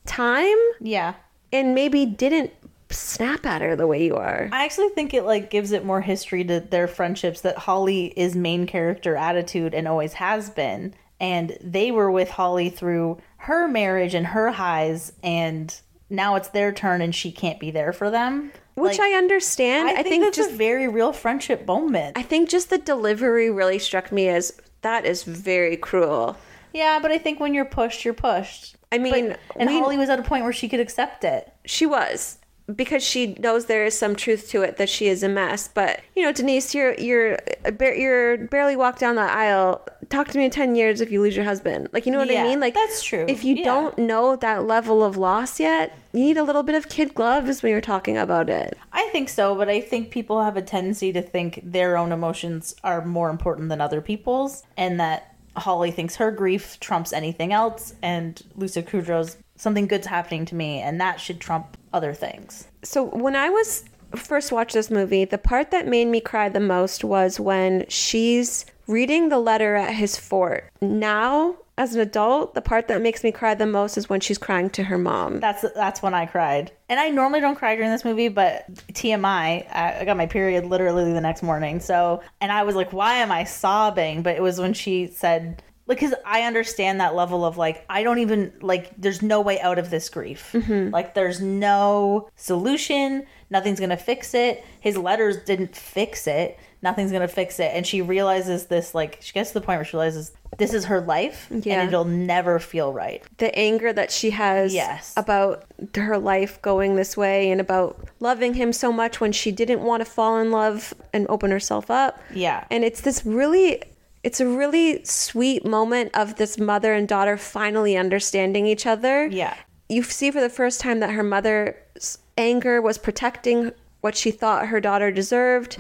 time 0.07 0.57
Yeah. 0.81 1.15
and 1.53 1.75
maybe 1.75 2.05
didn't 2.07 2.53
snap 2.95 3.45
at 3.47 3.63
her 3.63 3.77
the 3.77 3.87
way 3.87 4.05
you 4.05 4.17
are. 4.17 4.49
I 4.53 4.65
actually 4.65 4.89
think 4.91 5.13
it 5.15 5.25
like 5.25 5.51
gives 5.51 5.73
it 5.73 5.85
more 5.85 6.01
history 6.01 6.45
to 6.45 6.61
their 6.61 6.89
friendships 6.89 7.41
that 7.43 7.59
Holly 7.59 8.07
is 8.17 8.35
main 8.35 8.67
character 8.67 9.17
attitude 9.17 9.75
and 9.75 9.87
always 9.89 10.15
has 10.15 10.51
been. 10.51 10.95
And 11.21 11.57
they 11.61 11.91
were 11.91 12.11
with 12.11 12.31
Holly 12.31 12.71
through 12.71 13.19
her 13.39 13.69
marriage 13.69 14.15
and 14.15 14.27
her 14.29 14.51
highs 14.51 15.13
and 15.23 15.79
now 16.11 16.35
it's 16.37 16.49
their 16.49 16.73
turn 16.73 17.01
and 17.03 17.15
she 17.15 17.33
can't 17.33 17.59
be 17.61 17.71
there 17.71 17.93
for 17.93 18.11
them. 18.11 18.53
Which 18.75 18.99
Like, 18.99 19.13
I 19.13 19.19
understand. 19.19 19.89
I 19.89 19.93
I 19.93 19.95
think, 19.97 20.07
think, 20.09 20.25
that's 20.25 20.37
just 20.37 20.51
a 20.53 20.57
very 20.57 20.89
real 20.89 21.13
friendship 21.13 21.67
moment. 21.67 22.19
I 22.19 22.23
think 22.23 22.49
just 22.49 22.71
the 22.71 22.79
delivery 22.79 23.49
really 23.51 23.79
struck 23.79 24.11
me 24.11 24.29
as 24.29 24.53
that 24.83 25.07
is 25.07 25.23
very 25.23 25.77
cruel. 25.77 26.37
yeah, 26.73 26.99
but 27.01 27.11
I 27.13 27.19
think 27.19 27.39
when 27.41 27.55
you're 27.55 27.65
pushed, 27.65 28.05
you're 28.05 28.13
pushed. 28.15 28.75
I 28.93 28.99
mean, 28.99 29.37
And 29.57 29.71
we- 29.71 29.79
Holly 29.79 29.97
was 29.97 30.09
at 30.09 30.19
a 30.19 30.23
point 30.23 30.43
where 30.45 30.53
she 30.53 30.69
could 30.69 30.81
accept 30.81 31.25
it. 31.25 31.53
She 31.65 31.87
was 31.87 32.39
because 32.75 33.03
she 33.03 33.35
knows 33.35 33.67
there 33.67 33.85
is 33.85 33.99
some 33.99 34.17
truth 34.17 34.49
to 34.51 34.63
it 34.63 34.79
that 34.79 34.89
she 34.89 35.07
is 35.07 35.23
a 35.23 35.29
mess. 35.29 35.69
But 35.69 36.01
you 36.17 36.23
know, 36.23 36.33
Denise, 36.33 36.75
you're 36.75 36.95
you're 36.95 37.39
you're 37.81 38.39
barely 38.39 38.77
walked 38.77 39.01
down 39.01 39.17
the 39.17 39.23
aisle. 39.23 39.87
Talk 40.09 40.29
to 40.29 40.39
me 40.39 40.47
in 40.47 40.51
ten 40.51 40.75
years 40.75 41.01
if 41.01 41.11
you 41.11 41.21
lose 41.21 41.37
your 41.37 41.45
husband. 41.45 41.89
Like 41.93 42.07
you 42.07 42.13
know 42.13 42.19
what 42.19 42.31
Yeah, 42.31 42.45
I 42.45 42.49
mean? 42.49 42.61
Like 42.61 42.75
that's 42.75 43.03
true. 43.03 43.27
If 43.29 43.45
you 43.45 43.57
Yeah. 43.57 43.65
don't 43.65 43.99
know 43.99 44.37
that 44.37 44.65
level 44.67 45.03
of 45.03 45.17
loss 45.17 45.61
yet, 45.61 45.97
you 46.13 46.21
need 46.21 46.37
a 46.37 46.43
little 46.45 46.63
bit 46.63 46.75
of 46.75 46.89
kid 46.89 47.15
gloves 47.15 47.63
when 47.63 47.73
you're 47.73 47.81
talking 47.81 48.17
about 48.17 48.49
it. 48.49 48.79
I 48.93 49.09
think 49.13 49.29
so, 49.29 49.55
but 49.55 49.69
I 49.69 49.81
think 49.81 50.11
people 50.11 50.43
have 50.43 50.57
a 50.57 50.63
tendency 50.63 51.13
to 51.13 51.23
think 51.23 51.61
their 51.63 51.97
own 51.97 52.13
emotions 52.13 52.75
are 52.85 53.05
more 53.05 53.31
important 53.31 53.69
than 53.69 53.81
other 53.81 54.01
people's, 54.01 54.63
and 54.77 54.99
that 55.01 55.35
Holly 55.57 55.91
thinks 55.93 56.17
her 56.17 56.31
grief 56.31 56.79
trumps 56.81 57.13
anything 57.13 57.53
else, 57.53 57.95
and 58.03 58.43
Lisa 58.57 58.83
Kudrow's 58.83 59.37
something 59.57 59.87
good's 59.87 60.07
happening 60.07 60.45
to 60.47 60.55
me, 60.55 60.81
and 60.81 61.01
that 61.01 61.21
should 61.21 61.41
trump 61.41 61.77
other 61.93 62.13
things. 62.13 62.67
So 62.83 63.05
when 63.05 63.37
I 63.37 63.51
was 63.51 63.85
first 64.17 64.53
watched 64.53 64.75
this 64.75 64.91
movie, 64.91 65.25
the 65.25 65.39
part 65.39 65.71
that 65.71 65.87
made 65.87 66.07
me 66.07 66.21
cry 66.21 66.49
the 66.49 66.61
most 66.61 67.05
was 67.05 67.41
when 67.41 67.85
she's 67.89 68.67
reading 68.87 69.29
the 69.29 69.39
letter 69.39 69.75
at 69.77 69.95
his 69.95 70.17
fort. 70.17 70.71
Now, 70.81 71.57
as 71.77 71.95
an 71.95 72.01
adult, 72.01 72.55
the 72.55 72.63
part 72.63 72.89
that 72.89 73.03
makes 73.03 73.25
me 73.25 73.33
cry 73.33 73.55
the 73.55 73.67
most 73.67 73.97
is 73.97 74.09
when 74.09 74.21
she's 74.21 74.39
crying 74.39 74.71
to 74.71 74.85
her 74.85 74.99
mom. 74.99 75.41
That's 75.41 75.65
that's 75.75 76.03
when 76.03 76.15
I 76.15 76.27
cried, 76.27 76.71
and 76.89 77.01
I 77.01 77.09
normally 77.11 77.41
don't 77.41 77.57
cry 77.57 77.75
during 77.75 77.91
this 77.91 78.05
movie, 78.05 78.29
but 78.29 78.73
TMI, 78.93 79.67
I, 79.75 79.99
I 80.01 80.05
got 80.05 80.17
my 80.17 80.27
period 80.27 80.67
literally 80.67 81.13
the 81.13 81.21
next 81.21 81.43
morning, 81.43 81.81
so 81.81 82.23
and 82.41 82.53
I 82.53 82.63
was 82.63 82.77
like, 82.77 82.93
why 82.93 83.15
am 83.15 83.33
I 83.33 83.45
sobbing? 83.45 84.23
But 84.23 84.37
it 84.37 84.43
was 84.43 84.61
when 84.61 84.73
she 84.73 85.09
said. 85.09 85.63
Because 85.87 86.15
I 86.25 86.43
understand 86.43 87.01
that 87.01 87.15
level 87.15 87.45
of 87.45 87.59
like, 87.59 87.85
I 87.91 88.03
don't 88.03 88.19
even 88.19 88.53
like, 88.63 88.93
there's 88.97 89.21
no 89.23 89.41
way 89.43 89.61
out 89.61 89.79
of 89.79 89.91
this 89.91 90.09
grief. 90.09 90.51
Mm-hmm. 90.55 90.91
Like, 90.95 91.15
there's 91.15 91.41
no 91.43 92.31
solution. 92.37 93.27
Nothing's 93.51 93.81
gonna 93.81 93.97
fix 93.99 94.33
it. 94.35 94.65
His 94.81 94.97
letters 94.97 95.37
didn't 95.45 95.77
fix 95.77 96.27
it. 96.27 96.59
Nothing's 96.83 97.13
gonna 97.13 97.29
fix 97.29 97.61
it. 97.61 97.71
And 97.75 97.87
she 97.87 98.01
realizes 98.01 98.67
this, 98.67 98.95
like, 98.95 99.19
she 99.21 99.33
gets 99.35 99.51
to 99.51 99.55
the 99.55 99.61
point 99.61 99.79
where 99.79 99.85
she 99.85 99.97
realizes 99.97 100.33
this 100.57 100.73
is 100.73 100.85
her 100.87 101.01
life 101.01 101.49
Yeah. 101.51 101.81
and 101.81 101.89
it'll 101.89 102.05
never 102.05 102.59
feel 102.59 102.93
right. 102.93 103.23
the 103.39 103.55
anger 103.59 103.93
that 103.93 104.11
she 104.11 104.31
has 104.31 104.73
Yes. 104.73 105.13
about 105.17 105.65
her 105.97 106.17
life 106.17 106.63
going 106.63 106.95
this 106.97 107.17
way 107.17 107.51
and 107.51 107.61
about 107.61 108.09
loving 108.21 108.55
him 108.55 108.73
so 108.73 108.91
much 108.93 109.21
when 109.21 109.33
she 109.33 109.51
didn't 109.53 109.81
want 109.83 110.01
to 110.01 110.05
fall 110.11 110.39
in 110.39 110.51
love 110.51 110.95
and 111.13 111.27
open 111.29 111.51
herself 111.51 111.91
up. 111.91 112.21
Yeah. 112.33 112.65
And 112.71 112.85
it's 112.85 113.01
this 113.03 113.27
really 113.27 113.83
it's 114.25 114.41
a 114.41 114.47
really 114.47 115.05
sweet 115.05 115.65
moment 115.65 116.11
of 116.15 116.37
this 116.37 116.59
mother 116.59 116.93
and 116.95 117.07
daughter 117.07 117.37
finally 117.37 117.97
understanding 117.97 118.67
each 118.67 118.87
other. 118.87 119.27
Yeah. 119.27 119.55
You 119.89 120.03
see 120.03 120.31
for 120.31 120.41
the 120.41 120.49
first 120.51 120.81
time 120.81 121.01
that 121.01 121.11
her 121.11 121.23
mother's 121.23 122.19
anger 122.37 122.81
was 122.83 122.99
protecting 122.99 123.71
what 124.01 124.15
she 124.17 124.31
thought 124.31 124.67
her 124.67 124.81
daughter 124.81 125.11
deserved 125.11 125.79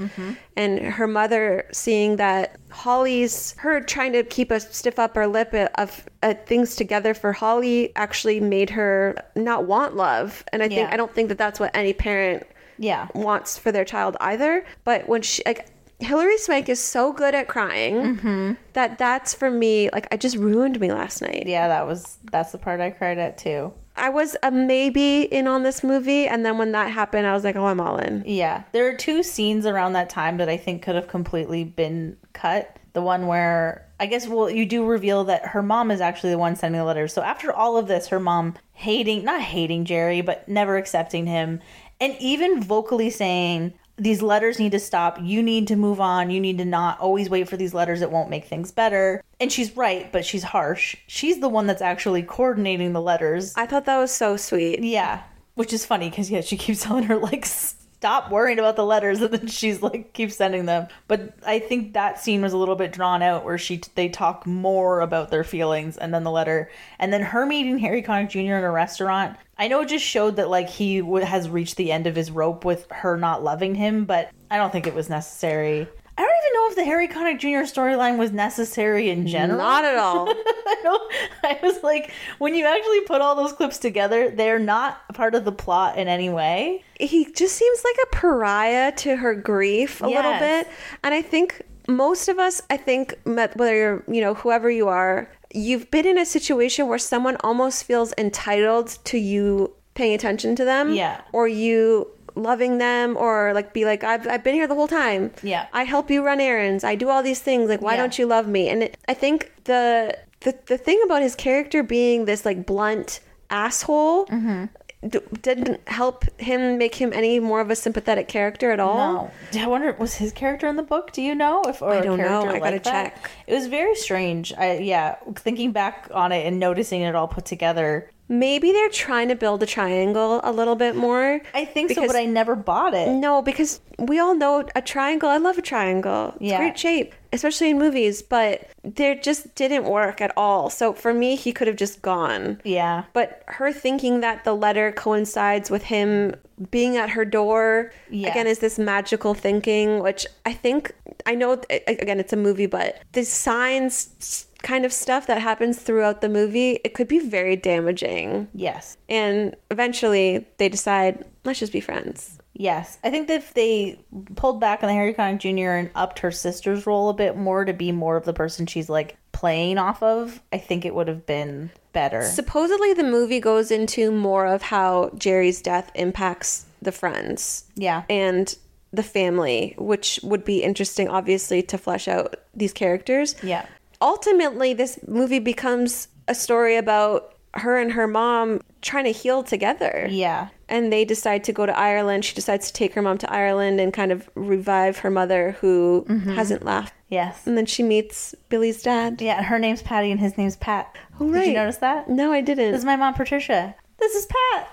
and 0.57 0.79
her 0.79 1.07
mother 1.07 1.66
seeing 1.73 2.16
that 2.16 2.57
Holly's 2.71 3.55
her 3.59 3.81
trying 3.83 4.12
to 4.15 4.23
keep 4.23 4.51
a 4.51 4.61
stiff 4.61 4.99
upper 4.99 5.27
lip 5.27 5.53
of 5.75 6.09
uh, 6.23 6.33
things 6.47 6.75
together 6.75 7.12
for 7.12 7.33
Holly 7.35 7.93
actually 7.97 8.41
made 8.41 8.71
her 8.71 9.15
not 9.37 9.65
want 9.66 9.95
love 9.97 10.43
and 10.55 10.62
I 10.62 10.69
think 10.69 10.89
Yeah. 10.89 10.91
I 10.91 10.97
don't 10.97 11.12
think 11.15 11.29
that 11.29 11.37
that's 11.37 11.61
what 11.61 11.71
any 11.75 11.93
parent 11.93 12.47
Yeah. 12.79 13.09
wants 13.15 13.59
for 13.59 13.71
their 13.73 13.85
child 13.85 14.16
either. 14.21 14.65
But 14.85 15.07
when 15.07 15.21
she 15.21 15.43
like 15.45 15.66
Hilary 16.01 16.39
Swank 16.39 16.69
is 16.69 16.81
so 16.81 17.12
good 17.12 17.35
at 17.35 17.49
crying 17.49 17.95
Mm-hmm. 18.16 18.53
that 18.73 18.99
that's 18.99 19.33
for 19.35 19.51
me 19.51 19.89
like 19.93 20.07
I 20.12 20.16
just 20.16 20.37
ruined 20.37 20.79
me 20.81 20.93
last 20.93 21.23
night. 21.23 21.45
Yeah, 21.47 21.69
that 21.69 21.87
was 21.87 22.19
that's 22.31 22.53
the 22.53 22.59
part 22.59 22.81
I 22.81 22.91
cried 22.91 23.19
at 23.19 23.39
too. 23.39 23.73
I 23.97 24.09
was 24.09 24.37
a 24.43 24.51
maybe 24.51 25.23
in 25.23 25.47
on 25.47 25.62
this 25.62 25.85
movie, 25.85 26.27
and 26.27 26.45
then 26.45 26.59
when 26.59 26.73
that 26.73 26.91
happened, 26.91 27.29
I 27.29 27.33
was 27.33 27.45
like, 27.45 27.55
oh, 27.55 27.66
I'm 27.66 27.81
all 27.81 27.97
in. 27.99 28.25
Yeah. 28.27 28.65
There 28.73 28.89
are 28.89 28.97
two 28.97 29.23
scenes 29.23 29.66
around 29.66 29.93
that 29.93 30.11
time 30.11 30.39
that 30.39 30.49
I 30.49 30.57
think 30.57 30.83
could 30.83 30.97
have 30.97 31.07
completely 31.07 31.62
been 31.62 32.16
cut. 32.33 32.77
The 32.93 33.03
one 33.03 33.29
where 33.29 33.87
I 34.01 34.07
guess 34.07 34.27
well 34.27 34.51
you 34.51 34.66
do 34.66 34.85
reveal 34.85 35.25
that 35.25 35.47
her 35.47 35.62
mom 35.62 35.91
is 35.91 36.01
actually 36.01 36.31
the 36.31 36.39
one 36.39 36.57
sending 36.57 36.81
the 36.81 36.85
letters. 36.85 37.12
So 37.12 37.23
after 37.23 37.53
all 37.53 37.77
of 37.77 37.87
this, 37.87 38.09
her 38.09 38.21
mom 38.21 38.55
hating 38.73 39.25
not 39.25 39.41
hating 39.41 39.85
Jerry, 39.85 40.21
but 40.21 40.49
never 40.49 40.77
accepting 40.77 41.27
him 41.27 41.61
and 42.01 42.16
even 42.19 42.61
vocally 42.61 43.09
saying 43.11 43.73
these 43.97 44.23
letters 44.23 44.59
need 44.59 44.73
to 44.73 44.79
stop. 44.79 45.19
You 45.21 45.43
need 45.43 45.69
to 45.69 45.77
move 45.77 46.01
on. 46.01 46.31
You 46.31 46.41
need 46.41 46.59
to 46.59 46.65
not 46.65 46.99
always 46.99 47.31
wait 47.31 47.49
for 47.49 47.57
these 47.57 47.75
letters. 47.75 48.03
It 48.03 48.11
won't 48.11 48.31
make 48.31 48.47
things 48.47 48.73
better. 48.73 49.23
And 49.41 49.53
she's 49.53 49.77
right, 49.77 50.11
but 50.11 50.25
she's 50.25 50.43
harsh. 50.43 50.97
She's 51.07 51.41
the 51.41 51.49
one 51.49 51.66
that's 51.66 51.83
actually 51.83 52.23
coordinating 52.23 52.93
the 52.93 53.01
letters. 53.01 53.55
I 53.57 53.66
thought 53.66 53.85
that 53.87 53.99
was 53.99 54.11
so 54.11 54.37
sweet. 54.37 54.83
Yeah, 54.83 55.23
which 55.55 55.73
is 55.73 55.87
funny 55.87 56.11
because 56.11 56.31
yeah, 56.31 56.41
she 56.41 56.57
keeps 56.57 56.83
telling 56.83 57.05
her 57.05 57.16
like 57.16 57.47
stop 58.05 58.31
worrying 58.31 58.59
about 58.59 58.76
the 58.76 58.85
letters, 58.85 59.22
and 59.22 59.32
then 59.32 59.47
she's 59.47 59.82
like 59.82 60.12
keeps 60.12 60.36
sending 60.36 60.66
them. 60.66 60.89
But 61.09 61.32
I 61.47 61.59
think 61.59 61.94
that 61.94 62.20
scene 62.20 62.43
was 62.43 62.52
a 62.52 62.59
little 62.59 62.76
bit 62.76 62.93
drawn 62.93 63.22
out 63.22 63.47
where 63.47 63.56
she 63.56 63.81
they 63.94 64.10
talk 64.10 64.47
more 64.47 65.01
about 65.01 65.31
their 65.31 65.43
feelings, 65.43 65.97
and 65.97 66.12
then 66.12 66.22
the 66.22 66.31
letter, 66.31 66.70
and 66.98 67.10
then 67.10 67.22
her 67.22 67.47
meeting 67.47 67.78
Harry 67.78 68.02
Connick 68.02 68.28
Jr. 68.28 68.56
in 68.56 68.64
a 68.64 68.70
restaurant. 68.70 69.39
I 69.56 69.68
know 69.68 69.81
it 69.81 69.89
just 69.89 70.05
showed 70.05 70.36
that 70.36 70.51
like 70.51 70.68
he 70.68 71.01
w- 71.01 71.24
has 71.24 71.48
reached 71.48 71.76
the 71.76 71.93
end 71.93 72.06
of 72.06 72.14
his 72.14 72.31
rope 72.31 72.64
with 72.64 72.86
her 72.90 73.16
not 73.16 73.43
loving 73.43 73.74
him, 73.74 74.05
but 74.05 74.31
I 74.51 74.59
don't 74.59 74.70
think 74.70 74.86
it 74.86 74.94
was 74.94 75.09
necessary. 75.09 75.89
I 76.16 76.23
don't 76.23 76.31
even 76.45 76.53
know 76.55 76.69
if 76.70 76.77
the 76.77 76.85
Harry 76.85 77.09
Connick 77.09 77.41
Jr. 77.41 77.66
storyline 77.81 78.19
was 78.19 78.31
necessary 78.31 79.11
in 79.11 79.27
general. 79.27 79.59
Not 79.59 79.85
at 79.85 79.97
all. 79.97 80.28
I. 80.28 81.15
I 81.45 81.59
was 81.62 81.82
like, 81.82 82.12
when 82.39 82.55
you 82.55 82.65
actually 82.66 83.01
put 83.03 83.20
all 83.20 83.35
those 83.35 83.53
clips 83.53 83.78
together, 83.78 84.31
they're 84.31 84.59
not 84.59 85.07
part 85.15 85.35
of 85.35 85.45
the 85.45 85.53
plot 85.53 85.99
in 85.99 86.07
any 86.09 86.28
way. 86.31 86.85
he 87.01 87.24
just 87.32 87.57
seems 87.57 87.82
like 87.85 87.97
a 88.05 88.16
pariah 88.16 88.93
to 88.93 89.16
her 89.16 89.35
grief 89.35 90.01
a 90.01 90.07
little 90.07 90.39
bit 90.39 90.69
and 91.03 91.12
i 91.15 91.20
think 91.20 91.61
most 91.89 92.28
of 92.28 92.39
us 92.39 92.62
i 92.70 92.77
think 92.77 93.15
whether 93.24 93.74
you're 93.77 94.05
you 94.09 94.20
know 94.20 94.35
whoever 94.35 94.70
you 94.70 94.89
are 94.89 95.28
you've 95.53 95.91
been 95.91 96.07
in 96.07 96.16
a 96.19 96.24
situation 96.24 96.86
where 96.89 96.99
someone 96.99 97.36
almost 97.45 97.85
feels 97.85 98.12
entitled 98.16 98.89
to 99.05 99.19
you 99.19 99.73
paying 99.95 100.15
attention 100.15 100.55
to 100.57 100.65
them 100.65 100.93
Yeah. 100.95 101.20
or 101.32 101.47
you 101.49 102.09
loving 102.35 102.78
them 102.78 103.16
or 103.16 103.52
like 103.55 103.73
be 103.73 103.85
like 103.85 104.02
I've, 104.05 104.27
I've 104.27 104.43
been 104.43 104.55
here 104.55 104.66
the 104.66 104.74
whole 104.74 104.89
time 104.89 105.31
Yeah. 105.43 105.66
i 105.73 105.85
help 105.85 106.11
you 106.11 106.24
run 106.24 106.40
errands 106.40 106.82
i 106.85 106.94
do 106.97 107.09
all 107.09 107.23
these 107.23 107.40
things 107.40 107.69
like 107.69 107.81
why 107.81 107.93
Yeah. 107.94 108.01
don't 108.02 108.19
you 108.19 108.27
love 108.27 108.48
me 108.48 108.69
and 108.69 108.82
it, 108.82 108.97
i 109.09 109.15
think 109.15 109.52
the, 109.65 110.19
the 110.40 110.59
the 110.66 110.77
thing 110.78 111.01
about 111.05 111.23
his 111.23 111.35
character 111.36 111.82
being 111.82 112.24
this 112.24 112.44
like 112.44 112.66
blunt 112.66 113.20
asshole 113.51 114.27
Mm-hmm. 114.27 114.65
d- 115.09 115.19
didn't 115.43 115.86
help 115.89 116.24
him 116.40 116.77
make 116.78 116.94
him 116.94 117.12
any 117.12 117.39
more 117.40 117.61
of 117.61 117.70
a 117.70 117.77
sympathetic 117.77 118.27
character 118.27 118.70
at 118.73 118.81
all. 118.81 119.31
No. 119.52 119.61
I 119.62 119.66
wonder, 119.66 119.93
was 119.98 120.15
his 120.15 120.32
character 120.32 120.66
in 120.66 120.77
the 120.77 120.82
book? 120.82 121.12
Do 121.12 121.20
you 121.23 121.35
know? 121.35 121.62
If 121.66 121.82
or 121.82 121.93
I 121.93 122.01
don't 122.01 122.19
know. 122.19 122.40
I 122.48 122.59
gotta 122.59 122.77
like 122.77 122.82
that? 122.85 123.15
check. 123.15 123.31
It 123.47 123.55
was 123.55 123.66
very 123.66 123.94
strange. 123.97 124.52
I 124.56 124.78
yeah, 124.78 125.16
thinking 125.36 125.73
back 125.73 126.11
on 126.15 126.32
it 126.32 126.47
and 126.47 126.59
noticing 126.59 127.02
it 127.02 127.15
all 127.15 127.28
put 127.28 127.44
together. 127.44 128.11
Maybe 128.29 128.73
they're 128.73 128.89
trying 128.89 129.29
to 129.29 129.35
build 129.35 129.63
a 129.63 129.67
triangle 129.67 130.41
a 130.43 130.51
little 130.51 130.77
bit 130.77 130.97
more. 130.97 131.41
I 131.53 131.65
think 131.67 131.91
so, 131.93 132.07
but 132.07 132.17
I 132.17 132.25
never 132.25 132.55
bought 132.57 132.95
it. 132.95 133.09
No, 133.11 133.43
because 133.43 133.81
we 133.99 134.19
all 134.19 134.35
know 134.35 134.65
a 134.75 134.81
triangle. 134.81 135.29
I 135.29 135.37
love 135.37 135.59
a 135.59 135.63
triangle. 135.63 136.33
It's 136.37 136.51
Yeah. 136.51 136.59
great 136.59 136.79
shape, 136.79 137.15
especially 137.35 137.71
in 137.71 137.79
movies, 137.79 138.23
but 138.23 138.67
they 138.83 139.17
just 139.17 139.55
didn't 139.55 139.85
work 139.85 140.23
at 140.23 140.33
all. 140.39 140.71
So 140.71 140.95
for 140.95 141.13
me, 141.13 141.37
he 141.37 141.53
could 141.53 141.67
have 141.69 141.77
just 141.77 142.01
gone. 142.01 142.61
Yeah. 142.65 143.05
But 143.13 143.43
her 143.47 143.73
thinking 143.73 144.21
that 144.21 144.45
the 144.45 144.55
letter 144.55 144.91
coincides 144.91 145.71
with 145.71 145.85
him 145.85 146.35
being 146.71 146.97
at 146.97 147.11
her 147.11 147.25
door 147.27 147.93
Yeah. 148.11 148.31
again 148.31 148.47
is 148.47 148.61
this 148.61 148.79
magical 148.79 149.35
thinking, 149.35 149.99
which 150.03 150.27
I 150.47 150.55
think 150.55 150.93
I 151.27 151.35
know 151.35 151.61
again 151.69 152.21
it's 152.21 152.33
a 152.33 152.37
movie, 152.37 152.67
but 152.67 152.99
the 153.13 153.25
signs 153.25 154.47
kind 154.65 154.85
of 154.85 154.93
stuff 154.93 155.28
that 155.28 155.41
happens 155.41 155.78
throughout 155.78 156.20
the 156.20 156.28
movie, 156.28 156.81
it 156.85 156.95
could 156.95 157.07
be 157.07 157.20
very 157.20 157.55
damaging. 157.55 158.49
Yes. 158.53 158.97
And 159.09 159.55
eventually 159.70 160.47
they 160.59 160.69
decide, 160.69 161.24
let's 161.45 161.61
just 161.61 161.73
be 161.73 161.81
friends. 161.81 162.39
Yes, 162.57 162.99
I 163.03 163.11
think 163.11 163.27
that 163.28 163.39
if 163.39 163.55
they 163.55 163.99
pulled 164.36 164.61
back 164.61 164.82
on 164.82 164.89
the 164.89 164.95
Harry 164.95 165.12
Connick 165.12 165.39
Jr. 165.41 165.70
and 165.70 165.91
upped 165.97 166.20
her 166.20 166.31
sister's 166.31 166.86
role 166.86 167.09
a 167.09 167.15
bit 167.15 167.36
more 167.36 167.65
to 167.65 167.73
be 167.73 167.91
more 167.91 168.16
of 168.16 168.24
the 168.24 168.32
person 168.32 168.66
she's 168.66 168.89
like 168.89 169.16
playing 169.32 169.77
off 169.77 170.03
of, 170.05 170.41
I 170.53 170.59
think 170.59 170.85
it 170.85 170.95
would 170.95 171.09
have 171.09 171.27
been 171.27 171.70
better. 171.93 172.23
Supposedly 172.23 172.95
the 172.95 173.03
movie 173.03 173.41
goes 173.41 173.73
into 173.73 174.12
more 174.12 174.47
of 174.47 174.62
how 174.62 175.11
Jerry's 175.19 175.61
death 175.61 175.91
impacts 175.97 176.66
the 176.81 176.93
friends. 176.93 177.65
yeah, 177.74 178.05
and 178.09 178.55
the 178.93 179.03
family, 179.03 179.74
which 179.77 180.20
would 180.23 180.45
be 180.45 180.62
interesting, 180.62 181.09
obviously, 181.09 181.61
to 181.61 181.77
flesh 181.77 182.07
out 182.07 182.36
these 182.55 182.73
characters. 182.73 183.35
yeah, 183.43 183.66
Ultimately, 184.01 184.75
this 184.75 184.99
movie 185.07 185.39
becomes 185.39 186.09
a 186.29 186.35
story 186.35 186.77
about 186.77 187.35
her 187.55 187.79
and 187.79 187.93
her 187.93 188.07
mom 188.07 188.61
trying 188.83 189.05
to 189.05 189.12
heal 189.12 189.43
together. 189.43 190.07
yeah, 190.11 190.49
And 190.69 190.93
they 190.93 191.05
decide 191.05 191.45
to 191.45 191.53
go 191.53 191.66
to 191.66 191.79
Ireland. 191.79 192.25
She 192.25 192.35
decides 192.35 192.66
to 192.66 192.73
take 192.73 192.95
her 192.95 193.03
mom 193.03 193.19
to 193.19 193.33
Ireland 193.33 193.81
and 193.81 193.93
kind 193.93 194.12
of 194.12 194.29
revive 194.35 194.99
her 194.99 195.11
mother 195.11 195.53
who 195.61 196.05
mm-hmm. 196.09 196.33
hasn't 196.33 196.65
laughed. 196.65 196.93
yes, 197.09 197.47
And 197.47 197.57
then 197.57 197.66
she 197.66 197.83
meets 197.83 198.35
Billy's 198.49 198.83
dad. 198.83 199.21
yeah. 199.23 199.43
Her 199.43 199.59
name's 199.59 199.83
Patty 199.83 200.11
and 200.11 200.21
his 200.21 200.37
name's 200.37 200.57
Pat. 200.57 200.95
Oh, 201.21 201.29
right. 201.29 201.41
Did 201.41 201.49
you 201.49 201.55
notice 201.55 201.77
that? 201.79 202.09
No, 202.11 202.33
I 202.33 202.41
didn't. 202.41 202.73
This 202.73 202.81
is 202.81 202.85
my 202.85 202.97
mom, 202.97 203.15
Patricia. 203.15 203.75
This 203.99 204.15
is 204.15 204.27
Pat. 204.27 204.69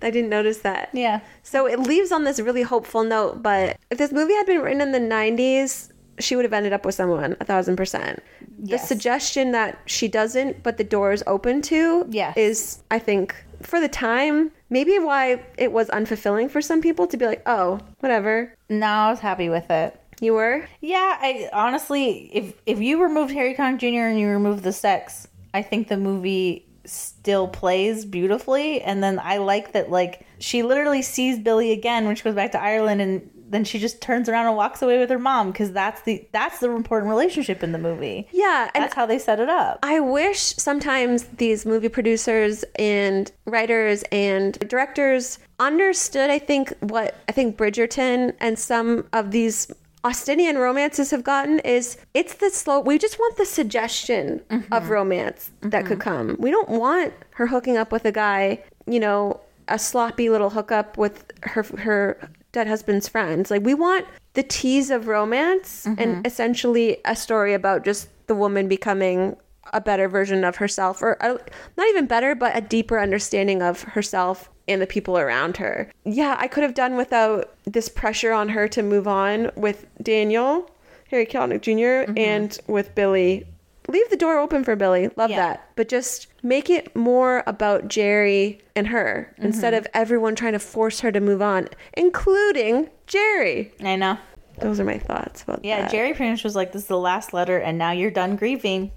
I 0.00 0.10
didn't 0.10 0.30
notice 0.30 0.58
that. 0.58 0.90
Yeah, 0.92 1.20
So 1.42 1.66
it 1.66 1.78
leaves 1.78 2.10
on 2.12 2.24
this 2.24 2.40
really 2.40 2.62
hopeful 2.62 3.04
note, 3.04 3.42
but 3.42 3.76
if 3.90 3.98
this 3.98 4.12
movie 4.12 4.34
had 4.34 4.46
been 4.46 4.60
written 4.60 4.80
in 4.80 4.92
the 4.92 4.98
90s, 4.98 5.92
she 6.18 6.36
would 6.36 6.44
have 6.44 6.52
ended 6.52 6.72
up 6.72 6.84
with 6.84 6.94
someone, 6.94 7.36
a 7.40 7.44
thousand 7.44 7.76
percent. 7.76 8.22
The 8.58 8.78
suggestion 8.78 9.52
that 9.52 9.78
she 9.86 10.08
doesn't, 10.08 10.62
but 10.62 10.76
the 10.76 10.84
door 10.84 11.12
is 11.12 11.22
open 11.26 11.62
to, 11.62 12.06
Yes. 12.10 12.36
is, 12.36 12.82
I 12.90 12.98
think, 12.98 13.34
for 13.62 13.80
the 13.80 13.88
time, 13.88 14.50
maybe 14.70 14.98
why 14.98 15.42
it 15.58 15.72
was 15.72 15.88
unfulfilling 15.88 16.50
for 16.50 16.60
some 16.60 16.80
people 16.80 17.06
to 17.08 17.16
be 17.16 17.26
like, 17.26 17.42
oh, 17.46 17.80
whatever. 18.00 18.54
no, 18.68 18.86
I 18.86 19.10
was 19.10 19.20
happy 19.20 19.48
with 19.48 19.70
it. 19.70 19.98
You 20.20 20.34
were? 20.34 20.64
Yeah, 20.80 21.18
I 21.20 21.48
honestly, 21.52 22.30
if 22.32 22.54
if 22.64 22.78
you 22.80 23.02
removed 23.02 23.32
Harry 23.32 23.54
Connick 23.56 23.78
Jr. 23.80 24.06
and 24.08 24.18
you 24.20 24.28
removed 24.28 24.62
the 24.62 24.72
sex, 24.72 25.26
I 25.52 25.62
think 25.62 25.88
the 25.88 25.96
movie 25.96 26.66
still 26.84 27.48
plays 27.48 28.04
beautifully. 28.04 28.80
And 28.82 29.02
then 29.02 29.18
I 29.18 29.38
like 29.38 29.72
that, 29.72 29.90
like 29.90 30.24
she 30.38 30.62
literally 30.62 31.02
sees 31.02 31.38
Billy 31.40 31.72
again 31.72 32.06
when 32.06 32.14
she 32.14 32.22
goes 32.22 32.36
back 32.36 32.52
to 32.52 32.60
Ireland, 32.62 33.00
and 33.00 33.30
then 33.52 33.64
she 33.64 33.78
just 33.78 34.00
turns 34.00 34.28
around 34.28 34.46
and 34.46 34.56
walks 34.56 34.80
away 34.80 34.98
with 34.98 35.10
her 35.10 35.18
mom 35.18 35.52
because 35.52 35.72
that's 35.72 36.00
the 36.02 36.26
that's 36.32 36.58
the 36.60 36.70
important 36.70 37.10
relationship 37.10 37.62
in 37.62 37.72
the 37.72 37.78
movie. 37.78 38.26
Yeah. 38.32 38.70
And 38.74 38.82
That's 38.82 38.94
how 38.94 39.04
they 39.04 39.18
set 39.18 39.40
it 39.40 39.48
up. 39.48 39.78
I 39.82 40.00
wish 40.00 40.40
sometimes 40.40 41.24
these 41.24 41.66
movie 41.66 41.90
producers 41.90 42.64
and 42.76 43.30
writers 43.44 44.04
and 44.10 44.58
directors 44.68 45.38
understood, 45.60 46.30
I 46.30 46.38
think, 46.38 46.72
what 46.80 47.14
I 47.28 47.32
think 47.32 47.58
Bridgerton 47.58 48.34
and 48.40 48.58
some 48.58 49.06
of 49.12 49.30
these 49.30 49.70
Austenian 50.02 50.56
romances 50.58 51.10
have 51.10 51.22
gotten 51.22 51.60
is 51.60 51.98
it's 52.14 52.34
the 52.34 52.50
slow, 52.50 52.80
we 52.80 52.98
just 52.98 53.18
want 53.18 53.36
the 53.36 53.46
suggestion 53.46 54.40
mm-hmm. 54.50 54.72
of 54.72 54.88
romance 54.88 55.50
that 55.60 55.84
could 55.84 55.98
mm-hmm. 55.98 56.30
come. 56.30 56.36
We 56.40 56.50
don't 56.50 56.70
want 56.70 57.12
her 57.32 57.46
hooking 57.46 57.76
up 57.76 57.92
with 57.92 58.04
a 58.04 58.12
guy, 58.12 58.64
you 58.86 58.98
know, 58.98 59.40
a 59.68 59.78
sloppy 59.78 60.28
little 60.28 60.50
hookup 60.50 60.98
with 60.98 61.30
her, 61.42 61.62
her 61.78 62.30
dead 62.52 62.66
husband's 62.66 63.08
friends. 63.08 63.50
Like, 63.50 63.62
we 63.62 63.74
want 63.74 64.06
the 64.34 64.42
tease 64.42 64.90
of 64.90 65.08
romance 65.08 65.84
and 65.86 65.98
mm-hmm. 65.98 66.20
essentially 66.24 66.98
a 67.04 67.16
story 67.16 67.54
about 67.54 67.84
just 67.84 68.08
the 68.26 68.34
woman 68.34 68.68
becoming 68.68 69.36
a 69.72 69.80
better 69.80 70.08
version 70.08 70.44
of 70.44 70.56
herself, 70.56 71.02
or 71.02 71.12
a, 71.20 71.38
not 71.76 71.88
even 71.88 72.06
better, 72.06 72.34
but 72.34 72.56
a 72.56 72.60
deeper 72.60 72.98
understanding 72.98 73.62
of 73.62 73.82
herself 73.82 74.50
and 74.68 74.80
the 74.80 74.86
people 74.86 75.18
around 75.18 75.56
her. 75.56 75.90
Yeah, 76.04 76.36
I 76.38 76.46
could 76.46 76.62
have 76.62 76.74
done 76.74 76.96
without 76.96 77.54
this 77.64 77.88
pressure 77.88 78.32
on 78.32 78.48
her 78.50 78.68
to 78.68 78.82
move 78.82 79.08
on 79.08 79.50
with 79.56 79.86
Daniel, 80.02 80.70
Harry 81.10 81.26
Connick 81.26 81.62
junior 81.62 82.04
mm-hmm. 82.04 82.18
and 82.18 82.58
with 82.66 82.94
Billy. 82.94 83.46
Leave 83.88 84.08
the 84.10 84.16
door 84.16 84.38
open 84.38 84.64
for 84.64 84.76
Billy. 84.76 85.10
Love 85.16 85.30
Yeah. 85.30 85.36
that. 85.36 85.70
But 85.76 85.88
just 85.88 86.28
make 86.42 86.70
it 86.70 86.94
more 86.94 87.42
about 87.46 87.88
Jerry 87.88 88.60
and 88.76 88.86
her 88.88 89.32
mm-hmm. 89.34 89.46
instead 89.46 89.74
of 89.74 89.86
everyone 89.94 90.34
trying 90.34 90.52
to 90.52 90.58
force 90.58 91.00
her 91.00 91.12
to 91.12 91.20
move 91.20 91.42
on, 91.42 91.68
including 91.94 92.88
Jerry. 93.06 93.72
I 93.82 93.96
know. 93.96 94.18
Those 94.58 94.78
are 94.78 94.84
my 94.84 94.98
thoughts 94.98 95.42
about 95.42 95.64
Yeah, 95.64 95.82
that. 95.82 95.90
Jerry 95.90 96.14
pretty 96.14 96.30
much 96.30 96.44
was 96.44 96.54
like, 96.54 96.72
"This 96.72 96.82
is 96.82 96.88
the 96.88 96.98
last 96.98 97.32
letter, 97.32 97.58
and 97.58 97.78
now 97.78 97.90
you're 97.90 98.10
done 98.10 98.36
grieving." 98.36 98.92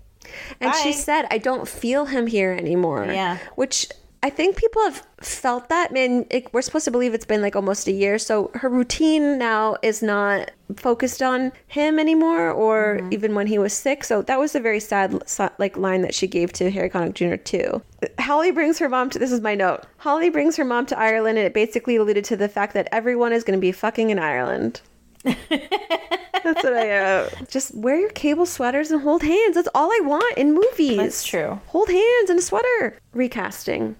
And 0.59 0.73
she 0.75 0.91
said, 0.91 1.27
I 1.29 1.37
don't 1.37 1.67
feel 1.67 2.05
him 2.05 2.27
here 2.27 2.51
anymore. 2.51 3.05
Yeah. 3.05 3.37
Which 3.55 3.87
I 4.25 4.31
think 4.31 4.55
people 4.55 4.81
have 4.81 5.05
felt 5.21 5.69
that. 5.69 5.91
Man, 5.93 6.25
it, 6.31 6.51
we're 6.51 6.63
supposed 6.63 6.85
to 6.85 6.91
believe 6.91 7.13
it's 7.13 7.27
been 7.27 7.43
like 7.43 7.55
almost 7.55 7.87
a 7.87 7.91
year. 7.91 8.17
So 8.17 8.49
her 8.55 8.69
routine 8.69 9.37
now 9.37 9.77
is 9.83 10.01
not 10.01 10.49
focused 10.77 11.21
on 11.21 11.51
him 11.67 11.99
anymore 11.99 12.49
or 12.49 12.97
Mm-hmm. 12.97 13.13
even 13.13 13.35
when 13.35 13.45
he 13.45 13.59
was 13.59 13.71
sick. 13.71 14.03
So 14.03 14.23
that 14.23 14.39
was 14.39 14.55
a 14.55 14.59
very 14.59 14.79
sad 14.79 15.21
like 15.59 15.77
line 15.77 16.01
that 16.01 16.15
she 16.15 16.25
gave 16.25 16.51
to 16.53 16.71
Harry 16.71 16.89
Connick 16.89 17.13
Jr. 17.13 17.35
too. 17.35 17.83
Holly 18.19 18.49
brings 18.49 18.79
her 18.79 18.89
mom 18.89 19.11
to 19.11 19.19
this 19.19 19.31
is 19.31 19.41
my 19.41 19.53
note. 19.53 19.83
Holly 19.97 20.31
brings 20.31 20.55
her 20.55 20.65
mom 20.65 20.87
to 20.87 20.97
Ireland 20.97 21.37
and 21.37 21.45
it 21.45 21.53
basically 21.53 21.95
alluded 21.97 22.25
to 22.25 22.35
the 22.35 22.49
fact 22.49 22.73
that 22.73 22.87
everyone 22.91 23.31
is 23.31 23.43
going 23.43 23.55
to 23.59 23.61
be 23.61 23.71
fucking 23.71 24.09
in 24.09 24.17
Ireland. 24.17 24.81
That's 25.23 26.63
what 26.63 26.73
I 26.73 26.97
uh, 26.97 27.29
just 27.47 27.75
wear 27.75 27.99
your 27.99 28.09
cable 28.09 28.47
sweaters 28.47 28.89
and 28.89 29.01
hold 29.01 29.21
hands. 29.21 29.53
That's 29.53 29.69
all 29.75 29.91
I 29.91 29.99
want 30.03 30.35
in 30.35 30.55
movies. 30.55 30.97
That's 30.97 31.23
true. 31.23 31.59
Hold 31.67 31.89
hands 31.89 32.29
and 32.31 32.39
a 32.39 32.41
sweater. 32.41 32.97
Recasting. 33.13 33.95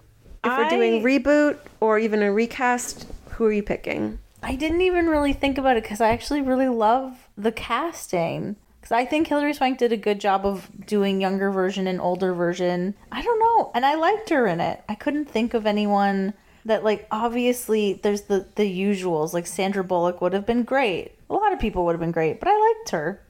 If 0.45 0.57
we're 0.57 0.69
doing 0.69 1.03
reboot 1.03 1.57
or 1.79 1.99
even 1.99 2.21
a 2.21 2.31
recast, 2.31 3.07
who 3.31 3.45
are 3.45 3.51
you 3.51 3.63
picking? 3.63 4.19
I 4.43 4.55
didn't 4.55 4.81
even 4.81 5.07
really 5.07 5.33
think 5.33 5.57
about 5.57 5.77
it 5.77 5.83
because 5.83 6.01
I 6.01 6.09
actually 6.09 6.41
really 6.41 6.67
love 6.67 7.27
the 7.37 7.51
casting. 7.51 8.55
Because 8.79 8.91
I 8.91 9.05
think 9.05 9.27
Hilary 9.27 9.53
Swank 9.53 9.79
did 9.79 9.91
a 9.91 9.97
good 9.97 10.19
job 10.19 10.45
of 10.45 10.69
doing 10.85 11.19
younger 11.19 11.49
version 11.49 11.87
and 11.87 11.99
older 11.99 12.33
version. 12.33 12.93
I 13.11 13.23
don't 13.23 13.39
know, 13.39 13.71
and 13.73 13.83
I 13.83 13.95
liked 13.95 14.29
her 14.29 14.45
in 14.45 14.59
it. 14.61 14.83
I 14.87 14.93
couldn't 14.93 15.25
think 15.25 15.55
of 15.55 15.65
anyone 15.65 16.35
that 16.65 16.83
like 16.83 17.07
obviously 17.11 17.93
there's 18.03 18.21
the 18.23 18.45
the 18.55 18.63
usuals 18.81 19.33
like 19.33 19.47
Sandra 19.47 19.83
Bullock 19.83 20.21
would 20.21 20.33
have 20.33 20.45
been 20.45 20.63
great. 20.63 21.13
A 21.29 21.33
lot 21.33 21.51
of 21.53 21.59
people 21.59 21.83
would 21.85 21.93
have 21.93 21.99
been 21.99 22.11
great, 22.11 22.39
but 22.39 22.47
I 22.49 22.73
liked 22.77 22.89
her. 22.91 23.21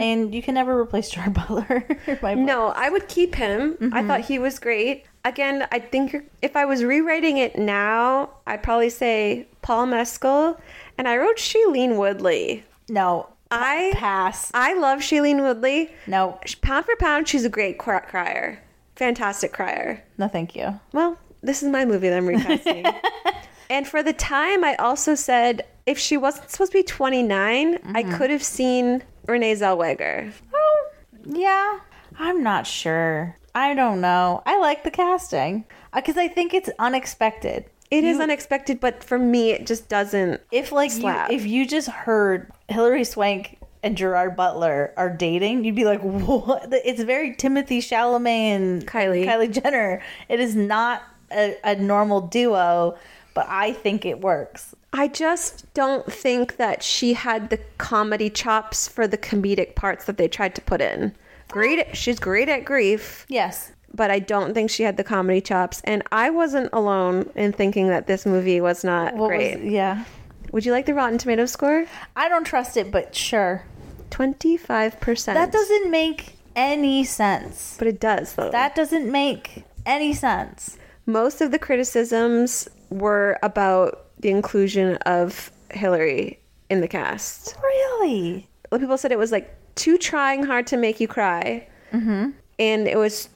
And 0.00 0.34
you 0.34 0.42
can 0.42 0.54
never 0.54 0.76
replace 0.80 1.10
Gerard 1.10 1.34
Butler. 1.34 1.86
No, 2.46 2.68
I 2.68 2.88
would 2.88 3.06
keep 3.08 3.34
him. 3.36 3.74
Mm-hmm. 3.74 3.94
I 3.94 4.04
thought 4.04 4.20
he 4.22 4.38
was 4.40 4.58
great. 4.58 5.04
Again, 5.24 5.68
I 5.70 5.78
think 5.78 6.16
if 6.40 6.56
I 6.56 6.64
was 6.64 6.82
rewriting 6.82 7.36
it 7.36 7.56
now, 7.56 8.30
I'd 8.46 8.62
probably 8.62 8.90
say 8.90 9.46
Paul 9.62 9.86
Mescal, 9.86 10.60
and 10.98 11.06
I 11.06 11.16
wrote 11.16 11.36
Shailene 11.36 11.96
Woodley. 11.96 12.64
no, 12.88 13.28
I 13.50 13.92
pass. 13.94 14.50
I 14.54 14.74
love 14.74 15.00
Shailene 15.00 15.42
Woodley. 15.42 15.90
No, 16.06 16.40
Pound 16.62 16.86
for 16.86 16.96
pound, 16.96 17.28
she's 17.28 17.44
a 17.44 17.50
great 17.50 17.78
crier. 17.78 18.58
Fantastic 18.96 19.52
crier. 19.52 20.02
no, 20.18 20.26
thank 20.26 20.56
you. 20.56 20.80
Well, 20.92 21.18
this 21.42 21.62
is 21.62 21.68
my 21.68 21.84
movie 21.84 22.08
that 22.08 22.16
I'm 22.16 22.26
recasting. 22.26 22.86
and 23.70 23.86
for 23.86 24.02
the 24.02 24.12
time, 24.12 24.64
I 24.64 24.74
also 24.76 25.14
said 25.14 25.66
if 25.86 25.98
she 25.98 26.16
wasn't 26.16 26.50
supposed 26.50 26.72
to 26.72 26.78
be 26.78 26.82
29, 26.82 27.74
I 27.74 28.02
mm-hmm. 28.02 28.14
could 28.16 28.30
have 28.30 28.42
seen 28.42 29.02
Renee 29.26 29.54
Zellweger. 29.54 30.32
Oh, 30.54 30.90
yeah. 31.24 31.80
I'm 32.18 32.42
not 32.42 32.66
sure. 32.66 33.36
I 33.54 33.74
don't 33.74 34.00
know. 34.00 34.42
I 34.46 34.58
like 34.58 34.84
the 34.84 34.90
casting 34.90 35.64
uh, 35.92 36.00
because 36.00 36.16
I 36.16 36.28
think 36.28 36.54
it's 36.54 36.70
unexpected. 36.78 37.66
It 37.90 38.04
is 38.04 38.20
unexpected, 38.20 38.80
but 38.80 39.04
for 39.04 39.18
me, 39.18 39.50
it 39.50 39.66
just 39.66 39.90
doesn't. 39.90 40.40
If 40.50 40.72
like 40.72 40.90
you, 40.92 41.00
Slap. 41.00 41.30
if 41.30 41.44
you 41.44 41.66
just 41.66 41.88
heard 41.88 42.50
Hilary 42.68 43.04
Swank 43.04 43.58
and 43.82 43.98
Gerard 43.98 44.34
Butler 44.34 44.94
are 44.96 45.10
dating, 45.10 45.64
you'd 45.64 45.74
be 45.74 45.84
like, 45.84 46.00
"What?" 46.02 46.68
It's 46.72 47.02
very 47.02 47.34
Timothée 47.34 47.80
Chalamet 47.80 48.56
and 48.56 48.86
Kylie. 48.86 49.26
Kylie 49.26 49.62
Jenner. 49.62 50.02
It 50.30 50.40
is 50.40 50.56
not 50.56 51.02
a, 51.30 51.54
a 51.64 51.74
normal 51.74 52.22
duo, 52.22 52.96
but 53.34 53.46
I 53.50 53.74
think 53.74 54.06
it 54.06 54.22
works. 54.22 54.74
I 54.94 55.08
just 55.08 55.72
don't 55.74 56.10
think 56.10 56.56
that 56.56 56.82
she 56.82 57.12
had 57.12 57.50
the 57.50 57.58
comedy 57.76 58.30
chops 58.30 58.88
for 58.88 59.06
the 59.06 59.18
comedic 59.18 59.74
parts 59.74 60.06
that 60.06 60.16
they 60.16 60.28
tried 60.28 60.54
to 60.54 60.62
put 60.62 60.80
in. 60.80 61.14
Great, 61.52 61.78
at, 61.78 61.96
she's 61.96 62.18
great 62.18 62.48
at 62.48 62.64
grief, 62.64 63.24
Yes. 63.28 63.70
but 63.94 64.10
I 64.10 64.18
don't 64.18 64.54
think 64.54 64.70
she 64.70 64.82
had 64.82 64.96
the 64.96 65.04
comedy 65.04 65.40
chops. 65.40 65.80
And 65.84 66.02
I 66.10 66.30
wasn't 66.30 66.70
alone 66.72 67.30
in 67.36 67.52
thinking 67.52 67.88
that 67.88 68.06
this 68.06 68.26
movie 68.26 68.60
was 68.60 68.82
not 68.84 69.14
What 69.14 69.28
great. 69.28 69.60
was 69.62 69.72
yeah. 69.72 70.04
Would 70.50 70.66
you 70.66 70.72
like 70.72 70.86
the 70.86 70.94
Rotten 70.94 71.18
Tomatoes 71.18 71.50
score? 71.52 71.86
I 72.16 72.28
don't 72.28 72.44
trust 72.44 72.76
it, 72.76 72.90
but 72.90 73.14
sure. 73.14 73.64
25%. 74.10 75.24
That 75.34 75.52
doesn't 75.52 75.90
make 75.90 76.36
any 76.54 77.04
sense. 77.04 77.76
But 77.78 77.88
it 77.88 78.00
does, 78.00 78.34
though. 78.34 78.50
That 78.50 78.74
doesn't 78.74 79.10
make 79.10 79.64
any 79.86 80.12
sense. 80.12 80.76
Most 81.06 81.40
of 81.40 81.50
the 81.50 81.58
criticisms 81.58 82.68
were 82.90 83.38
about 83.42 84.06
the 84.20 84.28
inclusion 84.30 84.96
of 85.06 85.50
Hilary 85.70 86.38
in 86.70 86.80
the 86.80 86.88
cast. 86.88 87.56
Really? 87.62 88.48
People 88.70 88.96
said 88.98 89.12
it 89.12 89.18
was 89.18 89.32
like 89.32 89.54
too 89.74 89.98
trying 89.98 90.44
hard 90.44 90.66
to 90.68 90.76
make 90.76 91.00
you 91.00 91.08
cry. 91.08 91.66
Mm-hmm. 91.92 92.30
And 92.58 92.88
it 92.88 92.96
was 92.96 93.28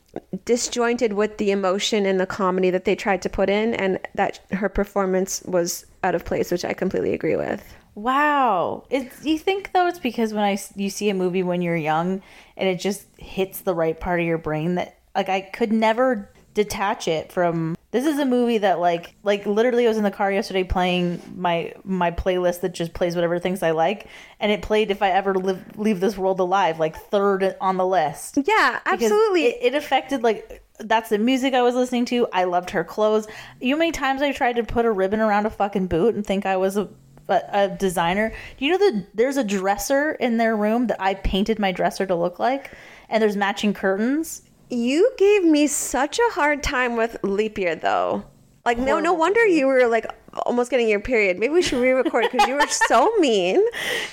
disjointed 0.45 1.13
with 1.13 1.37
the 1.39 1.51
emotion 1.51 2.07
and 2.07 2.19
the 2.19 2.27
comedy 2.27 2.71
that 2.71 2.85
they 2.85 2.95
tried 2.95 3.23
to 3.23 3.29
put 3.29 3.51
in, 3.51 3.75
and 3.75 3.99
that 4.15 4.41
her 4.53 4.69
performance 4.69 5.43
was 5.43 5.85
out 6.03 6.15
of 6.15 6.25
place, 6.25 6.51
which 6.51 6.65
I 6.65 6.73
completely 6.73 7.13
agree 7.13 7.37
with. 7.37 7.75
Wow. 7.95 8.85
It's 8.91 9.25
you 9.25 9.39
think 9.39 9.73
though 9.73 9.89
it's 9.89 9.99
because 9.99 10.35
when 10.35 10.45
I 10.45 10.59
you 10.75 10.91
see 10.91 11.09
a 11.09 11.15
movie 11.15 11.43
when 11.43 11.63
you're 11.63 11.77
young 11.77 12.23
and 12.57 12.69
it 12.69 12.79
just 12.79 13.07
hits 13.17 13.61
the 13.61 13.75
right 13.75 13.99
part 13.99 14.21
of 14.21 14.27
your 14.27 14.37
brain 14.37 14.75
that 14.75 14.99
like 15.15 15.31
I 15.31 15.41
could 15.41 15.73
never 15.73 16.31
detach 16.57 17.07
it 17.07 17.31
from 17.31 17.77
this 17.91 18.07
is 18.07 18.19
a 18.19 18.25
movie 18.25 18.59
that 18.59 18.81
like 18.81 19.15
like 19.23 19.45
literally 19.45 19.85
I 19.85 19.89
was 19.89 19.99
in 19.99 20.05
the 20.05 20.11
car 20.11 20.33
yesterday 20.33 20.65
playing 20.65 21.21
my 21.37 21.75
my 21.85 22.11
playlist 22.11 22.63
that 22.63 22.73
just 22.73 22.95
plays 22.95 23.15
whatever 23.15 23.39
things 23.39 23.63
I 23.63 23.73
like 23.73 24.07
and 24.41 24.51
it 24.51 24.63
played 24.63 24.91
if 24.91 25.03
I 25.03 25.11
ever 25.11 25.35
live 25.35 25.63
leave 25.77 26.01
this 26.01 26.17
world 26.17 26.41
alive 26.41 26.81
like 26.81 26.97
third 26.97 27.55
on 27.61 27.77
the 27.77 27.87
list. 27.87 28.39
Yeah, 28.43 28.81
absolutely. 28.87 29.45
It, 29.45 29.59
it 29.61 29.75
affected 29.75 30.23
like 30.23 30.63
that's 30.79 31.11
the 31.11 31.19
music 31.19 31.53
I 31.53 31.61
was 31.63 31.75
listening 31.75 32.07
to. 32.07 32.27
I 32.33 32.45
loved 32.45 32.71
her 32.71 32.85
clothes. 32.85 33.29
You 33.61 33.71
know 33.71 33.77
how 33.77 33.81
many 33.81 33.93
times 33.93 34.23
I 34.23 34.33
tried 34.33 34.57
to 34.57 34.65
put 34.65 34.87
a 34.87 34.91
ribbon 34.91 35.21
around 35.21 35.45
a 35.45 35.51
fucking 35.51 35.87
boot 35.87 36.15
and 36.15 36.27
think 36.27 36.47
I 36.47 36.57
was 36.57 36.79
a 36.79 36.89
a, 37.29 37.43
a 37.53 37.69
designer. 37.69 38.33
Do 38.57 38.65
you 38.65 38.73
know 38.73 38.79
that 38.79 39.07
there's 39.15 39.37
a 39.37 39.45
dresser 39.45 40.13
in 40.13 40.39
their 40.39 40.57
room 40.57 40.87
that 40.87 41.01
I 41.01 41.15
painted 41.15 41.59
my 41.59 41.73
dresser 41.73 42.07
to 42.07 42.15
look 42.15 42.39
like, 42.39 42.71
and 43.09 43.23
there's 43.23 43.37
matching 43.37 43.75
curtains. 43.75 44.43
You 44.69 45.13
gave 45.17 45.45
me 45.45 45.67
such 45.67 46.19
a 46.19 46.33
hard 46.33 46.63
time 46.63 46.97
with 46.97 47.17
leap 47.23 47.59
year, 47.59 47.77
though. 47.77 48.25
Like, 48.65 48.79
no, 48.79 48.99
no 48.99 49.13
wonder 49.13 49.47
you 49.47 49.69
were 49.69 49.87
like 49.87 50.07
almost 50.45 50.73
getting 50.73 50.89
your 50.89 50.99
period. 50.99 51.39
Maybe 51.39 51.55
we 51.55 51.63
should 51.63 51.81
re-record 51.81 52.27
because 52.31 52.49
you 52.49 52.55
were 52.55 52.67
so 52.67 53.15
mean. 53.19 53.65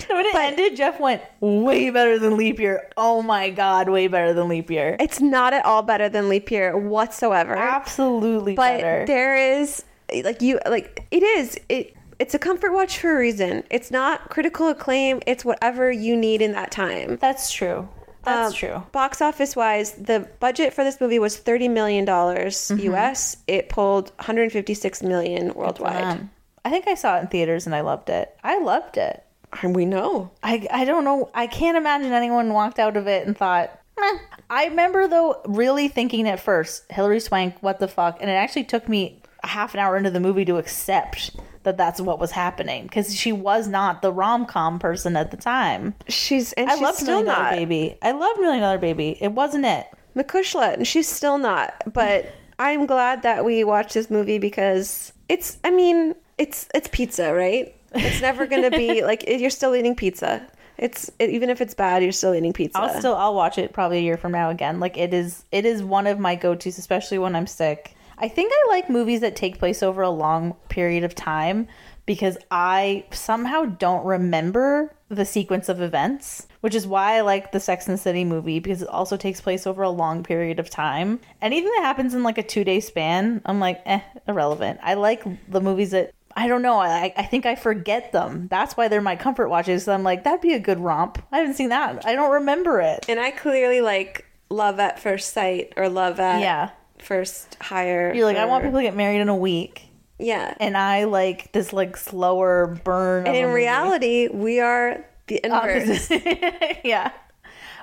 When 0.08 0.26
it 0.26 0.36
ended, 0.36 0.76
Jeff 0.76 1.00
went 1.00 1.24
way 1.40 1.90
better 1.90 2.20
than 2.20 2.38
leap 2.38 2.60
year. 2.60 2.90
Oh 2.96 3.24
my 3.24 3.50
god, 3.50 3.90
way 3.90 4.08
better 4.08 4.32
than 4.32 4.48
leap 4.48 4.70
year. 4.70 4.96
It's 5.00 5.20
not 5.20 5.54
at 5.54 5.66
all 5.66 5.82
better 5.82 6.08
than 6.08 6.30
leap 6.30 6.52
year 6.52 6.78
whatsoever. 6.78 7.56
Absolutely 7.56 8.54
but 8.56 8.82
better. 8.82 9.06
there 9.08 9.36
is 9.36 9.84
like 10.24 10.42
you 10.44 10.60
like 10.68 11.08
it 11.10 11.24
is 11.24 11.60
it. 11.70 11.96
It's 12.20 12.36
a 12.36 12.40
comfort 12.40 12.74
watch 12.74 13.00
for 13.00 13.16
a 13.16 13.20
reason. 13.20 13.64
It's 13.72 13.90
not 13.90 14.30
critical 14.30 14.68
acclaim. 14.70 15.20
It's 15.26 15.44
whatever 15.44 15.92
you 15.92 16.16
need 16.16 16.44
in 16.44 16.52
that 16.52 16.70
time. 16.70 17.18
That's 17.20 17.52
true. 17.52 17.90
That's 18.24 18.54
Um, 18.54 18.54
true. 18.54 18.84
Box 18.92 19.22
office 19.22 19.56
wise, 19.56 19.92
the 19.94 20.28
budget 20.40 20.74
for 20.74 20.84
this 20.84 21.00
movie 21.02 21.20
was 21.20 21.38
thirty 21.38 21.68
million 21.68 22.06
dollars 22.06 22.56
Mm-hmm. 22.70 22.94
US. 22.94 23.38
It 23.48 23.70
pulled 23.70 24.10
one 24.18 24.26
hundred 24.26 24.52
fifty 24.52 24.74
six 24.74 25.02
million 25.04 25.54
worldwide. 25.54 26.28
I 26.66 26.70
think 26.70 26.88
I 26.88 26.94
saw 26.96 27.18
it 27.18 27.22
in 27.22 27.28
theaters 27.28 27.66
and 27.66 27.76
I 27.76 27.82
loved 27.82 28.10
it. 28.10 28.36
I 28.44 28.60
loved 28.60 28.98
it. 28.98 29.24
And 29.62 29.76
we 29.76 29.86
know. 29.86 30.32
I, 30.42 30.66
I 30.72 30.86
don't 30.86 31.04
know. 31.04 31.30
I 31.34 31.46
can't 31.48 31.78
imagine 31.78 32.12
anyone 32.14 32.54
walked 32.54 32.80
out 32.80 32.96
of 32.98 33.06
it 33.08 33.28
and 33.28 33.38
thought, 33.38 33.78
"Meh." 34.00 34.18
I 34.50 34.66
remember 34.68 35.08
though 35.08 35.42
really 35.46 35.88
thinking 35.90 36.28
at 36.28 36.40
first, 36.40 36.86
Hilary 36.90 37.20
Swank, 37.20 37.56
what 37.62 37.80
the 37.80 37.88
fuck? 37.88 38.18
And 38.22 38.30
it 38.30 38.34
actually 38.34 38.64
took 38.64 38.88
me 38.90 39.22
a 39.44 39.48
half 39.48 39.74
an 39.74 39.80
hour 39.82 39.98
into 39.98 40.10
the 40.10 40.20
movie 40.22 40.46
to 40.46 40.58
accept 40.58 41.32
that 41.64 41.78
that's 41.78 42.00
what 42.00 42.20
was 42.20 42.32
happening 42.32 42.84
because 42.84 43.16
she 43.16 43.32
was 43.32 43.68
not 43.68 44.02
the 44.02 44.12
rom 44.12 44.46
com 44.46 44.80
person 44.80 45.16
at 45.16 45.32
the 45.32 45.38
time. 45.38 45.96
She's 46.08 46.54
and 46.54 46.70
I 46.70 46.74
she's 46.74 46.82
loved 46.82 46.98
still 46.98 47.24
Million 47.24 47.26
Dollar 47.26 47.44
not. 47.44 47.52
Baby. 47.52 47.98
I 48.02 48.12
love 48.12 48.40
Million 48.40 48.62
Dollar 48.62 48.78
Baby. 48.78 49.18
It 49.22 49.32
wasn't 49.32 49.66
it. 49.66 49.88
Mo 50.16 50.24
Cuishle, 50.24 50.74
and 50.74 50.88
she's 50.88 51.08
still 51.08 51.38
not. 51.38 51.74
But 51.92 52.32
I'm 52.60 52.86
glad 52.86 53.24
that 53.24 53.44
we 53.46 53.64
watched 53.64 53.94
this 53.94 54.10
movie 54.10 54.38
because 54.38 55.12
it's. 55.30 55.58
I 55.64 55.72
mean, 55.72 56.16
it's 56.38 56.68
it's 56.74 56.88
pizza, 56.92 57.34
right? 57.34 57.76
It's 57.94 58.22
never 58.22 58.46
gonna 58.46 58.72
be 58.72 59.02
like 59.06 59.24
you're 59.28 59.50
still 59.50 59.76
eating 59.76 59.96
pizza. 59.96 60.46
It's 60.78 61.12
it, 61.20 61.30
even 61.30 61.50
if 61.50 61.62
it's 61.62 61.74
bad, 61.74 62.04
you're 62.04 62.12
still 62.12 62.34
eating 62.34 62.54
pizza. 62.54 62.80
I'll 62.80 63.00
still 63.00 63.16
I'll 63.16 63.36
watch 63.36 63.58
it 63.58 63.74
probably 63.74 64.00
a 64.00 64.02
year 64.02 64.18
from 64.18 64.32
now 64.32 64.50
again. 64.50 64.80
Like 64.80 64.98
it 64.98 65.14
is 65.14 65.46
it 65.52 65.66
is 65.66 65.84
one 65.84 66.08
of 66.08 66.20
my 66.20 66.36
go-tos 66.36 66.78
especially 66.78 67.20
when 67.20 67.36
I'm 67.36 67.48
sick. 67.48 67.96
I 68.18 68.28
think 68.28 68.52
I 68.54 68.70
like 68.70 68.90
movies 68.90 69.22
that 69.22 69.36
take 69.36 69.60
place 69.60 69.84
over 69.84 70.02
a 70.02 70.10
long 70.10 70.54
period 70.70 71.04
of 71.04 71.16
time 71.16 71.68
because 72.06 72.38
I 72.52 73.06
somehow 73.12 73.64
don't 73.66 74.06
remember 74.06 74.94
the 75.10 75.26
sequence 75.26 75.70
of 75.70 75.82
events, 75.82 76.48
which 76.62 76.76
is 76.76 76.86
why 76.88 77.18
I 77.18 77.22
like 77.22 77.52
the 77.52 77.60
Sex 77.60 77.88
and 77.88 77.94
the 77.98 78.02
City 78.02 78.26
movie 78.26 78.60
because 78.60 78.82
it 78.82 78.88
also 78.90 79.16
takes 79.16 79.40
place 79.42 79.66
over 79.66 79.84
a 79.84 79.90
long 79.90 80.24
period 80.24 80.60
of 80.60 80.70
time. 80.70 81.20
Anything 81.42 81.72
that 81.78 81.84
happens 81.84 82.14
in 82.14 82.24
like 82.24 82.38
a 82.38 82.44
2-day 82.44 82.80
span, 82.82 83.42
I'm 83.46 83.60
like, 83.60 83.82
"Eh, 83.86 84.02
irrelevant." 84.28 84.80
I 84.84 84.96
like 84.96 85.24
the 85.50 85.62
movies 85.62 85.92
that 85.92 86.14
I 86.36 86.48
don't 86.48 86.64
know. 86.64 86.80
I, 86.80 87.14
I 87.16 87.24
think 87.24 87.46
I 87.46 87.56
forget 87.56 88.12
them. 88.12 88.48
That's 88.50 88.76
why 88.76 88.88
they're 88.88 89.02
my 89.02 89.16
comfort 89.16 89.50
watches. 89.50 89.84
So 89.86 89.94
I'm 89.94 90.02
like, 90.04 90.24
that'd 90.24 90.42
be 90.42 90.54
a 90.54 90.60
good 90.60 90.80
romp. 90.80 91.24
I 91.32 91.38
haven't 91.38 91.54
seen 91.54 91.70
that. 91.70 92.06
I 92.08 92.16
don't 92.16 92.32
remember 92.32 92.82
it. 92.82 93.06
and 93.08 93.20
I 93.20 93.30
clearly 93.32 93.82
like 93.82 94.26
love 94.50 94.80
at 94.80 95.00
first 95.00 95.32
sight 95.32 95.74
or 95.78 95.90
love 95.90 96.20
at 96.20 96.42
Yeah. 96.42 96.72
First 97.04 97.58
hire. 97.62 98.14
You're 98.14 98.26
like, 98.26 98.38
I 98.38 98.46
want 98.46 98.64
people 98.64 98.80
to 98.80 98.84
get 98.84 98.96
married 98.96 99.22
in 99.22 99.30
a 99.30 99.36
week. 99.36 99.84
Yeah. 100.20 100.54
And 100.60 100.78
I 100.78 101.04
like 101.06 101.52
this 101.52 101.74
like 101.74 101.98
slower 101.98 102.80
burn. 102.84 103.28
And 103.28 103.36
in 103.36 103.50
reality, 103.52 104.30
we 104.30 104.60
are 104.60 105.06
the 105.28 105.42
inverse. 105.44 106.10
Yeah. 106.84 107.12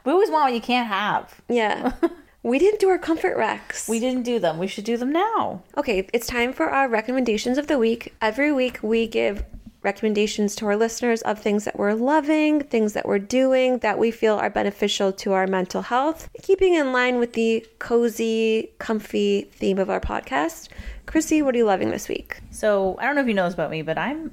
We 0.05 0.12
always 0.12 0.30
want 0.30 0.44
what 0.44 0.55
you 0.55 0.60
can't 0.60 0.88
have. 0.88 1.40
yeah. 1.48 1.92
We 2.42 2.59
didn't 2.59 2.80
do 2.80 2.88
our 2.88 2.97
comfort 2.98 3.36
recs. 3.36 3.86
We 3.86 4.01
didn't 4.01 4.22
do 4.22 4.38
them. 4.38 4.56
We 4.59 4.66
should 4.66 4.84
do 4.84 4.97
them 4.97 5.12
now. 5.12 5.62
Okay, 5.76 6.09
it's 6.14 6.26
time 6.26 6.55
for 6.55 6.70
our 6.70 6.88
recommendations 6.88 7.59
of 7.59 7.66
the 7.66 7.76
week. 7.78 8.14
Every 8.22 8.51
week 8.51 8.78
we 8.82 9.06
give 9.06 9.44
recommendations 9.82 10.55
to 10.57 10.66
our 10.66 10.77
listeners 10.77 11.23
of 11.23 11.39
things 11.39 11.65
that 11.65 11.78
we're 11.78 11.94
loving, 11.94 12.61
things 12.61 12.93
that 12.93 13.07
we're 13.07 13.19
doing 13.19 13.78
that 13.78 13.98
we 13.98 14.11
feel 14.11 14.36
are 14.36 14.51
beneficial 14.51 15.12
to 15.12 15.32
our 15.32 15.47
mental 15.47 15.82
health, 15.82 16.28
keeping 16.43 16.74
in 16.74 16.93
line 16.93 17.19
with 17.19 17.32
the 17.32 17.66
cozy, 17.78 18.70
comfy 18.78 19.43
theme 19.52 19.78
of 19.78 19.90
our 19.90 20.01
podcast. 20.01 20.69
Krissy, 21.07 21.43
what 21.43 21.55
are 21.55 21.59
you 21.59 21.65
loving 21.65 21.90
this 21.90 22.09
week? 22.09 22.40
So 22.51 22.97
I 22.98 23.05
don't 23.05 23.15
know 23.15 23.23
if 23.23 23.28
you 23.28 23.35
know 23.35 23.44
this 23.44 23.55
about 23.55 23.70
me, 23.70 23.82
but 23.82 23.98
I'm 23.98 24.32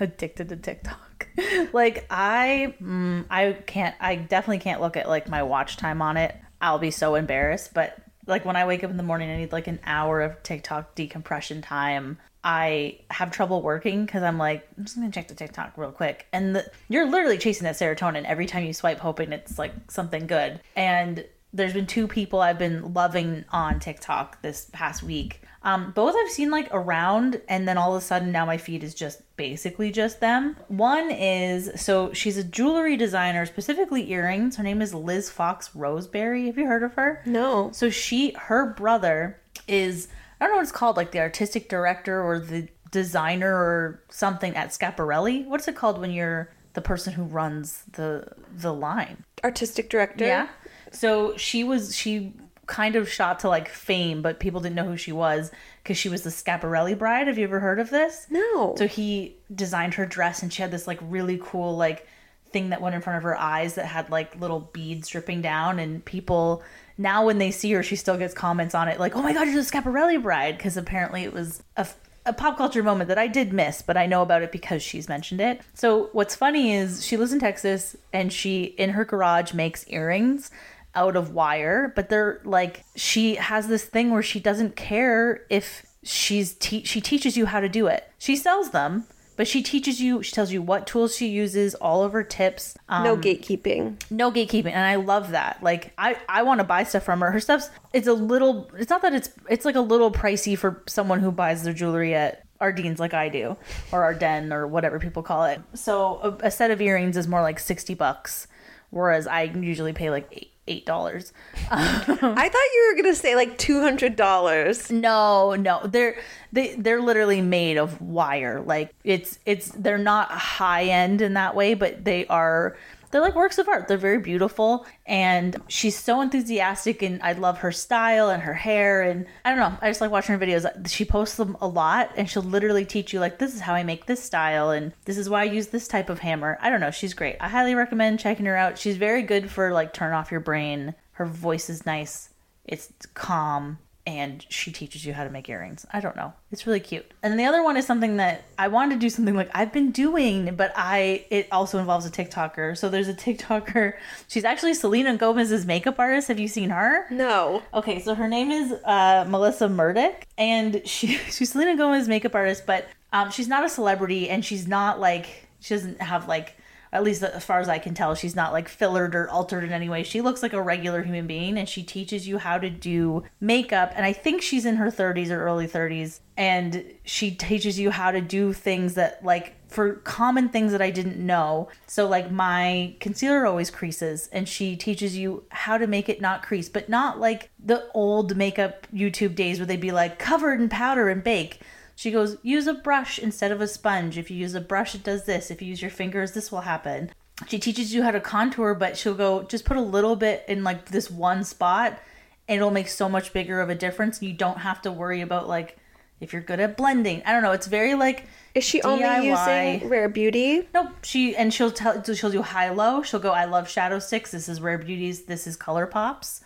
addicted 0.00 0.48
to 0.50 0.56
TikTok. 0.56 1.28
like 1.72 2.06
I, 2.10 2.74
mm, 2.82 3.24
I 3.30 3.52
can't. 3.66 3.94
I 4.00 4.16
definitely 4.16 4.58
can't 4.58 4.80
look 4.80 4.96
at 4.96 5.08
like 5.08 5.28
my 5.28 5.42
watch 5.42 5.76
time 5.76 6.02
on 6.02 6.16
it. 6.16 6.34
I'll 6.60 6.78
be 6.78 6.90
so 6.90 7.14
embarrassed. 7.14 7.72
But 7.74 7.98
like 8.26 8.44
when 8.44 8.56
I 8.56 8.66
wake 8.66 8.84
up 8.84 8.90
in 8.90 8.96
the 8.96 9.02
morning, 9.02 9.30
I 9.30 9.36
need 9.36 9.52
like 9.52 9.66
an 9.66 9.80
hour 9.84 10.20
of 10.20 10.42
TikTok 10.42 10.94
decompression 10.94 11.62
time. 11.62 12.18
I 12.42 13.00
have 13.10 13.30
trouble 13.30 13.62
working 13.62 14.06
because 14.06 14.22
I'm 14.22 14.38
like, 14.38 14.66
I'm 14.76 14.84
just 14.84 14.96
gonna 14.96 15.10
check 15.10 15.28
the 15.28 15.34
TikTok 15.34 15.72
real 15.76 15.92
quick, 15.92 16.26
and 16.32 16.56
the, 16.56 16.70
you're 16.88 17.06
literally 17.06 17.38
chasing 17.38 17.64
that 17.64 17.76
serotonin 17.76 18.24
every 18.24 18.46
time 18.46 18.64
you 18.64 18.72
swipe, 18.72 18.98
hoping 18.98 19.32
it's 19.32 19.58
like 19.58 19.72
something 19.88 20.26
good. 20.26 20.60
And 20.76 21.24
there's 21.52 21.72
been 21.72 21.86
two 21.86 22.06
people 22.06 22.40
I've 22.40 22.58
been 22.58 22.94
loving 22.94 23.44
on 23.50 23.80
TikTok 23.80 24.40
this 24.42 24.70
past 24.72 25.02
week. 25.02 25.42
Um, 25.62 25.92
both 25.92 26.14
I've 26.16 26.30
seen 26.30 26.50
like 26.50 26.68
around, 26.72 27.42
and 27.48 27.68
then 27.68 27.76
all 27.76 27.94
of 27.94 28.02
a 28.02 28.04
sudden 28.04 28.32
now 28.32 28.46
my 28.46 28.56
feed 28.56 28.82
is 28.82 28.94
just 28.94 29.20
basically 29.36 29.90
just 29.90 30.20
them. 30.20 30.56
One 30.68 31.10
is 31.10 31.70
so 31.80 32.12
she's 32.14 32.38
a 32.38 32.44
jewelry 32.44 32.96
designer, 32.96 33.44
specifically 33.44 34.10
earrings. 34.10 34.56
Her 34.56 34.62
name 34.62 34.80
is 34.80 34.94
Liz 34.94 35.28
Fox 35.28 35.74
Roseberry. 35.74 36.46
Have 36.46 36.56
you 36.56 36.66
heard 36.66 36.82
of 36.82 36.94
her? 36.94 37.22
No. 37.26 37.70
So 37.72 37.90
she, 37.90 38.32
her 38.38 38.72
brother 38.72 39.38
is, 39.68 40.08
I 40.40 40.44
don't 40.44 40.52
know 40.52 40.56
what 40.56 40.62
it's 40.62 40.72
called, 40.72 40.96
like 40.96 41.10
the 41.10 41.20
artistic 41.20 41.68
director 41.68 42.22
or 42.22 42.38
the 42.38 42.68
designer 42.90 43.54
or 43.54 44.02
something 44.08 44.56
at 44.56 44.70
Schiaparelli. 44.70 45.46
What's 45.46 45.68
it 45.68 45.76
called 45.76 46.00
when 46.00 46.10
you're 46.10 46.52
the 46.72 46.80
person 46.80 47.12
who 47.12 47.24
runs 47.24 47.84
the 47.92 48.26
the 48.56 48.72
line? 48.72 49.24
Artistic 49.44 49.90
director. 49.90 50.26
Yeah. 50.26 50.48
So 50.92 51.36
she 51.36 51.64
was 51.64 51.94
she 51.94 52.34
kind 52.66 52.94
of 52.94 53.08
shot 53.08 53.40
to 53.40 53.48
like 53.48 53.68
fame, 53.68 54.22
but 54.22 54.38
people 54.38 54.60
didn't 54.60 54.76
know 54.76 54.84
who 54.84 54.96
she 54.96 55.12
was 55.12 55.50
because 55.82 55.98
she 55.98 56.08
was 56.08 56.22
the 56.22 56.30
Schiaparelli 56.30 56.96
bride. 56.96 57.26
Have 57.26 57.36
you 57.36 57.44
ever 57.44 57.60
heard 57.60 57.80
of 57.80 57.90
this? 57.90 58.26
No. 58.30 58.74
So 58.78 58.86
he 58.86 59.36
designed 59.54 59.94
her 59.94 60.06
dress 60.06 60.42
and 60.42 60.52
she 60.52 60.62
had 60.62 60.70
this 60.70 60.86
like 60.86 60.98
really 61.02 61.40
cool 61.42 61.76
like 61.76 62.06
thing 62.52 62.70
that 62.70 62.80
went 62.80 62.94
in 62.94 63.00
front 63.00 63.16
of 63.16 63.22
her 63.22 63.36
eyes 63.36 63.74
that 63.74 63.86
had 63.86 64.10
like 64.10 64.40
little 64.40 64.60
beads 64.72 65.08
dripping 65.08 65.42
down 65.42 65.78
and 65.78 66.04
people 66.04 66.62
now 67.00 67.24
when 67.24 67.38
they 67.38 67.50
see 67.50 67.72
her 67.72 67.82
she 67.82 67.96
still 67.96 68.18
gets 68.18 68.34
comments 68.34 68.74
on 68.74 68.86
it 68.86 69.00
like 69.00 69.16
oh 69.16 69.22
my 69.22 69.32
god 69.32 69.48
you're 69.48 69.56
the 69.56 69.60
Schiaparelli 69.62 70.22
bride 70.22 70.56
because 70.56 70.76
apparently 70.76 71.24
it 71.24 71.32
was 71.32 71.62
a, 71.76 71.86
a 72.26 72.32
pop 72.32 72.58
culture 72.58 72.82
moment 72.82 73.08
that 73.08 73.18
I 73.18 73.26
did 73.26 73.52
miss 73.52 73.80
but 73.80 73.96
I 73.96 74.06
know 74.06 74.22
about 74.22 74.42
it 74.42 74.52
because 74.52 74.82
she's 74.82 75.08
mentioned 75.08 75.40
it. 75.40 75.62
So 75.74 76.10
what's 76.12 76.36
funny 76.36 76.74
is 76.74 77.04
she 77.04 77.16
lives 77.16 77.32
in 77.32 77.40
Texas 77.40 77.96
and 78.12 78.32
she 78.32 78.64
in 78.64 78.90
her 78.90 79.04
garage 79.04 79.54
makes 79.54 79.88
earrings 79.88 80.50
out 80.94 81.16
of 81.16 81.32
wire 81.32 81.92
but 81.96 82.10
they're 82.10 82.40
like 82.44 82.84
she 82.94 83.36
has 83.36 83.68
this 83.68 83.84
thing 83.84 84.10
where 84.10 84.22
she 84.22 84.38
doesn't 84.38 84.76
care 84.76 85.46
if 85.48 85.86
she's 86.02 86.52
te- 86.54 86.84
she 86.84 87.00
teaches 87.00 87.36
you 87.36 87.46
how 87.46 87.60
to 87.60 87.68
do 87.68 87.86
it. 87.86 88.10
She 88.18 88.36
sells 88.36 88.70
them 88.70 89.06
but 89.40 89.48
she 89.48 89.62
teaches 89.62 90.02
you 90.02 90.22
she 90.22 90.32
tells 90.32 90.52
you 90.52 90.60
what 90.60 90.86
tools 90.86 91.16
she 91.16 91.26
uses 91.26 91.74
all 91.76 92.04
of 92.04 92.12
her 92.12 92.22
tips 92.22 92.76
um, 92.90 93.02
no 93.02 93.16
gatekeeping. 93.16 93.98
no 94.10 94.30
gatekeeping 94.30 94.66
and 94.66 94.84
i 94.84 94.96
love 94.96 95.30
that 95.30 95.56
like 95.62 95.94
i 95.96 96.14
i 96.28 96.42
want 96.42 96.58
to 96.60 96.64
buy 96.64 96.84
stuff 96.84 97.02
from 97.02 97.20
her 97.22 97.30
her 97.30 97.40
stuff's 97.40 97.70
it's 97.94 98.06
a 98.06 98.12
little 98.12 98.70
it's 98.76 98.90
not 98.90 99.00
that 99.00 99.14
it's 99.14 99.30
it's 99.48 99.64
like 99.64 99.76
a 99.76 99.80
little 99.80 100.12
pricey 100.12 100.58
for 100.58 100.82
someone 100.86 101.20
who 101.20 101.32
buys 101.32 101.62
their 101.62 101.72
jewelry 101.72 102.14
at 102.14 102.44
Ardene's 102.60 103.00
like 103.00 103.14
I 103.14 103.30
do, 103.30 103.56
or 103.90 104.04
Arden 104.04 104.52
or 104.52 104.66
whatever 104.66 104.98
people 104.98 105.22
call 105.22 105.44
it. 105.44 105.62
So 105.72 106.16
a, 106.16 106.48
a 106.48 106.50
set 106.50 106.70
of 106.70 106.78
earrings 106.82 107.16
is 107.16 107.26
more 107.26 107.40
like 107.40 107.58
sixty 107.58 107.94
bucks, 107.94 108.46
whereas 108.90 109.26
I 109.26 109.44
usually 109.44 109.94
pay 109.94 110.10
like 110.10 110.49
eight 110.70 110.86
dollars. 110.86 111.32
I 111.70 112.48
thought 112.48 112.74
you 112.74 112.94
were 112.94 113.02
gonna 113.02 113.14
say 113.14 113.34
like 113.34 113.58
two 113.58 113.80
hundred 113.80 114.16
dollars. 114.16 114.90
No, 114.90 115.54
no, 115.54 115.86
they're 115.86 116.16
they 116.52 116.74
they're 116.76 117.02
literally 117.02 117.42
made 117.42 117.76
of 117.76 118.00
wire. 118.00 118.60
Like 118.60 118.94
it's 119.04 119.38
it's 119.44 119.68
they're 119.70 119.98
not 119.98 120.30
high 120.30 120.84
end 120.84 121.20
in 121.20 121.34
that 121.34 121.54
way, 121.54 121.74
but 121.74 122.04
they 122.04 122.26
are 122.28 122.76
they're 123.10 123.20
like 123.20 123.34
works 123.34 123.58
of 123.58 123.68
art. 123.68 123.88
They're 123.88 123.96
very 123.96 124.18
beautiful, 124.18 124.86
and 125.06 125.56
she's 125.68 125.98
so 125.98 126.20
enthusiastic, 126.20 127.02
and 127.02 127.22
I 127.22 127.32
love 127.32 127.58
her 127.58 127.72
style 127.72 128.30
and 128.30 128.42
her 128.42 128.54
hair, 128.54 129.02
and 129.02 129.26
I 129.44 129.50
don't 129.50 129.58
know. 129.58 129.76
I 129.80 129.90
just 129.90 130.00
like 130.00 130.10
watching 130.10 130.38
her 130.38 130.44
videos. 130.44 130.88
She 130.88 131.04
posts 131.04 131.36
them 131.36 131.56
a 131.60 131.68
lot, 131.68 132.12
and 132.16 132.28
she'll 132.28 132.42
literally 132.42 132.84
teach 132.84 133.12
you 133.12 133.20
like 133.20 133.38
this 133.38 133.54
is 133.54 133.60
how 133.60 133.74
I 133.74 133.82
make 133.82 134.06
this 134.06 134.22
style, 134.22 134.70
and 134.70 134.92
this 135.04 135.18
is 135.18 135.28
why 135.28 135.42
I 135.42 135.44
use 135.44 135.68
this 135.68 135.88
type 135.88 136.08
of 136.08 136.20
hammer. 136.20 136.58
I 136.60 136.70
don't 136.70 136.80
know. 136.80 136.90
She's 136.90 137.14
great. 137.14 137.36
I 137.40 137.48
highly 137.48 137.74
recommend 137.74 138.20
checking 138.20 138.46
her 138.46 138.56
out. 138.56 138.78
She's 138.78 138.96
very 138.96 139.22
good 139.22 139.50
for 139.50 139.72
like 139.72 139.92
turn 139.92 140.12
off 140.12 140.30
your 140.30 140.40
brain. 140.40 140.94
Her 141.12 141.26
voice 141.26 141.68
is 141.68 141.84
nice. 141.86 142.30
It's 142.64 142.92
calm 143.14 143.78
and 144.06 144.44
she 144.48 144.72
teaches 144.72 145.04
you 145.04 145.12
how 145.12 145.24
to 145.24 145.30
make 145.30 145.48
earrings. 145.48 145.86
I 145.92 146.00
don't 146.00 146.16
know. 146.16 146.32
It's 146.50 146.66
really 146.66 146.80
cute. 146.80 147.10
And 147.22 147.38
the 147.38 147.44
other 147.44 147.62
one 147.62 147.76
is 147.76 147.86
something 147.86 148.16
that 148.16 148.44
I 148.58 148.68
wanted 148.68 148.94
to 148.94 149.00
do 149.00 149.10
something 149.10 149.34
like 149.34 149.50
I've 149.54 149.72
been 149.72 149.90
doing, 149.90 150.54
but 150.54 150.72
I 150.74 151.26
it 151.30 151.48
also 151.52 151.78
involves 151.78 152.06
a 152.06 152.10
TikToker. 152.10 152.76
So 152.76 152.88
there's 152.88 153.08
a 153.08 153.14
TikToker. 153.14 153.94
She's 154.28 154.44
actually 154.44 154.74
Selena 154.74 155.16
Gomez's 155.16 155.66
makeup 155.66 155.98
artist. 155.98 156.28
Have 156.28 156.40
you 156.40 156.48
seen 156.48 156.70
her? 156.70 157.06
No. 157.10 157.62
Okay, 157.74 158.00
so 158.00 158.14
her 158.14 158.28
name 158.28 158.50
is 158.50 158.72
uh, 158.84 159.26
Melissa 159.28 159.68
Murdick, 159.68 160.22
and 160.38 160.82
she 160.86 161.18
she's 161.18 161.52
Selena 161.52 161.76
Gomez's 161.76 162.08
makeup 162.08 162.34
artist, 162.34 162.64
but 162.66 162.86
um, 163.12 163.30
she's 163.30 163.48
not 163.48 163.64
a 163.64 163.68
celebrity, 163.68 164.28
and 164.28 164.44
she's 164.44 164.66
not 164.66 164.98
like 164.98 165.48
she 165.60 165.74
doesn't 165.74 166.00
have 166.00 166.26
like 166.26 166.56
at 166.92 167.04
least 167.04 167.22
as 167.22 167.44
far 167.44 167.60
as 167.60 167.68
I 167.68 167.78
can 167.78 167.94
tell, 167.94 168.14
she's 168.14 168.34
not 168.34 168.52
like 168.52 168.68
fillered 168.68 169.14
or 169.14 169.28
altered 169.30 169.64
in 169.64 169.72
any 169.72 169.88
way. 169.88 170.02
She 170.02 170.20
looks 170.20 170.42
like 170.42 170.52
a 170.52 170.62
regular 170.62 171.02
human 171.02 171.26
being, 171.26 171.56
and 171.56 171.68
she 171.68 171.82
teaches 171.82 172.26
you 172.26 172.38
how 172.38 172.58
to 172.58 172.68
do 172.68 173.24
makeup. 173.40 173.92
And 173.94 174.04
I 174.04 174.12
think 174.12 174.42
she's 174.42 174.66
in 174.66 174.76
her 174.76 174.90
30s 174.90 175.30
or 175.30 175.40
early 175.42 175.68
30s, 175.68 176.20
and 176.36 176.84
she 177.04 177.30
teaches 177.30 177.78
you 177.78 177.90
how 177.90 178.10
to 178.10 178.20
do 178.20 178.52
things 178.52 178.94
that 178.94 179.24
like 179.24 179.54
for 179.68 179.94
common 179.96 180.48
things 180.48 180.72
that 180.72 180.82
I 180.82 180.90
didn't 180.90 181.18
know. 181.18 181.68
So 181.86 182.08
like 182.08 182.30
my 182.32 182.96
concealer 182.98 183.46
always 183.46 183.70
creases 183.70 184.28
and 184.32 184.48
she 184.48 184.74
teaches 184.76 185.16
you 185.16 185.44
how 185.50 185.78
to 185.78 185.86
make 185.86 186.08
it 186.08 186.20
not 186.20 186.42
crease, 186.42 186.68
but 186.68 186.88
not 186.88 187.20
like 187.20 187.50
the 187.64 187.88
old 187.94 188.36
makeup 188.36 188.88
YouTube 188.92 189.36
days 189.36 189.58
where 189.58 189.66
they'd 189.66 189.80
be 189.80 189.92
like 189.92 190.18
covered 190.18 190.60
in 190.60 190.68
powder 190.68 191.08
and 191.08 191.22
bake. 191.22 191.60
She 192.00 192.10
goes, 192.10 192.38
use 192.42 192.66
a 192.66 192.72
brush 192.72 193.18
instead 193.18 193.52
of 193.52 193.60
a 193.60 193.68
sponge. 193.68 194.16
If 194.16 194.30
you 194.30 194.36
use 194.38 194.54
a 194.54 194.60
brush, 194.62 194.94
it 194.94 195.02
does 195.02 195.26
this. 195.26 195.50
If 195.50 195.60
you 195.60 195.68
use 195.68 195.82
your 195.82 195.90
fingers, 195.90 196.32
this 196.32 196.50
will 196.50 196.62
happen. 196.62 197.10
She 197.46 197.58
teaches 197.58 197.92
you 197.92 198.02
how 198.02 198.10
to 198.10 198.20
contour, 198.20 198.72
but 198.72 198.96
she'll 198.96 199.12
go, 199.12 199.42
just 199.42 199.66
put 199.66 199.76
a 199.76 199.82
little 199.82 200.16
bit 200.16 200.42
in 200.48 200.64
like 200.64 200.86
this 200.86 201.10
one 201.10 201.44
spot 201.44 202.00
and 202.48 202.56
it'll 202.56 202.70
make 202.70 202.88
so 202.88 203.06
much 203.06 203.34
bigger 203.34 203.60
of 203.60 203.68
a 203.68 203.74
difference. 203.74 204.22
You 204.22 204.32
don't 204.32 204.60
have 204.60 204.80
to 204.80 204.90
worry 204.90 205.20
about 205.20 205.46
like 205.46 205.76
if 206.20 206.32
you're 206.32 206.40
good 206.40 206.58
at 206.58 206.78
blending. 206.78 207.22
I 207.26 207.32
don't 207.32 207.42
know. 207.42 207.52
It's 207.52 207.66
very 207.66 207.94
like 207.94 208.24
Is 208.54 208.64
she 208.64 208.80
only 208.80 209.26
using 209.26 209.86
Rare 209.86 210.08
Beauty? 210.08 210.66
Nope. 210.72 210.92
She 211.02 211.36
and 211.36 211.52
she'll 211.52 211.70
tell 211.70 212.02
she'll 212.02 212.30
do 212.30 212.40
high 212.40 212.70
low. 212.70 213.02
She'll 213.02 213.20
go. 213.20 213.32
I 213.32 213.44
love 213.44 213.68
shadow 213.68 213.98
sticks. 213.98 214.30
This 214.30 214.48
is 214.48 214.58
Rare 214.62 214.78
Beauties. 214.78 215.24
This 215.24 215.46
is 215.46 215.54
Color 215.54 215.84
Pops, 215.86 216.40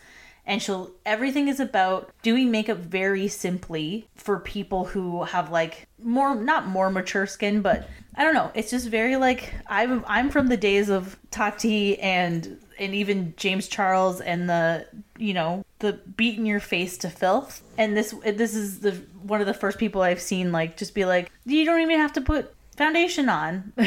and 0.47 0.62
she'll 0.62 0.91
everything 1.07 1.49
is 1.49 1.61
about 1.61 2.11
doing 2.23 2.51
makeup 2.51 2.79
very 2.79 3.29
simply 3.29 4.07
for 4.15 4.39
people 4.39 4.85
who 4.85 5.25
have 5.25 5.51
like 5.51 5.87
more 6.03 6.35
not 6.35 6.66
more 6.66 6.91
mature 6.91 7.27
skin 7.27 7.62
but 7.62 7.89
i 8.16 8.23
don't 8.23 8.35
know 8.35 8.51
it's 8.55 8.71
just 8.71 8.89
very 8.89 9.16
like 9.16 9.55
i'm 9.66 10.05
i'm 10.07 10.31
from 10.31 10.49
the 10.49 10.57
days 10.57 10.89
of 10.89 11.16
tati 11.31 11.99
and 12.01 12.59
and 12.79 12.95
even 12.95 13.33
james 13.37 13.69
charles 13.69 14.21
and 14.21 14.49
the 14.49 14.87
you 15.19 15.33
know 15.33 15.65
the 15.79 15.93
beating 16.16 16.45
your 16.47 16.61
face 16.61 16.99
to 16.99 17.09
filth 17.09 17.62
and 17.79 17.97
this 17.97 18.15
this 18.25 18.55
is 18.55 18.81
the 18.81 18.93
one 19.23 19.41
of 19.41 19.47
the 19.47 19.55
first 19.55 19.79
people 19.79 20.03
i've 20.03 20.21
seen 20.21 20.53
like 20.53 20.77
just 20.77 20.95
be 20.95 21.05
like 21.05 21.31
you 21.47 21.65
don't 21.65 21.81
even 21.81 21.99
have 21.99 22.12
to 22.12 22.21
put 22.21 22.55
foundation 22.77 23.29
on 23.29 23.73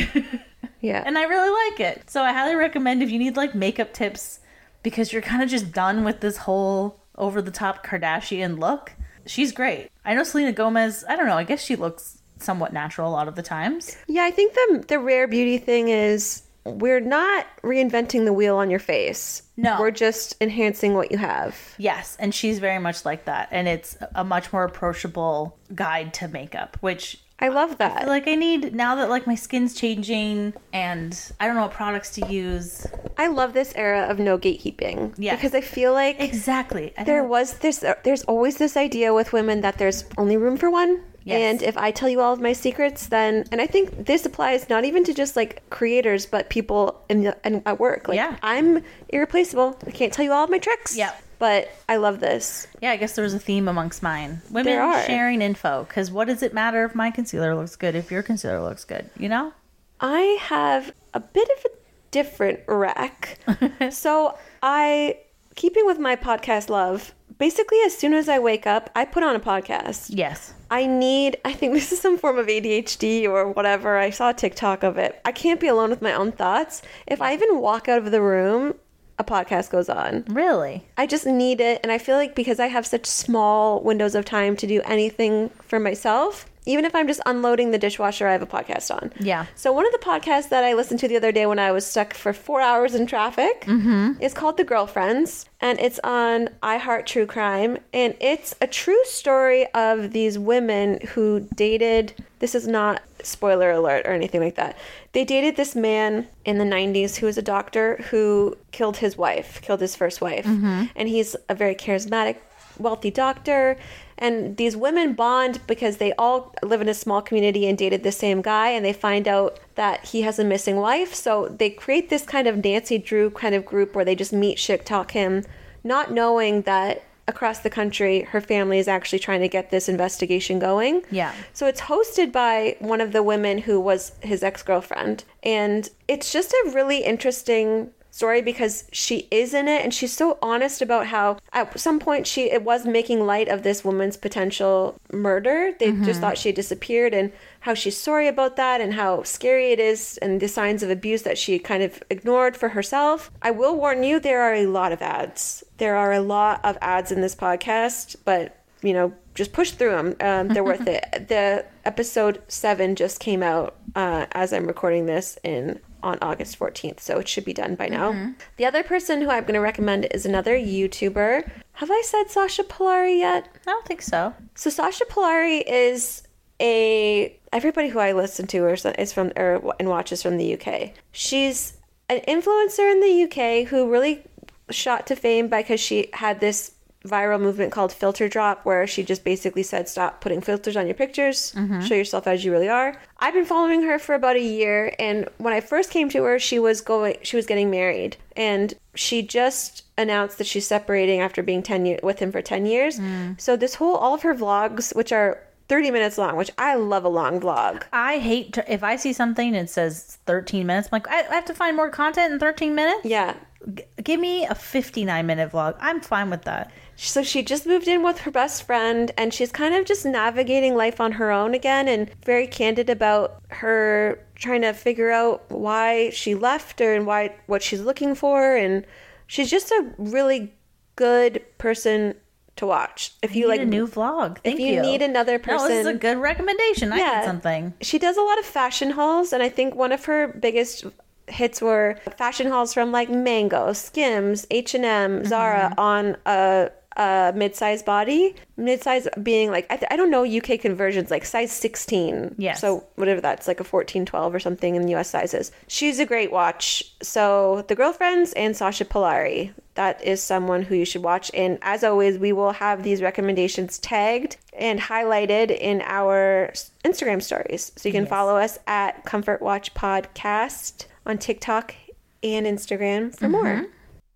Yeah. 0.79 1.03
and 1.05 1.17
I 1.17 1.23
really 1.23 1.71
like 1.71 1.79
it. 1.79 2.09
So 2.09 2.21
I 2.21 2.31
highly 2.33 2.55
recommend 2.55 3.01
if 3.01 3.09
you 3.09 3.17
need 3.19 3.35
like 3.35 3.55
makeup 3.55 3.93
tips 3.93 4.39
because 4.87 5.11
you're 5.11 5.21
kind 5.21 5.43
of 5.43 5.49
just 5.49 5.73
done 5.73 6.05
with 6.05 6.21
this 6.21 6.37
whole 6.37 6.97
over 7.17 7.41
the 7.41 7.51
top 7.51 7.85
Kardashian 7.85 8.57
look. 8.57 8.93
She's 9.25 9.51
great. 9.51 9.89
I 10.05 10.15
know 10.15 10.23
Selena 10.23 10.53
Gomez, 10.53 11.03
I 11.09 11.17
don't 11.17 11.27
know, 11.27 11.37
I 11.37 11.43
guess 11.43 11.61
she 11.61 11.75
looks 11.75 12.19
somewhat 12.39 12.71
natural 12.71 13.09
a 13.09 13.11
lot 13.11 13.27
of 13.27 13.35
the 13.35 13.43
times. 13.43 13.97
Yeah, 14.07 14.23
I 14.23 14.31
think 14.31 14.53
the 14.53 14.85
the 14.87 14.99
rare 14.99 15.27
beauty 15.27 15.57
thing 15.57 15.89
is 15.89 16.43
we're 16.63 17.01
not 17.01 17.47
reinventing 17.63 18.23
the 18.23 18.31
wheel 18.31 18.55
on 18.55 18.69
your 18.69 18.79
face. 18.79 19.43
No. 19.57 19.75
We're 19.77 19.91
just 19.91 20.37
enhancing 20.39 20.93
what 20.93 21.11
you 21.11 21.17
have. 21.17 21.57
Yes, 21.77 22.15
and 22.17 22.33
she's 22.33 22.59
very 22.59 22.79
much 22.79 23.03
like 23.03 23.25
that 23.25 23.49
and 23.51 23.67
it's 23.67 23.97
a 24.15 24.23
much 24.23 24.53
more 24.53 24.63
approachable 24.63 25.59
guide 25.75 26.13
to 26.13 26.29
makeup, 26.29 26.77
which 26.79 27.19
I 27.39 27.49
love 27.49 27.77
that. 27.77 28.07
like 28.07 28.27
I 28.27 28.35
need 28.35 28.73
now 28.73 28.95
that 28.95 29.09
like 29.09 29.27
my 29.27 29.35
skin's 29.35 29.75
changing 29.75 30.53
and 30.73 31.19
I 31.39 31.45
don't 31.45 31.55
know 31.55 31.63
what 31.63 31.71
products 31.71 32.11
to 32.15 32.27
use. 32.27 32.87
I 33.17 33.27
love 33.27 33.53
this 33.53 33.73
era 33.75 34.07
of 34.09 34.17
no 34.19 34.37
gatekeeping. 34.37 35.13
Yeah. 35.17 35.35
Because 35.35 35.53
I 35.53 35.61
feel 35.61 35.93
like 35.93 36.19
Exactly. 36.19 36.93
There 37.05 37.23
was 37.23 37.59
this 37.59 37.83
there's 38.03 38.23
always 38.23 38.57
this 38.57 38.75
idea 38.75 39.13
with 39.13 39.33
women 39.33 39.61
that 39.61 39.77
there's 39.77 40.05
only 40.17 40.37
room 40.37 40.57
for 40.57 40.69
one. 40.71 41.03
Yes. 41.25 41.41
And 41.41 41.61
if 41.61 41.77
I 41.77 41.91
tell 41.91 42.07
you 42.07 42.21
all 42.21 42.31
of 42.33 42.39
my 42.39 42.53
secrets, 42.53 43.07
then 43.07 43.45
and 43.51 43.59
I 43.61 43.67
think 43.67 44.05
this 44.05 44.25
applies 44.25 44.69
not 44.69 44.85
even 44.85 45.03
to 45.03 45.13
just 45.13 45.35
like 45.35 45.61
creators, 45.69 46.25
but 46.25 46.49
people 46.49 47.03
in, 47.09 47.23
the, 47.23 47.37
in 47.43 47.61
at 47.65 47.79
work. 47.79 48.07
Like 48.07 48.15
Yeah. 48.15 48.37
I'm 48.41 48.81
irreplaceable. 49.09 49.77
I 49.85 49.91
can't 49.91 50.11
tell 50.11 50.25
you 50.25 50.31
all 50.31 50.45
of 50.45 50.49
my 50.49 50.57
tricks. 50.59 50.97
Yep. 50.97 51.21
But 51.39 51.69
I 51.87 51.97
love 51.97 52.19
this. 52.19 52.67
Yeah, 52.81 52.91
I 52.91 52.97
guess 52.97 53.15
there 53.15 53.23
was 53.23 53.33
a 53.33 53.39
theme 53.39 53.67
amongst 53.67 54.01
mine. 54.01 54.41
Women 54.49 54.65
There 54.65 54.81
are. 54.81 55.03
sharing 55.03 55.41
info. 55.41 55.83
Because 55.83 56.09
what 56.11 56.27
does 56.27 56.41
it 56.41 56.53
matter 56.53 56.83
if 56.85 56.95
my 56.95 57.11
concealer 57.11 57.55
looks 57.55 57.75
good 57.75 57.95
if 57.95 58.11
your 58.11 58.23
concealer 58.23 58.61
looks 58.61 58.83
good? 58.83 59.09
You 59.17 59.29
know? 59.29 59.53
I 59.99 60.37
have 60.41 60.93
a 61.13 61.19
bit 61.19 61.47
of 61.57 61.65
a 61.65 61.75
different 62.11 62.61
rack. 62.67 63.39
so 63.91 64.37
I, 64.63 65.17
keeping 65.55 65.85
with 65.85 65.99
my 65.99 66.15
podcast 66.15 66.69
love, 66.69 67.13
basically 67.37 67.79
as 67.85 67.95
soon 67.97 68.13
as 68.13 68.29
I 68.29 68.39
wake 68.39 68.65
up, 68.65 68.89
I 68.95 69.05
put 69.05 69.23
on 69.23 69.35
a 69.35 69.39
podcast. 69.39 70.07
Yes. 70.09 70.53
I 70.69 70.85
need, 70.85 71.37
I 71.45 71.53
think 71.53 71.73
this 71.75 71.91
is 71.91 72.01
some 72.01 72.17
form 72.17 72.37
of 72.37 72.47
ADHD 72.47 73.25
or 73.25 73.51
whatever. 73.51 73.97
I 73.97 74.09
saw 74.09 74.29
a 74.29 74.33
TikTok 74.33 74.83
of 74.83 74.97
it. 74.97 75.19
I 75.25 75.31
can't 75.31 75.59
be 75.59 75.67
alone 75.67 75.89
with 75.89 76.01
my 76.01 76.13
own 76.13 76.31
thoughts. 76.31 76.81
If 77.05 77.21
I 77.21 77.33
even 77.33 77.59
walk 77.59 77.87
out 77.87 77.99
of 77.99 78.11
the 78.11 78.21
room, 78.21 78.75
a 79.19 79.23
podcast 79.23 79.69
goes 79.69 79.89
on. 79.89 80.25
Really? 80.27 80.85
I 80.97 81.07
just 81.07 81.25
need 81.25 81.61
it. 81.61 81.79
And 81.83 81.91
I 81.91 81.97
feel 81.97 82.17
like 82.17 82.35
because 82.35 82.59
I 82.59 82.67
have 82.67 82.85
such 82.85 83.05
small 83.05 83.81
windows 83.81 84.15
of 84.15 84.25
time 84.25 84.55
to 84.57 84.67
do 84.67 84.81
anything 84.85 85.49
for 85.61 85.79
myself, 85.79 86.45
even 86.67 86.83
if 86.85 86.93
I'm 86.93 87.07
just 87.07 87.21
unloading 87.25 87.71
the 87.71 87.77
dishwasher, 87.77 88.27
I 88.27 88.33
have 88.33 88.41
a 88.41 88.47
podcast 88.47 88.93
on. 88.93 89.11
Yeah. 89.19 89.45
So 89.55 89.71
one 89.71 89.85
of 89.85 89.93
the 89.93 89.99
podcasts 89.99 90.49
that 90.49 90.63
I 90.63 90.73
listened 90.73 90.99
to 90.99 91.07
the 91.07 91.15
other 91.15 91.31
day 91.31 91.45
when 91.45 91.59
I 91.59 91.71
was 91.71 91.85
stuck 91.85 92.13
for 92.13 92.33
four 92.33 92.61
hours 92.61 92.93
in 92.93 93.07
traffic 93.07 93.61
mm-hmm. 93.61 94.21
is 94.21 94.33
called 94.33 94.57
The 94.57 94.65
Girlfriends, 94.65 95.45
and 95.61 95.79
it's 95.79 95.99
on 96.03 96.49
iHeart 96.61 97.05
True 97.05 97.25
Crime, 97.25 97.77
and 97.93 98.15
it's 98.19 98.53
a 98.59 98.67
true 98.67 99.01
story 99.05 99.65
of 99.73 100.11
these 100.11 100.37
women 100.37 100.99
who 101.13 101.47
dated. 101.55 102.13
This 102.39 102.53
is 102.53 102.67
not 102.67 103.01
spoiler 103.27 103.71
alert 103.71 104.05
or 104.05 104.11
anything 104.11 104.41
like 104.41 104.55
that. 104.55 104.77
They 105.11 105.23
dated 105.23 105.55
this 105.55 105.75
man 105.75 106.27
in 106.45 106.57
the 106.57 106.63
90s 106.63 107.17
who 107.17 107.25
was 107.25 107.37
a 107.37 107.41
doctor 107.41 107.97
who 108.09 108.57
killed 108.71 108.97
his 108.97 109.17
wife, 109.17 109.61
killed 109.61 109.81
his 109.81 109.95
first 109.95 110.21
wife, 110.21 110.45
mm-hmm. 110.45 110.85
and 110.95 111.09
he's 111.09 111.35
a 111.49 111.55
very 111.55 111.75
charismatic 111.75 112.37
wealthy 112.77 113.11
doctor. 113.11 113.77
And 114.19 114.57
these 114.57 114.75
women 114.75 115.13
bond 115.13 115.59
because 115.67 115.97
they 115.97 116.13
all 116.13 116.55
live 116.63 116.81
in 116.81 116.89
a 116.89 116.93
small 116.93 117.21
community 117.21 117.67
and 117.67 117.77
dated 117.77 118.03
the 118.03 118.11
same 118.11 118.41
guy 118.41 118.69
and 118.69 118.83
they 118.83 118.93
find 118.93 119.27
out 119.27 119.59
that 119.75 120.05
he 120.05 120.21
has 120.21 120.39
a 120.39 120.43
missing 120.43 120.77
wife. 120.77 121.13
So 121.13 121.55
they 121.59 121.69
create 121.69 122.09
this 122.09 122.23
kind 122.23 122.47
of 122.47 122.63
nancy 122.63 122.97
drew 122.97 123.29
kind 123.29 123.53
of 123.53 123.65
group 123.65 123.95
where 123.95 124.05
they 124.05 124.15
just 124.15 124.33
meet 124.33 124.57
shit 124.57 124.85
talk 124.85 125.11
him 125.11 125.43
not 125.87 126.11
knowing 126.11 126.63
that 126.63 127.03
across 127.27 127.59
the 127.59 127.69
country 127.69 128.21
her 128.21 128.39
family 128.39 128.79
is 128.79 128.87
actually 128.87 129.19
trying 129.19 129.41
to 129.41 129.47
get 129.47 129.69
this 129.69 129.89
investigation 129.89 130.59
going. 130.59 131.03
Yeah. 131.11 131.33
so 131.53 131.67
it's 131.67 131.81
hosted 131.81 132.31
by 132.31 132.77
one 132.79 133.01
of 133.01 133.11
the 133.11 133.23
women 133.23 133.57
who 133.59 133.79
was 133.79 134.13
his 134.21 134.43
ex-girlfriend. 134.43 135.23
And 135.43 135.89
it's 136.07 136.31
just 136.31 136.51
a 136.51 136.71
really 136.73 137.03
interesting 137.03 137.91
story 138.17 138.41
because 138.41 138.85
she 138.91 139.27
is 139.29 139.53
in 139.53 139.67
it 139.67 139.83
and 139.83 139.93
she's 139.93 140.11
so 140.11 140.39
honest 140.41 140.81
about 140.81 141.05
how 141.05 141.37
at 141.53 141.79
some 141.79 141.99
point 141.99 142.25
she 142.25 142.49
it 142.49 142.63
was 142.63 142.83
making 142.83 143.25
light 143.25 143.47
of 143.47 143.61
this 143.61 143.85
woman's 143.85 144.17
potential 144.17 144.99
murder. 145.11 145.71
They 145.79 145.91
just 145.91 146.01
mm-hmm. 146.01 146.19
thought 146.21 146.37
she 146.37 146.49
had 146.49 146.55
disappeared 146.55 147.13
and 147.13 147.31
how 147.61 147.73
she's 147.73 147.97
sorry 147.97 148.27
about 148.27 148.55
that 148.55 148.81
and 148.81 148.93
how 148.93 149.23
scary 149.23 149.71
it 149.71 149.79
is 149.79 150.17
and 150.21 150.39
the 150.39 150.47
signs 150.47 150.83
of 150.83 150.89
abuse 150.89 151.23
that 151.23 151.37
she 151.37 151.59
kind 151.59 151.83
of 151.83 152.01
ignored 152.09 152.55
for 152.55 152.69
herself. 152.69 153.31
I 153.41 153.51
will 153.51 153.75
warn 153.75 154.03
you 154.03 154.19
there 154.19 154.41
are 154.41 154.53
a 154.53 154.67
lot 154.67 154.91
of 154.91 155.01
ads. 155.01 155.63
There 155.77 155.95
are 155.95 156.13
a 156.13 156.21
lot 156.21 156.61
of 156.63 156.77
ads 156.81 157.11
in 157.11 157.21
this 157.21 157.35
podcast 157.35 158.15
but 158.25 158.53
you 158.81 158.93
know 158.93 159.11
just 159.33 159.53
push 159.53 159.71
through 159.71 159.91
them 159.91 160.15
um, 160.21 160.47
they're 160.49 160.63
worth 160.63 160.87
it. 160.87 161.03
The 161.27 161.65
episode 161.83 162.41
7 162.47 162.95
just 162.95 163.19
came 163.19 163.41
out 163.43 163.75
uh, 163.95 164.27
as 164.33 164.53
i'm 164.53 164.67
recording 164.67 165.05
this 165.07 165.37
in 165.43 165.79
on 166.03 166.17
august 166.21 166.59
14th 166.59 166.99
so 166.99 167.17
it 167.17 167.27
should 167.27 167.43
be 167.45 167.53
done 167.53 167.75
by 167.75 167.87
now. 167.87 168.33
The 168.57 168.65
other 168.65 168.83
person 168.83 169.21
who 169.21 169.29
i'm 169.29 169.43
going 169.43 169.55
to 169.55 169.59
recommend 169.59 170.07
is 170.11 170.25
another 170.25 170.55
youtuber. 170.55 171.49
Have 171.73 171.89
i 171.91 172.01
said 172.05 172.25
sasha 172.29 172.63
pallari 172.63 173.17
yet? 173.19 173.47
I 173.65 173.71
don't 173.71 173.85
think 173.85 174.01
so. 174.01 174.33
so 174.55 174.69
Sasha 174.69 175.05
Pallari 175.05 175.63
is 175.67 176.26
a 176.61 177.37
everybody 177.53 177.89
who 177.89 177.99
I 177.99 178.11
listen 178.11 178.47
to 178.47 178.59
or 178.59 178.73
is 178.73 179.13
from 179.13 179.31
or 179.35 179.73
and 179.79 179.89
watches 179.89 180.21
from 180.23 180.37
the 180.37 180.59
UK. 180.59 180.91
She's 181.11 181.73
an 182.09 182.21
influencer 182.27 182.91
in 182.91 182.99
the 183.01 183.23
UK 183.23 183.67
who 183.67 183.89
really 183.89 184.23
shot 184.69 185.07
to 185.07 185.15
fame 185.15 185.47
because 185.47 185.79
she 185.79 186.09
had 186.13 186.39
this 186.39 186.73
viral 187.05 187.39
movement 187.39 187.71
called 187.71 187.93
filter 187.93 188.27
drop 188.27 188.65
where 188.65 188.85
she 188.85 189.03
just 189.03 189.23
basically 189.23 189.63
said 189.63 189.87
stop 189.87 190.19
putting 190.19 190.41
filters 190.41 190.75
on 190.75 190.87
your 190.87 190.95
pictures. 190.95 191.53
Mm-hmm. 191.55 191.81
Show 191.81 191.95
yourself 191.95 192.27
as 192.27 192.43
you 192.43 192.51
really 192.51 192.69
are. 192.69 192.99
I've 193.19 193.33
been 193.33 193.45
following 193.45 193.83
her 193.83 193.97
for 193.97 194.15
about 194.15 194.35
a 194.35 194.41
year 194.41 194.93
and 194.99 195.27
when 195.37 195.53
i 195.53 195.61
first 195.61 195.89
came 195.89 196.09
to 196.09 196.23
her 196.23 196.39
she 196.39 196.59
was 196.59 196.81
going 196.81 197.17
she 197.21 197.35
was 197.35 197.45
getting 197.45 197.69
married. 197.69 198.17
And 198.35 198.73
she 198.95 199.21
just 199.21 199.83
announced 199.97 200.37
that 200.37 200.47
she's 200.47 200.67
separating 200.67 201.21
after 201.21 201.41
being 201.41 201.63
10 201.63 201.85
years 201.85 201.99
with 202.03 202.19
him 202.19 202.31
for 202.31 202.41
10 202.41 202.65
years. 202.65 202.99
Mm. 202.99 203.39
So 203.39 203.55
this 203.55 203.75
whole 203.75 203.95
all 203.95 204.13
of 204.13 204.23
her 204.23 204.35
vlogs 204.35 204.95
which 204.95 205.11
are 205.11 205.41
30 205.67 205.91
minutes 205.91 206.17
long 206.17 206.35
which 206.35 206.51
i 206.57 206.75
love 206.75 207.03
a 207.03 207.09
long 207.09 207.39
vlog 207.39 207.83
I 207.91 208.19
hate 208.19 208.53
to, 208.53 208.73
if 208.73 208.83
I 208.83 208.95
see 208.95 209.13
something 209.13 209.47
and 209.47 209.55
it 209.55 209.69
says 209.69 210.17
13 210.25 210.65
minutes. 210.65 210.89
I'm 210.91 210.97
like, 210.97 211.07
I, 211.09 211.27
I 211.29 211.35
have 211.35 211.45
to 211.45 211.53
find 211.53 211.75
more 211.75 211.89
content 211.89 212.33
in 212.33 212.39
13 212.39 212.73
minutes. 212.75 213.05
yeah 213.05 213.35
G- 213.73 213.83
give 214.03 214.19
me 214.19 214.45
a 214.45 214.55
59 214.55 215.25
minute 215.25 215.51
vlog. 215.51 215.75
I'm 215.79 215.99
fine 215.99 216.29
with 216.29 216.43
that. 216.43 216.71
So 216.95 217.21
she 217.23 217.43
just 217.43 217.65
moved 217.65 217.87
in 217.87 218.01
with 218.03 218.19
her 218.19 218.31
best 218.31 218.63
friend 218.63 219.11
and 219.17 219.33
she's 219.33 219.51
kind 219.51 219.75
of 219.75 219.85
just 219.85 220.05
navigating 220.05 220.75
life 220.75 220.99
on 221.01 221.13
her 221.13 221.31
own 221.31 221.53
again 221.53 221.87
and 221.87 222.09
very 222.23 222.47
candid 222.47 222.89
about 222.89 223.41
her 223.49 224.19
trying 224.35 224.61
to 224.61 224.73
figure 224.73 225.11
out 225.11 225.49
why 225.49 226.09
she 226.11 226.33
left 226.35 226.79
her 226.79 226.93
and 226.93 227.05
why 227.05 227.35
what 227.47 227.61
she's 227.61 227.81
looking 227.81 228.15
for 228.15 228.55
and 228.55 228.85
she's 229.27 229.49
just 229.49 229.71
a 229.71 229.93
really 229.97 230.53
good 230.95 231.43
person 231.57 232.15
to 232.57 232.65
watch. 232.65 233.13
If 233.21 233.35
you 233.35 233.47
like 233.47 233.61
a 233.61 233.65
new 233.65 233.87
vlog. 233.87 234.39
Thank 234.43 234.59
if 234.59 234.65
you, 234.65 234.81
need 234.81 235.01
another 235.01 235.39
person 235.39 235.57
No, 235.57 235.67
this 235.69 235.79
is 235.87 235.87
a 235.87 235.93
good 235.93 236.17
recommendation. 236.17 236.91
I 236.93 236.97
Yeah. 236.97 237.19
need 237.19 237.25
something. 237.25 237.73
she 237.81 237.97
does 237.99 238.17
a 238.17 238.21
lot 238.21 238.39
of 238.39 238.45
fashion 238.45 238.91
hauls 238.91 239.33
and 239.33 239.41
i 239.43 239.49
think 239.49 239.75
one 239.75 239.91
of 239.91 240.05
her 240.05 240.27
biggest 240.27 240.85
hits 241.27 241.61
were 241.61 241.97
fashion 242.17 242.47
hauls 242.47 242.73
from 242.73 242.91
like 242.91 243.09
mango 243.09 243.73
skims 243.73 244.47
h&m 244.51 245.25
zara 245.25 245.69
Mm-hmm. 245.71 245.79
on 245.79 246.17
a, 246.25 246.69
a 246.95 247.33
mid-size 247.35 247.83
body 247.83 248.33
mid-size 248.55 249.07
being 249.21 249.51
like 249.51 249.65
I, 249.69 249.75
th- 249.77 249.89
I 249.91 249.95
don't 249.97 250.09
know 250.09 250.23
uk 250.37 250.59
conversions 250.61 251.11
like 251.11 251.25
size 251.25 251.51
16 251.51 252.35
yeah 252.37 252.53
so 252.53 252.85
whatever 252.95 253.19
that's 253.21 253.47
like 253.47 253.59
a 253.59 253.63
14 253.63 254.05
12 254.05 254.33
or 254.35 254.39
something 254.39 254.75
in 254.75 254.87
us 254.95 255.09
sizes 255.09 255.51
she's 255.67 255.99
a 255.99 256.05
great 256.05 256.31
watch 256.31 256.83
so 257.01 257.63
the 257.67 257.75
girlfriends 257.75 258.33
and 258.33 258.55
sasha 258.55 258.85
pallari 258.85 259.51
that 259.77 260.03
is 260.03 260.21
someone 260.21 260.61
who 260.61 260.75
you 260.75 260.85
should 260.85 261.03
watch 261.03 261.31
and 261.33 261.57
as 261.61 261.83
always 261.83 262.17
we 262.17 262.33
will 262.33 262.51
have 262.51 262.83
these 262.83 263.01
recommendations 263.01 263.79
tagged 263.79 264.35
and 264.53 264.79
highlighted 264.79 265.49
in 265.49 265.81
our 265.85 266.51
instagram 266.83 267.21
stories 267.21 267.71
so 267.75 267.87
you 267.87 267.93
can 267.93 268.05
follow 268.05 268.35
us 268.35 268.59
at 268.67 269.05
comfort 269.05 269.41
watch 269.41 269.73
podcast 269.73 270.85
on 271.05 271.17
tiktok 271.17 271.73
and 272.21 272.45
instagram 272.45 273.15
for 273.15 273.29
more 273.29 273.43
mm-hmm. 273.43 273.65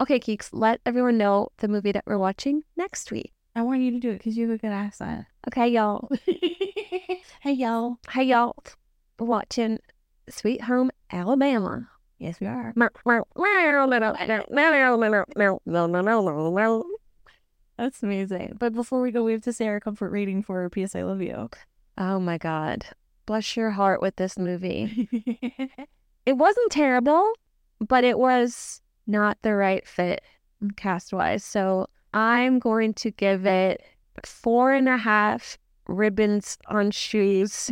Okay, 0.01 0.19
Keeks, 0.19 0.49
let 0.51 0.81
everyone 0.83 1.19
know 1.19 1.49
the 1.59 1.67
movie 1.67 1.91
that 1.91 2.05
we're 2.07 2.17
watching 2.17 2.63
next 2.75 3.11
week. 3.11 3.31
I 3.55 3.61
want 3.61 3.81
you 3.81 3.91
to 3.91 3.99
do 3.99 4.09
it 4.09 4.17
because 4.17 4.35
you 4.35 4.49
have 4.49 4.55
a 4.55 4.59
good 4.59 4.71
accent. 4.71 5.27
Okay, 5.47 5.67
y'all. 5.67 6.09
hey, 6.25 7.51
y'all. 7.51 7.99
Hey, 8.09 8.23
y'all. 8.23 8.55
We're 9.19 9.27
watching 9.27 9.77
Sweet 10.27 10.63
Home 10.63 10.89
Alabama. 11.11 11.90
Yes, 12.21 12.39
we 12.39 12.45
are. 12.45 12.71
That's 17.79 18.03
amazing. 18.03 18.57
But 18.59 18.73
before 18.73 19.01
we 19.01 19.09
go, 19.09 19.23
we 19.23 19.31
have 19.31 19.41
to 19.41 19.51
say 19.51 19.67
our 19.67 19.79
comfort 19.79 20.11
rating 20.11 20.43
for 20.43 20.69
P.S. 20.69 20.95
I 20.95 21.01
Love 21.01 21.19
You. 21.19 21.49
Oh 21.97 22.19
my 22.19 22.37
God. 22.37 22.85
Bless 23.25 23.57
your 23.57 23.71
heart 23.71 24.03
with 24.03 24.17
this 24.17 24.37
movie. 24.37 25.09
it 26.27 26.37
wasn't 26.37 26.71
terrible, 26.71 27.33
but 27.79 28.03
it 28.03 28.19
was 28.19 28.81
not 29.07 29.39
the 29.41 29.55
right 29.55 29.87
fit 29.87 30.21
cast 30.75 31.13
wise. 31.13 31.43
So 31.43 31.87
I'm 32.13 32.59
going 32.59 32.93
to 32.95 33.09
give 33.09 33.47
it 33.47 33.81
four 34.23 34.73
and 34.73 34.87
a 34.87 34.97
half 34.97 35.57
ribbons 35.87 36.59
on 36.67 36.91
shoes 36.91 37.71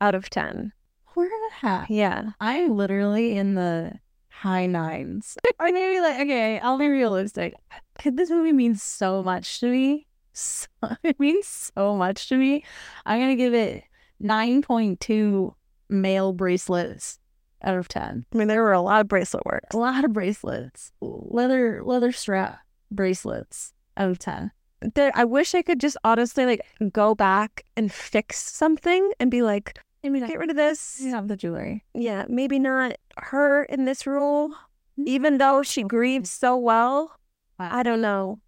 out 0.00 0.14
of 0.14 0.30
10. 0.30 0.72
Four 1.20 1.26
and 1.26 1.52
a 1.52 1.54
half. 1.66 1.90
Yeah. 1.90 2.30
I'm 2.40 2.74
literally 2.78 3.36
in 3.36 3.54
the 3.54 3.92
high 4.30 4.64
nines. 4.64 5.36
I 5.60 5.70
maybe 5.70 6.00
like 6.00 6.18
okay, 6.20 6.58
I'll 6.60 6.78
be 6.78 6.88
realistic. 6.88 7.52
Could 7.98 8.16
this 8.16 8.30
movie 8.30 8.54
means 8.54 8.82
so 8.82 9.22
much 9.22 9.60
to 9.60 9.70
me. 9.70 10.06
So, 10.32 10.68
it 11.02 11.20
means 11.20 11.72
so 11.76 11.94
much 11.94 12.30
to 12.30 12.38
me. 12.38 12.64
I'm 13.04 13.20
gonna 13.20 13.36
give 13.36 13.52
it 13.52 13.84
nine 14.18 14.62
point 14.62 14.98
two 15.00 15.54
male 15.90 16.32
bracelets 16.32 17.18
out 17.62 17.76
of 17.76 17.88
ten. 17.88 18.24
I 18.32 18.36
mean, 18.38 18.48
there 18.48 18.62
were 18.62 18.72
a 18.72 18.80
lot 18.80 19.02
of 19.02 19.08
bracelet 19.08 19.44
work. 19.44 19.64
A 19.74 19.76
lot 19.76 20.06
of 20.06 20.14
bracelets, 20.14 20.90
leather 21.02 21.82
leather 21.84 22.12
strap 22.12 22.60
bracelets 22.90 23.74
out 23.98 24.08
of 24.08 24.18
ten. 24.18 24.52
There, 24.94 25.12
I 25.14 25.24
wish 25.24 25.54
I 25.54 25.60
could 25.60 25.80
just 25.80 25.98
honestly 26.02 26.46
like 26.46 26.64
go 26.92 27.14
back 27.14 27.66
and 27.76 27.92
fix 27.92 28.38
something 28.38 29.12
and 29.20 29.30
be 29.30 29.42
like, 29.42 29.78
Maybe 30.02 30.20
not 30.20 30.28
get 30.28 30.38
rid 30.38 30.50
of 30.50 30.56
this. 30.56 30.98
you 31.00 31.10
have 31.10 31.28
the 31.28 31.36
jewelry. 31.36 31.84
Yeah, 31.94 32.24
maybe 32.28 32.58
not 32.58 32.96
her 33.18 33.64
in 33.64 33.84
this 33.84 34.06
role, 34.06 34.50
mm-hmm. 34.50 35.04
even 35.06 35.38
though 35.38 35.62
she 35.62 35.82
grieves 35.82 36.30
so 36.30 36.56
well. 36.56 37.16
Wow. 37.58 37.68
I 37.70 37.82
don't 37.82 38.00
know. 38.00 38.40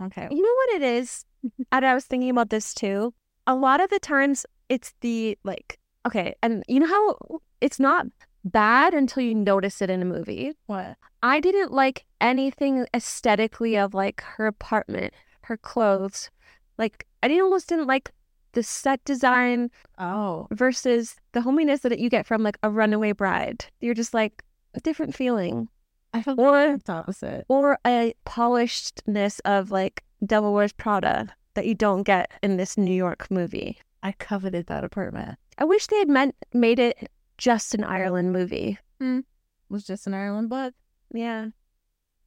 Okay. 0.00 0.28
You 0.30 0.42
know 0.42 0.54
what 0.54 0.76
it 0.76 0.82
is? 0.82 1.24
and 1.72 1.84
I 1.84 1.94
was 1.94 2.06
thinking 2.06 2.30
about 2.30 2.50
this 2.50 2.72
too. 2.72 3.12
A 3.46 3.54
lot 3.54 3.80
of 3.80 3.90
the 3.90 3.98
times 3.98 4.46
it's 4.68 4.94
the 5.00 5.36
like, 5.44 5.78
okay, 6.06 6.34
and 6.42 6.64
you 6.68 6.80
know 6.80 6.86
how 6.86 7.40
it's 7.60 7.80
not 7.80 8.06
bad 8.44 8.94
until 8.94 9.22
you 9.22 9.34
notice 9.34 9.82
it 9.82 9.90
in 9.90 10.00
a 10.00 10.06
movie. 10.06 10.52
What? 10.66 10.96
I 11.22 11.40
didn't 11.40 11.72
like 11.72 12.06
anything 12.20 12.86
aesthetically 12.94 13.76
of 13.76 13.92
like 13.92 14.22
her 14.22 14.46
apartment, 14.46 15.12
her 15.42 15.56
clothes. 15.56 16.30
Like, 16.78 17.06
I 17.22 17.28
didn't 17.28 17.42
almost 17.42 17.68
didn't 17.68 17.86
like 17.86 18.10
the 18.52 18.62
set 18.62 19.02
design 19.04 19.70
Oh. 19.98 20.46
versus 20.50 21.16
the 21.32 21.42
hominess 21.42 21.80
that 21.80 21.98
you 21.98 22.08
get 22.10 22.26
from 22.26 22.42
like 22.42 22.58
a 22.62 22.70
runaway 22.70 23.12
bride. 23.12 23.64
You're 23.80 23.94
just 23.94 24.14
like 24.14 24.44
a 24.74 24.80
different 24.80 25.14
feeling. 25.14 25.68
I 26.12 26.22
felt 26.22 26.38
Or 26.38 26.78
the 26.84 26.92
opposite. 26.92 27.44
or 27.48 27.78
a 27.86 28.14
polishedness 28.26 29.40
of 29.44 29.70
like 29.70 30.02
Devil 30.24 30.52
Wears 30.52 30.72
Prada 30.72 31.28
that 31.54 31.66
you 31.66 31.74
don't 31.74 32.02
get 32.02 32.30
in 32.42 32.56
this 32.56 32.76
New 32.76 32.94
York 32.94 33.30
movie. 33.30 33.78
I 34.02 34.12
coveted 34.12 34.66
that 34.66 34.84
apartment. 34.84 35.38
I 35.58 35.64
wish 35.64 35.86
they 35.86 35.98
had 35.98 36.08
meant 36.08 36.34
made 36.52 36.78
it 36.78 37.10
just 37.38 37.74
an 37.74 37.84
Ireland 37.84 38.32
movie. 38.32 38.78
Hmm. 39.00 39.20
was 39.68 39.84
just 39.84 40.06
an 40.06 40.14
Ireland, 40.14 40.48
but 40.50 40.74
Yeah. 41.12 41.48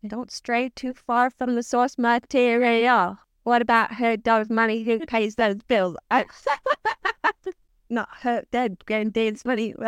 Don't 0.05 0.31
stray 0.31 0.69
too 0.69 0.93
far 0.93 1.29
from 1.29 1.55
the 1.55 1.63
source 1.63 1.97
material. 1.97 3.17
What 3.43 3.61
about 3.61 3.93
her 3.95 4.15
dog's 4.17 4.49
money? 4.49 4.83
Who 4.83 4.99
pays 5.05 5.35
those 5.35 5.57
bills? 5.67 5.95
I- 6.11 6.25
Not 7.89 8.09
her 8.21 8.43
dead 8.51 8.83
granddad's 8.85 9.45
money. 9.45 9.75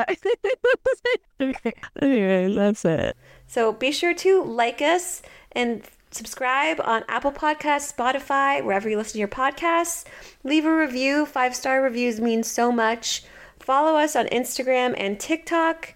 Anyway, 2.02 2.53
that's 2.53 2.86
it. 2.86 3.18
So 3.48 3.73
be 3.73 3.91
sure 3.91 4.14
to 4.14 4.44
like 4.44 4.82
us 4.82 5.22
and 5.52 5.84
subscribe 6.11 6.80
on 6.82 7.03
Apple 7.10 7.32
Podcasts, 7.32 7.94
Spotify, 7.94 8.64
wherever 8.64 8.88
you 8.90 8.95
listen 8.98 9.14
to 9.14 9.19
your 9.19 9.27
podcasts. 9.27 10.06
Leave 10.44 10.65
a 10.65 10.73
review. 10.76 11.26
Five 11.26 11.56
star 11.56 11.82
reviews 11.82 12.22
mean 12.22 12.44
so 12.44 12.72
much. 12.72 13.23
Follow 13.60 13.98
us 13.98 14.15
on 14.15 14.27
Instagram 14.27 14.94
and 14.98 15.19
TikTok. 15.19 15.94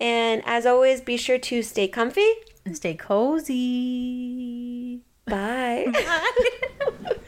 And 0.00 0.42
as 0.46 0.66
always, 0.66 1.00
be 1.02 1.16
sure 1.16 1.38
to 1.38 1.62
stay 1.62 1.86
comfy. 1.86 2.30
And 2.64 2.74
stay 2.76 2.94
cozy. 2.94 4.69
Bye. 5.30 5.86
Bye. 5.92 7.12